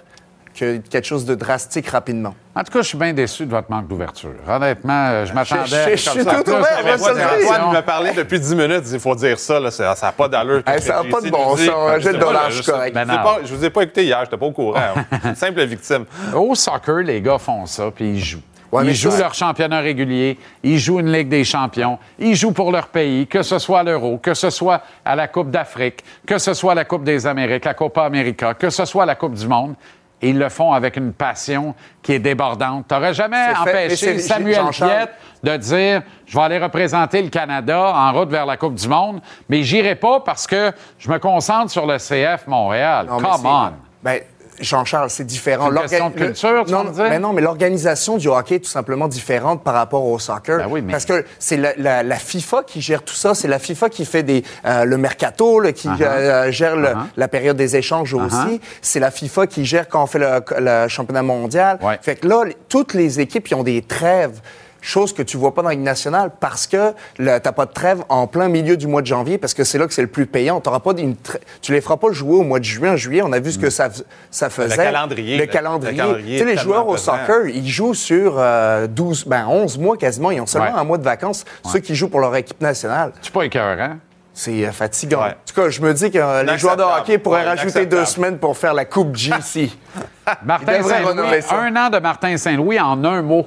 que 0.54 0.76
quelque 0.78 1.04
chose 1.06 1.24
de 1.24 1.34
drastique 1.34 1.88
rapidement. 1.88 2.34
En 2.54 2.62
tout 2.62 2.72
cas, 2.72 2.82
je 2.82 2.88
suis 2.88 2.98
bien 2.98 3.12
déçu 3.14 3.46
de 3.46 3.50
votre 3.50 3.70
manque 3.70 3.88
d'ouverture. 3.88 4.34
Honnêtement, 4.46 5.06
euh, 5.08 5.24
je 5.26 5.32
m'attendais. 5.32 5.64
je- 5.66 5.96
je 5.96 6.10
comme 6.10 6.20
suis 6.20 6.24
tout 6.44 6.50
ouvert. 6.50 6.84
Antoine 6.94 7.72
m'a 7.72 7.82
parlé 7.82 8.12
depuis 8.12 8.38
10 8.38 8.54
minutes. 8.54 8.84
Il 8.92 9.00
faut 9.00 9.14
dire 9.14 9.38
ça. 9.38 9.58
Là, 9.58 9.70
ça 9.70 9.94
n'a 10.02 10.12
pas 10.12 10.28
d'allure. 10.28 10.62
Hey, 10.66 10.80
ça 10.82 10.98
a 10.98 11.04
pas 11.04 11.20
de 11.20 11.30
bon 11.30 11.56
sens. 11.56 11.68
Un 11.88 11.98
jet 11.98 12.12
de 12.12 12.18
dollars, 12.18 12.50
je 12.50 12.62
suis 12.62 12.70
correct. 12.70 12.88
Je 12.94 12.94
Ben 12.94 13.04
non. 13.06 13.40
ne 13.42 13.46
vous 13.46 13.64
ai 13.64 13.70
pas 13.70 13.82
écouté 13.82 14.04
hier. 14.04 14.18
Je 14.20 14.24
n'étais 14.24 14.36
pas 14.36 14.46
au 14.46 14.52
courant. 14.52 14.80
Une 15.24 15.34
Simple 15.34 15.64
victime. 15.64 16.04
Au 16.34 16.54
soccer, 16.54 16.98
les 16.98 17.20
gars 17.22 17.38
font 17.38 17.64
ça, 17.66 17.90
puis 17.94 18.10
ils 18.10 18.20
jouent. 18.24 18.40
Ouais, 18.70 18.86
ils 18.86 18.94
jouent 18.94 19.10
ça- 19.10 19.18
leur 19.18 19.34
championnat 19.34 19.80
régulier, 19.80 20.38
ils 20.62 20.78
jouent 20.78 21.00
une 21.00 21.12
Ligue 21.12 21.28
des 21.28 21.44
champions, 21.44 21.98
ils 22.18 22.34
jouent 22.34 22.52
pour 22.52 22.72
leur 22.72 22.86
pays, 22.88 23.26
que 23.26 23.42
ce 23.42 23.58
soit 23.58 23.80
à 23.80 23.82
l'Euro, 23.82 24.16
que 24.16 24.32
ce 24.32 24.48
soit 24.48 24.80
à 25.04 25.14
la 25.14 25.28
Coupe 25.28 25.50
d'Afrique, 25.50 26.02
que 26.26 26.38
ce 26.38 26.54
soit 26.54 26.72
à 26.72 26.74
la 26.74 26.86
Coupe 26.86 27.04
des 27.04 27.26
Amériques, 27.26 27.66
la 27.66 27.74
Copa 27.74 28.02
América, 28.04 28.54
que 28.54 28.70
ce 28.70 28.86
soit 28.86 29.02
à 29.02 29.06
la 29.06 29.14
Coupe 29.14 29.34
du 29.34 29.46
Monde. 29.46 29.74
Et 30.22 30.30
ils 30.30 30.38
le 30.38 30.48
font 30.48 30.72
avec 30.72 30.96
une 30.96 31.12
passion 31.12 31.74
qui 32.00 32.12
est 32.12 32.18
débordante. 32.18 32.86
Tu 32.88 32.94
n'aurais 32.94 33.12
jamais 33.12 33.52
empêché 33.60 34.18
Samuel 34.20 34.66
Piette 34.70 35.10
de 35.42 35.56
dire 35.56 36.02
je 36.24 36.36
vais 36.36 36.44
aller 36.44 36.58
représenter 36.58 37.20
le 37.20 37.28
Canada 37.28 37.92
en 37.94 38.12
route 38.12 38.30
vers 38.30 38.46
la 38.46 38.56
Coupe 38.56 38.74
du 38.74 38.88
Monde, 38.88 39.20
mais 39.48 39.62
j'irai 39.62 39.96
pas 39.96 40.20
parce 40.20 40.46
que 40.46 40.72
je 40.98 41.10
me 41.10 41.18
concentre 41.18 41.70
sur 41.70 41.86
le 41.86 41.98
CF 41.98 42.46
Montréal. 42.46 43.06
Non, 43.08 43.18
Come 43.18 43.46
on. 43.46 43.72
Ben, 44.02 44.20
Jean-Charles, 44.62 45.10
c'est 45.10 45.24
différent. 45.24 45.68
C'est 45.70 45.74
une 45.74 45.80
question 45.82 46.08
de 46.10 46.14
L'orga- 46.14 46.26
culture, 46.26 46.64
tu 46.66 46.72
non, 46.72 46.84
dire? 46.84 47.04
mais 47.10 47.18
non, 47.18 47.32
mais 47.32 47.42
l'organisation 47.42 48.16
du 48.16 48.28
hockey 48.28 48.56
est 48.56 48.60
tout 48.60 48.70
simplement 48.70 49.08
différente 49.08 49.62
par 49.64 49.74
rapport 49.74 50.04
au 50.06 50.18
soccer. 50.18 50.58
Ben 50.58 50.66
oui, 50.70 50.80
mais- 50.82 50.92
Parce 50.92 51.04
que 51.04 51.24
c'est 51.38 51.56
la, 51.56 51.72
la- 51.76 52.02
la 52.02 52.16
FIFA 52.16 52.62
qui 52.66 52.80
gère 52.80 53.02
tout 53.02 53.14
ça. 53.14 53.34
C'est 53.34 53.48
la 53.48 53.58
FIFA 53.58 53.88
qui 53.88 54.04
fait 54.04 54.22
des, 54.22 54.42
euh, 54.64 54.84
le 54.84 54.96
mercato, 54.96 55.60
là, 55.60 55.72
qui 55.72 55.88
Uh-huh. 55.88 55.96
euh, 56.02 56.50
gère 56.52 56.76
le- 56.76 56.88
Uh-huh. 56.88 57.06
la 57.16 57.28
période 57.28 57.56
des 57.56 57.76
échanges 57.76 58.14
Uh-huh. 58.14 58.26
aussi. 58.26 58.60
C'est 58.80 59.00
la 59.00 59.10
FIFA 59.10 59.46
qui 59.46 59.64
gère 59.64 59.88
quand 59.88 60.02
on 60.02 60.06
fait 60.06 60.18
le, 60.18 60.40
le 60.58 60.88
championnat 60.88 61.22
mondial. 61.22 61.78
Ouais. 61.82 61.98
Fait 62.02 62.16
que 62.16 62.26
là, 62.28 62.44
toutes 62.68 62.94
les 62.94 63.20
équipes 63.20 63.48
ils 63.48 63.54
ont 63.54 63.62
des 63.62 63.82
trêves. 63.82 64.40
Chose 64.84 65.14
que 65.14 65.22
tu 65.22 65.36
vois 65.36 65.54
pas 65.54 65.62
dans 65.62 65.68
la 65.68 65.74
Ligue 65.76 65.84
nationale 65.84 66.32
parce 66.40 66.66
que 66.66 66.92
le- 67.18 67.38
t'as 67.38 67.52
pas 67.52 67.66
de 67.66 67.72
trêve 67.72 68.02
en 68.08 68.26
plein 68.26 68.48
milieu 68.48 68.76
du 68.76 68.88
mois 68.88 69.00
de 69.00 69.06
janvier 69.06 69.38
parce 69.38 69.54
que 69.54 69.62
c'est 69.62 69.78
là 69.78 69.86
que 69.86 69.94
c'est 69.94 70.02
le 70.02 70.08
plus 70.08 70.26
payant. 70.26 70.60
T'auras 70.60 70.80
pas 70.80 70.90
une 70.98 71.14
tu 71.60 71.72
les 71.72 71.80
feras 71.80 71.96
pas 71.96 72.10
jouer 72.10 72.36
au 72.36 72.42
mois 72.42 72.58
de 72.58 72.64
juin, 72.64 72.96
juillet. 72.96 73.22
On 73.24 73.32
a 73.32 73.38
vu 73.38 73.52
ce 73.52 73.58
que 73.60 73.70
ça, 73.70 73.88
f- 73.88 74.02
ça 74.30 74.50
faisait. 74.50 74.76
calendrier, 74.76 75.36
Le 75.38 75.44
le- 75.44 75.50
calendrier. 75.50 75.92
le 75.92 75.98
calendrier 75.98 76.38
Tu 76.40 76.44
sais, 76.46 76.50
les 76.54 76.58
joueurs 76.60 76.88
au 76.88 76.96
soccer, 76.96 77.46
ils 77.46 77.68
jouent 77.68 77.94
sur 77.94 78.34
euh, 78.38 78.88
12, 78.88 79.24
ben 79.26 79.46
11 79.48 79.78
mois 79.78 79.96
quasiment. 79.96 80.32
Ils 80.32 80.40
ont 80.40 80.46
seulement 80.46 80.74
Ouais. 80.74 80.80
un 80.80 80.84
mois 80.84 80.98
de 80.98 81.04
vacances. 81.04 81.44
Ceux 81.70 81.78
qui 81.78 81.94
jouent 81.94 82.08
pour 82.10 82.20
leur 82.20 82.34
équipe 82.34 82.60
nationale. 82.60 83.12
C'est 83.22 83.32
pas 83.32 83.44
écœurant. 83.44 83.96
C'est 84.34 84.66
euh, 84.66 84.72
fatigant. 84.72 85.20
Ouais. 85.22 85.28
En 85.28 85.34
tout 85.46 85.54
cas, 85.60 85.68
je 85.68 85.80
me 85.80 85.94
dis 85.94 86.10
que 86.10 86.18
euh, 86.18 86.42
les 86.42 86.58
joueurs 86.58 86.76
de 86.76 86.82
hockey 86.82 87.18
pourraient 87.18 87.44
rajouter 87.44 87.86
deux 87.86 88.04
semaines 88.04 88.38
pour 88.38 88.56
faire 88.56 88.74
la 88.74 88.84
Coupe 88.84 89.14
GC. 89.14 89.70
Martin 90.44 90.82
Saint-Louis, 90.82 91.42
ça. 91.42 91.54
un 91.60 91.76
an 91.76 91.90
de 91.90 91.98
Martin 91.98 92.36
Saint-Louis 92.36 92.80
en 92.80 93.04
un 93.04 93.22
mot. 93.22 93.46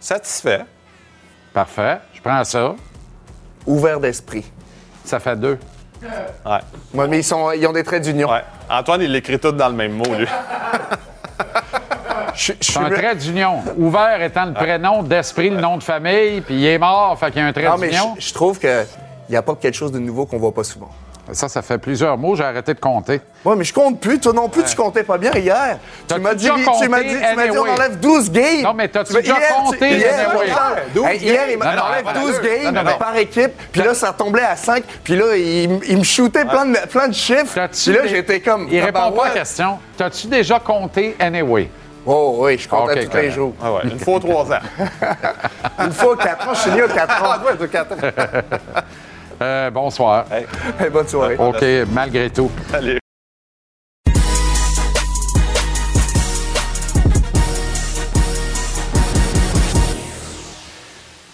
Satisfait? 0.00 0.64
Parfait. 1.52 1.98
Je 2.14 2.20
prends 2.20 2.42
ça. 2.44 2.74
Ouvert 3.66 4.00
d'esprit. 4.00 4.44
Ça 5.04 5.20
fait 5.20 5.36
deux. 5.36 5.58
Ouais. 6.02 6.58
Ouais, 6.94 7.08
mais 7.08 7.18
ils, 7.18 7.24
sont, 7.24 7.50
ils 7.52 7.66
ont 7.66 7.72
des 7.72 7.84
traits 7.84 8.02
d'union. 8.02 8.30
Ouais. 8.30 8.42
Antoine, 8.70 9.02
il 9.02 9.12
l'écrit 9.12 9.38
tout 9.38 9.52
dans 9.52 9.68
le 9.68 9.74
même 9.74 9.92
mot, 9.92 10.14
lui. 10.14 10.26
Je, 12.32 12.52
je 12.52 12.56
C'est 12.60 12.72
suis 12.72 12.78
un 12.78 12.88
trait 12.88 13.16
d'union. 13.16 13.60
Ouvert 13.76 14.22
étant 14.22 14.46
le 14.46 14.54
prénom, 14.54 15.02
d'esprit, 15.02 15.50
le 15.50 15.60
nom 15.60 15.76
de 15.76 15.82
famille, 15.82 16.40
puis 16.40 16.54
il 16.54 16.64
est 16.64 16.78
mort, 16.78 17.18
fait 17.18 17.30
qu'il 17.32 17.42
y 17.42 17.44
a 17.44 17.48
un 17.48 17.52
trait 17.52 17.64
Non, 17.68 17.76
mais 17.76 17.88
d'union. 17.88 18.14
je, 18.18 18.28
je 18.28 18.32
trouve 18.32 18.58
qu'il 18.58 18.86
y 19.28 19.36
a 19.36 19.42
pas 19.42 19.54
quelque 19.56 19.74
chose 19.74 19.92
de 19.92 19.98
nouveau 19.98 20.24
qu'on 20.26 20.38
voit 20.38 20.54
pas 20.54 20.64
souvent. 20.64 20.88
Ça, 21.32 21.48
ça 21.48 21.62
fait 21.62 21.78
plusieurs 21.78 22.16
mots, 22.18 22.34
j'ai 22.36 22.44
arrêté 22.44 22.74
de 22.74 22.80
compter. 22.80 23.20
Ouais, 23.44 23.54
mais 23.56 23.64
je 23.64 23.72
compte 23.72 24.00
plus. 24.00 24.18
Toi 24.20 24.32
non 24.32 24.48
plus, 24.48 24.64
tu 24.64 24.76
comptais 24.76 25.02
pas 25.02 25.16
bien 25.18 25.32
hier. 25.34 25.78
Tu 26.08 26.18
m'as 26.20 26.34
dit, 26.34 26.44
tu 26.46 26.88
m'as 26.88 27.02
dit, 27.02 27.08
tu 27.16 27.36
m'as 27.36 27.48
dit, 27.48 27.58
on 27.58 27.68
enlève 27.68 27.98
12 28.00 28.30
games. 28.30 28.62
Non, 28.62 28.74
mais 28.74 28.88
t'as-tu 28.88 29.12
déjà 29.14 29.38
hier, 29.38 29.48
tu- 29.48 29.64
compté 29.64 29.90
Hier, 29.96 30.28
anyway? 30.30 30.46
Jean-Charles, 30.48 30.78
12 30.94 31.06
hey, 31.06 31.18
hier, 31.18 31.42
il 31.50 31.52
Non, 31.58 31.64
m'a- 31.64 31.76
non, 31.76 31.82
on 31.82 31.86
enlève 31.90 32.08
attends, 32.08 32.20
12 32.20 32.36
non, 32.36 32.42
games 32.42 32.74
non, 32.74 32.82
non. 32.90 32.98
par 32.98 33.16
équipe. 33.16 33.52
Puis 33.72 33.80
là, 33.82 33.94
ça 33.94 34.12
tombait 34.12 34.42
à 34.42 34.56
5. 34.56 34.82
Puis 35.04 35.16
là, 35.16 35.36
il, 35.36 35.80
il 35.88 35.98
me 35.98 36.04
shootait 36.04 36.44
plein 36.44 36.66
de, 36.66 36.76
plein 36.88 37.08
de 37.08 37.14
chiffres. 37.14 37.58
Puis 37.70 37.92
là, 37.92 38.06
j'étais 38.06 38.40
comme. 38.40 38.68
Il 38.70 38.80
répond 38.82 39.12
pas 39.12 39.24
à 39.26 39.28
la 39.28 39.34
question. 39.34 39.78
T'as-tu 39.96 40.26
déjà 40.26 40.58
compté 40.58 41.16
anyway? 41.18 41.70
Oh, 42.06 42.36
oui, 42.40 42.56
je 42.58 42.66
comptais 42.66 43.04
Ok, 43.04 43.10
tous 43.10 43.16
les 43.18 43.30
jours. 43.30 43.52
Ah 43.62 43.72
ouais, 43.74 43.80
une 43.84 43.98
fois 43.98 44.18
trois 44.18 44.50
ans. 44.50 44.60
Une 45.84 45.92
fois 45.92 46.16
4 46.16 46.48
ans, 46.48 46.54
je 46.54 46.60
suis 46.60 46.70
né 46.70 46.82
à 46.82 46.88
4 46.88 47.22
ans. 47.22 47.44
ouais, 47.46 47.56
de 47.56 47.66
quatre 47.66 47.92
ans. 47.92 47.96
Euh, 49.42 49.70
bonsoir. 49.70 50.26
Hey, 50.30 50.90
bonne 50.90 51.08
soirée. 51.08 51.36
OK, 51.38 51.64
malgré 51.92 52.28
tout. 52.30 52.50
Allez. 52.74 52.98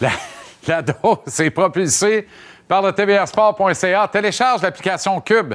La, 0.01 0.11
la 0.69 0.83
dose 0.83 1.41
est 1.41 1.51
propulsée 1.51 2.29
par 2.69 2.83
le 2.83 2.93
tbrsport.ca. 2.93 4.09
Télécharge 4.09 4.63
l'application 4.63 5.21
Cube 5.21 5.55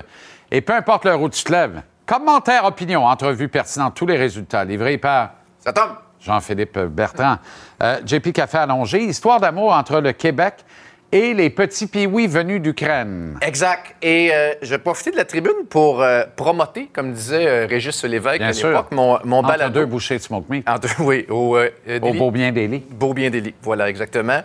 et 0.50 0.62
peu 0.62 0.74
importe 0.74 1.06
l'heure 1.06 1.22
où 1.22 1.30
tu 1.30 1.44
te 1.44 1.52
lèves. 1.52 1.82
Commentaires, 2.06 2.66
opinions, 2.66 3.06
entrevues 3.06 3.48
pertinentes, 3.48 3.96
tous 3.96 4.06
les 4.06 4.18
résultats 4.18 4.66
livrés 4.66 4.98
par 4.98 5.32
Ça 5.60 5.72
tombe. 5.72 5.92
Jean-Philippe 6.20 6.78
Bertrand. 6.78 7.38
Euh, 7.82 8.00
JP 8.06 8.32
Café 8.34 8.60
allongé, 8.60 9.00
histoire 9.06 9.40
d'amour 9.40 9.74
entre 9.74 10.00
le 10.00 10.12
Québec 10.12 10.56
et 11.12 11.34
les 11.34 11.50
petits 11.50 11.88
piouis 11.88 12.28
venus 12.28 12.62
d'Ukraine. 12.62 13.38
Exact. 13.42 13.96
Et 14.02 14.30
euh, 14.34 14.54
je 14.62 14.70
vais 14.70 14.78
profiter 14.78 15.12
de 15.12 15.18
la 15.18 15.26
tribune 15.26 15.66
pour 15.70 16.02
euh, 16.02 16.24
promoter, 16.36 16.90
comme 16.94 17.12
disait 17.14 17.46
euh, 17.48 17.66
Régis 17.70 18.04
Lévesque 18.06 18.40
Bien 18.40 18.48
à 18.48 18.52
l'époque, 18.52 18.92
mon, 18.92 19.18
mon 19.26 19.38
Entre 19.40 19.48
balado. 19.50 19.80
deux 19.80 19.86
bouchées 19.86 20.18
de 20.18 20.22
smoke 20.24 20.46
meat. 20.50 20.68
Entre- 20.70 20.96
oui, 21.02 21.26
au, 21.30 21.58
Au 21.58 21.66
Daily. 21.86 22.18
Beaubien 22.18 22.52
Daily. 22.52 22.80
Beaubien 22.90 23.30
Délit, 23.30 23.54
voilà, 23.62 23.90
exactement. 23.90 24.42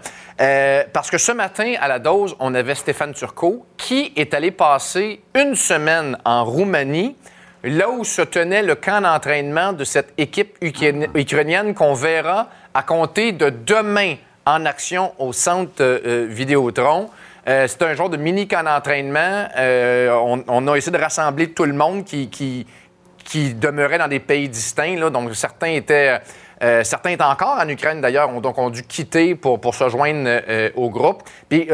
Parce 0.92 1.10
que 1.10 1.18
ce 1.18 1.32
matin, 1.32 1.74
à 1.80 1.88
la 1.88 1.98
dose, 1.98 2.34
on 2.40 2.54
avait 2.54 2.74
Stéphane 2.74 3.12
Turcot 3.14 3.64
qui 3.76 4.12
est 4.16 4.34
allé 4.34 4.50
passer 4.50 5.20
une 5.34 5.54
semaine 5.54 6.18
en 6.24 6.44
Roumanie, 6.44 7.16
là 7.64 7.88
où 7.88 8.04
se 8.04 8.22
tenait 8.22 8.62
le 8.62 8.74
camp 8.74 9.00
d'entraînement 9.00 9.72
de 9.72 9.84
cette 9.84 10.12
équipe 10.18 10.56
ukra- 10.62 11.08
ukrainienne 11.14 11.74
qu'on 11.74 11.94
verra 11.94 12.48
à 12.74 12.82
compter 12.82 13.32
de 13.32 13.50
demain 13.50 14.16
en 14.46 14.64
action 14.64 15.12
au 15.18 15.32
centre 15.32 15.72
euh, 15.80 15.98
euh, 16.06 16.26
Vidéotron. 16.28 17.10
Euh, 17.48 17.66
c'est 17.68 17.82
un 17.82 17.94
genre 17.94 18.08
de 18.10 18.16
mini 18.16 18.48
camp 18.48 18.64
d'entraînement. 18.64 19.46
Euh, 19.56 20.10
on, 20.14 20.42
on 20.48 20.66
a 20.68 20.76
essayé 20.76 20.96
de 20.96 21.02
rassembler 21.02 21.52
tout 21.52 21.64
le 21.64 21.72
monde 21.74 22.04
qui, 22.04 22.28
qui, 22.30 22.66
qui 23.24 23.54
demeuraient 23.54 23.98
dans 23.98 24.08
des 24.08 24.20
pays 24.20 24.48
distincts. 24.48 24.96
Là. 24.98 25.10
Donc, 25.10 25.34
certains 25.34 25.68
étaient, 25.72 26.20
euh, 26.62 26.82
certains 26.82 27.10
étaient 27.10 27.22
encore 27.22 27.58
en 27.60 27.68
Ukraine, 27.68 28.00
d'ailleurs, 28.00 28.30
ont, 28.30 28.40
donc 28.40 28.58
ont 28.58 28.70
dû 28.70 28.82
quitter 28.82 29.34
pour, 29.36 29.60
pour 29.60 29.74
se 29.76 29.88
joindre 29.88 30.28
au 30.74 30.90
groupe. 30.90 31.22
Puis, 31.48 31.68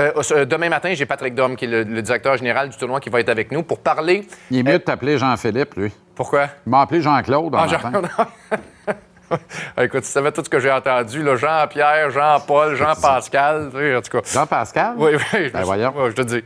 demain 0.47 0.69
matin, 0.69 0.93
j'ai 0.95 1.07
Patrick 1.07 1.35
Dom, 1.35 1.57
qui 1.57 1.65
est 1.65 1.69
le, 1.69 1.83
le 1.85 2.03
directeur 2.03 2.37
général 2.37 2.69
du 2.69 2.77
tournoi, 2.77 3.01
qui 3.01 3.09
va 3.11 3.21
être 3.21 3.31
avec 3.31 3.51
nous 3.53 3.63
pour 3.63 3.79
parler. 3.81 4.27
Il 4.51 4.59
est 4.59 4.63
mieux 4.63 4.73
de 4.79 4.85
t'appeler 4.85 5.17
Jean-Philippe, 5.19 5.75
lui. 5.77 5.91
Pourquoi? 6.15 6.49
Il 6.67 6.71
m'a 6.71 6.83
appelé 6.83 7.01
Jean-Claude. 7.01 7.55
Ah, 7.57 7.67
Jean- 7.67 8.93
Écoute, 9.81 10.03
tu 10.03 10.09
savais 10.09 10.33
tout 10.33 10.45
ce 10.45 10.51
que 10.51 10.59
j'ai 10.59 10.71
entendu, 10.71 11.23
là. 11.23 11.37
Jean-Pierre, 11.37 12.11
Jean-Paul, 12.11 12.75
Jean-Pascal, 12.75 13.71
tu 13.73 13.79
sais, 13.79 13.97
en 13.97 14.03
tout 14.03 14.19
cas. 14.19 14.31
Jean-Pascal? 14.33 14.95
Oui, 14.97 15.13
oui. 15.35 15.51
Ben 15.51 15.63
voyons. 15.63 15.93
Ouais, 15.97 16.11
je 16.11 16.17
te 16.17 16.23
dis. 16.23 16.45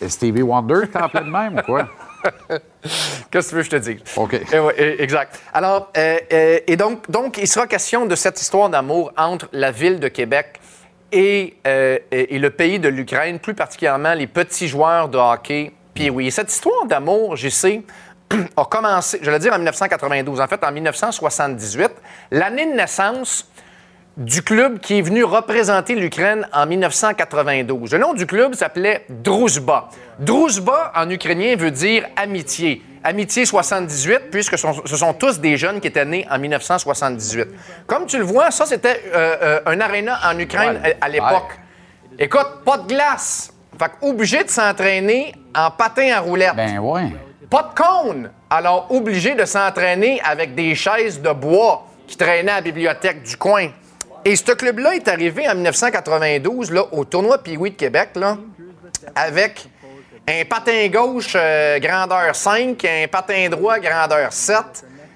Et 0.00 0.08
Stevie 0.08 0.42
Wonder 0.42 0.88
t'a 0.92 1.04
appelé 1.04 1.24
de 1.24 1.30
même 1.30 1.58
ou 1.58 1.62
quoi? 1.62 1.88
Qu'est-ce 3.30 3.48
que 3.48 3.50
tu 3.50 3.54
veux 3.54 3.60
que 3.60 3.66
je 3.66 3.70
te 3.70 3.76
dise? 3.76 4.00
OK. 4.16 4.34
Eh 4.34 4.56
eh, 4.76 5.02
exact. 5.02 5.40
Alors, 5.52 5.90
euh, 5.96 6.18
euh, 6.32 6.58
et 6.66 6.76
donc, 6.76 7.10
donc, 7.10 7.38
il 7.38 7.48
sera 7.48 7.66
question 7.66 8.06
de 8.06 8.14
cette 8.14 8.40
histoire 8.40 8.68
d'amour 8.68 9.12
entre 9.16 9.48
la 9.52 9.70
ville 9.70 10.00
de 10.00 10.08
Québec 10.08 10.60
et, 11.10 11.56
euh, 11.66 11.98
et, 12.10 12.36
et 12.36 12.38
le 12.38 12.50
pays 12.50 12.78
de 12.78 12.88
l'Ukraine, 12.88 13.38
plus 13.38 13.54
particulièrement 13.54 14.14
les 14.14 14.26
petits 14.26 14.68
joueurs 14.68 15.08
de 15.08 15.18
hockey. 15.18 15.72
Puis 15.94 16.10
oui, 16.10 16.30
cette 16.30 16.50
histoire 16.50 16.86
d'amour, 16.86 17.36
je 17.36 17.48
sais, 17.48 17.82
a 18.56 18.64
commencé, 18.64 19.18
je 19.22 19.30
vais 19.30 19.38
dire 19.38 19.52
en 19.52 19.56
1992, 19.56 20.40
en 20.40 20.46
fait 20.46 20.62
en 20.64 20.72
1978, 20.72 21.90
l'année 22.30 22.66
de 22.66 22.76
naissance 22.76 23.48
du 24.16 24.42
club 24.42 24.78
qui 24.78 24.98
est 24.98 25.02
venu 25.02 25.24
représenter 25.24 25.94
l'Ukraine 25.94 26.46
en 26.52 26.66
1992. 26.66 27.92
Le 27.92 27.98
nom 27.98 28.12
du 28.12 28.26
club 28.26 28.54
s'appelait 28.54 29.06
Druzhba. 29.08 29.88
Druzhba, 30.18 30.92
en 30.94 31.08
ukrainien, 31.08 31.56
veut 31.56 31.70
dire 31.70 32.06
amitié. 32.16 32.82
Amitié 33.04 33.46
78, 33.46 34.30
puisque 34.30 34.56
ce 34.58 34.96
sont, 34.96 35.14
tous 35.14 35.40
des 35.40 35.56
jeunes 35.56 35.80
qui 35.80 35.88
étaient 35.88 36.04
nés 36.04 36.26
en 36.30 36.38
1978. 36.38 37.48
Comme 37.86 38.06
tu 38.06 38.18
le 38.18 38.24
vois, 38.24 38.50
ça, 38.50 38.66
c'était 38.66 39.02
euh, 39.12 39.36
euh, 39.42 39.60
un 39.66 39.80
aréna 39.80 40.20
en 40.24 40.38
Ukraine 40.38 40.80
à, 41.00 41.04
à 41.04 41.08
l'époque. 41.08 41.58
Écoute, 42.18 42.60
pas 42.64 42.78
de 42.78 42.86
glace. 42.86 43.52
Fait 43.78 43.86
que 43.86 44.06
obligé 44.06 44.44
de 44.44 44.50
s'entraîner 44.50 45.34
en 45.56 45.70
patin 45.70 46.12
à 46.14 46.20
roulette. 46.20 46.54
Ben 46.54 46.78
ouais. 46.78 47.10
Pas 47.52 47.70
de 47.74 47.82
cône. 47.82 48.30
Alors, 48.48 48.86
obligé 48.90 49.34
de 49.34 49.44
s'entraîner 49.44 50.20
avec 50.24 50.54
des 50.54 50.74
chaises 50.74 51.20
de 51.20 51.30
bois 51.32 51.86
qui 52.06 52.16
traînaient 52.16 52.50
à 52.50 52.56
la 52.56 52.60
bibliothèque 52.62 53.22
du 53.22 53.36
coin. 53.36 53.68
Et 54.24 54.36
ce 54.36 54.52
club-là 54.52 54.94
est 54.94 55.06
arrivé 55.06 55.46
en 55.46 55.54
1992 55.54 56.70
là, 56.70 56.84
au 56.92 57.04
tournoi 57.04 57.36
Pee-Wee 57.42 57.72
de 57.72 57.76
Québec 57.76 58.10
là, 58.14 58.38
avec 59.14 59.66
un 60.26 60.44
patin 60.46 60.88
gauche 60.88 61.34
euh, 61.34 61.78
grandeur 61.78 62.34
5, 62.34 62.82
un 62.86 63.06
patin 63.08 63.48
droit 63.50 63.78
grandeur 63.78 64.32
7, 64.32 64.56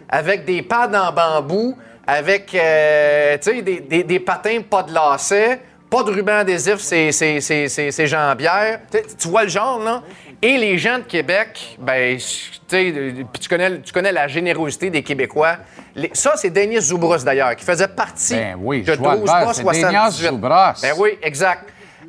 avec 0.09 0.45
des 0.45 0.61
pads 0.61 0.91
en 0.95 1.13
bambou, 1.13 1.75
avec 2.07 2.55
euh, 2.55 3.39
des, 3.63 4.03
des- 4.05 4.21
patins 4.21 4.61
pas 4.69 4.83
de 4.83 4.93
lacets, 4.93 5.61
pas 5.89 6.03
de 6.03 6.11
ruban 6.11 6.39
adhésif, 6.39 6.79
c'est 6.81 7.13
c'est- 7.13 8.07
jambières. 8.07 8.81
Tu 9.19 9.29
vois 9.29 9.45
le 9.45 9.49
genre, 9.49 9.79
là? 9.79 10.03
Et 10.47 10.59
les 10.59 10.79
gens 10.79 10.99
de 10.99 11.03
Québec, 11.03 11.77
ben, 11.81 12.17
tu 12.17 12.77
euh, 12.77 13.13
tu 13.41 13.49
connais, 13.49 13.81
tu 13.81 13.93
connais 13.93 14.13
la 14.13 14.29
générosité 14.29 14.91
des 14.91 15.03
Québécois. 15.03 15.57
Les- 15.97 16.11
ça, 16.13 16.35
c'est 16.37 16.51
Denis 16.51 16.81
Zoubrousse, 16.81 17.25
d'ailleurs, 17.25 17.57
qui 17.57 17.65
faisait 17.65 17.89
partie 17.89 18.35
Ben 18.35 18.55
oui, 18.57 18.83
de 18.83 18.93
je 18.93 18.97
vois 18.99 19.15
le 19.15 19.21
12 19.23 19.29
vert, 19.29 19.45
pas 19.45 19.55
c'est 19.55 19.63
78. 19.63 19.99
Denis 19.99 20.29
Zoubrousse. 20.29 20.83
Ben 20.83 20.93
oui, 20.99 21.19
exact. 21.21 21.65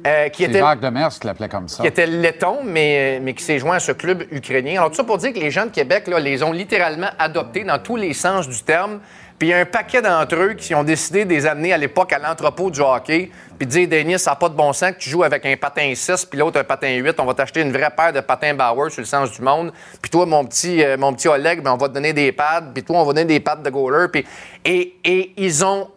Euh, 0.06 0.30
qui 0.30 0.44
était 0.44 0.60
Jacques 0.60 0.82
Demers 0.82 1.10
qui 1.10 1.26
l'appelait 1.26 1.50
comme 1.50 1.68
ça. 1.68 1.82
qui 1.82 1.88
était 1.88 2.06
letton, 2.06 2.60
mais, 2.64 3.20
mais 3.24 3.34
qui 3.34 3.44
s'est 3.44 3.58
joint 3.58 3.78
à 3.78 3.80
ce 3.80 3.92
club 3.92 4.26
ukrainien. 4.30 4.74
Alors, 4.74 4.92
tout 4.92 4.98
ça 4.98 5.04
pour 5.04 5.18
dire 5.18 5.34
que 5.34 5.40
les 5.40 5.50
gens 5.50 5.66
de 5.66 5.72
Québec 5.72 6.06
là, 6.06 6.20
les 6.20 6.44
ont 6.44 6.52
littéralement 6.52 7.10
adoptés 7.18 7.64
dans 7.64 7.80
tous 7.80 7.96
les 7.96 8.14
sens 8.14 8.48
du 8.48 8.62
terme. 8.62 9.00
Puis 9.40 9.50
il 9.50 9.52
y 9.52 9.54
a 9.54 9.60
un 9.60 9.66
paquet 9.66 10.02
d'entre 10.02 10.36
eux 10.36 10.54
qui 10.56 10.74
ont 10.74 10.84
décidé 10.84 11.24
de 11.24 11.30
les 11.30 11.46
amener 11.46 11.72
à 11.72 11.78
l'époque 11.78 12.12
à 12.12 12.18
l'entrepôt 12.18 12.72
du 12.72 12.82
hockey, 12.82 13.30
puis 13.60 13.68
de 13.68 13.72
dire, 13.72 13.88
Denis, 13.88 14.18
ça 14.18 14.32
n'a 14.32 14.36
pas 14.36 14.50
de 14.50 14.56
bon 14.56 14.74
sens 14.74 14.94
que 14.94 14.98
tu 14.98 15.12
joues 15.12 15.24
avec 15.24 15.46
un 15.46 15.56
patin 15.58 15.94
6, 15.94 16.26
puis 16.26 16.40
l'autre 16.40 16.60
un 16.60 16.64
patin 16.64 16.90
8. 16.96 17.20
On 17.20 17.26
va 17.26 17.36
t'acheter 17.36 17.62
une 17.62 17.72
vraie 17.72 17.92
paire 17.96 18.12
de 18.14 18.20
patins 18.22 18.56
Bauer 18.56 18.90
sur 18.90 19.02
le 19.02 19.06
sens 19.06 19.32
du 19.32 19.42
monde. 19.44 19.72
Puis 20.02 20.10
toi, 20.10 20.26
mon 20.26 20.44
petit, 20.44 20.84
euh, 20.84 20.98
mon 20.98 21.14
petit 21.14 21.28
Oleg, 21.28 21.62
ben, 21.62 21.72
on 21.74 21.78
va 21.78 21.88
te 21.88 21.94
donner 21.94 22.14
des 22.14 22.32
pads. 22.32 22.64
Puis 22.74 22.84
toi, 22.84 22.98
on 23.00 23.04
va 23.06 23.14
donner 23.14 23.26
des 23.26 23.40
pads 23.40 23.58
de 23.58 23.70
goaler. 23.70 24.08
Puis, 24.12 24.26
et, 24.66 24.96
et 25.06 25.34
ils 25.38 25.64
ont, 25.64 25.88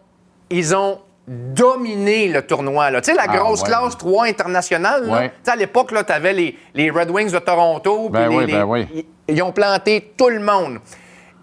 ils 0.51 0.75
ont 0.75 0.99
dominé 1.27 2.27
le 2.27 2.41
tournoi. 2.45 2.91
Tu 3.01 3.03
sais, 3.05 3.13
la 3.13 3.23
Ah, 3.27 3.37
grosse 3.37 3.61
ouais. 3.61 3.67
classe 3.69 3.97
3 3.97 4.25
internationale. 4.25 5.09
Ouais. 5.09 5.29
Tu 5.29 5.35
sais, 5.43 5.51
à 5.51 5.55
l'époque, 5.55 5.91
tu 6.05 6.13
avais 6.13 6.33
les, 6.33 6.57
les 6.73 6.89
Red 6.91 7.09
Wings 7.09 7.31
de 7.31 7.39
Toronto. 7.39 8.09
Ben 8.09 8.29
les- 8.29 8.35
oui, 8.35 8.45
les- 8.45 8.53
ben 8.53 8.65
oui. 8.65 9.07
Ils 9.27 9.41
ont 9.41 9.51
planté 9.51 10.13
tout 10.17 10.29
le 10.29 10.39
monde. 10.39 10.79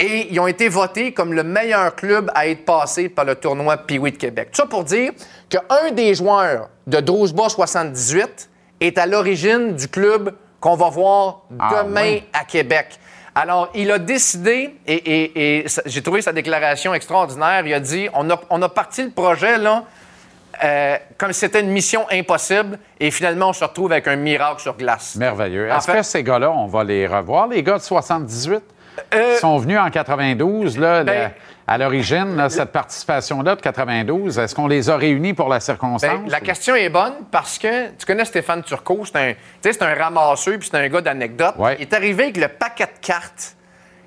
Et 0.01 0.29
ils 0.31 0.39
ont 0.39 0.47
été 0.47 0.69
votés 0.69 1.13
comme 1.13 1.33
le 1.33 1.43
meilleur 1.43 1.95
club 1.97 2.31
à 2.35 2.47
être 2.47 2.65
passé 2.65 3.09
par 3.09 3.25
le 3.25 3.35
tournoi 3.35 3.77
Pee-Wee 3.79 4.13
de 4.13 4.17
Québec. 4.17 4.51
Tout 4.53 4.63
ça 4.63 4.67
pour 4.69 4.85
dire 4.85 5.11
qu'un 5.49 5.91
des 5.93 6.15
joueurs 6.15 6.69
de 6.87 7.01
Drosba 7.01 7.49
78 7.49 8.49
est 8.81 8.97
à 8.97 9.07
l'origine 9.07 9.75
du 9.75 9.89
club 9.89 10.35
qu'on 10.61 10.77
va 10.77 10.89
voir 10.89 11.43
Ah, 11.59 11.83
demain 11.83 12.13
oui. 12.13 12.25
à 12.33 12.45
Québec. 12.45 12.99
Alors, 13.35 13.71
il 13.75 13.91
a 13.91 13.99
décidé, 13.99 14.77
et, 14.87 14.95
et- 14.95 15.59
et 15.65 15.69
ça- 15.69 15.83
j'ai 15.87 16.03
trouvé 16.03 16.23
sa 16.23 16.33
déclaration 16.33 16.95
extraordinaire, 16.95 17.65
il 17.67 17.75
a 17.75 17.81
dit, 17.81 18.09
on 18.15 18.29
a, 18.31 18.41
on 18.51 18.63
a 18.63 18.69
parti 18.69 19.05
le 19.05 19.11
projet, 19.11 19.59
là, 19.59 19.85
euh, 20.65 20.97
comme 21.17 21.33
si 21.33 21.41
c'était 21.41 21.61
une 21.61 21.71
mission 21.71 22.05
impossible, 22.11 22.79
et 22.99 23.11
finalement, 23.13 23.51
on 23.51 23.53
se 23.53 23.63
retrouve 23.65 23.93
avec 23.93 24.09
un 24.09 24.17
miracle 24.17 24.61
sur 24.63 24.77
glace. 24.77 25.15
Merveilleux. 25.17 25.69
Est-ce 25.69 25.87
que 25.89 26.03
ces 26.03 26.23
gars-là, 26.25 26.51
on 26.51 26.67
va 26.67 26.83
les 26.83 27.07
revoir, 27.07 27.47
les 27.49 27.63
gars 27.63 27.79
de 27.79 27.83
78? 27.83 28.63
Euh, 29.15 29.33
Ils 29.37 29.41
sont 29.41 29.59
venus 29.59 29.79
en 29.79 29.91
92, 29.91 30.79
là, 30.79 31.05
ben, 31.05 31.13
la- 31.15 31.31
à 31.67 31.77
l'origine, 31.79 32.37
là, 32.37 32.49
cette 32.49 32.73
participation-là 32.73 33.55
de 33.57 33.61
92. 33.61 34.39
Est-ce 34.39 34.55
qu'on 34.55 34.67
les 34.69 34.89
a 34.89 34.97
réunis 34.97 35.35
pour 35.35 35.49
la 35.49 35.61
circonstance? 35.61 36.11
Ben, 36.25 36.31
la 36.31 36.41
question 36.41 36.75
est 36.75 36.89
bonne 36.89 37.13
parce 37.31 37.59
que 37.59 37.89
tu 37.91 38.07
connais 38.07 38.25
Stéphane 38.25 38.63
Turcot, 38.63 39.03
c'est 39.05 39.17
un, 39.19 39.35
c'est 39.63 39.83
un 39.83 39.95
ramasseur 39.95 40.59
puis 40.59 40.69
c'est 40.71 40.79
un 40.79 40.89
gars 40.89 41.01
d'anecdotes. 41.03 41.55
Il 41.79 41.83
est 41.83 41.93
arrivé 41.93 42.25
avec 42.25 42.37
le 42.39 42.49
paquet 42.49 42.87
de 42.87 43.07
cartes 43.07 43.55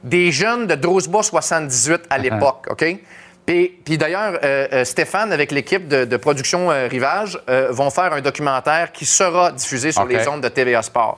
des 0.04 0.32
jeunes 0.32 0.66
de 0.66 0.74
Drosba 0.76 1.22
78 1.22 2.02
à 2.10 2.18
l'époque, 2.18 2.66
OK? 2.72 2.84
Puis, 3.46 3.70
puis 3.84 3.98
d'ailleurs, 3.98 4.40
euh, 4.44 4.68
euh, 4.72 4.84
Stéphane, 4.86 5.32
avec 5.34 5.52
l'équipe 5.52 5.88
de, 5.88 6.06
de 6.06 6.18
production 6.18 6.72
euh, 6.72 6.88
Rivage, 6.88 7.40
euh, 7.50 7.68
vont 7.72 7.90
faire 7.90 8.14
un 8.14 8.22
documentaire 8.22 8.92
qui 8.92 9.06
sera 9.06 9.52
diffusé 9.52 9.92
sur 9.92 10.06
les 10.06 10.28
ondes 10.28 10.42
de 10.42 10.48
TVA 10.48 10.82
Sport. 10.84 11.18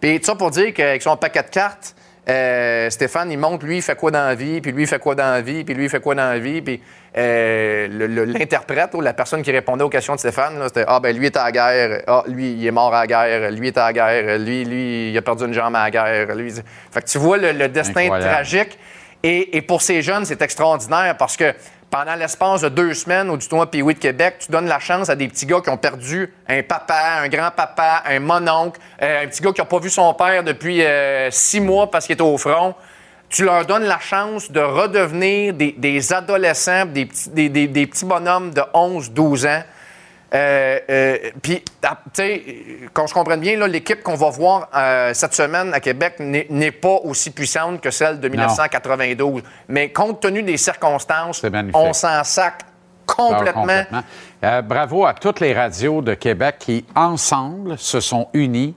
Puis 0.00 0.18
tout 0.20 0.26
ça 0.26 0.34
pour 0.36 0.50
dire 0.50 0.72
qu'avec 0.72 1.02
son 1.02 1.16
paquet 1.16 1.42
de 1.42 1.48
cartes, 1.48 1.94
euh, 2.28 2.88
Stéphane, 2.90 3.30
il 3.30 3.38
montre 3.38 3.66
lui, 3.66 3.76
il 3.76 3.82
fait 3.82 3.96
quoi 3.96 4.10
dans 4.10 4.26
la 4.26 4.34
vie, 4.34 4.60
puis 4.60 4.72
lui, 4.72 4.84
il 4.84 4.86
fait 4.86 4.98
quoi 4.98 5.14
dans 5.14 5.30
la 5.30 5.40
vie, 5.42 5.62
puis 5.64 5.74
lui, 5.74 5.84
il 5.84 5.90
fait 5.90 6.00
quoi 6.00 6.14
dans 6.14 6.30
la 6.30 6.38
vie. 6.38 6.62
Puis 6.62 6.80
euh, 7.16 8.26
l'interprète 8.26 8.94
ou 8.94 9.00
la 9.00 9.12
personne 9.12 9.42
qui 9.42 9.50
répondait 9.52 9.84
aux 9.84 9.88
questions 9.90 10.14
de 10.14 10.20
Stéphane, 10.20 10.54
c'était 10.64 10.84
Ah, 10.88 11.00
ben 11.00 11.14
lui 11.16 11.26
est 11.26 11.36
à 11.36 11.44
la 11.44 11.52
guerre, 11.52 12.02
ah, 12.06 12.22
lui, 12.26 12.52
il 12.52 12.66
est 12.66 12.70
mort 12.70 12.94
à 12.94 13.00
la 13.00 13.06
guerre, 13.06 13.50
lui 13.50 13.68
est 13.68 13.78
à 13.78 13.86
la 13.86 13.92
guerre, 13.92 14.38
lui, 14.38 14.64
lui, 14.64 15.10
il 15.10 15.18
a 15.18 15.22
perdu 15.22 15.44
une 15.44 15.52
jambe 15.54 15.76
à 15.76 15.84
la 15.84 15.90
guerre. 15.90 16.34
Lui, 16.34 16.50
fait 16.90 17.02
que 17.02 17.08
tu 17.08 17.18
vois 17.18 17.36
le, 17.36 17.52
le 17.52 17.68
destin 17.68 18.00
Incroyable. 18.02 18.32
tragique. 18.32 18.78
Et, 19.22 19.56
et 19.56 19.62
pour 19.62 19.80
ces 19.80 20.02
jeunes, 20.02 20.24
c'est 20.26 20.42
extraordinaire 20.42 21.16
parce 21.18 21.36
que 21.36 21.54
pendant 21.94 22.16
l'espace 22.16 22.62
de 22.62 22.68
deux 22.68 22.92
semaines 22.92 23.30
au 23.30 23.36
du 23.36 23.46
tournoi 23.46 23.70
Pee-Wee 23.70 23.94
de 23.94 24.00
Québec, 24.00 24.38
tu 24.40 24.50
donnes 24.50 24.66
la 24.66 24.80
chance 24.80 25.08
à 25.08 25.14
des 25.14 25.28
petits 25.28 25.46
gars 25.46 25.60
qui 25.60 25.70
ont 25.70 25.76
perdu 25.76 26.28
un 26.48 26.60
papa, 26.64 27.20
un 27.22 27.28
grand-papa, 27.28 28.02
un 28.06 28.18
mononcle, 28.18 28.80
euh, 29.00 29.22
un 29.22 29.28
petit 29.28 29.40
gars 29.40 29.52
qui 29.52 29.60
n'a 29.60 29.64
pas 29.64 29.78
vu 29.78 29.90
son 29.90 30.12
père 30.12 30.42
depuis 30.42 30.82
euh, 30.82 31.30
six 31.30 31.60
mois 31.60 31.88
parce 31.88 32.06
qu'il 32.06 32.14
était 32.14 32.22
au 32.22 32.36
front. 32.36 32.74
Tu 33.28 33.44
leur 33.44 33.64
donnes 33.64 33.84
la 33.84 34.00
chance 34.00 34.50
de 34.50 34.58
redevenir 34.58 35.54
des, 35.54 36.12
adolescents, 36.12 36.84
des 36.84 37.06
petits 37.06 38.04
bonhommes 38.04 38.52
de 38.52 38.62
11, 38.74 39.12
12 39.12 39.46
ans. 39.46 39.62
Euh, 40.34 40.78
euh, 40.90 41.18
Puis, 41.42 41.62
ah, 41.84 41.98
tu 42.12 42.22
sais, 42.22 42.42
qu'on 42.92 43.06
se 43.06 43.14
comprenne 43.14 43.40
bien, 43.40 43.56
l'équipe 43.66 44.02
qu'on 44.02 44.16
va 44.16 44.30
voir 44.30 44.68
euh, 44.74 45.14
cette 45.14 45.34
semaine 45.34 45.72
à 45.72 45.80
Québec 45.80 46.16
n'est 46.18 46.72
pas 46.72 46.98
aussi 47.04 47.30
puissante 47.30 47.80
que 47.80 47.90
celle 47.90 48.18
de 48.18 48.28
1992. 48.28 49.42
Mais 49.68 49.90
compte 49.90 50.20
tenu 50.20 50.42
des 50.42 50.56
circonstances, 50.56 51.44
on 51.72 51.92
s'en 51.92 52.24
sac 52.24 52.62
complètement. 53.06 53.46
Ah, 53.46 53.52
complètement. 53.52 54.02
Euh, 54.44 54.62
bravo 54.62 55.06
à 55.06 55.14
toutes 55.14 55.40
les 55.40 55.54
radios 55.54 56.02
de 56.02 56.14
Québec 56.14 56.56
qui, 56.58 56.84
ensemble, 56.94 57.78
se 57.78 58.00
sont 58.00 58.28
unies 58.32 58.74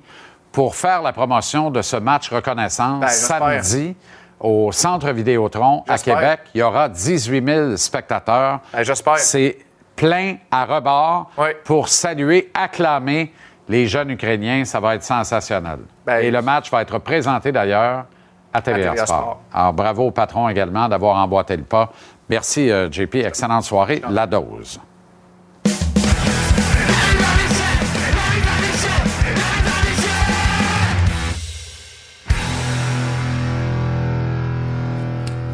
pour 0.52 0.76
faire 0.76 1.02
la 1.02 1.14
promotion 1.14 1.72
de 1.72 1.82
ce 1.82 1.98
match 1.98 2.30
reconnaissance 2.30 3.02
Ben, 3.02 3.08
samedi 3.08 3.96
au 4.40 4.72
Centre 4.72 5.12
Vidéotron 5.12 5.84
à. 5.88 5.98
Québec. 5.98 6.42
Il 6.54 6.60
y 6.60 6.64
aura 6.64 6.90
18 6.90 7.46
000 7.48 7.78
spectateurs. 7.78 8.60
Ben, 8.72 8.84
J'espère. 8.84 9.18
C'est 9.20 9.58
plein 9.98 10.38
à 10.50 10.64
rebord 10.64 11.32
pour 11.66 11.90
saluer, 11.90 12.50
acclamer 12.54 13.34
les 13.68 13.88
jeunes 13.88 14.12
Ukrainiens. 14.12 14.64
Ça 14.64 14.80
va 14.80 14.96
être 14.96 15.04
sensationnel. 15.04 15.80
Ben, 16.06 16.20
Et 16.20 16.32
le 16.32 16.42
match 16.42 16.72
va 16.72 16.82
être 16.84 17.00
présenté 17.00 17.52
d'ailleurs 17.52 18.06
à 18.54 18.62
TVA, 18.62 18.92
TVA 18.92 19.06
Sport. 19.06 19.20
Sport. 19.20 19.42
Alors, 19.54 19.74
bravo 19.74 20.08
au 20.08 20.12
patron 20.12 20.48
également 20.48 20.88
d'avoir 20.88 21.18
emboîté 21.18 21.58
le 21.58 21.64
pas. 21.64 21.92
Merci, 22.30 22.72
euh, 22.72 22.90
JP. 22.90 23.16
Excellente 23.16 23.64
soirée. 23.64 24.02
La 24.10 24.26
dose. 24.26 24.80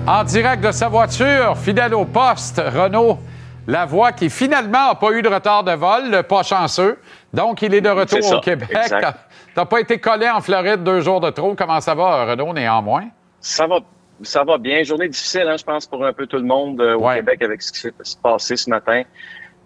En 0.06 0.26
direct 0.26 0.62
de 0.62 0.72
sa 0.72 0.90
voiture, 0.90 1.58
fidèle 1.58 1.94
au 1.96 2.04
poste, 2.04 2.60
Renault 2.60 3.20
Lavoie, 3.68 4.12
qui 4.12 4.30
finalement 4.30 4.88
n'a 4.90 4.96
pas 4.96 5.12
eu 5.12 5.22
de 5.22 5.30
retard 5.30 5.64
de 5.64 5.72
vol, 5.72 6.12
le 6.12 6.24
pas 6.24 6.44
chanceux. 6.44 6.98
Donc, 7.34 7.62
il 7.62 7.74
est 7.74 7.82
de 7.82 7.90
retour 7.90 8.20
au 8.34 8.40
Québec. 8.40 8.70
T'as- 9.56 9.66
pas 9.66 9.80
été 9.80 10.00
collé 10.00 10.30
en 10.30 10.42
Floride 10.42 10.84
deux 10.84 11.02
jours 11.02 11.22
de 11.22 11.30
trop. 11.30 11.56
Comment 11.56 11.80
ça 11.80 11.96
va, 11.96 12.26
Renault, 12.26 12.54
néanmoins? 12.54 13.06
Ça 13.40 13.68
va, 13.68 13.80
ça 14.22 14.44
va 14.44 14.58
bien. 14.58 14.84
Journée 14.84 15.08
difficile, 15.08 15.48
hein, 15.48 15.56
je 15.58 15.64
pense, 15.64 15.86
pour 15.86 16.06
un 16.06 16.12
peu 16.12 16.28
tout 16.28 16.38
le 16.38 16.44
monde 16.44 16.82
euh, 16.82 16.96
au 16.96 17.08
Québec 17.16 17.42
avec 17.42 17.62
ce 17.62 17.72
qui 17.72 17.80
s'est 17.80 17.94
passé 18.22 18.56
ce 18.58 18.70
matin. 18.70 19.04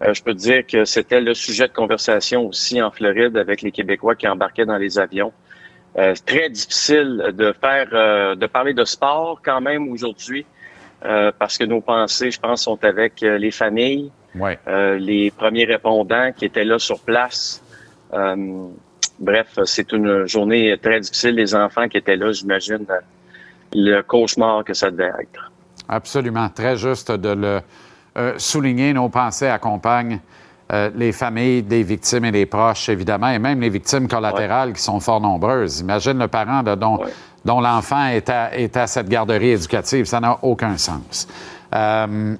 Euh, 0.02 0.14
je 0.14 0.22
peux 0.22 0.32
te 0.32 0.38
dire 0.38 0.64
que 0.66 0.84
c'était 0.84 1.20
le 1.20 1.34
sujet 1.34 1.66
de 1.66 1.72
conversation 1.72 2.46
aussi 2.46 2.80
en 2.80 2.90
Floride 2.90 3.36
avec 3.36 3.62
les 3.62 3.72
Québécois 3.72 4.14
qui 4.14 4.28
embarquaient 4.28 4.66
dans 4.66 4.76
les 4.76 4.98
avions. 4.98 5.32
Euh, 5.96 6.14
très 6.24 6.50
difficile 6.50 7.32
de 7.32 7.52
faire, 7.60 8.36
de 8.36 8.46
parler 8.46 8.74
de 8.74 8.84
sport 8.84 9.40
quand 9.44 9.60
même 9.60 9.90
aujourd'hui, 9.90 10.46
euh, 11.04 11.30
parce 11.38 11.58
que 11.58 11.64
nos 11.64 11.80
pensées, 11.80 12.30
je 12.30 12.40
pense, 12.40 12.62
sont 12.62 12.78
avec 12.84 13.22
euh, 13.22 13.38
les 13.38 13.50
familles, 13.50 14.10
Ouais. 14.34 14.58
euh, 14.68 14.98
les 14.98 15.30
premiers 15.30 15.64
répondants 15.64 16.30
qui 16.36 16.44
étaient 16.44 16.64
là 16.64 16.78
sur 16.78 17.00
place. 17.00 17.62
Bref, 19.20 19.58
c'est 19.64 19.90
une 19.92 20.26
journée 20.26 20.76
très 20.80 21.00
difficile. 21.00 21.34
Les 21.34 21.54
enfants 21.54 21.88
qui 21.88 21.96
étaient 21.96 22.14
là, 22.16 22.30
j'imagine, 22.30 22.86
le 23.74 24.00
cauchemar 24.02 24.62
que 24.64 24.74
ça 24.74 24.90
devait 24.92 25.10
être. 25.20 25.50
Absolument. 25.88 26.48
Très 26.50 26.76
juste 26.76 27.10
de 27.10 27.30
le 27.30 28.38
souligner. 28.38 28.92
Nos 28.92 29.08
pensées 29.08 29.48
accompagnent 29.48 30.20
euh, 30.70 30.90
les 30.94 31.12
familles 31.12 31.62
des 31.62 31.82
victimes 31.82 32.26
et 32.26 32.30
les 32.30 32.44
proches, 32.44 32.90
évidemment, 32.90 33.30
et 33.30 33.38
même 33.38 33.58
les 33.58 33.70
victimes 33.70 34.06
collatérales 34.06 34.74
qui 34.74 34.82
sont 34.82 35.00
fort 35.00 35.18
nombreuses. 35.18 35.80
Imagine 35.80 36.18
le 36.18 36.28
parent 36.28 36.60
là, 36.60 36.76
dont, 36.76 37.00
dont 37.44 37.60
l'enfant 37.60 38.06
est 38.06 38.28
à, 38.28 38.56
est 38.56 38.76
à 38.76 38.86
cette 38.86 39.08
garderie 39.08 39.50
éducative. 39.50 40.04
Ça 40.04 40.20
n'a 40.20 40.38
aucun 40.42 40.76
sens. 40.76 41.28
Euh, 41.74 42.34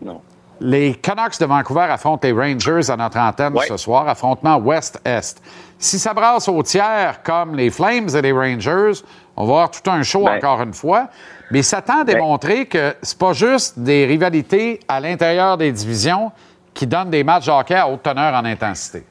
Les 0.61 0.95
Canucks 0.95 1.39
de 1.39 1.47
Vancouver 1.47 1.87
affrontent 1.89 2.27
les 2.27 2.33
Rangers 2.33 2.91
à 2.91 2.97
notre 2.97 3.19
antenne 3.19 3.55
ce 3.69 3.77
soir, 3.77 4.09
affrontement 4.09 4.57
Ouest-Est. 4.57 5.41
Si 5.79 6.01
ça 6.01 6.13
brasse 6.13 6.49
au 6.49 6.61
tiers 6.65 7.23
comme 7.23 7.55
les 7.55 7.71
Flames 7.71 8.09
et 8.09 8.23
les 8.23 8.33
Rangers, 8.33 9.01
on 9.37 9.45
va 9.45 9.53
avoir 9.53 9.71
tout 9.71 9.89
un 9.89 10.03
show 10.03 10.27
encore 10.27 10.61
une 10.63 10.75
fois. 10.75 11.09
Mais 11.53 11.63
ça 11.63 11.81
tend 11.81 12.01
à 12.01 12.05
démontrer 12.05 12.67
que 12.67 12.95
c'est 13.01 13.19
pas 13.19 13.33
juste 13.33 13.79
des 13.79 14.05
rivalités 14.05 14.81
à 14.89 14.99
l'intérieur 14.99 15.57
des 15.57 15.71
divisions 15.71 16.33
qui 16.75 16.87
donnent 16.87 17.11
des 17.11 17.23
matchs 17.23 17.47
de 17.47 17.53
hockey 17.53 17.75
à 17.75 17.89
haute 17.89 18.03
teneur 18.03 18.35
en 18.35 18.45
intensité. 18.45 19.05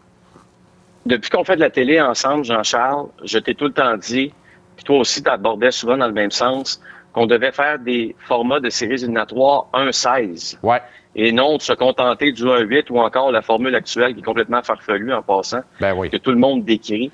Depuis 1.05 1.30
qu'on 1.30 1.45
fait 1.45 1.55
de 1.55 1.61
la 1.61 1.69
télé 1.69 2.01
ensemble, 2.01 2.43
Jean-Charles, 2.43 3.07
je 3.23 3.39
t'ai 3.39 3.55
tout 3.55 3.65
le 3.65 3.73
temps 3.73 3.95
dit, 3.95 4.34
puis 4.77 4.85
toi 4.85 4.99
aussi, 4.99 5.21
tu 5.21 5.29
abordais 5.29 5.71
souvent 5.71 5.97
dans 5.97 6.07
le 6.07 6.13
même 6.13 6.31
sens, 6.31 6.81
qu'on 7.11 7.25
devait 7.25 7.51
faire 7.51 7.79
des 7.79 8.15
formats 8.19 8.59
de 8.59 8.69
séries 8.69 8.93
éliminatoires 8.93 9.67
1-16. 9.73 10.59
Ouais. 10.61 10.81
Et 11.15 11.31
non 11.31 11.57
de 11.57 11.61
se 11.63 11.73
contenter 11.73 12.31
du 12.31 12.43
1-8 12.43 12.91
ou 12.91 12.99
encore 12.99 13.31
la 13.31 13.41
formule 13.41 13.73
actuelle 13.73 14.13
qui 14.13 14.19
est 14.19 14.23
complètement 14.23 14.61
farfelue 14.61 15.11
en 15.11 15.23
passant, 15.23 15.61
que 15.79 16.17
tout 16.17 16.31
le 16.31 16.37
monde 16.37 16.63
décrit. 16.63 17.11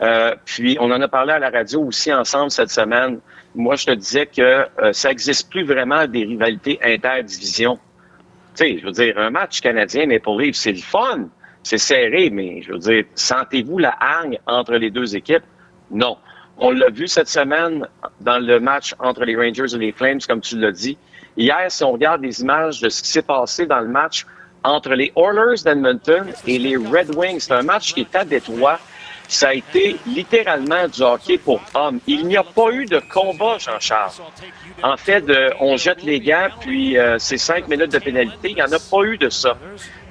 Euh, 0.00 0.34
puis, 0.46 0.78
on 0.80 0.90
en 0.90 1.00
a 1.02 1.06
parlé 1.06 1.34
à 1.34 1.38
la 1.38 1.50
radio 1.50 1.82
aussi 1.82 2.12
ensemble 2.12 2.50
cette 2.50 2.70
semaine. 2.70 3.20
Moi, 3.54 3.76
je 3.76 3.86
te 3.86 3.92
disais 3.92 4.24
que 4.24 4.40
euh, 4.40 4.92
ça 4.92 5.10
n'existe 5.10 5.50
plus 5.50 5.64
vraiment 5.64 6.06
des 6.06 6.24
rivalités 6.24 6.78
interdivisions. 6.82 7.78
Tu 8.56 8.64
sais, 8.64 8.78
je 8.78 8.86
veux 8.86 8.92
dire, 8.92 9.18
un 9.18 9.30
match 9.30 9.60
canadien 9.60 10.06
Maple 10.06 10.30
Leafs, 10.38 10.56
c'est 10.56 10.72
le 10.72 10.78
fun, 10.78 11.28
c'est 11.62 11.78
serré, 11.78 12.30
mais 12.30 12.62
je 12.62 12.72
veux 12.72 12.78
dire, 12.78 13.04
sentez-vous 13.14 13.78
la 13.78 13.94
hargne 14.00 14.38
entre 14.46 14.74
les 14.74 14.90
deux 14.90 15.14
équipes? 15.14 15.44
Non. 15.90 16.16
On 16.58 16.70
l'a 16.70 16.90
vu 16.90 17.08
cette 17.08 17.28
semaine 17.28 17.86
dans 18.20 18.38
le 18.38 18.60
match 18.60 18.94
entre 18.98 19.24
les 19.24 19.36
Rangers 19.36 19.74
et 19.74 19.78
les 19.78 19.92
Flames, 19.92 20.20
comme 20.26 20.40
tu 20.40 20.58
l'as 20.58 20.72
dit. 20.72 20.96
Hier, 21.36 21.64
si 21.68 21.82
on 21.82 21.92
regarde 21.92 22.22
les 22.22 22.40
images 22.40 22.80
de 22.80 22.88
ce 22.88 23.02
qui 23.02 23.08
s'est 23.08 23.22
passé 23.22 23.66
dans 23.66 23.80
le 23.80 23.88
match 23.88 24.26
entre 24.64 24.90
les 24.90 25.12
Oilers 25.16 25.62
d'Edmonton 25.64 26.26
et 26.46 26.58
les 26.58 26.76
Red 26.76 27.14
Wings, 27.16 27.40
c'est 27.40 27.54
un 27.54 27.62
match 27.62 27.94
qui 27.94 28.00
est 28.00 28.14
à 28.14 28.24
Détroit. 28.24 28.78
Ça 29.32 29.48
a 29.48 29.54
été 29.54 29.96
littéralement 30.06 30.86
du 30.88 31.00
hockey 31.00 31.38
pour 31.38 31.62
hommes. 31.72 32.00
Il 32.06 32.26
n'y 32.26 32.36
a 32.36 32.42
pas 32.42 32.70
eu 32.70 32.84
de 32.84 32.98
combat, 32.98 33.56
Jean-Charles. 33.58 34.12
En 34.82 34.98
fait, 34.98 35.22
de, 35.22 35.50
on 35.58 35.78
jette 35.78 36.02
les 36.02 36.20
gants, 36.20 36.48
puis 36.60 36.98
euh, 36.98 37.16
c'est 37.18 37.38
cinq 37.38 37.66
minutes 37.66 37.92
de 37.92 37.98
pénalité. 37.98 38.50
Il 38.50 38.56
n'y 38.56 38.62
en 38.62 38.70
a 38.70 38.78
pas 38.78 39.02
eu 39.04 39.16
de 39.16 39.30
ça. 39.30 39.56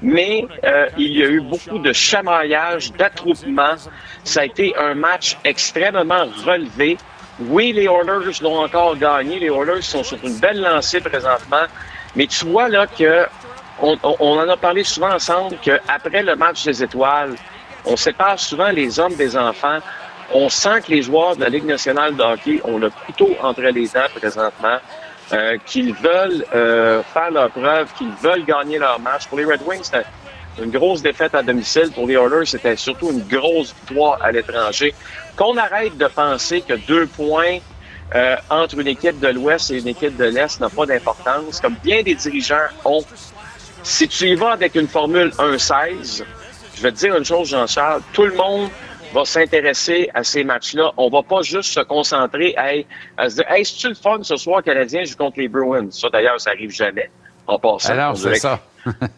Mais 0.01 0.47
euh, 0.63 0.87
il 0.97 1.15
y 1.15 1.23
a 1.23 1.27
eu 1.27 1.39
beaucoup 1.39 1.77
de 1.77 1.93
chamaillage, 1.93 2.93
d'attroupement. 2.93 3.75
Ça 4.23 4.41
a 4.41 4.45
été 4.45 4.75
un 4.75 4.95
match 4.95 5.37
extrêmement 5.43 6.25
relevé. 6.43 6.97
Oui, 7.41 7.73
les 7.73 7.83
Oilers 7.85 8.41
l'ont 8.41 8.63
encore 8.63 8.97
gagné. 8.97 9.37
Les 9.37 9.51
Oilers 9.51 9.83
sont 9.83 10.03
sur 10.03 10.17
une 10.23 10.39
belle 10.39 10.61
lancée 10.61 10.99
présentement. 10.99 11.67
Mais 12.15 12.25
tu 12.25 12.45
vois 12.45 12.69
là 12.69 12.87
que 12.87 13.27
on 13.79 14.39
en 14.39 14.49
a 14.49 14.57
parlé 14.57 14.83
souvent 14.83 15.13
ensemble 15.13 15.57
qu'après 15.61 16.23
le 16.23 16.35
match 16.35 16.65
des 16.65 16.83
étoiles, 16.83 17.35
on 17.85 17.95
sépare 17.95 18.39
souvent 18.39 18.69
les 18.69 18.99
hommes 18.99 19.15
des 19.15 19.35
enfants. 19.35 19.79
On 20.33 20.49
sent 20.49 20.81
que 20.85 20.91
les 20.91 21.01
joueurs 21.01 21.35
de 21.35 21.41
la 21.41 21.49
Ligue 21.49 21.65
nationale 21.65 22.15
de 22.15 22.23
hockey 22.23 22.61
ont 22.63 22.77
le 22.77 22.89
couteau 22.89 23.29
entre 23.41 23.61
les 23.61 23.87
dents 23.87 24.07
présentement, 24.15 24.77
euh, 25.33 25.57
qu'ils 25.65 25.93
veulent 25.93 26.45
euh, 26.53 27.01
faire 27.13 27.31
leur 27.31 27.49
preuve, 27.49 27.91
qu'ils 27.97 28.13
veulent 28.21 28.45
gagner 28.45 28.77
leur 28.77 28.99
match. 28.99 29.27
Pour 29.27 29.37
les 29.37 29.45
Red 29.45 29.61
Wings, 29.65 29.83
c'était 29.83 30.05
une 30.61 30.71
grosse 30.71 31.01
défaite 31.01 31.35
à 31.35 31.43
domicile. 31.43 31.91
Pour 31.93 32.07
les 32.07 32.15
Oilers, 32.15 32.45
c'était 32.45 32.75
surtout 32.77 33.11
une 33.11 33.27
grosse 33.27 33.73
victoire 33.73 34.21
à 34.21 34.31
l'étranger. 34.31 34.93
Qu'on 35.35 35.57
arrête 35.57 35.97
de 35.97 36.07
penser 36.07 36.61
que 36.61 36.73
deux 36.73 37.07
points 37.07 37.59
euh, 38.13 38.35
entre 38.49 38.79
une 38.79 38.87
équipe 38.87 39.19
de 39.19 39.29
l'Ouest 39.29 39.71
et 39.71 39.79
une 39.79 39.87
équipe 39.87 40.17
de 40.17 40.25
l'Est 40.25 40.59
n'a 40.59 40.69
pas 40.69 40.85
d'importance, 40.85 41.59
comme 41.59 41.75
bien 41.83 42.03
des 42.03 42.15
dirigeants 42.15 42.67
ont. 42.85 43.03
Si 43.83 44.07
tu 44.07 44.27
y 44.27 44.35
vas 44.35 44.51
avec 44.51 44.75
une 44.75 44.87
formule 44.87 45.29
1-16, 45.37 46.23
je 46.81 46.87
vais 46.87 46.93
te 46.93 46.97
dire 46.97 47.15
une 47.15 47.23
chose, 47.23 47.49
Jean-Charles, 47.49 48.01
tout 48.11 48.25
le 48.25 48.33
monde 48.33 48.67
va 49.13 49.23
s'intéresser 49.23 50.09
à 50.15 50.23
ces 50.23 50.43
matchs-là. 50.43 50.91
On 50.97 51.09
va 51.09 51.21
pas 51.21 51.43
juste 51.43 51.73
se 51.73 51.79
concentrer 51.81 52.55
à, 52.57 52.71
à 53.21 53.29
se 53.29 53.35
dire 53.35 53.45
Hey, 53.51 53.63
c'est-tu 53.63 53.89
le 53.89 53.93
fun 53.93 54.17
ce 54.23 54.35
soir 54.35 54.63
Canadien 54.63 55.03
joue 55.03 55.15
contre 55.15 55.37
les 55.37 55.47
Bruins? 55.47 55.91
Ça, 55.91 56.09
d'ailleurs, 56.09 56.41
ça 56.41 56.49
arrive 56.49 56.71
jamais. 56.71 57.11
En 57.45 57.59
passant. 57.59 57.93
Alors, 57.93 58.17
c'est 58.17 58.33
ça. 58.33 58.59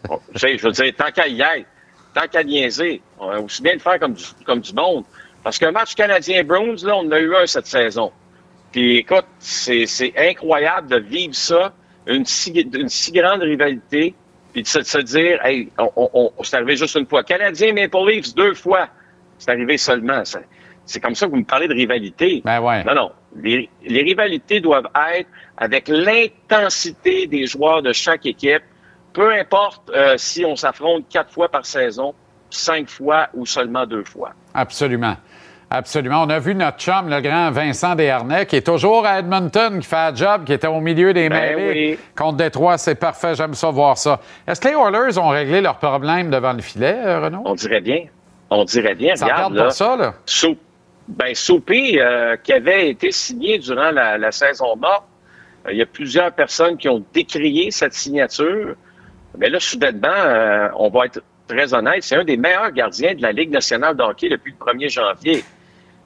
Bon, 0.06 0.20
tu 0.34 0.40
sais, 0.40 0.58
je 0.58 0.62
veux 0.66 0.72
dire, 0.72 0.92
tant 0.94 1.10
qu'à 1.10 1.26
y 1.26 1.40
être, 1.40 1.66
tant 2.14 2.28
qu'à 2.30 2.44
niaiser, 2.44 3.00
on 3.18 3.28
va 3.30 3.40
aussi 3.40 3.62
bien 3.62 3.72
le 3.72 3.78
faire 3.78 3.98
comme 3.98 4.12
du, 4.12 4.24
comme 4.44 4.60
du 4.60 4.74
monde. 4.74 5.04
Parce 5.42 5.58
qu'un 5.58 5.72
match 5.72 5.94
canadien-Bruins, 5.94 6.84
là, 6.84 6.96
on 6.96 7.06
en 7.06 7.12
a 7.12 7.18
eu 7.18 7.34
un 7.34 7.46
cette 7.46 7.66
saison. 7.66 8.12
Puis 8.72 8.98
écoute, 8.98 9.24
c'est 9.38 9.86
c'est 9.86 10.12
incroyable 10.18 10.88
de 10.90 10.98
vivre 10.98 11.34
ça, 11.34 11.72
une 12.06 12.26
si, 12.26 12.50
une 12.50 12.90
si 12.90 13.10
grande 13.10 13.40
rivalité, 13.40 14.14
puis 14.54 14.62
de 14.62 14.66
se, 14.68 14.98
dire, 14.98 15.44
hey, 15.44 15.68
on, 15.78 15.90
on, 15.96 16.30
on- 16.38 16.42
c'est 16.42 16.56
arrivé 16.56 16.76
juste 16.76 16.94
une 16.94 17.06
fois. 17.06 17.22
Canadien 17.24 17.74
Maple 17.74 18.08
Leafs, 18.08 18.34
deux 18.34 18.54
fois. 18.54 18.88
C'est 19.36 19.50
arrivé 19.50 19.76
seulement. 19.76 20.24
C'est- 20.24 20.46
C'est 20.86 21.00
comme 21.00 21.14
ça 21.14 21.24
que 21.26 21.30
vous 21.30 21.38
me 21.38 21.44
parlez 21.44 21.66
de 21.66 21.72
rivalité. 21.74 22.42
Ben 22.44 22.60
ouais. 22.60 22.84
Non, 22.84 22.94
non. 22.94 23.12
Les, 23.42 23.70
les 23.82 24.02
rivalités 24.02 24.60
doivent 24.60 24.88
être 25.16 25.28
avec 25.56 25.88
l'intensité 26.48 27.26
des 27.26 27.46
joueurs 27.46 27.82
de 27.82 27.92
chaque 27.92 28.26
équipe. 28.26 28.62
Peu 29.12 29.32
importe 29.32 29.90
euh, 29.90 30.14
si 30.18 30.44
on 30.44 30.56
s'affronte 30.56 31.08
quatre 31.08 31.32
fois 31.32 31.48
par 31.48 31.64
saison, 31.64 32.14
cinq 32.50 32.88
fois 32.88 33.28
ou 33.34 33.46
seulement 33.46 33.86
deux 33.86 34.04
fois. 34.04 34.32
Absolument. 34.52 35.16
Absolument. 35.70 36.22
On 36.22 36.28
a 36.30 36.38
vu 36.38 36.54
notre 36.54 36.78
chum, 36.78 37.08
le 37.08 37.20
grand 37.20 37.50
Vincent 37.50 37.94
Desharnais, 37.94 38.46
qui 38.46 38.56
est 38.56 38.66
toujours 38.66 39.06
à 39.06 39.18
Edmonton, 39.18 39.78
qui 39.80 39.86
fait 39.86 39.96
un 39.96 40.14
job, 40.14 40.44
qui 40.44 40.52
était 40.52 40.66
au 40.66 40.80
milieu 40.80 41.12
des 41.12 41.28
Ben 41.28 41.56
mêlées 41.56 41.98
contre 42.16 42.36
Détroit. 42.36 42.78
C'est 42.78 42.94
parfait. 42.94 43.34
J'aime 43.34 43.54
ça 43.54 43.70
voir 43.70 43.98
ça. 43.98 44.20
Est-ce 44.46 44.60
que 44.60 44.68
les 44.68 44.74
Oilers 44.74 45.18
ont 45.18 45.30
réglé 45.30 45.60
leurs 45.60 45.78
problèmes 45.78 46.30
devant 46.30 46.52
le 46.52 46.62
filet, 46.62 46.94
euh, 46.96 47.20
Renaud? 47.20 47.42
On 47.44 47.54
dirait 47.54 47.80
bien. 47.80 48.04
On 48.50 48.64
dirait 48.64 48.94
bien. 48.94 49.16
Ça 49.16 49.24
regarde, 49.24 49.52
regarde 49.52 49.54
là. 49.56 49.62
pour 49.64 49.72
ça, 49.72 49.96
là? 49.96 50.14
Sou- 50.26 50.56
ben, 51.08 51.34
Soupy, 51.34 51.98
euh, 51.98 52.36
qui 52.42 52.52
avait 52.52 52.88
été 52.90 53.10
signé 53.10 53.58
durant 53.58 53.90
la, 53.90 54.16
la 54.16 54.32
saison 54.32 54.76
morte, 54.76 55.04
euh, 55.66 55.72
il 55.72 55.78
y 55.78 55.82
a 55.82 55.86
plusieurs 55.86 56.30
personnes 56.32 56.76
qui 56.76 56.88
ont 56.88 57.02
décrié 57.12 57.70
cette 57.70 57.94
signature. 57.94 58.74
Mais 59.36 59.50
là, 59.50 59.58
soudainement, 59.60 60.08
euh, 60.08 60.68
on 60.76 60.88
va 60.90 61.06
être 61.06 61.20
très 61.48 61.72
honnête, 61.74 62.02
c'est 62.02 62.16
un 62.16 62.24
des 62.24 62.36
meilleurs 62.36 62.70
gardiens 62.72 63.14
de 63.14 63.22
la 63.22 63.32
Ligue 63.32 63.50
nationale 63.50 63.96
de 63.96 64.02
hockey 64.02 64.28
depuis 64.28 64.54
le 64.58 64.72
1er 64.72 64.88
janvier. 64.90 65.44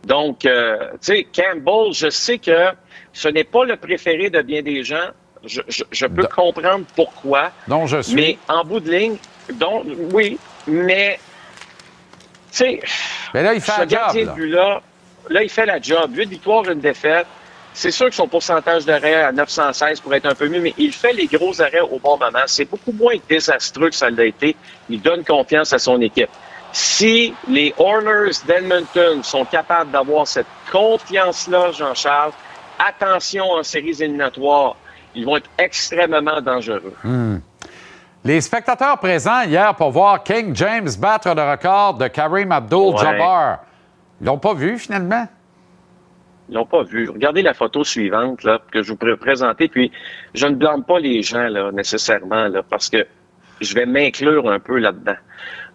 Donc, 0.05 0.45
euh, 0.47 0.77
tu 0.93 0.99
sais, 1.01 1.27
Campbell, 1.35 1.93
je 1.93 2.09
sais 2.11 2.39
que 2.39 2.69
ce 3.13 3.29
n'est 3.29 3.45
pas 3.45 3.65
le 3.65 3.77
préféré 3.77 4.31
de 4.31 4.41
bien 4.43 4.63
des 4.63 4.83
gens. 4.85 5.09
Je, 5.45 5.61
je- 5.69 5.85
je 5.91 6.07
peux 6.07 6.25
comprendre 6.27 6.85
pourquoi. 6.97 7.53
dont 7.69 7.87
je 7.87 8.03
suis. 8.03 8.15
Mais 8.15 8.39
en 8.49 8.65
bout 8.65 8.81
de 8.81 8.91
ligne, 8.91 9.17
donc, 9.55 9.85
oui, 10.13 10.39
mais, 10.67 11.19
tu 12.51 12.57
sais, 12.59 12.81
Mais 13.35 13.43
là, 13.43 13.55
il 13.55 13.61
fait 13.61 13.73
ce 13.73 13.77
un 13.81 13.89
job, 13.89 13.91
gardien 13.91 14.25
là. 14.25 14.35
de 14.35 15.35
là, 15.35 15.43
il 15.43 15.51
fait 15.51 15.67
la 15.67 15.81
job. 15.81 16.11
8 16.17 16.29
victoires, 16.29 16.69
une 16.71 16.81
défaite. 16.81 17.27
C'est 17.75 17.91
sûr 17.91 18.07
que 18.07 18.15
son 18.15 18.27
pourcentage 18.27 18.85
d'arrêt 18.85 19.23
à 19.23 19.33
916 19.33 20.01
pourrait 20.01 20.19
être 20.19 20.27
un 20.27 20.35
peu 20.35 20.49
mieux, 20.49 20.61
mais 20.61 20.75
il 20.79 20.93
fait 20.93 21.13
les 21.13 21.27
gros 21.27 21.61
arrêts 21.61 21.81
au 21.81 21.99
bon 21.99 22.19
moment. 22.19 22.43
C'est 22.47 22.65
beaucoup 22.65 22.93
moins 22.93 23.15
désastreux 23.29 23.91
que 23.91 23.95
ça 23.95 24.11
l'a 24.11 24.25
été. 24.25 24.57
Il 24.89 25.01
donne 25.01 25.25
confiance 25.25 25.73
à 25.73 25.79
son 25.79 26.01
équipe. 26.01 26.31
Si 26.73 27.33
les 27.49 27.75
Oilers 27.79 28.33
d'Edmonton 28.47 29.23
sont 29.23 29.45
capables 29.45 29.91
d'avoir 29.91 30.27
cette 30.27 30.47
confiance-là, 30.71 31.73
Jean-Charles, 31.73 32.33
attention 32.79 33.45
en 33.45 33.63
séries 33.63 34.03
éliminatoires, 34.03 34.77
ils 35.15 35.25
vont 35.25 35.37
être 35.37 35.51
extrêmement 35.59 36.41
dangereux. 36.41 36.95
Hmm. 37.03 37.39
Les 38.25 38.41
spectateurs 38.41 38.99
présents 38.99 39.43
hier 39.43 39.75
pour 39.75 39.91
voir 39.91 40.23
King 40.23 40.55
James 40.55 40.91
battre 40.99 41.35
le 41.35 41.51
record 41.51 41.95
de 41.95 42.09
Karim 42.09 42.53
Abdul-Jabbar, 42.53 43.61
ils 44.21 44.27
l'ont 44.27 44.39
pas 44.39 44.55
vu 44.55 44.79
finalement? 44.79 45.27
Ils 46.49 46.55
l'ont 46.55 46.67
pas 46.67 46.83
vu. 46.83 47.09
Regardez 47.09 47.43
la 47.43 47.55
photo 47.55 47.85
suivante 47.85 48.43
là, 48.45 48.61
que 48.73 48.83
je 48.83 48.91
vous 48.91 48.97
pourrais 48.97 49.17
présenter. 49.17 49.69
Puis, 49.69 49.93
je 50.35 50.47
ne 50.47 50.55
blâme 50.55 50.85
pas 50.85 50.99
les 50.99 51.23
gens 51.23 51.49
là, 51.49 51.71
nécessairement 51.73 52.49
là, 52.49 52.63
parce 52.63 52.89
que 52.89 53.07
je 53.61 53.75
vais 53.75 53.87
m'inclure 53.87 54.49
un 54.51 54.59
peu 54.59 54.79
là-dedans. 54.79 55.17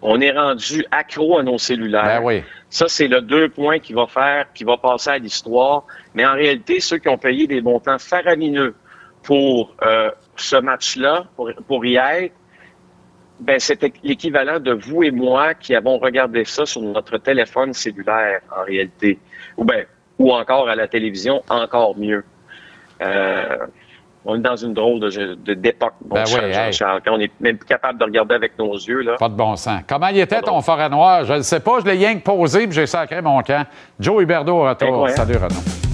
On 0.02 0.20
est 0.20 0.32
rendu 0.32 0.84
accro 0.90 1.38
à 1.38 1.42
nos 1.42 1.58
cellulaires. 1.58 2.20
Ben 2.20 2.24
oui. 2.24 2.42
Ça, 2.68 2.88
c'est 2.88 3.08
le 3.08 3.20
deux 3.20 3.48
points 3.48 3.78
qui 3.78 3.92
va 3.92 4.06
faire, 4.06 4.46
qui 4.52 4.64
va 4.64 4.76
passer 4.76 5.10
à 5.10 5.18
l'histoire. 5.18 5.84
Mais 6.14 6.26
en 6.26 6.34
réalité, 6.34 6.80
ceux 6.80 6.98
qui 6.98 7.08
ont 7.08 7.18
payé 7.18 7.46
des 7.46 7.60
montants 7.60 7.98
faramineux 7.98 8.74
pour 9.22 9.74
euh, 9.82 10.10
ce 10.36 10.56
match-là, 10.56 11.26
pour, 11.36 11.50
pour 11.66 11.84
y 11.86 11.96
être, 11.96 12.34
ben, 13.40 13.58
c'était 13.58 13.92
l'équivalent 14.02 14.60
de 14.60 14.72
vous 14.72 15.02
et 15.02 15.10
moi 15.10 15.54
qui 15.54 15.74
avons 15.74 15.98
regardé 15.98 16.44
ça 16.44 16.66
sur 16.66 16.82
notre 16.82 17.18
téléphone 17.18 17.72
cellulaire, 17.72 18.40
en 18.56 18.64
réalité. 18.64 19.18
Ou 19.56 19.64
ben, 19.64 19.86
ou 20.18 20.32
encore 20.32 20.68
à 20.68 20.74
la 20.76 20.86
télévision, 20.88 21.42
encore 21.48 21.96
mieux. 21.96 22.24
Euh, 23.02 23.58
on 24.24 24.36
est 24.36 24.40
dans 24.40 24.56
une 24.56 24.72
drôle 24.72 25.00
de, 25.00 25.34
de- 25.34 25.54
d'époque, 25.54 25.92
mon 26.08 26.14
Ben 26.14 26.24
oui, 26.28 26.40
hey. 26.44 26.70
On 27.08 27.20
est 27.20 27.30
même 27.40 27.58
plus 27.58 27.66
capable 27.66 27.98
de 27.98 28.04
regarder 28.04 28.34
avec 28.34 28.58
nos 28.58 28.72
yeux, 28.74 29.02
là. 29.02 29.16
Pas 29.18 29.28
de 29.28 29.34
bon 29.34 29.54
sens. 29.56 29.80
Comment 29.86 30.06
il 30.08 30.18
était 30.18 30.40
ton 30.40 30.60
forêt 30.62 30.88
noir? 30.88 31.24
Je 31.24 31.34
ne 31.34 31.42
sais 31.42 31.60
pas, 31.60 31.80
je 31.80 31.84
l'ai 31.84 31.92
rien 31.92 32.16
que 32.18 32.22
posé 32.24 32.66
puis 32.66 32.72
j'ai 32.74 32.86
sacré 32.86 33.20
mon 33.20 33.42
camp. 33.42 33.66
Joe 34.00 34.22
Huberdeau 34.22 34.54
au 34.62 34.68
retour. 34.68 34.88
Incroyable. 34.88 35.16
Salut 35.18 35.36
Renaud. 35.36 35.93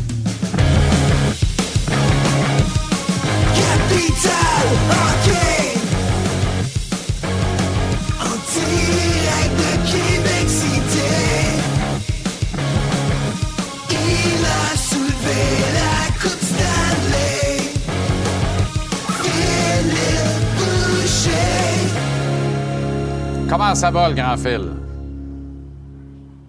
Comment 23.50 23.74
ça 23.74 23.90
va, 23.90 24.08
le 24.08 24.14
grand 24.14 24.36
fil? 24.36 24.60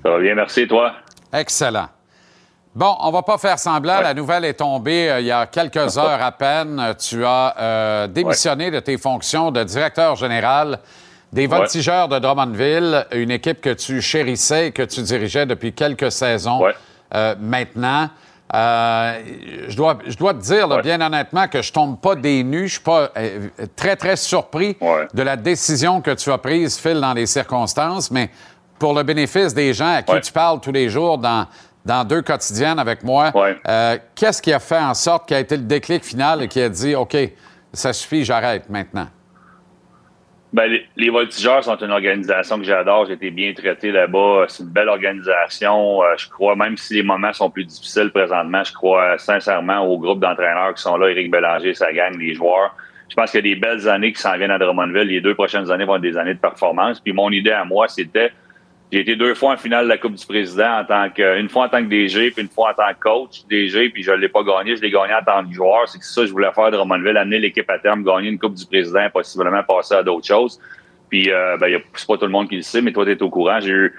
Ça 0.04 0.10
va 0.12 0.20
bien, 0.20 0.36
merci, 0.36 0.68
toi? 0.68 0.94
Excellent. 1.34 1.88
Bon, 2.76 2.96
on 3.02 3.10
va 3.12 3.24
pas 3.24 3.40
faire 3.40 3.58
semblant. 3.58 4.02
La 4.02 4.14
nouvelle 4.14 4.46
est 4.46 4.54
tombée 4.54 5.10
euh, 5.10 5.20
il 5.20 5.26
y 5.26 5.32
a 5.32 5.48
quelques 5.48 5.78
heures 5.98 6.22
à 6.22 6.32
peine. 6.32 6.80
Euh, 6.80 6.94
Tu 6.94 7.26
as 7.26 7.56
euh, 7.60 8.08
démissionné 8.08 8.70
de 8.70 8.80
tes 8.80 8.98
fonctions 9.00 9.50
de 9.52 9.64
directeur 9.64 10.16
général 10.16 10.78
des 11.34 11.48
Ouais. 11.48 11.58
Voltigeurs 11.58 12.08
de 12.08 12.20
Drummondville, 12.20 13.08
une 13.14 13.32
équipe 13.32 13.62
que 13.62 13.74
tu 13.74 14.00
chérissais 14.02 14.68
et 14.68 14.72
que 14.72 14.84
tu 14.84 15.02
dirigeais 15.02 15.46
depuis 15.48 15.74
quelques 15.74 16.12
saisons 16.12 16.62
euh, 17.16 17.36
maintenant. 17.40 18.10
Euh, 18.54 19.20
je, 19.68 19.76
dois, 19.78 19.98
je 20.06 20.16
dois 20.18 20.34
te 20.34 20.40
dire, 20.40 20.68
là, 20.68 20.82
bien 20.82 21.00
honnêtement, 21.00 21.48
que 21.48 21.62
je 21.62 21.72
tombe 21.72 22.00
pas 22.00 22.16
des 22.16 22.44
nues. 22.44 22.68
Je 22.68 22.74
suis 22.74 22.82
pas 22.84 23.10
euh, 23.18 23.48
très, 23.76 23.96
très 23.96 24.16
surpris 24.18 24.76
de 25.14 25.22
la 25.24 25.36
décision 25.38 26.02
que 26.02 26.12
tu 26.12 26.32
as 26.32 26.38
prise, 26.38 26.78
Phil, 26.78 27.00
dans 27.00 27.14
les 27.14 27.26
circonstances, 27.26 28.12
mais 28.12 28.30
pour 28.78 28.94
le 28.94 29.04
bénéfice 29.04 29.54
des 29.54 29.74
gens 29.74 29.96
à 29.96 30.02
qui 30.02 30.20
tu 30.22 30.32
parles 30.32 30.60
tous 30.60 30.72
les 30.72 30.90
jours 30.90 31.18
dans, 31.18 31.46
dans 31.86 32.04
deux 32.04 32.22
quotidiennes 32.24 32.80
avec 32.80 33.04
moi. 33.04 33.32
Euh, 33.68 33.98
Qu'est-ce 34.16 34.42
qui 34.42 34.52
a 34.52 34.60
fait 34.60 34.80
en 34.80 34.94
sorte 34.94 35.28
qui 35.28 35.34
a 35.34 35.40
été 35.40 35.56
le 35.56 35.64
déclic 35.64 36.04
final 36.04 36.42
et 36.44 36.48
qui 36.48 36.62
a 36.62 36.68
dit, 36.70 36.96
OK, 36.96 37.16
ça 37.72 37.94
suffit, 37.94 38.26
j'arrête 38.26 38.70
maintenant? 38.70 39.08
Ben, 40.54 40.80
les, 40.98 41.10
Voltigeurs 41.10 41.64
sont 41.64 41.78
une 41.78 41.92
organisation 41.92 42.58
que 42.58 42.66
j'adore. 42.66 43.06
J'ai 43.06 43.14
été 43.14 43.32
bien 43.32 43.54
traité 43.54 43.92
là-bas. 43.92 44.46
C'est 44.50 44.64
une 44.64 44.70
belle 44.70 44.90
organisation. 44.90 46.04
Euh, 46.04 46.08
je 46.18 46.28
crois, 46.30 46.58
même 46.58 46.76
si 46.76 46.96
les 46.96 47.04
moments 47.04 47.32
sont 47.32 47.50
plus 47.50 47.64
difficiles 47.64 48.10
présentement, 48.12 48.62
je 48.64 48.74
crois 48.74 49.18
sincèrement 49.18 49.80
au 49.80 49.98
groupe 49.98 50.20
d'entraîneurs 50.20 50.74
qui 50.74 50.82
sont 50.82 50.98
là, 50.98 51.10
Éric 51.10 51.32
Bélanger, 51.32 51.74
sa 51.74 51.94
gang, 51.94 52.18
les 52.18 52.34
joueurs. 52.34 52.76
Je 53.10 53.16
pense 53.16 53.32
qu'il 53.32 53.46
y 53.46 53.52
a 53.52 53.56
des 53.56 53.60
belles 53.60 53.88
années 53.88 54.12
qui 54.12 54.22
s'en 54.22 54.38
viennent 54.38 54.52
à 54.52 54.58
Drummondville. 54.58 55.08
Les 55.08 55.22
deux 55.22 55.36
prochaines 55.36 55.72
années 55.72 55.86
vont 55.86 55.96
être 55.96 56.02
des 56.02 56.18
années 56.18 56.34
de 56.34 56.40
performance. 56.40 57.00
Puis 57.00 57.14
mon 57.14 57.30
idée 57.30 57.52
à 57.52 57.64
moi, 57.64 57.88
c'était 57.88 58.34
j'ai 58.92 59.00
été 59.00 59.16
deux 59.16 59.36
fois 59.36 59.54
en 59.54 59.58
finale 59.58 59.86
de 59.86 59.90
la 59.90 59.98
Coupe 59.98 60.16
du 60.16 60.26
Président 60.26 60.80
en 60.80 60.84
tant 60.84 61.10
que 61.10 61.40
une 61.40 61.50
fois 61.50 61.66
en 61.66 61.70
tant 61.70 61.82
que 61.84 61.90
DG 61.90 62.32
puis 62.32 62.42
une 62.42 62.50
fois 62.50 62.72
en 62.72 62.74
tant 62.74 62.94
que 62.94 63.00
coach 63.00 63.44
DG 63.50 63.90
puis 63.90 64.04
je 64.04 64.12
l'ai 64.12 64.28
pas 64.28 64.44
gagné, 64.44 64.76
je 64.76 64.82
l'ai 64.82 64.92
gagné 64.92 65.14
en 65.14 65.24
tant 65.24 65.48
que 65.48 65.54
joueur. 65.54 65.88
C'est 65.88 66.00
que 66.00 66.06
ça 66.06 66.26
je 66.26 66.32
voulais 66.32 66.52
faire 66.54 66.72
de 66.72 66.78
Drummondville, 66.78 67.18
amener 67.18 67.40
l'équipe 67.40 67.70
à 67.70 67.80
terme, 67.80 68.04
gagner 68.04 68.30
une 68.30 68.40
Coupe 68.40 68.56
du 68.56 68.66
Président, 68.66 69.10
possiblement 69.10 69.64
passer 69.64 69.96
à 69.96 70.04
d'autres 70.04 70.28
choses. 70.28 70.60
Puis 71.10 71.32
euh, 71.32 71.58
ben, 71.58 71.82
c'est 71.96 72.08
pas 72.08 72.18
tout 72.18 72.26
le 72.26 72.32
monde 72.32 72.50
qui 72.50 72.58
le 72.58 72.62
sait, 72.62 72.82
mais 72.82 72.92
toi 72.92 73.06
tu 73.06 73.12
es 73.12 73.24
au 73.24 73.30
courant. 73.30 73.60
J'ai 73.62 73.72
eu 73.72 73.96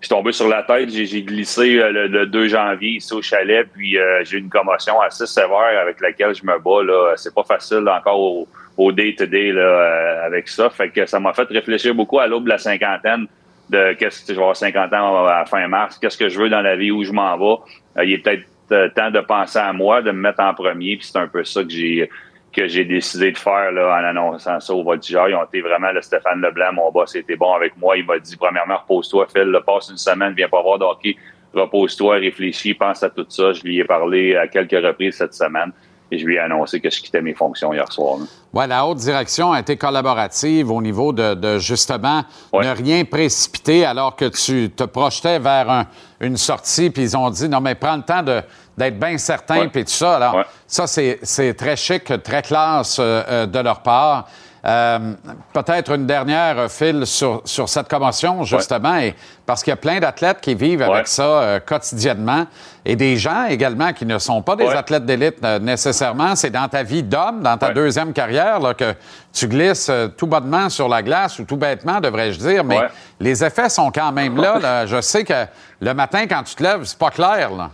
je 0.00 0.06
suis 0.06 0.14
tombé 0.14 0.30
sur 0.32 0.46
la 0.46 0.62
tête, 0.62 0.90
j'ai 0.90 1.22
glissé 1.22 1.80
euh, 1.80 1.90
le, 1.90 2.06
le 2.06 2.26
2 2.26 2.48
janvier 2.48 2.90
ici 2.96 3.14
au 3.14 3.22
chalet, 3.22 3.66
puis 3.72 3.98
euh, 3.98 4.22
j'ai 4.24 4.36
eu 4.36 4.40
une 4.40 4.50
commotion 4.50 5.00
assez 5.00 5.26
sévère 5.26 5.80
avec 5.80 6.00
laquelle 6.00 6.34
je 6.34 6.44
me 6.44 6.58
bats. 6.58 6.84
là. 6.84 7.14
C'est 7.16 7.34
pas 7.34 7.44
facile 7.44 7.88
encore 7.88 8.20
au, 8.20 8.48
au 8.76 8.92
day-to-day 8.92 9.52
là, 9.52 9.62
euh, 9.62 10.26
avec 10.26 10.48
ça. 10.48 10.68
Fait 10.68 10.90
que 10.90 11.06
ça 11.06 11.18
m'a 11.18 11.32
fait 11.32 11.48
réfléchir 11.48 11.94
beaucoup 11.94 12.18
à 12.18 12.26
l'aube 12.26 12.44
de 12.44 12.50
la 12.50 12.58
cinquantaine 12.58 13.26
de 13.70 13.94
qu'est-ce 13.94 14.24
que 14.24 14.28
je 14.28 14.34
vais 14.34 14.42
avoir 14.42 14.56
50 14.56 14.92
ans 14.92 15.26
à 15.26 15.38
la 15.38 15.44
fin 15.46 15.66
mars, 15.68 15.98
qu'est-ce 15.98 16.16
que 16.16 16.28
je 16.28 16.38
veux 16.38 16.48
dans 16.48 16.60
la 16.60 16.76
vie, 16.76 16.90
où 16.90 17.04
je 17.04 17.12
m'en 17.12 17.36
vais. 17.36 17.62
Euh, 17.98 18.04
il 18.04 18.12
est 18.12 18.18
peut-être 18.18 18.46
euh, 18.72 18.88
temps 18.90 19.10
de 19.10 19.20
penser 19.20 19.58
à 19.58 19.72
moi, 19.72 20.02
de 20.02 20.10
me 20.10 20.20
mettre 20.20 20.40
en 20.40 20.54
premier, 20.54 20.96
puis 20.96 21.06
c'est 21.06 21.18
un 21.18 21.28
peu 21.28 21.44
ça 21.44 21.62
que 21.62 21.70
j'ai 21.70 22.08
que 22.52 22.66
j'ai 22.66 22.86
décidé 22.86 23.32
de 23.32 23.38
faire 23.38 23.70
là, 23.70 24.00
en 24.00 24.04
annonçant 24.04 24.58
ça 24.60 24.72
au 24.72 24.82
voltigeur. 24.82 25.28
Ils 25.28 25.34
ont 25.34 25.44
été 25.44 25.60
vraiment, 25.60 25.92
le 25.92 26.00
Stéphane 26.00 26.40
Leblanc, 26.40 26.72
mon 26.72 26.90
boss, 26.90 27.14
était 27.14 27.36
bon 27.36 27.52
avec 27.52 27.76
moi. 27.76 27.98
Il 27.98 28.06
m'a 28.06 28.18
dit, 28.18 28.34
premièrement, 28.34 28.78
repose-toi, 28.78 29.26
Phil, 29.30 29.42
là, 29.42 29.60
passe 29.60 29.90
une 29.90 29.98
semaine, 29.98 30.32
viens 30.34 30.48
pas 30.48 30.62
voir 30.62 30.78
de 30.78 30.84
hockey, 30.84 31.16
repose-toi, 31.52 32.14
réfléchis, 32.14 32.72
pense 32.72 33.02
à 33.02 33.10
tout 33.10 33.26
ça. 33.28 33.52
Je 33.52 33.62
lui 33.62 33.78
ai 33.78 33.84
parlé 33.84 34.36
à 34.36 34.48
quelques 34.48 34.82
reprises 34.82 35.16
cette 35.16 35.34
semaine 35.34 35.70
et 36.10 36.18
je 36.18 36.24
lui 36.26 36.36
ai 36.36 36.38
annoncé 36.38 36.80
que 36.80 36.88
je 36.88 37.00
quittais 37.00 37.20
mes 37.20 37.34
fonctions 37.34 37.72
hier 37.72 37.90
soir. 37.92 38.18
là. 38.18 38.24
Ouais, 38.52 38.66
la 38.66 38.86
haute 38.86 38.98
direction 38.98 39.52
a 39.52 39.60
été 39.60 39.76
collaborative 39.76 40.70
au 40.70 40.80
niveau 40.80 41.12
de, 41.12 41.34
de, 41.34 41.58
justement 41.58 42.22
ne 42.54 42.68
rien 42.74 43.04
précipiter 43.04 43.84
alors 43.84 44.14
que 44.16 44.26
tu 44.26 44.70
te 44.70 44.84
projetais 44.84 45.38
vers 45.38 45.68
un- 45.70 45.86
une 46.20 46.36
sortie, 46.36 46.90
puis 46.90 47.02
ils 47.02 47.16
ont 47.16 47.28
dit 47.30 47.48
non 47.48 47.60
mais 47.60 47.74
prends 47.74 47.96
le 47.96 48.02
temps 48.02 48.22
d'être 48.22 48.98
bien 48.98 49.18
certain 49.18 49.68
puis 49.68 49.84
tout 49.84 49.90
ça. 49.90 50.16
Alors 50.16 50.44
ça 50.66 50.86
c'est 50.86 51.18
c'est 51.22 51.54
très 51.54 51.76
chic, 51.76 52.04
très 52.22 52.42
classe 52.42 52.98
euh, 52.98 53.22
euh, 53.28 53.46
de 53.46 53.58
leur 53.58 53.80
part. 53.82 54.26
Euh, 54.66 55.12
Peut-être 55.52 55.92
une 55.94 56.06
dernière, 56.06 56.58
euh, 56.58 56.68
Phil, 56.68 57.06
sur, 57.06 57.40
sur 57.44 57.68
cette 57.68 57.88
commotion, 57.88 58.42
justement, 58.42 58.96
et, 58.96 59.14
parce 59.46 59.62
qu'il 59.62 59.70
y 59.70 59.74
a 59.74 59.76
plein 59.76 60.00
d'athlètes 60.00 60.40
qui 60.40 60.54
vivent 60.54 60.82
avec 60.82 61.06
ça 61.06 61.22
euh, 61.22 61.60
quotidiennement, 61.60 62.46
et 62.84 62.96
des 62.96 63.16
gens 63.16 63.44
également 63.46 63.92
qui 63.92 64.04
ne 64.04 64.18
sont 64.18 64.42
pas 64.42 64.56
des 64.56 64.68
athlètes 64.68 65.06
d'élite 65.06 65.38
euh, 65.44 65.58
nécessairement. 65.58 66.34
C'est 66.36 66.50
dans 66.50 66.68
ta 66.68 66.82
vie 66.82 67.02
d'homme, 67.02 67.42
dans 67.42 67.56
ta 67.56 67.72
deuxième 67.72 68.12
carrière, 68.12 68.60
là, 68.60 68.74
que 68.74 68.94
tu 69.32 69.48
glisses 69.48 69.88
euh, 69.88 70.08
tout 70.08 70.26
bonnement 70.26 70.68
sur 70.68 70.88
la 70.88 71.02
glace, 71.02 71.38
ou 71.38 71.44
tout 71.44 71.56
bêtement, 71.56 72.00
devrais-je 72.00 72.38
dire, 72.38 72.64
mais 72.64 72.80
les 73.20 73.44
effets 73.44 73.68
sont 73.68 73.90
quand 73.90 74.12
même 74.12 74.36
là, 74.36 74.58
là. 74.58 74.86
Je 74.96 75.00
sais 75.00 75.24
que 75.24 75.46
le 75.80 75.94
matin, 75.94 76.26
quand 76.26 76.42
tu 76.42 76.54
te 76.54 76.62
lèves, 76.62 76.84
c'est 76.84 76.98
pas 76.98 77.10
clair. 77.10 77.50
Là. 77.50 77.70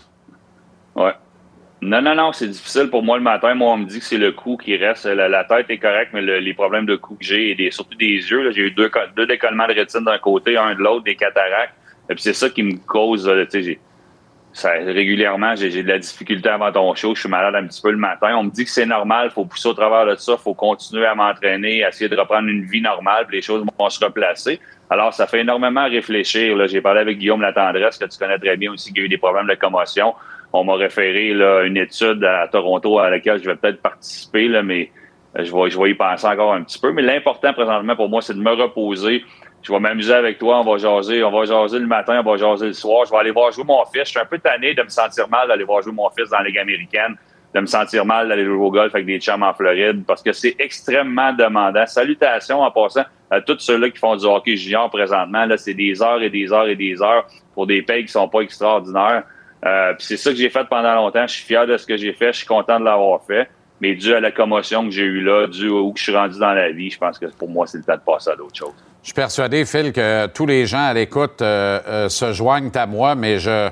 Ouais. 0.94 1.14
Non, 1.82 2.00
non, 2.00 2.14
non, 2.14 2.32
c'est 2.32 2.46
difficile 2.46 2.88
pour 2.90 3.02
moi 3.02 3.16
le 3.16 3.24
matin. 3.24 3.54
Moi, 3.54 3.72
on 3.72 3.78
me 3.78 3.86
dit 3.86 3.98
que 3.98 4.04
c'est 4.04 4.16
le 4.16 4.30
cou 4.30 4.56
qui 4.56 4.76
reste. 4.76 5.04
La, 5.04 5.42
tête 5.44 5.66
est 5.68 5.78
correcte, 5.78 6.12
mais 6.14 6.22
le- 6.22 6.38
les 6.38 6.54
problèmes 6.54 6.86
de 6.86 6.94
cou 6.94 7.16
que 7.16 7.24
j'ai, 7.24 7.50
et 7.50 7.54
des, 7.56 7.72
surtout 7.72 7.96
des 7.98 8.06
yeux, 8.30 8.52
j'ai 8.52 8.62
eu 8.62 8.70
deux, 8.70 8.88
co- 8.88 9.00
deux 9.16 9.26
décollements 9.26 9.66
de 9.66 9.72
rétine 9.74 10.04
d'un 10.04 10.18
côté, 10.18 10.56
un 10.56 10.74
de 10.74 10.78
l'autre, 10.80 11.02
des 11.02 11.16
cataractes. 11.16 11.74
Et 12.08 12.14
puis 12.14 12.22
c'est 12.22 12.34
ça 12.34 12.48
qui 12.50 12.62
me 12.62 12.76
cause, 12.86 13.28
euh, 13.28 13.44
tu 13.50 13.78
sais, 14.52 14.68
régulièrement, 14.84 15.56
j'ai 15.56 15.82
de 15.82 15.88
la 15.88 15.98
difficulté 15.98 16.48
avant 16.48 16.70
ton 16.70 16.94
show. 16.94 17.16
Je 17.16 17.20
suis 17.22 17.28
malade 17.28 17.56
un 17.56 17.66
petit 17.66 17.82
peu 17.82 17.90
le 17.90 17.96
matin. 17.96 18.36
On 18.36 18.44
me 18.44 18.50
dit 18.50 18.64
que 18.64 18.70
c'est 18.70 18.86
normal, 18.86 19.30
faut 19.30 19.44
pousser 19.44 19.68
au 19.68 19.74
travers 19.74 20.06
de 20.06 20.14
ça, 20.20 20.36
faut 20.36 20.54
continuer 20.54 21.06
à 21.06 21.16
m'entraîner, 21.16 21.78
essayer 21.80 22.08
de 22.08 22.16
reprendre 22.16 22.48
une 22.48 22.62
vie 22.64 22.80
normale, 22.82 23.26
puis 23.26 23.38
les 23.38 23.42
choses 23.42 23.64
vont 23.78 23.90
se 23.90 24.04
replacer. 24.04 24.60
Alors, 24.88 25.12
ça 25.14 25.26
fait 25.26 25.40
énormément 25.40 25.88
réfléchir. 25.88 26.64
J'ai 26.68 26.80
parlé 26.80 27.00
avec 27.00 27.18
Guillaume 27.18 27.40
Latendresse, 27.40 27.98
que 27.98 28.04
tu 28.04 28.18
connais 28.18 28.38
très 28.38 28.56
bien 28.56 28.72
aussi, 28.72 28.92
qui 28.92 29.00
a 29.00 29.02
eu 29.04 29.08
des 29.08 29.18
problèmes 29.18 29.48
de 29.48 29.54
commotion. 29.54 30.14
On 30.52 30.64
m'a 30.64 30.74
référé 30.74 31.32
là, 31.32 31.62
une 31.62 31.76
étude 31.76 32.22
à 32.24 32.46
Toronto 32.48 32.98
à 32.98 33.10
laquelle 33.10 33.42
je 33.42 33.48
vais 33.48 33.56
peut-être 33.56 33.80
participer, 33.80 34.48
là, 34.48 34.62
mais 34.62 34.90
euh, 35.38 35.44
je 35.44 35.54
vais, 35.54 35.70
je 35.70 35.78
vais 35.78 35.90
y 35.90 35.94
penser 35.94 36.26
encore 36.26 36.52
un 36.52 36.62
petit 36.62 36.78
peu. 36.78 36.92
Mais 36.92 37.02
l'important 37.02 37.52
présentement 37.52 37.96
pour 37.96 38.08
moi, 38.08 38.20
c'est 38.20 38.34
de 38.34 38.40
me 38.40 38.52
reposer. 38.52 39.24
Je 39.62 39.72
vais 39.72 39.78
m'amuser 39.78 40.12
avec 40.12 40.38
toi, 40.38 40.60
on 40.60 40.64
va 40.64 40.76
jaser, 40.76 41.22
on 41.22 41.30
va 41.30 41.44
jaser 41.44 41.78
le 41.78 41.86
matin, 41.86 42.20
on 42.24 42.28
va 42.28 42.36
jaser 42.36 42.66
le 42.66 42.72
soir. 42.72 43.06
Je 43.06 43.12
vais 43.12 43.18
aller 43.18 43.30
voir 43.30 43.52
jouer 43.52 43.64
mon 43.64 43.84
fils. 43.86 44.04
Je 44.06 44.10
suis 44.10 44.18
un 44.18 44.24
peu 44.24 44.38
tanné 44.38 44.74
de 44.74 44.82
me 44.82 44.88
sentir 44.88 45.28
mal 45.28 45.48
d'aller 45.48 45.64
voir 45.64 45.82
jouer 45.82 45.92
mon 45.92 46.10
fils 46.10 46.28
dans 46.30 46.38
la 46.38 46.44
Ligue 46.44 46.58
américaine, 46.58 47.16
de 47.54 47.60
me 47.60 47.66
sentir 47.66 48.04
mal 48.04 48.28
d'aller 48.28 48.44
jouer 48.44 48.56
au 48.56 48.70
golf 48.72 48.92
avec 48.92 49.06
des 49.06 49.20
chums 49.20 49.42
en 49.42 49.54
Floride, 49.54 50.04
parce 50.04 50.20
que 50.20 50.32
c'est 50.32 50.56
extrêmement 50.58 51.32
demandant. 51.32 51.86
Salutations 51.86 52.60
en 52.60 52.70
passant 52.72 53.04
à 53.30 53.40
tous 53.40 53.60
ceux-là 53.60 53.90
qui 53.90 53.98
font 53.98 54.16
du 54.16 54.26
hockey 54.26 54.56
junior 54.56 54.90
présentement. 54.90 55.46
Là, 55.46 55.56
c'est 55.56 55.74
des 55.74 56.02
heures 56.02 56.22
et 56.22 56.28
des 56.28 56.52
heures 56.52 56.68
et 56.68 56.76
des 56.76 57.00
heures 57.00 57.26
pour 57.54 57.68
des 57.68 57.82
payes 57.82 58.04
qui 58.04 58.12
sont 58.12 58.28
pas 58.28 58.40
extraordinaires. 58.40 59.22
Euh, 59.64 59.94
c'est 59.98 60.16
ça 60.16 60.30
que 60.30 60.36
j'ai 60.36 60.50
fait 60.50 60.64
pendant 60.68 60.94
longtemps. 60.94 61.26
Je 61.26 61.34
suis 61.34 61.44
fier 61.44 61.66
de 61.66 61.76
ce 61.76 61.86
que 61.86 61.96
j'ai 61.96 62.12
fait. 62.12 62.32
Je 62.32 62.38
suis 62.38 62.46
content 62.46 62.80
de 62.80 62.84
l'avoir 62.84 63.20
fait. 63.26 63.48
Mais 63.80 63.94
dû 63.94 64.14
à 64.14 64.20
la 64.20 64.30
commotion 64.30 64.84
que 64.84 64.90
j'ai 64.90 65.02
eue 65.02 65.22
là, 65.22 65.48
dû 65.48 65.68
où 65.68 65.92
je 65.96 66.02
suis 66.02 66.16
rendu 66.16 66.38
dans 66.38 66.52
la 66.52 66.70
vie, 66.70 66.90
je 66.90 66.98
pense 66.98 67.18
que 67.18 67.26
pour 67.26 67.48
moi, 67.48 67.66
c'est 67.66 67.78
le 67.78 67.84
temps 67.84 67.96
de 67.96 68.00
passer 68.00 68.30
à 68.30 68.36
d'autres 68.36 68.56
choses. 68.56 68.74
Je 69.02 69.08
suis 69.08 69.14
persuadé, 69.14 69.64
Phil, 69.64 69.92
que 69.92 70.28
tous 70.28 70.46
les 70.46 70.66
gens 70.66 70.84
à 70.84 70.94
l'écoute 70.94 71.42
euh, 71.42 71.80
euh, 71.88 72.08
se 72.08 72.32
joignent 72.32 72.70
à 72.76 72.86
moi, 72.86 73.16
mais 73.16 73.40
je, 73.40 73.68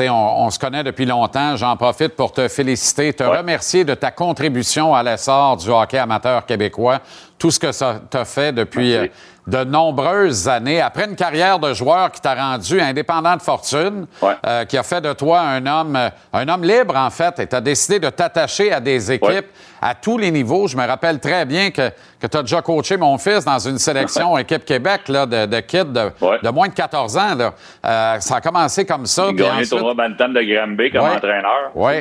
on, 0.00 0.44
on 0.46 0.50
se 0.50 0.58
connaît 0.58 0.82
depuis 0.82 1.06
longtemps. 1.06 1.56
J'en 1.56 1.76
profite 1.76 2.16
pour 2.16 2.32
te 2.32 2.48
féliciter, 2.48 3.12
te 3.12 3.22
remercier 3.22 3.84
de 3.84 3.94
ta 3.94 4.10
contribution 4.10 4.92
à 4.92 5.04
l'essor 5.04 5.56
du 5.56 5.68
hockey 5.70 5.98
amateur 5.98 6.44
québécois, 6.46 6.98
tout 7.38 7.50
ce 7.50 7.58
que 7.58 7.72
ça 7.72 8.00
t'a 8.10 8.24
fait 8.24 8.52
depuis 8.52 8.94
euh, 8.94 9.06
de 9.46 9.64
nombreuses 9.64 10.48
années. 10.48 10.80
Après 10.80 11.04
une 11.04 11.16
carrière 11.16 11.58
de 11.58 11.74
joueur 11.74 12.10
qui 12.10 12.20
t'a 12.20 12.34
rendu 12.34 12.80
indépendant 12.80 13.36
de 13.36 13.42
fortune, 13.42 14.06
euh, 14.22 14.64
qui 14.64 14.78
a 14.78 14.82
fait 14.82 15.00
de 15.00 15.12
toi 15.12 15.40
un 15.40 15.66
homme, 15.66 15.96
euh, 15.96 16.08
un 16.32 16.48
homme 16.48 16.64
libre, 16.64 16.96
en 16.96 17.10
fait, 17.10 17.38
et 17.40 17.46
tu 17.46 17.54
as 17.54 17.60
décidé 17.60 17.98
de 17.98 18.08
t'attacher 18.08 18.72
à 18.72 18.80
des 18.80 19.12
équipes 19.12 19.46
à 19.82 19.94
tous 19.94 20.16
les 20.16 20.30
niveaux. 20.30 20.66
Je 20.66 20.76
me 20.76 20.86
rappelle 20.86 21.20
très 21.20 21.44
bien 21.44 21.70
que, 21.70 21.90
que 22.18 22.26
tu 22.26 22.36
as 22.36 22.42
déjà 22.42 22.62
coaché 22.62 22.96
mon 22.96 23.18
fils 23.18 23.44
dans 23.44 23.58
une 23.58 23.78
sélection 23.78 24.38
équipe 24.38 24.64
Québec 24.64 25.02
là, 25.08 25.26
de, 25.26 25.44
de 25.44 25.60
kids 25.60 25.84
de, 25.84 26.10
de 26.42 26.48
moins 26.48 26.68
de 26.68 26.74
14 26.74 27.16
ans. 27.18 27.34
Là. 27.34 27.52
Euh, 27.84 28.20
ça 28.20 28.36
a 28.36 28.40
commencé 28.40 28.86
comme 28.86 29.04
ça. 29.04 29.26
J'ai 29.28 29.34
puis 29.34 29.44
gagné 29.44 29.60
le 29.60 29.68
tournoi 29.68 29.94
Bantam 29.94 30.32
de 30.32 30.40
Granby 30.40 30.90
comme 30.90 31.02
entraîneur. 31.02 31.70
Oui. 31.74 31.92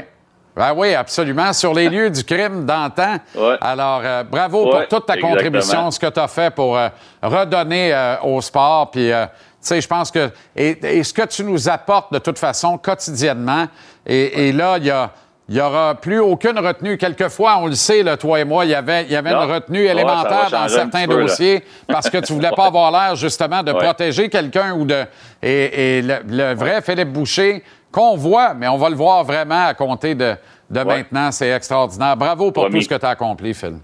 Ben 0.56 0.74
oui, 0.76 0.94
absolument. 0.94 1.52
Sur 1.52 1.74
les 1.74 1.90
lieux 1.90 2.10
du 2.12 2.24
crime 2.24 2.66
d'antan. 2.66 3.18
Alors, 3.60 4.02
euh, 4.04 4.24
bravo 4.24 4.66
Ouais, 4.66 4.72
pour 4.72 5.00
toute 5.00 5.06
ta 5.08 5.14
exactement. 5.16 5.30
contribution, 5.32 5.92
ce 5.92 6.00
que 6.00 6.08
tu 6.08 6.20
as 6.20 6.28
fait 6.28 6.54
pour 6.54 6.78
euh, 6.78 6.90
redonner 7.24 7.92
euh, 7.94 8.16
au 8.22 8.40
sport. 8.40 8.92
Puis, 8.92 9.12
euh, 9.12 9.26
tu 9.26 9.32
sais, 9.62 9.82
je 9.82 9.88
pense 9.88 10.12
que. 10.12 10.30
Et, 10.56 10.78
et 11.00 11.04
ce 11.04 11.12
que 11.14 11.26
tu 11.26 11.44
nous 11.44 11.68
apportes 11.70 12.14
de 12.14 12.20
toute 12.20 12.38
façon 12.38 12.78
quotidiennement. 12.78 13.66
Et, 14.06 14.50
et 14.50 14.52
là, 14.52 14.78
il 14.78 14.86
y 14.86 14.92
a. 14.92 15.10
Il 15.50 15.56
n'y 15.56 15.62
aura 15.62 15.96
plus 15.96 16.20
aucune 16.22 16.58
retenue. 16.58 16.98
Quelquefois, 16.98 17.58
on 17.60 17.68
le 17.68 17.76
sait, 17.76 18.02
là, 18.02 18.16
toi 18.16 18.40
et 18.40 18.46
moi, 18.46 18.64
il 18.64 18.72
y 18.72 18.76
avait, 18.76 19.04
il 19.04 19.12
y 19.12 19.16
avait 19.18 19.32
Non. 19.34 19.44
une 19.44 19.52
retenue 19.52 19.84
élémentaire 19.84 20.50
dans 20.50 20.70
certains 20.70 21.06
peu, 21.06 21.20
dossiers 21.22 21.66
parce 21.86 22.10
que 22.10 22.18
tu 22.20 22.32
voulais 22.32 22.52
pas 22.56 22.66
avoir 22.68 22.92
l'air, 22.94 23.18
justement, 23.18 23.62
de 23.62 23.74
protéger 23.74 24.30
quelqu'un 24.30 24.72
ou 24.74 24.86
de. 24.86 25.04
Et, 25.42 25.98
et 25.98 26.02
le, 26.02 26.20
le 26.30 26.54
vrai 26.56 26.82
Philippe 26.82 27.12
Boucher, 27.12 27.62
qu'on 27.94 28.18
voit, 28.18 28.53
mais 28.53 28.68
on 28.68 28.78
va 28.78 28.90
le 28.90 28.95
voir 28.95 29.24
vraiment 29.24 29.68
à 29.68 29.74
compter 29.74 30.15
de, 30.15 30.36
de 30.70 30.80
maintenant. 30.82 31.32
C'est 31.32 31.49
extraordinaire. 31.52 32.18
Bravo 32.18 32.52
pour 32.52 32.64
Promis. 32.64 32.80
tout 32.80 32.84
ce 32.86 32.90
que 32.90 32.99
tu 32.99 33.06
as 33.06 33.10
accompli, 33.10 33.53
Phil. 33.53 33.76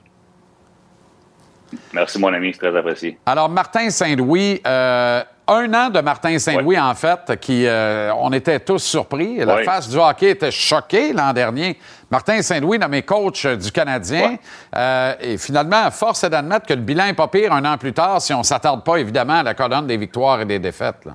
Merci, 1.94 2.18
mon 2.20 2.34
ami, 2.34 2.52
c'est 2.52 2.60
très 2.68 2.76
apprécié. 2.78 3.20
Alors, 3.28 3.48
Martin 3.48 3.92
Saint-Louis, 3.92 4.60
euh, 4.66 5.22
un 5.48 5.74
an 5.76 5.90
de 5.92 6.00
Martin 6.02 6.40
Saint-Louis, 6.40 6.80
en 6.80 6.96
fait, 6.96 7.40
qui, 7.40 7.68
euh, 7.68 8.12
on 8.18 8.32
était 8.34 8.60
tous 8.60 8.80
surpris. 8.80 9.38
La 9.38 9.58
Ouais. 9.58 9.64
face 9.64 9.88
du 9.88 9.98
hockey 9.98 10.32
était 10.32 10.50
choquée 10.50 11.14
l'an 11.14 11.32
dernier. 11.32 11.78
Martin 12.10 12.42
Saint-Louis, 12.42 12.80
nommé 12.80 13.04
coach 13.04 13.46
du 13.46 13.72
Canadien. 13.72 14.38
Euh, 14.76 15.14
et 15.22 15.38
finalement, 15.38 15.92
force 15.92 16.24
est 16.24 16.30
d'admettre 16.32 16.66
que 16.66 16.74
le 16.74 16.82
bilan 16.82 17.06
n'est 17.06 17.14
pas 17.14 17.28
pire 17.28 17.54
un 17.54 17.64
an 17.66 17.78
plus 17.78 17.94
tard 17.94 18.20
si 18.20 18.34
on 18.34 18.40
ne 18.40 18.44
s'attarde 18.44 18.84
pas, 18.84 18.98
évidemment, 18.98 19.36
à 19.40 19.44
la 19.44 19.54
colonne 19.54 19.86
des 19.86 19.98
victoires 19.98 20.42
et 20.42 20.46
des 20.46 20.58
défaites. 20.58 21.06
là. 21.06 21.14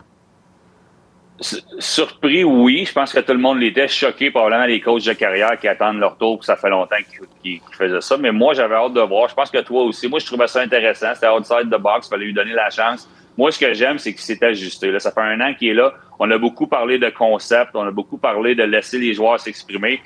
Surpris, 1.41 2.45
oui. 2.45 2.85
Je 2.87 2.93
pense 2.93 3.13
que 3.13 3.19
tout 3.19 3.33
le 3.33 3.39
monde 3.39 3.59
l'était. 3.59 3.89
Choqué, 3.89 4.31
probablement, 4.31 4.67
les 4.67 4.81
coachs 4.81 5.05
de 5.05 5.13
carrière 5.15 5.59
qui 5.59 5.67
attendent 5.67 5.99
leur 5.99 6.17
tour, 6.17 6.39
puis 6.39 6.47
ça 6.47 6.57
fait 6.57 6.71
longtemps 6.71 6.97
qu'ils 7.43 7.61
faisaient 7.77 8.01
ça. 8.01 8.17
Mais 8.17 8.31
moi, 8.31 8.55
j'avais 8.55 8.77
hâte 8.77 8.95
de 8.95 9.01
voir. 9.01 9.29
Je 9.29 9.35
pense 9.35 9.51
que 9.51 9.59
toi 9.59 9.83
aussi. 9.83 10.09
Moi, 10.09 10.21
je 10.21 10.27
trouvais 10.27 10.47
ça 10.47 10.61
intéressant. 10.61 11.15
C'était 11.15 11.29
outside 11.29 11.71
the 11.71 11.81
box. 11.81 12.07
Il 12.07 12.11
fallait 12.11 12.25
lui 12.27 12.35
donner 12.35 12.53
la 12.53 12.71
chance 12.71 13.09
Moi, 13.37 13.51
ce 13.51 13.59
que 13.59 13.75
j'aime, 13.75 13.99
c'est 13.99 14.13
qu'il 14.13 14.23
s'est 14.23 14.45
ajusté. 14.45 14.97
Ça 15.01 15.11
fait 15.11 15.21
un 15.21 15.41
an 15.41 15.55
qu'il 15.55 15.69
est 15.69 15.75
là. 15.75 15.93
On 16.21 16.31
a 16.31 16.39
beaucoup 16.39 16.69
parlé 16.69 16.99
de 16.99 17.11
concept, 17.11 17.73
on 17.75 17.83
a 17.83 17.91
beaucoup 17.91 18.19
parlé 18.19 18.55
de 18.55 18.63
laisser 18.63 18.99
les 18.99 19.15
joueurs 19.15 19.41
s'exprimer. 19.41 20.01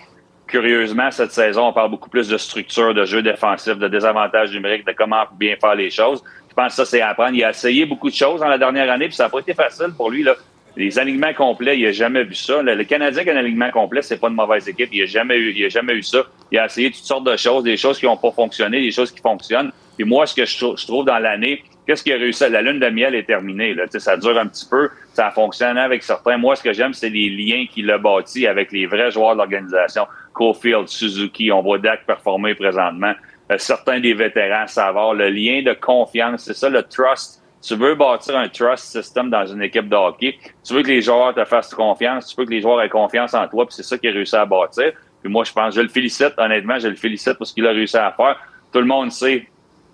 Curieusement, 0.47 1.11
cette 1.11 1.33
saison, 1.33 1.67
on 1.67 1.73
parle 1.75 1.91
beaucoup 1.91 2.09
plus 2.09 2.27
de 2.27 2.39
structure, 2.39 2.95
de 2.95 3.05
jeu 3.05 3.21
défensif, 3.21 3.77
de 3.77 3.87
désavantages 3.87 4.51
numériques, 4.53 4.87
de 4.87 4.93
comment 4.93 5.25
bien 5.39 5.57
faire 5.61 5.75
les 5.75 5.91
choses. 5.91 6.25
Je 6.49 6.55
pense 6.55 6.69
que 6.69 6.77
ça, 6.77 6.85
c'est 6.87 7.03
à 7.03 7.11
apprendre. 7.11 7.35
Il 7.35 7.45
a 7.45 7.51
essayé 7.51 7.85
beaucoup 7.85 8.09
de 8.09 8.15
choses 8.15 8.41
dans 8.41 8.49
la 8.49 8.57
dernière 8.57 8.91
année, 8.91 9.09
puis 9.09 9.15
ça 9.15 9.25
n'a 9.25 9.29
pas 9.29 9.41
été 9.41 9.53
facile 9.53 9.89
pour 9.95 10.11
lui. 10.11 10.23
Là. 10.23 10.35
Les 10.77 10.99
alignements 10.99 11.35
complets, 11.35 11.79
il 11.79 11.85
n'a 11.85 11.93
jamais 11.93 12.25
vu 12.25 12.35
ça. 12.35 12.63
Le, 12.63 12.85
Canadien 12.85 13.25
qui 13.25 13.31
a 13.31 13.35
un 13.35 13.37
alignement 13.37 13.71
complet, 13.71 14.03
c'est 14.03 14.19
pas 14.19 14.29
une 14.29 14.35
mauvaise 14.35 14.69
équipe. 14.69 14.91
Il 14.93 15.01
n'a 15.01 15.07
jamais 15.07 15.37
eu, 15.37 15.53
il 15.55 15.65
a 15.65 15.69
jamais 15.69 15.95
eu 15.95 16.03
ça. 16.03 16.25
Il 16.53 16.59
a 16.59 16.67
essayé 16.67 16.91
toutes 16.91 17.05
sortes 17.05 17.25
de 17.25 17.37
choses, 17.37 17.65
des 17.65 17.77
choses 17.77 17.99
qui 17.99 18.07
n'ont 18.07 18.17
pas 18.17 18.31
fonctionné, 18.31 18.81
des 18.81 18.91
choses 18.91 19.11
qui 19.11 19.21
fonctionnent. 19.21 19.73
Puis 19.97 20.07
moi, 20.07 20.27
ce 20.27 20.35
que 20.35 20.45
je, 20.45 20.57
trou- 20.57 20.77
je 20.77 20.87
trouve 20.87 21.05
dans 21.05 21.19
l'année, 21.19 21.63
qu'est-ce 21.87 22.05
qui 22.05 22.13
a 22.13 22.17
réussi? 22.17 22.49
La 22.49 22.63
lune 22.63 22.79
de 22.79 22.89
miel 22.89 23.15
est 23.15 23.25
terminée. 23.25 23.75
Là. 23.75 23.87
Ça 23.89 24.17
dure 24.17 24.39
un 24.39 24.47
petit 24.47 24.67
peu, 24.71 24.89
ça 25.13 25.27
a 25.27 25.31
fonctionné 25.33 25.81
avec 25.81 26.05
certains. 26.05 26.37
Moi, 26.37 26.55
ce 26.55 26.63
que 26.63 26.73
j'aime, 26.73 26.95
c'est 26.95 27.11
les 27.11 27.29
liens 27.31 27.67
qu'il 27.69 27.91
a 27.91 27.99
bâtis 27.99 28.47
avec 28.47 28.71
les 28.71 28.87
vrais 28.87 29.11
joueurs 29.11 29.33
de 29.33 29.39
l'organisation. 29.39 30.07
Cofield, 30.33 30.87
Suzuki, 30.87 31.51
on 31.51 31.63
voit 31.63 31.79
Dak 31.79 32.07
performer 32.07 32.55
présentement. 32.55 33.15
Euh, 33.51 33.59
certains 33.59 33.99
des 33.99 34.15
vétérans, 34.15 34.67
Savard, 34.67 35.15
le 35.15 35.31
lien 35.31 35.63
de 35.63 35.73
confiance, 35.73 36.45
c'est 36.45 36.55
ça, 36.55 36.69
le 36.69 36.83
trust. 36.83 37.43
Tu 37.61 37.75
veux 37.75 37.95
bâtir 37.95 38.37
un 38.37 38.49
trust 38.49 38.85
system 38.85 39.31
dans 39.31 39.47
une 39.47 39.63
équipe 39.63 39.89
de 39.89 39.97
hockey. 39.97 40.39
Tu 40.65 40.75
veux 40.75 40.83
que 40.83 40.89
les 40.89 41.03
joueurs 41.03 41.35
te 41.35 41.45
fassent 41.45 41.75
confiance. 41.75 42.29
Tu 42.29 42.37
veux 42.37 42.47
que 42.47 42.51
les 42.51 42.61
joueurs 42.61 42.81
aient 42.83 42.89
confiance 42.89 43.35
en 43.35 43.47
toi. 43.49 43.67
Puis 43.67 43.75
c'est 43.75 43.83
ça 43.83 43.99
qu'il 43.99 44.11
a 44.11 44.13
réussi 44.13 44.37
à 44.37 44.47
bâtir. 44.47 44.93
Puis 45.23 45.33
moi, 45.33 45.45
je 45.45 45.53
pense, 45.53 45.75
je 45.75 45.81
le 45.81 45.89
félicite, 45.89 46.35
honnêtement, 46.39 46.79
je 46.79 46.89
le 46.89 46.95
félicite 46.95 47.35
pour 47.35 47.47
ce 47.47 47.53
qu'il 47.53 47.67
a 47.67 47.71
réussi 47.71 47.97
à 47.97 48.13
faire. 48.13 48.37
Tout 48.73 48.79
le 48.79 48.87
monde 48.87 49.11
sait 49.11 49.49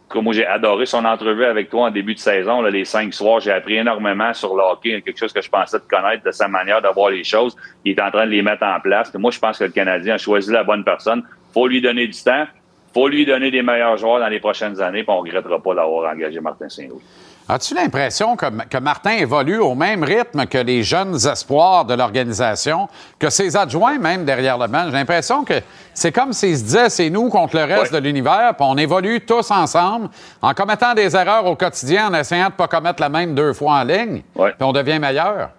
que 0.08 0.18
moi, 0.18 0.34
j'ai 0.34 0.46
adoré 0.46 0.84
son 0.84 1.04
entrevue 1.04 1.44
avec 1.44 1.70
toi 1.70 1.86
en 1.86 1.90
début 1.90 2.14
de 2.14 2.18
saison, 2.18 2.60
les 2.62 2.84
cinq 2.84 3.14
soirs. 3.14 3.40
J'ai 3.40 3.50
appris 3.50 3.76
énormément 3.76 4.34
sur 4.34 4.54
le 4.54 4.62
hockey, 4.62 5.00
quelque 5.00 5.18
chose 5.18 5.32
que 5.32 5.40
je 5.40 5.48
pensais 5.48 5.78
de 5.78 5.84
connaître, 5.84 6.22
de 6.24 6.30
sa 6.30 6.46
manière 6.46 6.82
de 6.82 6.88
voir 6.88 7.10
les 7.10 7.24
choses. 7.24 7.56
Il 7.84 7.92
est 7.92 8.02
en 8.02 8.10
train 8.10 8.26
de 8.26 8.30
les 8.30 8.42
mettre 8.42 8.64
en 8.64 8.78
place. 8.80 9.10
Puis 9.10 9.18
moi, 9.18 9.30
je 9.30 9.38
pense 9.38 9.58
que 9.58 9.64
le 9.64 9.70
Canadien 9.70 10.14
a 10.14 10.18
choisi 10.18 10.52
la 10.52 10.64
bonne 10.64 10.84
personne. 10.84 11.22
faut 11.52 11.66
lui 11.66 11.80
donner 11.80 12.06
du 12.06 12.22
temps. 12.22 12.46
faut 12.92 13.08
lui 13.08 13.24
donner 13.24 13.50
des 13.50 13.62
meilleurs 13.62 13.96
joueurs 13.96 14.20
dans 14.20 14.28
les 14.28 14.40
prochaines 14.40 14.80
années. 14.80 15.02
Puis 15.02 15.10
on 15.10 15.22
ne 15.22 15.28
regrettera 15.28 15.60
pas 15.60 15.74
d'avoir 15.74 16.12
engagé 16.12 16.38
Martin 16.40 16.68
Saint-Louis. 16.68 17.02
As-tu 17.46 17.74
l'impression 17.74 18.36
que, 18.36 18.46
que 18.70 18.78
Martin 18.78 19.12
évolue 19.12 19.58
au 19.58 19.74
même 19.74 20.02
rythme 20.02 20.46
que 20.46 20.56
les 20.56 20.82
jeunes 20.82 21.14
espoirs 21.26 21.84
de 21.84 21.92
l'organisation, 21.92 22.88
que 23.18 23.28
ses 23.28 23.54
adjoints 23.54 23.98
même 23.98 24.24
derrière 24.24 24.56
le 24.56 24.66
banc? 24.66 24.84
J'ai 24.86 24.92
l'impression 24.92 25.44
que 25.44 25.60
c'est 25.92 26.10
comme 26.10 26.32
s'il 26.32 26.56
se 26.56 26.62
disait 26.64 26.88
c'est 26.88 27.10
nous 27.10 27.28
contre 27.28 27.56
le 27.56 27.64
reste 27.64 27.92
de 27.92 27.98
l'univers, 27.98 28.54
puis 28.56 28.66
on 28.66 28.78
évolue 28.78 29.20
tous 29.20 29.50
ensemble 29.50 30.08
en 30.40 30.54
commettant 30.54 30.94
des 30.94 31.14
erreurs 31.14 31.44
au 31.44 31.54
quotidien, 31.54 32.08
en 32.08 32.14
essayant 32.14 32.46
de 32.46 32.52
ne 32.52 32.56
pas 32.56 32.68
commettre 32.68 33.02
la 33.02 33.10
même 33.10 33.34
deux 33.34 33.52
fois 33.52 33.74
en 33.74 33.84
ligne, 33.84 34.22
puis 34.34 34.52
on 34.60 34.72
devient 34.72 34.98
meilleur. 34.98 35.50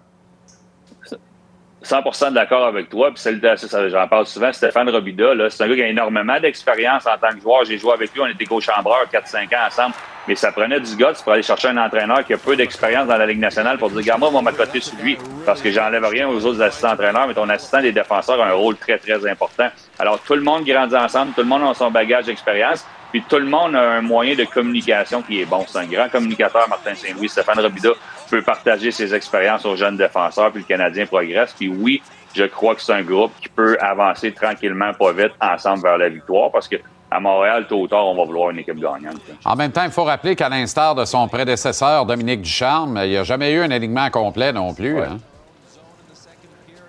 100% 1.86 2.32
d'accord 2.32 2.66
avec 2.66 2.88
toi. 2.88 3.10
Puis 3.10 3.20
salutations, 3.20 3.68
j'en 3.88 4.08
parle 4.08 4.26
souvent. 4.26 4.52
Stéphane 4.52 4.88
Robida, 4.90 5.32
c'est 5.50 5.62
un 5.64 5.68
gars 5.68 5.74
qui 5.74 5.82
a 5.82 5.88
énormément 5.88 6.38
d'expérience 6.40 7.06
en 7.06 7.16
tant 7.16 7.34
que 7.34 7.40
joueur. 7.40 7.64
J'ai 7.64 7.78
joué 7.78 7.92
avec 7.92 8.12
lui, 8.12 8.20
on 8.20 8.26
était 8.26 8.44
co-chambreurs 8.44 9.06
4-5 9.12 9.54
ans 9.54 9.66
ensemble. 9.66 9.94
Mais 10.28 10.34
ça 10.34 10.50
prenait 10.50 10.80
du 10.80 10.96
gars 10.96 11.12
pour 11.22 11.32
aller 11.32 11.42
chercher 11.42 11.68
un 11.68 11.76
entraîneur 11.76 12.24
qui 12.24 12.34
a 12.34 12.38
peu 12.38 12.56
d'expérience 12.56 13.06
dans 13.06 13.16
la 13.16 13.26
Ligue 13.26 13.38
nationale 13.38 13.78
pour 13.78 13.90
dire, 13.90 13.98
regarde, 13.98 14.18
moi, 14.18 14.30
on 14.30 14.32
va 14.32 14.42
m'accoter 14.42 14.80
sur 14.80 14.96
lui. 15.00 15.16
Parce 15.44 15.62
que 15.62 15.70
j'enlève 15.70 16.04
rien 16.04 16.28
aux 16.28 16.44
autres 16.44 16.60
assistants 16.60 16.92
entraîneurs, 16.92 17.28
mais 17.28 17.34
ton 17.34 17.48
assistant 17.48 17.80
des 17.80 17.92
défenseurs 17.92 18.40
a 18.40 18.48
un 18.48 18.52
rôle 18.52 18.76
très, 18.76 18.98
très 18.98 19.24
important. 19.28 19.68
Alors, 19.98 20.18
tout 20.20 20.34
le 20.34 20.42
monde 20.42 20.64
grandit 20.64 20.96
ensemble, 20.96 21.32
tout 21.32 21.42
le 21.42 21.46
monde 21.46 21.62
a 21.70 21.74
son 21.74 21.92
bagage 21.92 22.24
d'expérience. 22.24 22.84
Puis 23.12 23.22
tout 23.28 23.38
le 23.38 23.46
monde 23.46 23.74
a 23.76 23.92
un 23.92 24.00
moyen 24.02 24.34
de 24.34 24.44
communication 24.44 25.22
qui 25.22 25.40
est 25.40 25.44
bon. 25.46 25.64
C'est 25.66 25.78
un 25.78 25.86
grand 25.86 26.08
communicateur, 26.08 26.68
Martin 26.68 26.94
Saint-Louis. 26.94 27.28
Stéphane 27.28 27.60
Robida 27.60 27.90
peut 28.30 28.42
partager 28.42 28.90
ses 28.90 29.14
expériences 29.14 29.64
aux 29.64 29.76
jeunes 29.76 29.96
défenseurs, 29.96 30.50
puis 30.50 30.60
le 30.62 30.66
Canadien 30.66 31.06
progresse. 31.06 31.54
Puis 31.56 31.68
oui, 31.68 32.02
je 32.34 32.44
crois 32.44 32.74
que 32.74 32.82
c'est 32.82 32.92
un 32.92 33.02
groupe 33.02 33.32
qui 33.40 33.48
peut 33.48 33.76
avancer 33.80 34.32
tranquillement, 34.32 34.92
pas 34.92 35.12
vite, 35.12 35.32
ensemble 35.40 35.82
vers 35.82 35.98
la 35.98 36.08
victoire, 36.08 36.50
parce 36.50 36.68
que 36.68 36.76
à 37.08 37.20
Montréal, 37.20 37.66
tôt 37.68 37.82
ou 37.82 37.86
tard, 37.86 38.04
on 38.04 38.16
va 38.16 38.24
vouloir 38.24 38.50
une 38.50 38.58
équipe 38.58 38.80
gagnante. 38.80 39.20
En 39.44 39.54
même 39.54 39.70
temps, 39.70 39.84
il 39.84 39.92
faut 39.92 40.02
rappeler 40.02 40.34
qu'à 40.34 40.48
l'instar 40.48 40.96
de 40.96 41.04
son 41.04 41.28
prédécesseur, 41.28 42.04
Dominique 42.04 42.42
Ducharme, 42.42 43.00
il 43.04 43.10
n'y 43.10 43.16
a 43.16 43.22
jamais 43.22 43.52
eu 43.52 43.60
un 43.60 43.70
alignement 43.70 44.10
complet 44.10 44.52
non 44.52 44.74
plus. 44.74 44.98
hein. 45.00 45.18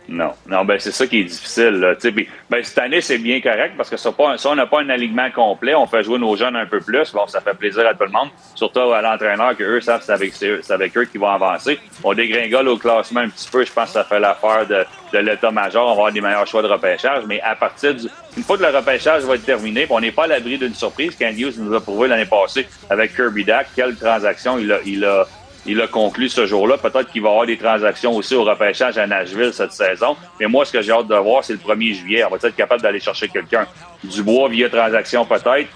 Non, 0.09 0.31
non, 0.47 0.63
ben 0.63 0.79
c'est 0.79 0.91
ça 0.91 1.05
qui 1.05 1.19
est 1.19 1.23
difficile. 1.25 1.79
Là. 1.79 1.95
Puis, 1.95 2.27
Ben, 2.49 2.63
cette 2.63 2.77
année, 2.77 3.01
c'est 3.01 3.17
bien 3.17 3.41
correct 3.41 3.73
parce 3.75 3.89
que 3.89 3.97
ça, 3.97 4.11
pas, 4.11 4.35
on 4.45 4.55
n'a 4.55 4.65
pas 4.65 4.81
un 4.81 4.89
alignement 4.89 5.29
complet. 5.31 5.75
On 5.75 5.85
fait 5.85 6.03
jouer 6.03 6.17
nos 6.17 6.35
jeunes 6.37 6.55
un 6.55 6.65
peu 6.65 6.79
plus. 6.79 7.11
Bon, 7.11 7.27
ça 7.27 7.41
fait 7.41 7.53
plaisir 7.53 7.85
à 7.85 7.93
tout 7.93 8.05
le 8.05 8.11
monde, 8.11 8.29
surtout 8.55 8.79
à 8.79 9.01
l'entraîneur 9.01 9.55
que 9.57 9.63
eux 9.63 9.81
savent 9.81 9.99
que 9.99 10.05
c'est 10.05 10.13
avec, 10.13 10.33
c'est 10.33 10.71
avec 10.71 10.97
eux 10.97 11.05
qu'ils 11.05 11.19
vont 11.19 11.29
avancer. 11.29 11.77
On 12.03 12.13
dégringole 12.13 12.69
au 12.69 12.77
classement 12.77 13.21
un 13.21 13.29
petit 13.29 13.49
peu. 13.49 13.65
Je 13.65 13.71
pense 13.71 13.87
que 13.87 13.93
ça 13.93 14.05
fait 14.05 14.19
l'affaire 14.19 14.65
de, 14.65 14.85
l'état-major. 15.17 15.83
On 15.83 15.87
va 15.87 15.91
avoir 15.91 16.11
des 16.11 16.21
meilleurs 16.21 16.47
choix 16.47 16.61
de 16.61 16.67
repêchage. 16.67 17.23
Mais 17.27 17.41
à 17.41 17.55
partir 17.55 17.93
du. 17.93 18.07
Une 18.37 18.43
fois 18.43 18.57
que 18.57 18.63
le 18.63 18.69
repêchage 18.69 19.23
va 19.23 19.35
être 19.35 19.45
terminé, 19.45 19.87
on 19.89 19.99
n'est 19.99 20.11
pas 20.11 20.25
à 20.25 20.27
l'abri 20.27 20.57
d'une 20.57 20.75
surprise. 20.75 21.15
Ken 21.15 21.37
Hughes 21.37 21.55
nous 21.57 21.73
a 21.73 21.81
prouvé 21.81 22.07
l'année 22.07 22.25
passée 22.25 22.67
avec 22.89 23.15
Kirby 23.15 23.43
Dack 23.43 23.67
quelle 23.75 23.95
transaction 23.95 24.57
il 24.59 24.71
a, 24.71 24.79
il 24.85 25.03
a, 25.03 25.25
il 25.67 25.79
a 25.81 25.87
conclu 25.87 26.29
ce 26.29 26.45
jour-là. 26.45 26.77
Peut-être 26.77 27.11
qu'il 27.11 27.21
va 27.21 27.29
y 27.29 27.31
avoir 27.31 27.45
des 27.45 27.57
transactions 27.57 28.15
aussi 28.15 28.35
au 28.35 28.43
repêchage 28.43 28.97
à 28.97 29.05
Nashville 29.05 29.51
cette 29.53 29.73
saison. 29.73 30.15
Mais 30.39 30.47
moi, 30.47 30.65
ce 30.65 30.71
que 30.71 30.81
j'ai 30.81 30.91
hâte 30.91 31.07
de 31.07 31.15
voir, 31.15 31.43
c'est 31.43 31.53
le 31.53 31.59
1er 31.59 31.93
juillet. 31.93 32.23
On 32.25 32.29
va 32.29 32.37
être 32.37 32.55
capable 32.55 32.81
d'aller 32.81 32.99
chercher 32.99 33.27
quelqu'un. 33.27 33.67
Dubois 34.03 34.49
via 34.49 34.69
transaction 34.69 35.25
peut-être. 35.25 35.69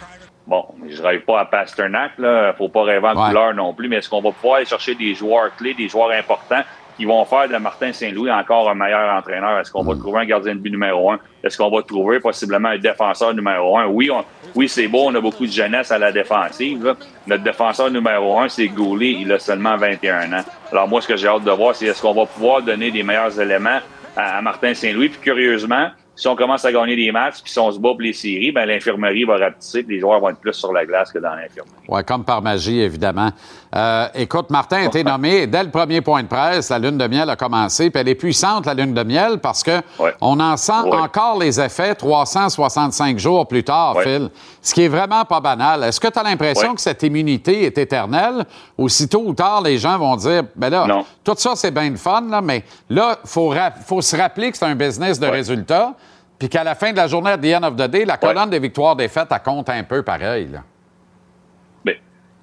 Bon, 0.48 0.66
je 0.90 1.02
rêve 1.02 1.22
pas 1.22 1.40
à 1.42 1.46
Pasternak, 1.46 2.14
là. 2.18 2.54
Faut 2.58 2.68
pas 2.70 2.84
rêver 2.84 3.08
en 3.08 3.16
Ouais. 3.16 3.28
couleur 3.30 3.54
non 3.54 3.74
plus. 3.74 3.88
Mais 3.88 3.98
est-ce 3.98 4.10
qu'on 4.10 4.22
va 4.22 4.32
pouvoir 4.32 4.56
aller 4.58 4.66
chercher 4.66 4.96
des 4.96 5.14
joueurs 5.14 5.56
clés, 5.56 5.74
des 5.76 5.88
joueurs 5.88 6.12
importants? 6.12 6.64
Qui 7.02 7.06
vont 7.08 7.26
faire 7.26 7.50
de 7.50 7.58
Martin 7.58 7.92
Saint-Louis 7.92 8.30
encore 8.32 8.70
un 8.70 8.76
meilleur 8.76 9.16
entraîneur? 9.18 9.58
Est-ce 9.60 9.72
qu'on 9.72 9.84
va 9.84 9.96
trouver 9.96 10.20
un 10.20 10.26
gardien 10.26 10.54
de 10.54 10.60
but 10.60 10.70
numéro 10.70 11.10
un? 11.12 11.20
Est-ce 11.44 11.58
qu'on 11.58 11.72
va 11.72 11.82
trouver 11.82 12.20
possiblement 12.20 12.70
un 12.70 12.78
défenseur 12.78 13.34
numéro 13.34 13.76
un? 13.76 13.88
Oui, 13.88 14.12
on- 14.12 14.24
oui, 14.54 14.70
c'est 14.70 14.88
beau, 14.88 15.06
on 15.08 15.16
a 15.16 15.20
beaucoup 15.20 15.48
de 15.48 15.52
jeunesse 15.52 15.92
à 15.92 15.98
la 15.98 16.12
défensive. 16.12 16.84
là. 16.86 16.96
Notre 17.26 17.44
défenseur 17.44 17.90
numéro 17.90 18.40
un, 18.40 18.48
c'est 18.50 18.68
Goulet. 18.68 19.16
Il 19.20 19.32
a 19.32 19.40
seulement 19.40 19.76
21 19.78 20.32
ans. 20.32 20.44
Alors 20.72 20.88
moi, 20.88 21.02
ce 21.02 21.08
que 21.08 21.16
j'ai 21.18 21.28
hâte 21.28 21.44
de 21.44 21.52
voir, 21.52 21.74
c'est 21.76 21.88
est-ce 21.88 22.02
qu'on 22.04 22.14
va 22.14 22.28
pouvoir 22.28 22.62
donner 22.62 22.92
des 22.92 23.02
meilleurs 23.02 23.40
éléments 23.42 23.80
à, 24.16 24.38
à 24.38 24.42
Martin 24.44 24.76
Saint-Louis? 24.76 25.10
Puis 25.10 25.20
curieusement, 25.22 25.90
si 26.16 26.28
on 26.28 26.36
commence 26.36 26.64
à 26.66 26.72
gagner 26.72 26.96
des 26.96 27.12
matchs, 27.12 27.42
puis 27.42 27.52
si 27.52 27.58
on 27.58 27.72
se 27.72 27.80
bat 27.80 27.90
pour 27.90 28.02
les 28.02 28.14
séries, 28.14 28.52
ben 28.52 28.66
l'infirmerie 28.66 29.24
va 29.24 29.38
rapetisser, 29.38 29.82
puis 29.82 29.96
les 29.96 30.02
joueurs 30.02 30.20
vont 30.20 30.30
être 30.30 30.40
plus 30.40 30.54
sur 30.54 30.72
la 30.72 30.86
glace 30.86 31.12
que 31.12 31.18
dans 31.18 31.34
l'infirmerie. 31.34 31.72
Oui, 31.88 32.04
comme 32.04 32.24
par 32.24 32.42
magie, 32.44 32.80
évidemment. 32.82 33.32
Euh, 33.74 34.08
écoute, 34.16 34.50
Martin 34.50 34.78
a 34.78 34.86
été 34.86 35.04
nommé 35.04 35.48
dès 35.48 35.64
le 35.64 35.70
premier 35.70 36.02
point 36.02 36.24
de 36.24 36.28
presse. 36.28 36.70
La 36.70 36.80
lune 36.80 36.98
de 36.98 37.08
miel 37.08 37.30
a 37.30 37.38
commencé, 37.38 37.90
puis 37.90 38.02
elle 38.02 38.10
est 38.10 38.16
puissante, 38.16 38.66
la 38.66 38.74
lune 38.74 38.94
de 38.94 39.04
miel, 39.04 39.40
parce 39.40 39.64
que 39.64 39.82
on 40.20 40.40
en 40.42 40.58
sent 40.58 40.74
encore 40.92 41.40
les 41.40 41.60
effets 41.60 41.96
365 41.96 43.18
jours 43.18 43.48
plus 43.48 43.64
tard, 43.64 43.96
Ouais. 43.96 44.04
Phil. 44.04 44.30
Ce 44.62 44.74
qui 44.74 44.84
est 44.84 44.88
vraiment 44.90 45.24
pas 45.26 45.40
banal. 45.40 45.84
Est-ce 45.84 46.00
que 46.00 46.08
tu 46.08 46.20
as 46.20 46.24
l'impression 46.24 46.76
que 46.76 46.82
cette 46.82 47.02
immunité 47.04 47.64
est 47.64 47.78
éternelle? 47.78 48.46
Ou 48.78 48.90
si 48.90 49.08
tôt 49.08 49.24
ou 49.26 49.34
tard, 49.34 49.62
les 49.62 49.78
gens 49.78 49.98
vont 49.98 50.16
dire, 50.18 50.44
ben 50.56 50.70
là, 50.70 51.04
tout 51.24 51.36
ça, 51.38 51.54
c'est 51.56 51.72
bien 51.72 51.90
le 51.90 51.98
fun, 51.98 52.24
là, 52.30 52.42
mais 52.42 52.64
là, 52.90 53.18
il 53.24 53.30
faut, 53.30 54.02
se 54.02 54.16
rappeler 54.16 54.52
que 54.52 54.58
c'est 54.58 54.66
un 54.66 54.76
business 54.76 55.20
de 55.20 55.28
résultats, 55.28 55.94
puis 56.38 56.50
qu'à 56.50 56.64
la 56.64 56.76
fin 56.76 56.92
de 56.92 56.98
la 56.98 57.08
journée, 57.08 57.32
at 57.32 57.38
the 57.38 57.56
end 57.56 57.64
of 57.64 57.76
the 57.76 57.90
day, 57.90 58.04
la 58.04 58.18
colonne 58.18 58.50
des 58.50 58.60
victoires-défaites, 58.60 59.28
elle 59.32 59.42
compte 59.44 59.70
un 59.70 59.84
peu 59.84 60.04
pareil. 60.04 60.50
Là. 60.52 60.60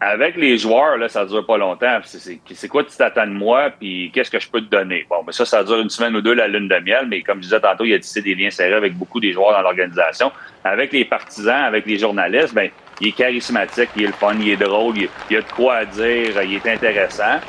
Avec 0.01 0.37
les 0.37 0.59
joueurs, 0.59 0.97
là, 0.97 1.09
ça 1.09 1.25
dure 1.25 1.45
pas 1.45 1.57
longtemps. 1.57 1.99
C'est- 2.05 2.69
quoi 2.69 2.85
tu 2.85 2.97
t'attends 2.97 3.27
de 3.27 3.33
moi, 3.33 3.71
puis 3.71 4.13
qu'est-ce 4.15 4.31
que 4.31 4.39
je 4.39 4.49
peux 4.49 4.61
te 4.61 4.71
donner? 4.71 5.05
Bon, 5.11 5.25
mais 5.27 5.33
ça, 5.33 5.45
ça 5.45 5.65
dure 5.65 5.81
une 5.81 5.91
semaine 5.91 6.15
ou 6.15 6.21
deux, 6.21 6.35
la 6.35 6.47
lune 6.47 6.69
de 6.69 6.79
miel, 6.79 7.07
mais 7.09 7.23
comme 7.23 7.39
je 7.39 7.49
disais 7.49 7.61
tantôt, 7.61 7.85
il 7.85 7.91
y 7.91 7.95
a 7.95 7.99
des 7.99 8.35
liens 8.37 8.51
serrés 8.51 8.75
avec 8.75 8.95
beaucoup 8.95 9.19
des 9.19 9.33
joueurs 9.33 9.53
dans 9.53 9.61
l'organisation. 9.63 10.31
Avec 10.63 10.93
les 10.93 11.05
partisans, 11.05 11.65
avec 11.65 11.85
les 11.85 11.99
journalistes, 11.99 12.55
ben, 12.55 12.71
il 13.01 13.09
est 13.09 13.13
charismatique, 13.13 13.91
il 13.97 14.05
est 14.05 14.07
le 14.07 14.13
fun, 14.13 14.35
il 14.41 14.51
est 14.51 14.57
drôle, 14.57 14.97
il, 14.99 15.09
il 15.31 15.37
a 15.37 15.41
de 15.43 15.51
quoi 15.51 15.75
à 15.75 15.85
dire, 15.85 16.43
il 16.43 16.55
est 16.55 16.67
intéressant. 16.67 17.41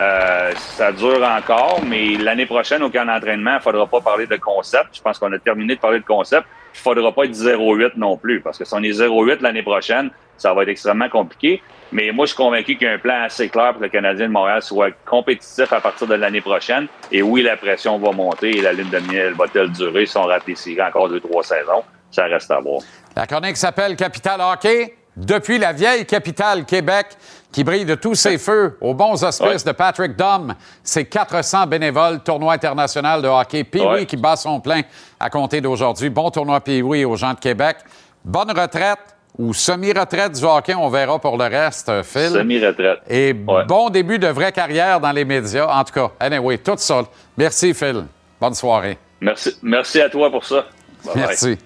Euh, 0.00 0.52
ça 0.54 0.92
dure 0.92 1.22
encore, 1.22 1.80
mais 1.86 2.16
l'année 2.16 2.46
prochaine, 2.46 2.82
au 2.82 2.90
camp 2.90 3.04
d'entraînement, 3.04 3.52
il 3.52 3.56
ne 3.56 3.60
faudra 3.60 3.86
pas 3.86 4.00
parler 4.00 4.26
de 4.26 4.36
concept. 4.36 4.96
Je 4.96 5.02
pense 5.02 5.18
qu'on 5.18 5.32
a 5.32 5.38
terminé 5.38 5.74
de 5.74 5.80
parler 5.80 5.98
de 5.98 6.04
concept. 6.04 6.46
Il 6.74 6.78
ne 6.78 6.82
faudra 6.94 7.12
pas 7.12 7.24
être 7.24 7.34
0-8 7.34 7.96
non 7.96 8.16
plus, 8.16 8.40
parce 8.40 8.56
que 8.56 8.64
si 8.64 8.72
on 8.74 8.82
est 8.82 8.92
0-8 8.92 9.42
l'année 9.42 9.62
prochaine, 9.62 10.10
ça 10.36 10.54
va 10.54 10.62
être 10.62 10.68
extrêmement 10.68 11.08
compliqué. 11.08 11.60
Mais 11.92 12.12
moi, 12.12 12.26
je 12.26 12.32
suis 12.32 12.36
convaincu 12.36 12.76
qu'il 12.76 12.86
y 12.86 12.90
a 12.90 12.94
un 12.94 12.98
plan 12.98 13.22
assez 13.24 13.48
clair 13.48 13.70
pour 13.70 13.78
que 13.78 13.84
le 13.84 13.88
Canadien 13.90 14.26
de 14.26 14.32
Montréal 14.32 14.62
soit 14.62 14.90
compétitif 15.06 15.72
à 15.72 15.80
partir 15.80 16.06
de 16.06 16.14
l'année 16.14 16.40
prochaine. 16.40 16.86
Et 17.10 17.22
oui, 17.22 17.42
la 17.42 17.56
pression 17.56 17.98
va 17.98 18.12
monter 18.12 18.58
et 18.58 18.60
la 18.60 18.72
lune 18.72 18.90
de 18.90 18.98
miel 18.98 19.32
va-t-elle 19.34 19.70
durer 19.70 20.06
si 20.06 20.16
on 20.16 20.26
séries 20.54 20.82
encore 20.82 21.08
deux, 21.08 21.20
trois 21.20 21.42
saisons? 21.42 21.82
Ça 22.10 22.24
reste 22.24 22.50
à 22.50 22.60
voir. 22.60 22.80
La 23.16 23.26
chronique 23.26 23.56
s'appelle 23.56 23.96
Capital 23.96 24.40
Hockey. 24.40 24.94
Depuis 25.16 25.58
la 25.58 25.72
vieille 25.72 26.06
capitale 26.06 26.64
Québec, 26.64 27.06
qui 27.50 27.64
brille 27.64 27.84
de 27.84 27.96
tous 27.96 28.14
ses 28.14 28.38
feux, 28.38 28.78
aux 28.80 28.94
bons 28.94 29.24
auspices 29.24 29.64
de 29.64 29.72
Patrick 29.72 30.14
Dom, 30.14 30.54
c'est 30.84 31.06
400 31.06 31.66
bénévoles, 31.66 32.20
tournoi 32.20 32.52
international 32.52 33.20
de 33.20 33.26
hockey. 33.26 33.64
Puis 33.64 33.80
oui, 33.80 34.06
qui 34.06 34.16
bat 34.16 34.36
son 34.36 34.60
plein 34.60 34.82
à 35.18 35.28
compter 35.28 35.60
d'aujourd'hui. 35.60 36.08
Bon 36.08 36.30
tournoi 36.30 36.60
oui 36.66 37.04
aux 37.04 37.16
gens 37.16 37.34
de 37.34 37.40
Québec. 37.40 37.78
Bonne 38.24 38.50
retraite. 38.50 39.17
Ou 39.36 39.54
semi-retraite 39.54 40.32
du 40.32 40.44
hockey, 40.44 40.74
on 40.74 40.88
verra 40.88 41.18
pour 41.18 41.36
le 41.36 41.44
reste, 41.44 41.90
Phil. 42.02 42.30
Semi-retraite. 42.30 43.00
Et 43.08 43.32
bon 43.32 43.90
début 43.90 44.18
de 44.18 44.28
vraie 44.28 44.52
carrière 44.52 45.00
dans 45.00 45.12
les 45.12 45.24
médias. 45.24 45.66
En 45.66 45.84
tout 45.84 45.92
cas, 45.92 46.10
anyway, 46.20 46.58
tout 46.58 46.76
ça. 46.76 47.02
Merci, 47.36 47.74
Phil. 47.74 48.04
Bonne 48.40 48.54
soirée. 48.54 48.98
Merci, 49.20 49.56
merci 49.62 50.00
à 50.00 50.08
toi 50.08 50.30
pour 50.30 50.44
ça. 50.44 50.66
Bye. 51.04 51.14
Merci. 51.16 51.58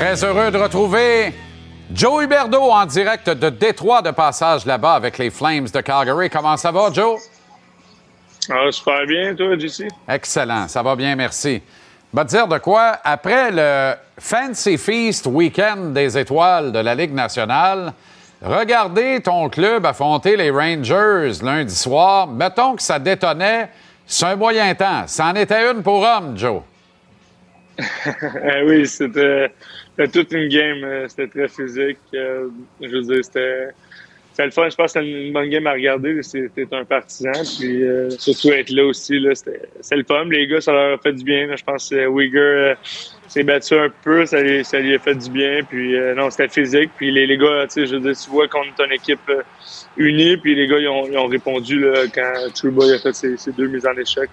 Très 0.00 0.24
heureux 0.24 0.50
de 0.50 0.56
retrouver 0.56 1.34
Joe 1.92 2.24
Huberdeau 2.24 2.70
en 2.70 2.86
direct 2.86 3.28
de 3.28 3.50
Détroit 3.50 4.00
de 4.00 4.10
passage 4.12 4.64
là-bas 4.64 4.94
avec 4.94 5.18
les 5.18 5.28
Flames 5.28 5.66
de 5.68 5.80
Calgary. 5.82 6.30
Comment 6.30 6.56
ça 6.56 6.72
va, 6.72 6.90
Joe? 6.90 7.20
Ah, 8.48 8.72
super 8.72 9.04
bien, 9.06 9.34
toi, 9.34 9.58
JC? 9.58 9.88
Excellent, 10.08 10.68
ça 10.68 10.82
va 10.82 10.96
bien, 10.96 11.14
merci. 11.16 11.60
Va 12.14 12.24
te 12.24 12.30
dire 12.30 12.48
de 12.48 12.56
quoi? 12.56 12.96
Après 13.04 13.50
le 13.50 13.92
Fancy 14.18 14.78
Feast 14.78 15.26
Weekend 15.26 15.92
des 15.92 16.16
étoiles 16.16 16.72
de 16.72 16.78
la 16.78 16.94
Ligue 16.94 17.12
nationale, 17.12 17.92
regarder 18.40 19.20
ton 19.20 19.50
club 19.50 19.84
affronter 19.84 20.34
les 20.34 20.50
Rangers 20.50 21.42
lundi 21.42 21.76
soir, 21.76 22.26
mettons 22.26 22.74
que 22.74 22.82
ça 22.82 22.98
détonnait, 22.98 23.68
c'est 24.06 24.24
un 24.24 24.36
moyen 24.36 24.74
temps. 24.74 25.02
C'en 25.06 25.34
était 25.34 25.70
une 25.70 25.82
pour 25.82 26.00
homme, 26.00 26.38
Joe. 26.38 26.62
Eh 28.44 28.62
oui, 28.66 28.86
c'était 28.86 29.52
toute 30.12 30.32
une 30.32 30.48
game. 30.48 30.84
euh, 30.84 31.08
C'était 31.08 31.28
très 31.28 31.48
physique. 31.48 31.98
euh, 32.14 32.48
Je 32.80 32.88
veux 32.88 33.02
dire, 33.02 33.24
c'était 33.24 33.68
le 34.44 34.50
fun. 34.50 34.68
Je 34.70 34.74
pense 34.76 34.92
que 34.94 35.00
c'était 35.00 35.06
une 35.26 35.32
bonne 35.32 35.48
game 35.48 35.66
à 35.66 35.72
regarder. 35.72 36.22
C'était 36.22 36.66
un 36.72 36.84
partisan. 36.84 37.32
Puis 37.58 37.82
euh, 37.84 38.10
surtout 38.10 38.50
être 38.52 38.70
là 38.70 38.84
aussi, 38.86 39.18
là, 39.18 39.34
c'était 39.34 39.96
le 39.96 40.04
fun. 40.04 40.24
Les 40.26 40.46
gars, 40.46 40.60
ça 40.60 40.72
leur 40.72 40.94
a 40.94 40.98
fait 40.98 41.12
du 41.12 41.24
bien. 41.24 41.54
Je 41.56 41.62
pense 41.64 41.88
que 41.90 42.08
Uyghur 42.08 42.76
s'est 43.28 43.42
battu 43.44 43.74
un 43.74 43.88
peu. 44.02 44.26
Ça 44.26 44.40
lui, 44.42 44.64
ça 44.64 44.78
lui 44.80 44.94
a 44.94 44.98
fait 44.98 45.14
du 45.14 45.30
bien. 45.30 45.60
Puis 45.68 45.94
non, 46.16 46.30
c'était 46.30 46.48
physique. 46.48 46.90
Puis 46.96 47.10
les, 47.10 47.26
les 47.26 47.36
gars, 47.38 47.66
tu 47.72 47.84
vois 48.28 48.48
qu'on 48.48 48.64
est 48.64 48.84
une 48.84 48.92
équipe 48.92 49.30
unie. 49.96 50.36
Puis 50.38 50.54
les 50.54 50.66
gars, 50.66 50.78
ils 50.78 50.88
ont, 50.88 51.06
ils 51.06 51.18
ont 51.18 51.26
répondu 51.26 51.84
quand 52.14 52.32
Trouba 52.54 52.84
il 52.86 52.94
a 52.94 52.98
fait 52.98 53.12
ses 53.14 53.52
deux 53.52 53.68
mises 53.68 53.86
en 53.86 53.96
échec. 53.96 54.30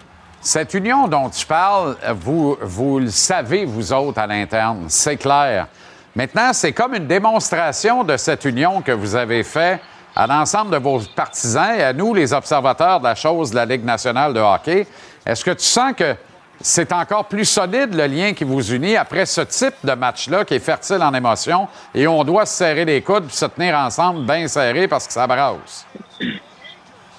Cette 0.48 0.74
union 0.76 1.10
dont 1.10 1.30
tu 1.30 1.46
parles, 1.46 1.98
vous, 2.16 2.58
vous 2.62 3.00
le 3.00 3.10
savez, 3.10 3.66
vous 3.66 3.92
autres, 3.92 4.18
à 4.18 4.28
l'interne, 4.28 4.86
c'est 4.88 5.18
clair. 5.18 5.68
Maintenant, 6.16 6.54
c'est 6.54 6.72
comme 6.72 6.96
une 6.96 7.06
démonstration 7.06 8.06
de 8.06 8.16
cette 8.16 8.46
union 8.46 8.82
que 8.82 8.94
vous 8.94 9.14
avez 9.18 9.44
fait 9.44 9.82
à 10.16 10.26
l'ensemble 10.26 10.72
de 10.72 10.78
vos 10.78 11.02
partisans 11.14 11.76
et 11.78 11.84
à 11.84 11.92
nous, 11.92 12.14
les 12.14 12.32
observateurs 12.32 13.00
de 13.02 13.04
la 13.04 13.16
chose 13.16 13.52
de 13.52 13.58
la 13.58 13.66
Ligue 13.66 13.84
nationale 13.84 14.34
de 14.34 14.40
hockey. 14.40 14.88
Est-ce 15.26 15.44
que 15.44 15.52
tu 15.52 15.66
sens 15.66 15.92
que 15.92 16.16
c'est 16.62 16.94
encore 16.94 17.26
plus 17.26 17.44
solide 17.44 17.94
le 17.94 18.08
lien 18.08 18.32
qui 18.32 18.46
vous 18.46 18.72
unit 18.72 18.96
après 18.96 19.26
ce 19.26 19.42
type 19.42 19.76
de 19.84 19.92
match-là 19.96 20.46
qui 20.46 20.54
est 20.54 20.60
fertile 20.60 21.04
en 21.04 21.14
émotions 21.14 21.68
et 21.94 22.08
on 22.08 22.24
doit 22.24 22.46
se 22.46 22.56
serrer 22.56 22.86
les 22.86 23.02
coudes 23.02 23.26
et 23.30 23.36
se 23.36 23.48
tenir 23.48 23.76
ensemble 23.78 24.26
bien 24.26 24.48
serrés 24.48 24.88
parce 24.88 25.08
que 25.08 25.12
ça 25.12 25.28
brasse? 25.28 25.86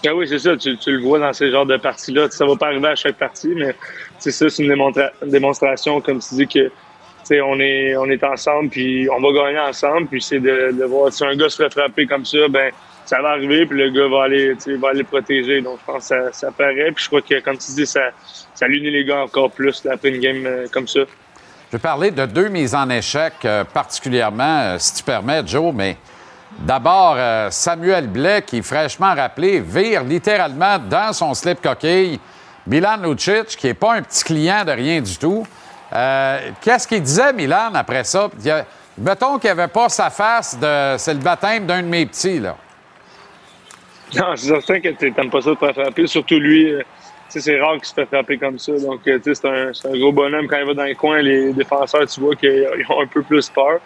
Ah 0.07 0.15
oui, 0.15 0.29
c'est 0.29 0.39
ça. 0.39 0.57
Tu, 0.57 0.77
tu 0.79 0.93
le 0.93 1.03
vois 1.03 1.19
dans 1.19 1.33
ces 1.33 1.51
genres 1.51 1.67
de 1.67 1.77
parties-là. 1.77 2.29
Ça 2.31 2.47
va 2.47 2.55
pas 2.57 2.67
arriver 2.67 2.89
à 2.89 2.95
chaque 2.95 3.17
partie, 3.17 3.53
mais 3.55 3.75
c'est 4.19 4.31
ça, 4.31 4.49
c'est 4.49 4.63
une 4.63 4.73
démonstra- 4.73 5.11
démonstration, 5.27 6.01
comme 6.01 6.21
tu 6.21 6.35
dis, 6.37 6.47
que 6.47 6.71
on 7.43 7.61
est, 7.61 7.95
on 7.97 8.07
est 8.07 8.25
ensemble, 8.25 8.71
puis 8.71 9.07
on 9.11 9.21
va 9.21 9.33
gagner 9.33 9.59
ensemble. 9.59 10.07
Puis 10.07 10.23
c'est 10.23 10.41
de, 10.41 10.73
de 10.73 10.85
voir 10.85 11.13
si 11.13 11.25
un 11.25 11.37
gars 11.37 11.49
se 11.51 11.63
fait 11.63 11.71
frapper 11.71 12.07
comme 12.07 12.25
ça, 12.25 12.49
ben 12.49 12.71
ça 13.05 13.21
va 13.23 13.31
arriver, 13.31 13.67
puis 13.67 13.79
le 13.79 13.91
gars 13.91 14.09
va 14.09 14.25
aller, 14.25 14.55
aller 14.67 14.99
le 14.99 15.05
protéger. 15.05 15.61
Donc 15.61 15.79
je 15.81 15.93
pense 15.93 16.09
que 16.09 16.31
ça, 16.31 16.33
ça 16.33 16.51
paraît. 16.51 16.91
Puis 16.95 17.05
je 17.05 17.09
crois 17.09 17.23
que, 17.23 17.41
comme 17.41 17.59
tu 17.59 17.73
dis, 17.73 17.87
ça, 17.87 18.11
ça 18.55 18.69
les 18.69 19.05
gars 19.05 19.23
encore 19.25 19.51
plus 19.51 19.85
là, 19.85 19.93
après 19.95 20.11
une 20.11 20.21
game 20.21 20.47
euh, 20.47 20.67
comme 20.73 20.89
ça. 20.89 21.01
Je 21.71 21.77
vais 21.77 21.83
parler 21.83 22.11
de 22.11 22.25
deux 22.25 22.49
mises 22.49 22.75
en 22.75 22.89
échec 22.89 23.35
euh, 23.45 23.65
particulièrement, 23.65 24.61
euh, 24.61 24.77
si 24.79 24.95
tu 24.95 25.03
permets, 25.03 25.43
Joe, 25.47 25.73
mais 25.75 25.97
d'abord, 26.59 27.15
euh, 27.17 27.49
Samuel 27.51 28.07
Blais, 28.09 28.43
qui, 28.43 28.63
fraîchement 28.63 29.15
rappelé, 29.15 29.61
vire 29.61 30.03
littéralement 30.03 30.79
dans 30.79 31.13
son 31.13 31.35
slip 31.35 31.61
coquille 31.61 32.19
Milan 32.67 32.97
Lucic, 33.03 33.47
qui 33.49 33.67
n'est 33.67 33.75
pas 33.75 33.95
un 33.95 34.03
petit 34.03 34.25
client 34.25 34.65
de 34.65 34.73
rien 34.73 35.01
du 35.01 35.17
tout. 35.17 35.47
Euh, 35.93 36.51
Qu'est-ce 36.61 36.87
qu'il 36.87 37.03
disait, 37.03 37.33
Milan, 37.33 37.71
après 37.75 38.05
ça? 38.05 38.29
A- 38.47 38.65
mettons 38.99 39.39
qu'il 39.39 39.51
avait 39.51 39.69
pas 39.69 39.89
sa 39.89 40.11
face 40.11 40.59
de. 40.59 40.97
C'est 40.99 41.15
le 41.15 41.21
baptême 41.21 41.65
d'un 41.67 41.83
de 41.83 41.87
mes 41.89 42.05
petits, 42.07 42.39
là. 42.41 42.57
Non, 44.15 44.35
c'est 44.37 44.49
certain 44.49 44.81
que 44.81 44.89
tu 44.89 45.11
n'aimes 45.11 45.31
pas 45.31 45.41
ça 45.43 45.51
de 45.51 45.55
te 45.55 45.65
faire 45.73 45.75
frapper. 45.85 46.07
Surtout 46.07 46.39
lui, 46.39 46.73
euh, 46.73 46.83
c'est 47.29 47.61
rare 47.61 47.75
qu'il 47.77 47.85
se 47.85 47.95
fait 47.95 48.07
frapper 48.07 48.39
comme 48.39 48.59
ça. 48.59 48.73
Donc, 48.73 49.01
c'est 49.05 49.45
un, 49.45 49.71
c'est 49.73 49.89
un 49.89 49.99
gros 49.99 50.13
bonhomme. 50.13 50.47
Quand 50.49 50.57
il 50.59 50.67
va 50.67 50.75
dans 50.75 50.85
les 50.85 50.95
coins, 50.95 51.21
les 51.21 51.53
défenseurs, 51.53 52.07
tu 52.07 52.21
vois 52.21 52.35
qu'ils 52.35 52.67
ont 52.89 53.03
un 53.03 53.07
peu 53.07 53.23
plus 53.23 53.49
peur. 53.51 53.81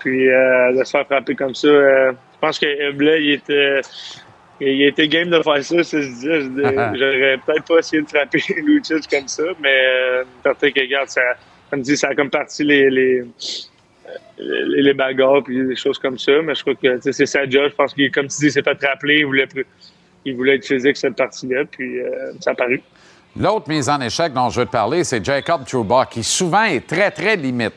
Puis, 0.00 0.28
euh, 0.28 0.72
de 0.78 0.84
se 0.84 0.90
faire 0.90 1.06
frapper 1.06 1.34
comme 1.34 1.54
ça, 1.54 1.68
euh, 1.68 2.12
je 2.12 2.38
pense 2.40 2.58
que 2.58 2.92
Blais, 2.92 3.22
il 3.22 3.32
était, 3.32 3.80
il 4.60 4.82
était 4.82 5.08
game 5.08 5.30
de 5.30 5.42
faire 5.42 5.64
ça. 5.64 5.82
ça, 5.82 6.00
je 6.00 6.06
disais, 6.08 6.40
je 6.42 6.46
dis- 6.48 6.98
j'aurais 6.98 7.38
peut-être 7.44 7.64
pas 7.66 7.78
essayé 7.78 8.02
de 8.02 8.08
frapper 8.08 8.40
Lucic 8.64 9.08
comme 9.10 9.28
ça, 9.28 9.44
mais 9.60 10.22
certain 10.42 10.70
que, 10.70 10.80
regarde, 10.80 11.08
ça, 11.08 11.20
comme 11.70 11.82
dit, 11.82 11.96
ça 11.96 12.08
a 12.08 12.14
comme 12.14 12.30
parti 12.30 12.64
les, 12.64 12.88
les, 12.90 13.22
les, 14.38 14.82
les 14.82 14.94
bagarres 14.94 15.42
puis 15.44 15.66
des 15.66 15.76
choses 15.76 15.98
comme 15.98 16.18
ça. 16.18 16.32
Mais 16.42 16.54
je 16.54 16.62
crois 16.62 16.74
que 16.74 16.98
c'est 17.12 17.26
sa 17.26 17.48
job. 17.48 17.70
Je 17.70 17.74
pense 17.74 17.94
qu'il, 17.94 18.10
comme 18.10 18.28
tu 18.28 18.36
dis, 18.40 18.50
s'est 18.50 18.62
fait 18.62 18.78
rappeler. 18.86 19.18
Il 19.18 19.26
voulait, 19.26 19.48
il 20.24 20.36
voulait 20.36 20.56
être 20.56 20.66
physique 20.66 20.96
cette 20.96 21.16
partie-là. 21.16 21.64
Puis 21.70 22.00
euh, 22.00 22.32
ça 22.40 22.52
a 22.52 22.54
paru. 22.54 22.80
L'autre 23.38 23.68
mise 23.68 23.88
en 23.88 24.00
échec 24.00 24.32
dont 24.32 24.48
je 24.48 24.60
veux 24.60 24.66
te 24.66 24.72
parler, 24.72 25.04
c'est 25.04 25.24
Jacob 25.24 25.64
Trouba, 25.66 26.06
qui 26.10 26.24
souvent 26.24 26.64
est 26.64 26.86
très, 26.86 27.10
très 27.10 27.36
limite. 27.36 27.74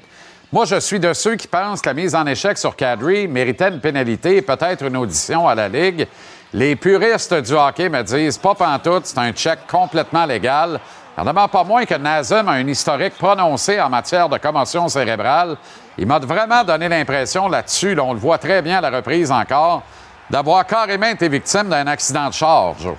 Moi, 0.51 0.65
je 0.65 0.79
suis 0.81 0.99
de 0.99 1.13
ceux 1.13 1.35
qui 1.37 1.47
pensent 1.47 1.81
que 1.81 1.87
la 1.89 1.93
mise 1.93 2.13
en 2.13 2.25
échec 2.27 2.57
sur 2.57 2.75
Kadri 2.75 3.27
méritait 3.27 3.69
une 3.69 3.79
pénalité 3.79 4.37
et 4.37 4.41
peut-être 4.41 4.83
une 4.85 4.97
audition 4.97 5.47
à 5.47 5.55
la 5.55 5.69
Ligue. 5.69 6.07
Les 6.53 6.75
puristes 6.75 7.33
du 7.33 7.53
hockey 7.53 7.87
me 7.87 8.01
disent 8.03 8.37
pas 8.37 8.53
pantoute, 8.53 9.05
c'est 9.05 9.17
un 9.17 9.31
check 9.31 9.59
complètement 9.69 10.25
légal. 10.25 10.79
Il 11.17 11.23
n'en 11.23 11.31
demeure 11.31 11.49
pas 11.49 11.63
moins 11.63 11.85
que 11.85 11.95
Nazem 11.95 12.49
a 12.49 12.53
un 12.53 12.67
historique 12.67 13.17
prononcé 13.17 13.79
en 13.79 13.89
matière 13.89 14.27
de 14.27 14.37
commotion 14.37 14.89
cérébrale. 14.89 15.55
Il 15.97 16.05
m'a 16.05 16.19
vraiment 16.19 16.65
donné 16.65 16.89
l'impression 16.89 17.47
là-dessus, 17.47 17.95
là, 17.95 18.03
on 18.03 18.13
le 18.13 18.19
voit 18.19 18.37
très 18.37 18.61
bien 18.61 18.79
à 18.79 18.81
la 18.81 18.89
reprise 18.89 19.31
encore, 19.31 19.83
d'avoir 20.29 20.65
carrément 20.67 21.07
été 21.07 21.29
victime 21.29 21.69
d'un 21.69 21.87
accident 21.87 22.27
de 22.27 22.33
char, 22.33 22.75
Joe. 22.77 22.95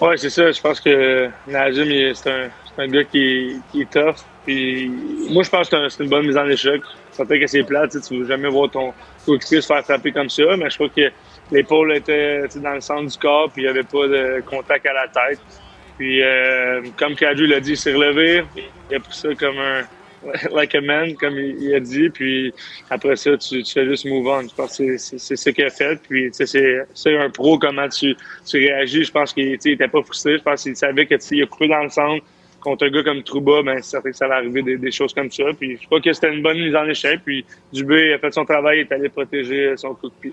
Ouais, 0.00 0.16
c'est 0.16 0.30
ça. 0.30 0.50
Je 0.52 0.60
pense 0.60 0.80
que 0.80 1.28
il- 1.46 2.12
c'est 2.16 2.30
un, 2.30 2.48
un 2.78 2.88
gars 2.88 3.04
qui, 3.04 3.60
est 3.74 3.90
tough. 3.90 4.16
Puis 4.46 4.90
moi, 5.30 5.42
je 5.42 5.50
pense 5.50 5.68
que 5.68 5.76
c'est 5.76 5.82
un- 5.84 5.88
c'est 5.88 6.02
une 6.04 6.10
bonne 6.10 6.26
mise 6.26 6.36
en 6.36 6.48
échec. 6.48 6.80
Ça 7.12 7.26
fait 7.26 7.40
que 7.40 7.46
c'est 7.46 7.64
plate. 7.64 7.90
Tu 7.90 8.00
tu 8.00 8.18
veux 8.18 8.26
jamais 8.26 8.48
voir 8.48 8.70
ton 8.70 8.94
coéquipier 9.26 9.60
se 9.60 9.66
faire 9.66 9.84
frapper 9.84 10.12
comme 10.12 10.28
ça. 10.30 10.56
Mais 10.56 10.70
je 10.70 10.76
crois 10.76 10.88
que 10.88 11.10
l'épaule 11.50 11.94
était 11.96 12.44
dans 12.56 12.74
le 12.74 12.80
centre 12.80 13.10
du 13.10 13.18
corps, 13.18 13.50
puis 13.52 13.62
il 13.62 13.64
n'y 13.64 13.70
avait 13.70 13.82
pas 13.82 14.06
de 14.06 14.40
contact 14.46 14.86
à 14.86 14.92
la 14.92 15.08
tête. 15.08 15.40
Puis 15.98 16.22
euh, 16.22 16.82
comme 16.96 17.16
Kadri 17.16 17.48
l'a 17.48 17.60
dit, 17.60 17.72
il 17.72 17.76
s'est 17.76 17.92
relevé. 17.92 18.44
Il 18.90 18.96
a 18.96 19.00
pris 19.00 19.14
ça 19.14 19.34
comme 19.34 19.58
un 19.58 19.82
like 20.52 20.74
a 20.74 20.80
man, 20.80 21.14
comme 21.16 21.38
il, 21.38 21.74
a 21.74 21.80
dit. 21.80 22.08
Puis 22.10 22.52
après 22.90 23.16
ça, 23.16 23.36
tu, 23.36 23.64
fais 23.64 23.86
juste 23.86 24.04
move 24.06 24.26
on. 24.26 24.42
Je 24.42 24.54
pense 24.54 24.78
que 24.78 24.96
c'est- 24.96 25.36
ce 25.36 25.50
qu'il 25.50 25.64
a 25.64 25.70
fait. 25.70 26.00
Puis 26.08 26.30
c'est 26.32 27.16
un 27.16 27.30
pro, 27.30 27.58
comment 27.58 27.88
tu, 27.88 28.16
réagis. 28.52 29.04
Je 29.04 29.10
pense 29.10 29.32
qu'il 29.32 29.52
tu 29.52 29.58
sais, 29.60 29.68
il 29.70 29.72
était 29.72 29.88
pas 29.88 30.02
frustré. 30.02 30.38
Je 30.38 30.42
pense 30.42 30.62
qu'il 30.62 30.76
savait 30.76 31.06
que 31.06 31.16
tu 31.16 31.20
sais, 31.20 31.36
il 31.36 31.42
a 31.42 31.46
coupé 31.46 31.68
dans 31.68 31.82
le 31.82 31.90
centre. 31.90 32.24
Contre 32.60 32.86
un 32.86 32.90
gars 32.90 33.02
comme 33.04 33.22
Trouba, 33.22 33.62
ben, 33.62 33.76
c'est 33.76 33.90
certain 33.90 34.10
que 34.10 34.16
ça 34.16 34.26
va 34.26 34.36
arriver 34.36 34.62
des, 34.62 34.90
choses 34.90 35.14
comme 35.14 35.30
ça. 35.30 35.44
Puis 35.58 35.78
je 35.80 35.86
crois 35.86 36.00
que 36.00 36.12
c'était 36.12 36.34
une 36.34 36.42
bonne 36.42 36.58
mise 36.58 36.74
en 36.74 36.84
échec. 36.86 37.20
Puis 37.24 37.44
Dubé 37.72 38.14
a 38.14 38.18
fait 38.18 38.32
son 38.32 38.44
travail, 38.44 38.78
il 38.78 38.80
est 38.80 38.92
allé 38.92 39.08
protéger 39.08 39.76
son 39.76 39.94
coup 39.94 40.08
de 40.08 40.14
pied. 40.20 40.32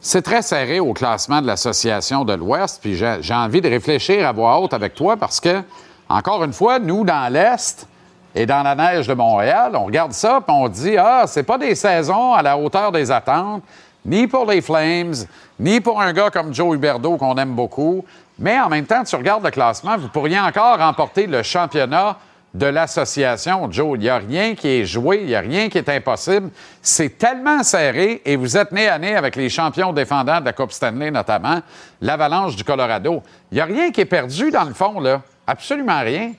C'est 0.00 0.22
très 0.22 0.42
serré 0.42 0.78
au 0.78 0.92
classement 0.92 1.42
de 1.42 1.48
l'Association 1.48 2.24
de 2.24 2.34
l'Ouest, 2.34 2.80
puis 2.80 2.94
j'ai 2.94 3.16
j'ai 3.22 3.34
envie 3.34 3.60
de 3.60 3.68
réfléchir 3.68 4.24
à 4.24 4.30
voix 4.30 4.60
haute 4.60 4.72
avec 4.72 4.94
toi 4.94 5.16
parce 5.16 5.40
que, 5.40 5.62
encore 6.08 6.44
une 6.44 6.52
fois, 6.52 6.78
nous, 6.78 7.04
dans 7.04 7.32
l'Est 7.32 7.88
et 8.32 8.46
dans 8.46 8.62
la 8.62 8.76
neige 8.76 9.08
de 9.08 9.14
Montréal, 9.14 9.72
on 9.74 9.86
regarde 9.86 10.12
ça 10.12 10.40
puis 10.46 10.54
on 10.56 10.68
dit 10.68 10.96
Ah, 10.96 11.24
c'est 11.26 11.42
pas 11.42 11.58
des 11.58 11.74
saisons 11.74 12.34
à 12.34 12.42
la 12.42 12.56
hauteur 12.56 12.92
des 12.92 13.10
attentes, 13.10 13.64
ni 14.04 14.28
pour 14.28 14.46
les 14.46 14.60
Flames, 14.60 15.14
ni 15.58 15.80
pour 15.80 16.00
un 16.00 16.12
gars 16.12 16.30
comme 16.30 16.54
Joe 16.54 16.76
Huberdeau 16.76 17.16
qu'on 17.16 17.34
aime 17.34 17.54
beaucoup. 17.54 18.04
Mais 18.38 18.58
en 18.60 18.68
même 18.68 18.86
temps, 18.86 19.02
tu 19.02 19.16
regardes 19.16 19.44
le 19.44 19.50
classement, 19.50 19.96
vous 19.96 20.08
pourriez 20.08 20.38
encore 20.38 20.78
remporter 20.78 21.26
le 21.26 21.42
championnat 21.42 22.18
de 22.56 22.66
l'association, 22.66 23.70
Joe. 23.70 23.96
Il 23.96 24.00
n'y 24.00 24.08
a 24.08 24.18
rien 24.18 24.54
qui 24.54 24.68
est 24.68 24.84
joué, 24.84 25.20
il 25.20 25.26
n'y 25.26 25.34
a 25.34 25.40
rien 25.40 25.68
qui 25.68 25.78
est 25.78 25.88
impossible. 25.88 26.50
C'est 26.80 27.18
tellement 27.18 27.62
serré 27.62 28.22
et 28.24 28.36
vous 28.36 28.56
êtes 28.56 28.72
nez 28.72 28.88
à 28.88 28.98
nez 28.98 29.14
avec 29.14 29.36
les 29.36 29.48
champions 29.48 29.92
défendants 29.92 30.40
de 30.40 30.46
la 30.46 30.52
Coupe 30.52 30.72
Stanley, 30.72 31.10
notamment 31.10 31.60
l'Avalanche 32.00 32.56
du 32.56 32.64
Colorado. 32.64 33.22
Il 33.50 33.56
n'y 33.56 33.60
a 33.60 33.66
rien 33.66 33.90
qui 33.90 34.00
est 34.00 34.06
perdu 34.06 34.50
dans 34.50 34.64
le 34.64 34.74
fond, 34.74 35.00
là. 35.00 35.22
Absolument 35.46 36.00
rien. 36.00 36.32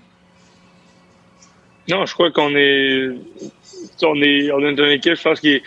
Non, 1.88 2.06
je 2.06 2.14
crois 2.14 2.32
qu'on 2.32 2.54
est, 2.56 3.12
on 4.02 4.22
est, 4.22 4.52
on 4.52 4.60
est 4.60 4.72
une 4.72 4.92
équipe, 4.92 5.16
je 5.16 5.22
pense 5.22 5.40
que 5.40 5.62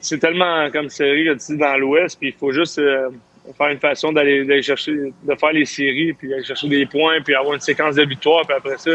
c'est 0.00 0.18
tellement 0.18 0.70
comme 0.70 0.88
serré 0.88 1.24
là, 1.24 1.34
dans 1.50 1.76
l'Ouest, 1.78 2.18
puis 2.18 2.28
il 2.28 2.34
faut 2.34 2.50
juste 2.50 2.78
euh, 2.78 3.10
faire 3.52 3.68
une 3.68 3.78
façon 3.78 4.12
d'aller 4.12 4.62
chercher, 4.62 4.92
de 4.92 5.34
faire 5.34 5.52
les 5.52 5.64
séries, 5.64 6.12
puis 6.12 6.32
aller 6.32 6.44
chercher 6.44 6.68
des 6.68 6.86
points, 6.86 7.20
puis 7.20 7.34
avoir 7.34 7.54
une 7.54 7.60
séquence 7.60 7.96
de 7.96 8.04
victoires, 8.04 8.46
puis 8.46 8.56
après 8.56 8.78
ça, 8.78 8.92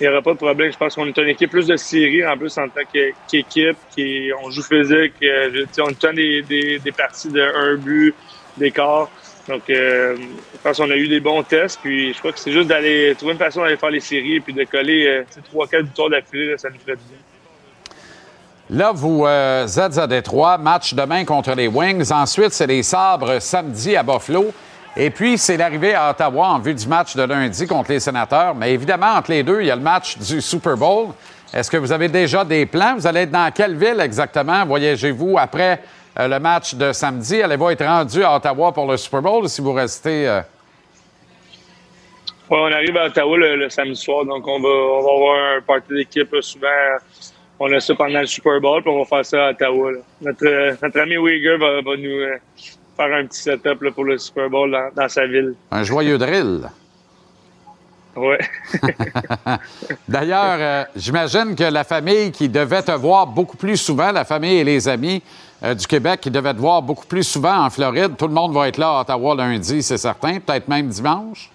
il 0.00 0.02
n'y 0.04 0.08
aura 0.08 0.22
pas 0.22 0.32
de 0.32 0.38
problème. 0.38 0.72
Je 0.72 0.76
pense 0.76 0.94
qu'on 0.94 1.06
est 1.06 1.16
une 1.18 1.28
équipe 1.28 1.50
plus 1.50 1.66
de 1.66 1.76
séries, 1.76 2.26
en 2.26 2.36
plus 2.36 2.56
en 2.58 2.68
tant 2.68 2.82
qu'équipe, 2.92 3.76
qui 3.94 4.30
on 4.42 4.50
joue 4.50 4.62
physique, 4.62 5.14
euh, 5.22 5.66
on 5.78 5.92
temps 5.92 6.12
des, 6.12 6.42
des, 6.42 6.78
des 6.78 6.92
parties 6.92 7.30
de 7.30 7.40
un 7.40 7.76
but 7.76 8.14
d'écart. 8.56 9.10
Donc, 9.48 9.68
euh, 9.68 10.16
je 10.16 10.58
pense 10.62 10.78
qu'on 10.78 10.90
a 10.90 10.96
eu 10.96 11.06
des 11.06 11.20
bons 11.20 11.42
tests, 11.42 11.78
puis 11.82 12.12
je 12.12 12.18
crois 12.18 12.32
que 12.32 12.38
c'est 12.38 12.52
juste 12.52 12.68
d'aller 12.68 13.14
trouver 13.14 13.32
une 13.32 13.38
façon 13.38 13.62
d'aller 13.62 13.76
faire 13.76 13.90
les 13.90 14.00
séries, 14.00 14.40
puis 14.40 14.52
de 14.52 14.64
coller 14.64 15.06
euh, 15.06 15.24
trois, 15.44 15.66
quatre 15.66 15.84
victoires 15.84 16.10
d'affilée, 16.10 16.56
ça 16.56 16.70
nous 16.70 16.78
ferait 16.78 16.96
du 16.96 17.04
bien. 17.04 17.18
Là, 18.74 18.90
vous 18.92 19.24
euh, 19.24 19.68
êtes 19.68 19.98
à 19.98 20.08
Détroit, 20.08 20.58
match 20.58 20.94
demain 20.94 21.24
contre 21.24 21.54
les 21.54 21.68
Wings. 21.68 22.10
Ensuite, 22.12 22.50
c'est 22.50 22.66
les 22.66 22.82
Sabres 22.82 23.38
samedi 23.38 23.94
à 23.94 24.02
Buffalo. 24.02 24.46
Et 24.96 25.10
puis, 25.10 25.38
c'est 25.38 25.56
l'arrivée 25.56 25.94
à 25.94 26.10
Ottawa 26.10 26.48
en 26.48 26.58
vue 26.58 26.74
du 26.74 26.88
match 26.88 27.14
de 27.14 27.22
lundi 27.22 27.68
contre 27.68 27.92
les 27.92 28.00
Sénateurs. 28.00 28.52
Mais 28.56 28.72
évidemment, 28.72 29.12
entre 29.12 29.30
les 29.30 29.44
deux, 29.44 29.60
il 29.60 29.68
y 29.68 29.70
a 29.70 29.76
le 29.76 29.80
match 29.80 30.18
du 30.18 30.40
Super 30.40 30.76
Bowl. 30.76 31.10
Est-ce 31.52 31.70
que 31.70 31.76
vous 31.76 31.92
avez 31.92 32.08
déjà 32.08 32.44
des 32.44 32.66
plans? 32.66 32.96
Vous 32.96 33.06
allez 33.06 33.20
être 33.20 33.30
dans 33.30 33.48
quelle 33.52 33.76
ville 33.76 34.00
exactement? 34.00 34.66
Voyagez-vous 34.66 35.36
après 35.38 35.80
euh, 36.18 36.26
le 36.26 36.40
match 36.40 36.74
de 36.74 36.90
samedi? 36.92 37.42
Allez-vous 37.42 37.70
être 37.70 37.86
rendu 37.86 38.24
à 38.24 38.34
Ottawa 38.34 38.72
pour 38.72 38.90
le 38.90 38.96
Super 38.96 39.22
Bowl 39.22 39.48
si 39.48 39.60
vous 39.60 39.72
restez... 39.72 40.26
euh, 40.26 40.40
Ouais, 42.50 42.58
on 42.60 42.72
arrive 42.72 42.96
à 42.96 43.06
Ottawa 43.06 43.38
le, 43.38 43.70
samedi 43.70 43.96
soir, 43.96 44.24
donc 44.24 44.44
on 44.46 44.60
va, 44.60 44.68
avoir 44.68 45.56
un 45.56 45.60
party 45.62 45.94
d'équipe 45.94 46.30
là, 46.32 46.42
souvent. 46.42 46.66
On 47.60 47.72
a 47.72 47.80
ça 47.80 47.94
pendant 47.94 48.20
le 48.20 48.26
Super 48.26 48.60
Bowl, 48.60 48.82
puis 48.82 48.90
on 48.90 48.98
va 48.98 49.04
faire 49.04 49.24
ça 49.24 49.46
à 49.46 49.50
Ottawa. 49.50 49.92
là. 49.92 49.98
Notre, 50.22 50.46
euh, 50.46 50.74
notre 50.82 51.00
ami 51.00 51.14
Uyghur 51.14 51.58
va, 51.58 51.82
va 51.82 51.96
nous 51.96 52.08
euh, 52.10 52.36
faire 52.96 53.14
un 53.14 53.26
petit 53.26 53.42
setup 53.42 53.80
là, 53.82 53.90
pour 53.92 54.04
le 54.04 54.18
Super 54.18 54.50
Bowl 54.50 54.70
dans, 54.70 54.90
dans 54.94 55.08
sa 55.08 55.26
ville. 55.26 55.54
un 55.70 55.82
joyeux 55.84 56.18
drill? 56.18 56.62
Ouais. 58.16 58.38
D'ailleurs, 60.08 60.56
euh, 60.58 60.84
j'imagine 60.94 61.54
que 61.56 61.64
la 61.64 61.82
famille 61.84 62.30
qui 62.30 62.48
devait 62.48 62.82
te 62.82 62.92
voir 62.92 63.26
beaucoup 63.26 63.56
plus 63.56 63.76
souvent, 63.76 64.12
la 64.12 64.24
famille 64.24 64.58
et 64.58 64.64
les 64.64 64.88
amis 64.88 65.20
euh, 65.64 65.74
du 65.74 65.86
Québec 65.86 66.20
qui 66.20 66.30
devaient 66.30 66.54
te 66.54 66.60
voir 66.60 66.80
beaucoup 66.82 67.06
plus 67.06 67.24
souvent 67.24 67.64
en 67.64 67.70
Floride, 67.70 68.16
tout 68.16 68.28
le 68.28 68.34
monde 68.34 68.52
va 68.52 68.68
être 68.68 68.78
là 68.78 68.98
à 68.98 69.00
Ottawa 69.00 69.34
lundi, 69.34 69.82
c'est 69.82 69.98
certain, 69.98 70.38
peut-être 70.38 70.68
même 70.68 70.88
dimanche. 70.88 71.50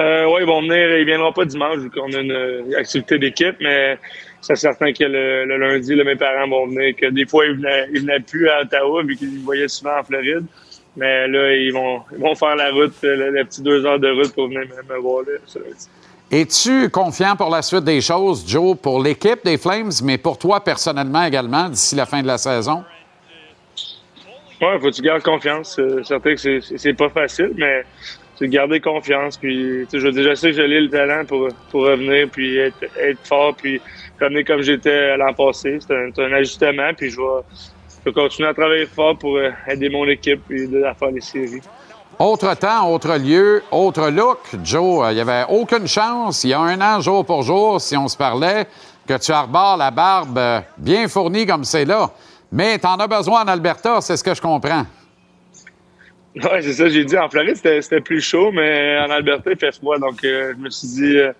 Euh, 0.00 0.26
oui, 0.26 0.42
ils 0.42 0.46
vont 0.46 0.62
venir. 0.62 0.98
Ils 0.98 1.04
viendront 1.04 1.32
pas 1.32 1.44
dimanche 1.44 1.78
vu 1.78 1.90
qu'on 1.90 2.12
a 2.12 2.20
une, 2.20 2.32
euh, 2.32 2.78
activité 2.78 3.18
d'équipe, 3.18 3.56
mais 3.60 3.98
c'est 4.40 4.56
certain 4.56 4.92
que 4.92 5.04
le, 5.04 5.44
le 5.44 5.56
lundi, 5.56 5.94
là, 5.94 6.04
mes 6.04 6.16
parents 6.16 6.48
vont 6.48 6.66
venir. 6.66 6.94
Que 6.96 7.06
des 7.06 7.26
fois, 7.26 7.46
ils 7.46 7.56
venaient, 7.56 7.86
ils 7.92 8.00
venaient 8.02 8.20
plus 8.20 8.48
à 8.48 8.62
Ottawa 8.62 9.02
vu 9.02 9.16
qu'ils 9.16 9.30
me 9.30 9.44
voyaient 9.44 9.68
souvent 9.68 9.98
en 9.98 10.04
Floride. 10.04 10.44
Mais 10.96 11.26
là, 11.28 11.52
ils 11.52 11.72
vont, 11.72 12.02
ils 12.12 12.18
vont 12.18 12.34
faire 12.34 12.56
la 12.56 12.70
route, 12.70 12.94
euh, 13.04 13.16
le, 13.16 13.30
le 13.30 13.44
petit 13.44 13.62
deux 13.62 13.84
heures 13.84 13.98
de 14.00 14.10
route 14.10 14.32
pour 14.34 14.46
venir 14.46 14.60
me, 14.60 14.94
me 14.94 15.00
voir 15.00 15.22
là. 15.22 15.32
ce 15.46 15.58
lundi. 15.58 15.88
Es-tu 16.30 16.90
confiant 16.90 17.36
pour 17.36 17.48
la 17.48 17.62
suite 17.62 17.84
des 17.84 18.00
choses, 18.02 18.44
Joe, 18.46 18.76
pour 18.76 19.02
l'équipe 19.02 19.42
des 19.44 19.56
Flames, 19.56 19.90
mais 20.04 20.18
pour 20.18 20.36
toi 20.38 20.62
personnellement 20.62 21.24
également 21.24 21.70
d'ici 21.70 21.94
la 21.96 22.04
fin 22.04 22.20
de 22.20 22.26
la 22.26 22.36
saison? 22.36 22.84
Ouais, 24.60 24.78
faut 24.78 24.90
que 24.90 24.94
tu 24.94 25.02
gardes 25.02 25.22
confiance. 25.22 25.74
C'est 25.76 26.04
certain 26.04 26.34
que 26.34 26.60
c'est 26.60 26.94
pas 26.94 27.08
facile, 27.08 27.52
mais 27.56 27.82
c'est 28.38 28.48
garder 28.48 28.80
confiance. 28.80 29.36
Puis, 29.36 29.86
je, 29.92 29.98
je 29.98 30.34
sais 30.34 30.50
que 30.50 30.56
j'ai 30.56 30.66
le 30.66 30.88
talent 30.88 31.24
pour, 31.26 31.48
pour 31.70 31.82
revenir, 31.82 32.28
puis 32.30 32.58
être, 32.58 32.84
être 32.96 33.18
fort, 33.24 33.54
puis 33.54 33.80
revenir 34.20 34.44
comme 34.44 34.62
j'étais 34.62 35.16
l'an 35.16 35.34
passé. 35.34 35.78
C'est 35.80 36.22
un, 36.22 36.32
ajustement, 36.32 36.94
puis 36.96 37.10
je 37.10 37.16
vais, 37.20 38.12
continuer 38.12 38.48
à 38.48 38.54
travailler 38.54 38.86
fort 38.86 39.18
pour 39.18 39.36
euh, 39.36 39.50
aider 39.66 39.90
mon 39.90 40.06
équipe 40.08 40.40
puis 40.48 40.66
de 40.66 40.82
faire 40.98 41.10
les 41.10 41.20
séries. 41.20 41.60
Autre 42.18 42.54
temps, 42.54 42.90
autre 42.90 43.16
lieu, 43.16 43.62
autre 43.70 44.08
look. 44.08 44.38
Joe, 44.64 45.04
euh, 45.04 45.12
il 45.12 45.16
n'y 45.16 45.20
avait 45.20 45.44
aucune 45.50 45.86
chance, 45.86 46.42
il 46.42 46.50
y 46.50 46.54
a 46.54 46.60
un 46.60 46.80
an, 46.80 47.00
jour 47.00 47.24
pour 47.26 47.42
jour, 47.42 47.80
si 47.80 47.96
on 47.98 48.08
se 48.08 48.16
parlait, 48.16 48.66
que 49.06 49.18
tu 49.18 49.30
arbores 49.30 49.76
la 49.76 49.90
barbe 49.90 50.38
euh, 50.38 50.60
bien 50.78 51.06
fournie 51.06 51.44
comme 51.44 51.64
c'est 51.64 51.84
là. 51.84 52.10
Mais 52.50 52.78
tu 52.78 52.86
en 52.86 52.96
as 52.96 53.06
besoin 53.06 53.42
en 53.42 53.48
Alberta, 53.48 54.00
c'est 54.00 54.16
ce 54.16 54.24
que 54.24 54.34
je 54.34 54.40
comprends. 54.40 54.84
Ouais, 56.44 56.62
c'est 56.62 56.72
ça, 56.74 56.88
j'ai 56.88 57.04
dit. 57.04 57.16
En 57.16 57.28
Floride, 57.28 57.56
c'était 57.56 58.00
plus 58.00 58.20
chaud, 58.20 58.52
mais 58.52 58.98
en 58.98 59.10
Alberta, 59.10 59.50
il 59.50 59.58
fait 59.58 59.72
froid. 59.74 59.98
Donc, 59.98 60.22
euh, 60.24 60.52
je 60.56 60.62
me 60.62 60.70
suis 60.70 60.88
dit, 60.88 61.16
euh, 61.16 61.32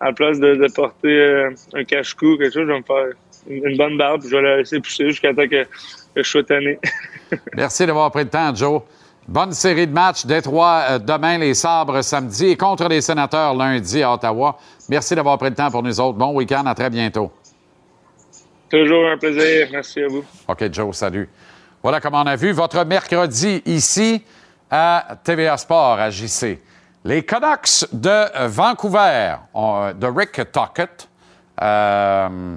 à 0.00 0.06
la 0.06 0.12
place 0.12 0.38
de, 0.38 0.54
de 0.54 0.72
porter 0.72 1.08
euh, 1.08 1.50
un 1.74 1.84
cache-cou, 1.84 2.36
quelque 2.36 2.52
chose, 2.52 2.66
je 2.66 2.72
vais 2.72 2.78
me 2.78 2.84
faire 2.84 3.06
une, 3.48 3.66
une 3.66 3.76
bonne 3.76 3.96
barbe, 3.96 4.20
puis 4.20 4.30
je 4.30 4.36
vais 4.36 4.42
la 4.42 4.56
laisser 4.58 4.80
pousser 4.80 5.06
jusqu'à 5.06 5.32
temps 5.34 5.48
que, 5.48 5.64
que 5.64 6.22
je 6.22 6.22
sois 6.22 6.44
tanné. 6.44 6.78
Merci 7.54 7.86
d'avoir 7.86 8.10
pris 8.10 8.24
le 8.24 8.30
temps, 8.30 8.54
Joe. 8.54 8.82
Bonne 9.26 9.52
série 9.52 9.88
de 9.88 9.92
matchs. 9.92 10.24
Détroit 10.24 11.00
demain, 11.00 11.38
les 11.38 11.54
Sabres 11.54 12.02
samedi 12.02 12.46
et 12.46 12.56
contre 12.56 12.88
les 12.88 13.00
Sénateurs 13.00 13.54
lundi 13.54 14.00
à 14.00 14.12
Ottawa. 14.12 14.56
Merci 14.88 15.16
d'avoir 15.16 15.36
pris 15.38 15.48
le 15.48 15.56
temps 15.56 15.70
pour 15.70 15.82
nous 15.82 16.00
autres. 16.00 16.16
Bon 16.16 16.32
week-end, 16.32 16.64
à 16.64 16.74
très 16.76 16.90
bientôt. 16.90 17.32
Toujours 18.70 19.08
un 19.08 19.16
plaisir. 19.18 19.66
Merci 19.72 20.02
à 20.02 20.06
vous. 20.06 20.24
OK, 20.46 20.72
Joe, 20.72 20.94
salut. 20.94 21.28
Voilà 21.82 22.00
comment 22.00 22.22
on 22.22 22.26
a 22.26 22.36
vu 22.36 22.52
votre 22.52 22.84
mercredi 22.84 23.62
ici 23.64 24.22
à 24.70 25.16
TVA 25.22 25.56
Sport 25.56 25.98
à 25.98 26.10
JC. 26.10 26.60
Les 27.04 27.24
Canucks 27.24 27.86
de 27.92 28.46
Vancouver, 28.48 29.36
de 29.54 30.06
Rick 30.06 30.50
Tockett, 30.50 31.08
euh, 31.62 32.56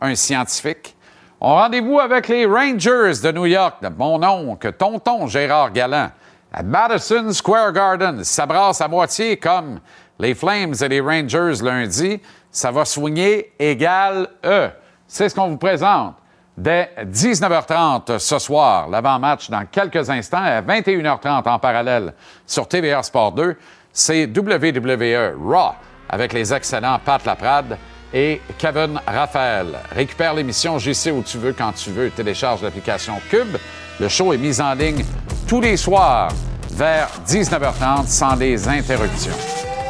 un 0.00 0.14
scientifique, 0.14 0.96
ont 1.40 1.54
rendez-vous 1.54 1.98
avec 1.98 2.28
les 2.28 2.46
Rangers 2.46 3.20
de 3.22 3.32
New 3.32 3.46
York, 3.46 3.82
de 3.82 3.88
mon 3.88 4.22
oncle, 4.22 4.72
tonton 4.72 5.26
Gérard 5.26 5.72
Galland, 5.72 6.10
à 6.52 6.62
Madison 6.62 7.32
Square 7.32 7.72
Garden. 7.72 8.22
Ça 8.24 8.46
brasse 8.46 8.80
à 8.80 8.88
moitié 8.88 9.36
comme 9.36 9.80
les 10.18 10.34
Flames 10.34 10.74
et 10.80 10.88
les 10.88 11.00
Rangers 11.00 11.62
lundi. 11.62 12.20
Ça 12.50 12.70
va 12.70 12.84
soigner 12.84 13.52
égal 13.58 14.28
E. 14.44 14.68
C'est 15.06 15.28
ce 15.28 15.34
qu'on 15.34 15.48
vous 15.48 15.58
présente 15.58 16.16
dès 16.56 16.90
19h30 17.04 18.18
ce 18.18 18.38
soir. 18.38 18.88
L'avant-match 18.88 19.50
dans 19.50 19.64
quelques 19.66 20.08
instants 20.08 20.42
à 20.42 20.62
21h30 20.62 21.48
en 21.48 21.58
parallèle 21.58 22.14
sur 22.46 22.66
TVA 22.66 23.02
Sport 23.02 23.32
2. 23.32 23.56
C'est 23.92 24.26
WWE 24.26 25.34
Raw 25.42 25.74
avec 26.08 26.32
les 26.32 26.52
excellents 26.52 26.98
Pat 27.04 27.24
Laprade 27.24 27.78
et 28.12 28.40
Kevin 28.58 29.00
Raphaël. 29.06 29.78
Récupère 29.92 30.34
l'émission 30.34 30.78
JC 30.78 31.10
où 31.12 31.22
tu 31.22 31.38
veux, 31.38 31.52
quand 31.52 31.72
tu 31.72 31.90
veux. 31.90 32.10
Télécharge 32.10 32.62
l'application 32.62 33.14
Cube. 33.30 33.56
Le 33.98 34.08
show 34.08 34.32
est 34.32 34.38
mis 34.38 34.60
en 34.60 34.74
ligne 34.74 35.04
tous 35.46 35.60
les 35.60 35.76
soirs 35.76 36.28
vers 36.72 37.08
19h30 37.26 38.06
sans 38.06 38.36
des 38.36 38.68
interruptions. 38.68 39.32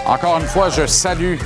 Encore 0.07 0.39
une 0.39 0.47
fois, 0.47 0.71
je 0.71 0.87
salue 0.87 1.37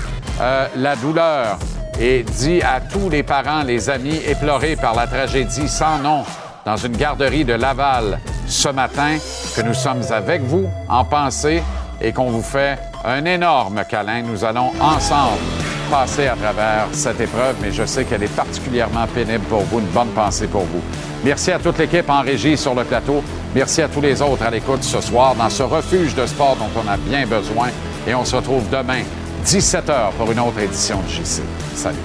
euh, 0.40 0.66
la 0.76 0.96
douleur 0.96 1.58
et 1.98 2.22
dis 2.22 2.62
à 2.62 2.80
tous 2.80 3.08
les 3.08 3.22
parents, 3.22 3.62
les 3.62 3.90
amis 3.90 4.20
éplorés 4.28 4.76
par 4.76 4.94
la 4.94 5.06
tragédie 5.06 5.68
sans 5.68 5.98
nom 5.98 6.24
dans 6.64 6.76
une 6.76 6.96
garderie 6.96 7.44
de 7.44 7.54
Laval 7.54 8.18
ce 8.46 8.68
matin 8.68 9.16
que 9.56 9.62
nous 9.62 9.74
sommes 9.74 10.02
avec 10.10 10.42
vous 10.42 10.68
en 10.88 11.04
pensée 11.04 11.62
et 12.00 12.12
qu'on 12.12 12.30
vous 12.30 12.42
fait 12.42 12.78
un 13.04 13.24
énorme 13.24 13.82
câlin. 13.88 14.22
Nous 14.22 14.44
allons 14.44 14.72
ensemble 14.80 15.38
passer 15.90 16.28
à 16.28 16.36
travers 16.36 16.86
cette 16.92 17.20
épreuve, 17.20 17.56
mais 17.60 17.72
je 17.72 17.84
sais 17.84 18.04
qu'elle 18.04 18.22
est 18.22 18.36
particulièrement 18.36 19.06
pénible 19.06 19.44
pour 19.44 19.62
vous. 19.62 19.80
Une 19.80 19.86
bonne 19.86 20.08
pensée 20.08 20.46
pour 20.46 20.62
vous. 20.62 20.82
Merci 21.24 21.52
à 21.52 21.58
toute 21.58 21.78
l'équipe 21.78 22.08
en 22.08 22.22
régie 22.22 22.56
sur 22.56 22.74
le 22.74 22.84
plateau. 22.84 23.22
Merci 23.54 23.82
à 23.82 23.88
tous 23.88 24.00
les 24.00 24.22
autres 24.22 24.44
à 24.44 24.50
l'écoute 24.50 24.82
ce 24.82 25.00
soir 25.00 25.34
dans 25.34 25.50
ce 25.50 25.62
refuge 25.62 26.14
de 26.14 26.24
sport 26.26 26.56
dont 26.56 26.70
on 26.80 26.88
a 26.88 26.96
bien 26.96 27.26
besoin. 27.26 27.68
Et 28.06 28.14
on 28.14 28.24
se 28.24 28.36
retrouve 28.36 28.68
demain, 28.70 29.02
17h 29.44 30.12
pour 30.18 30.30
une 30.30 30.40
autre 30.40 30.58
édition 30.58 31.00
de 31.02 31.08
JC. 31.08 31.42
Salut. 31.74 31.96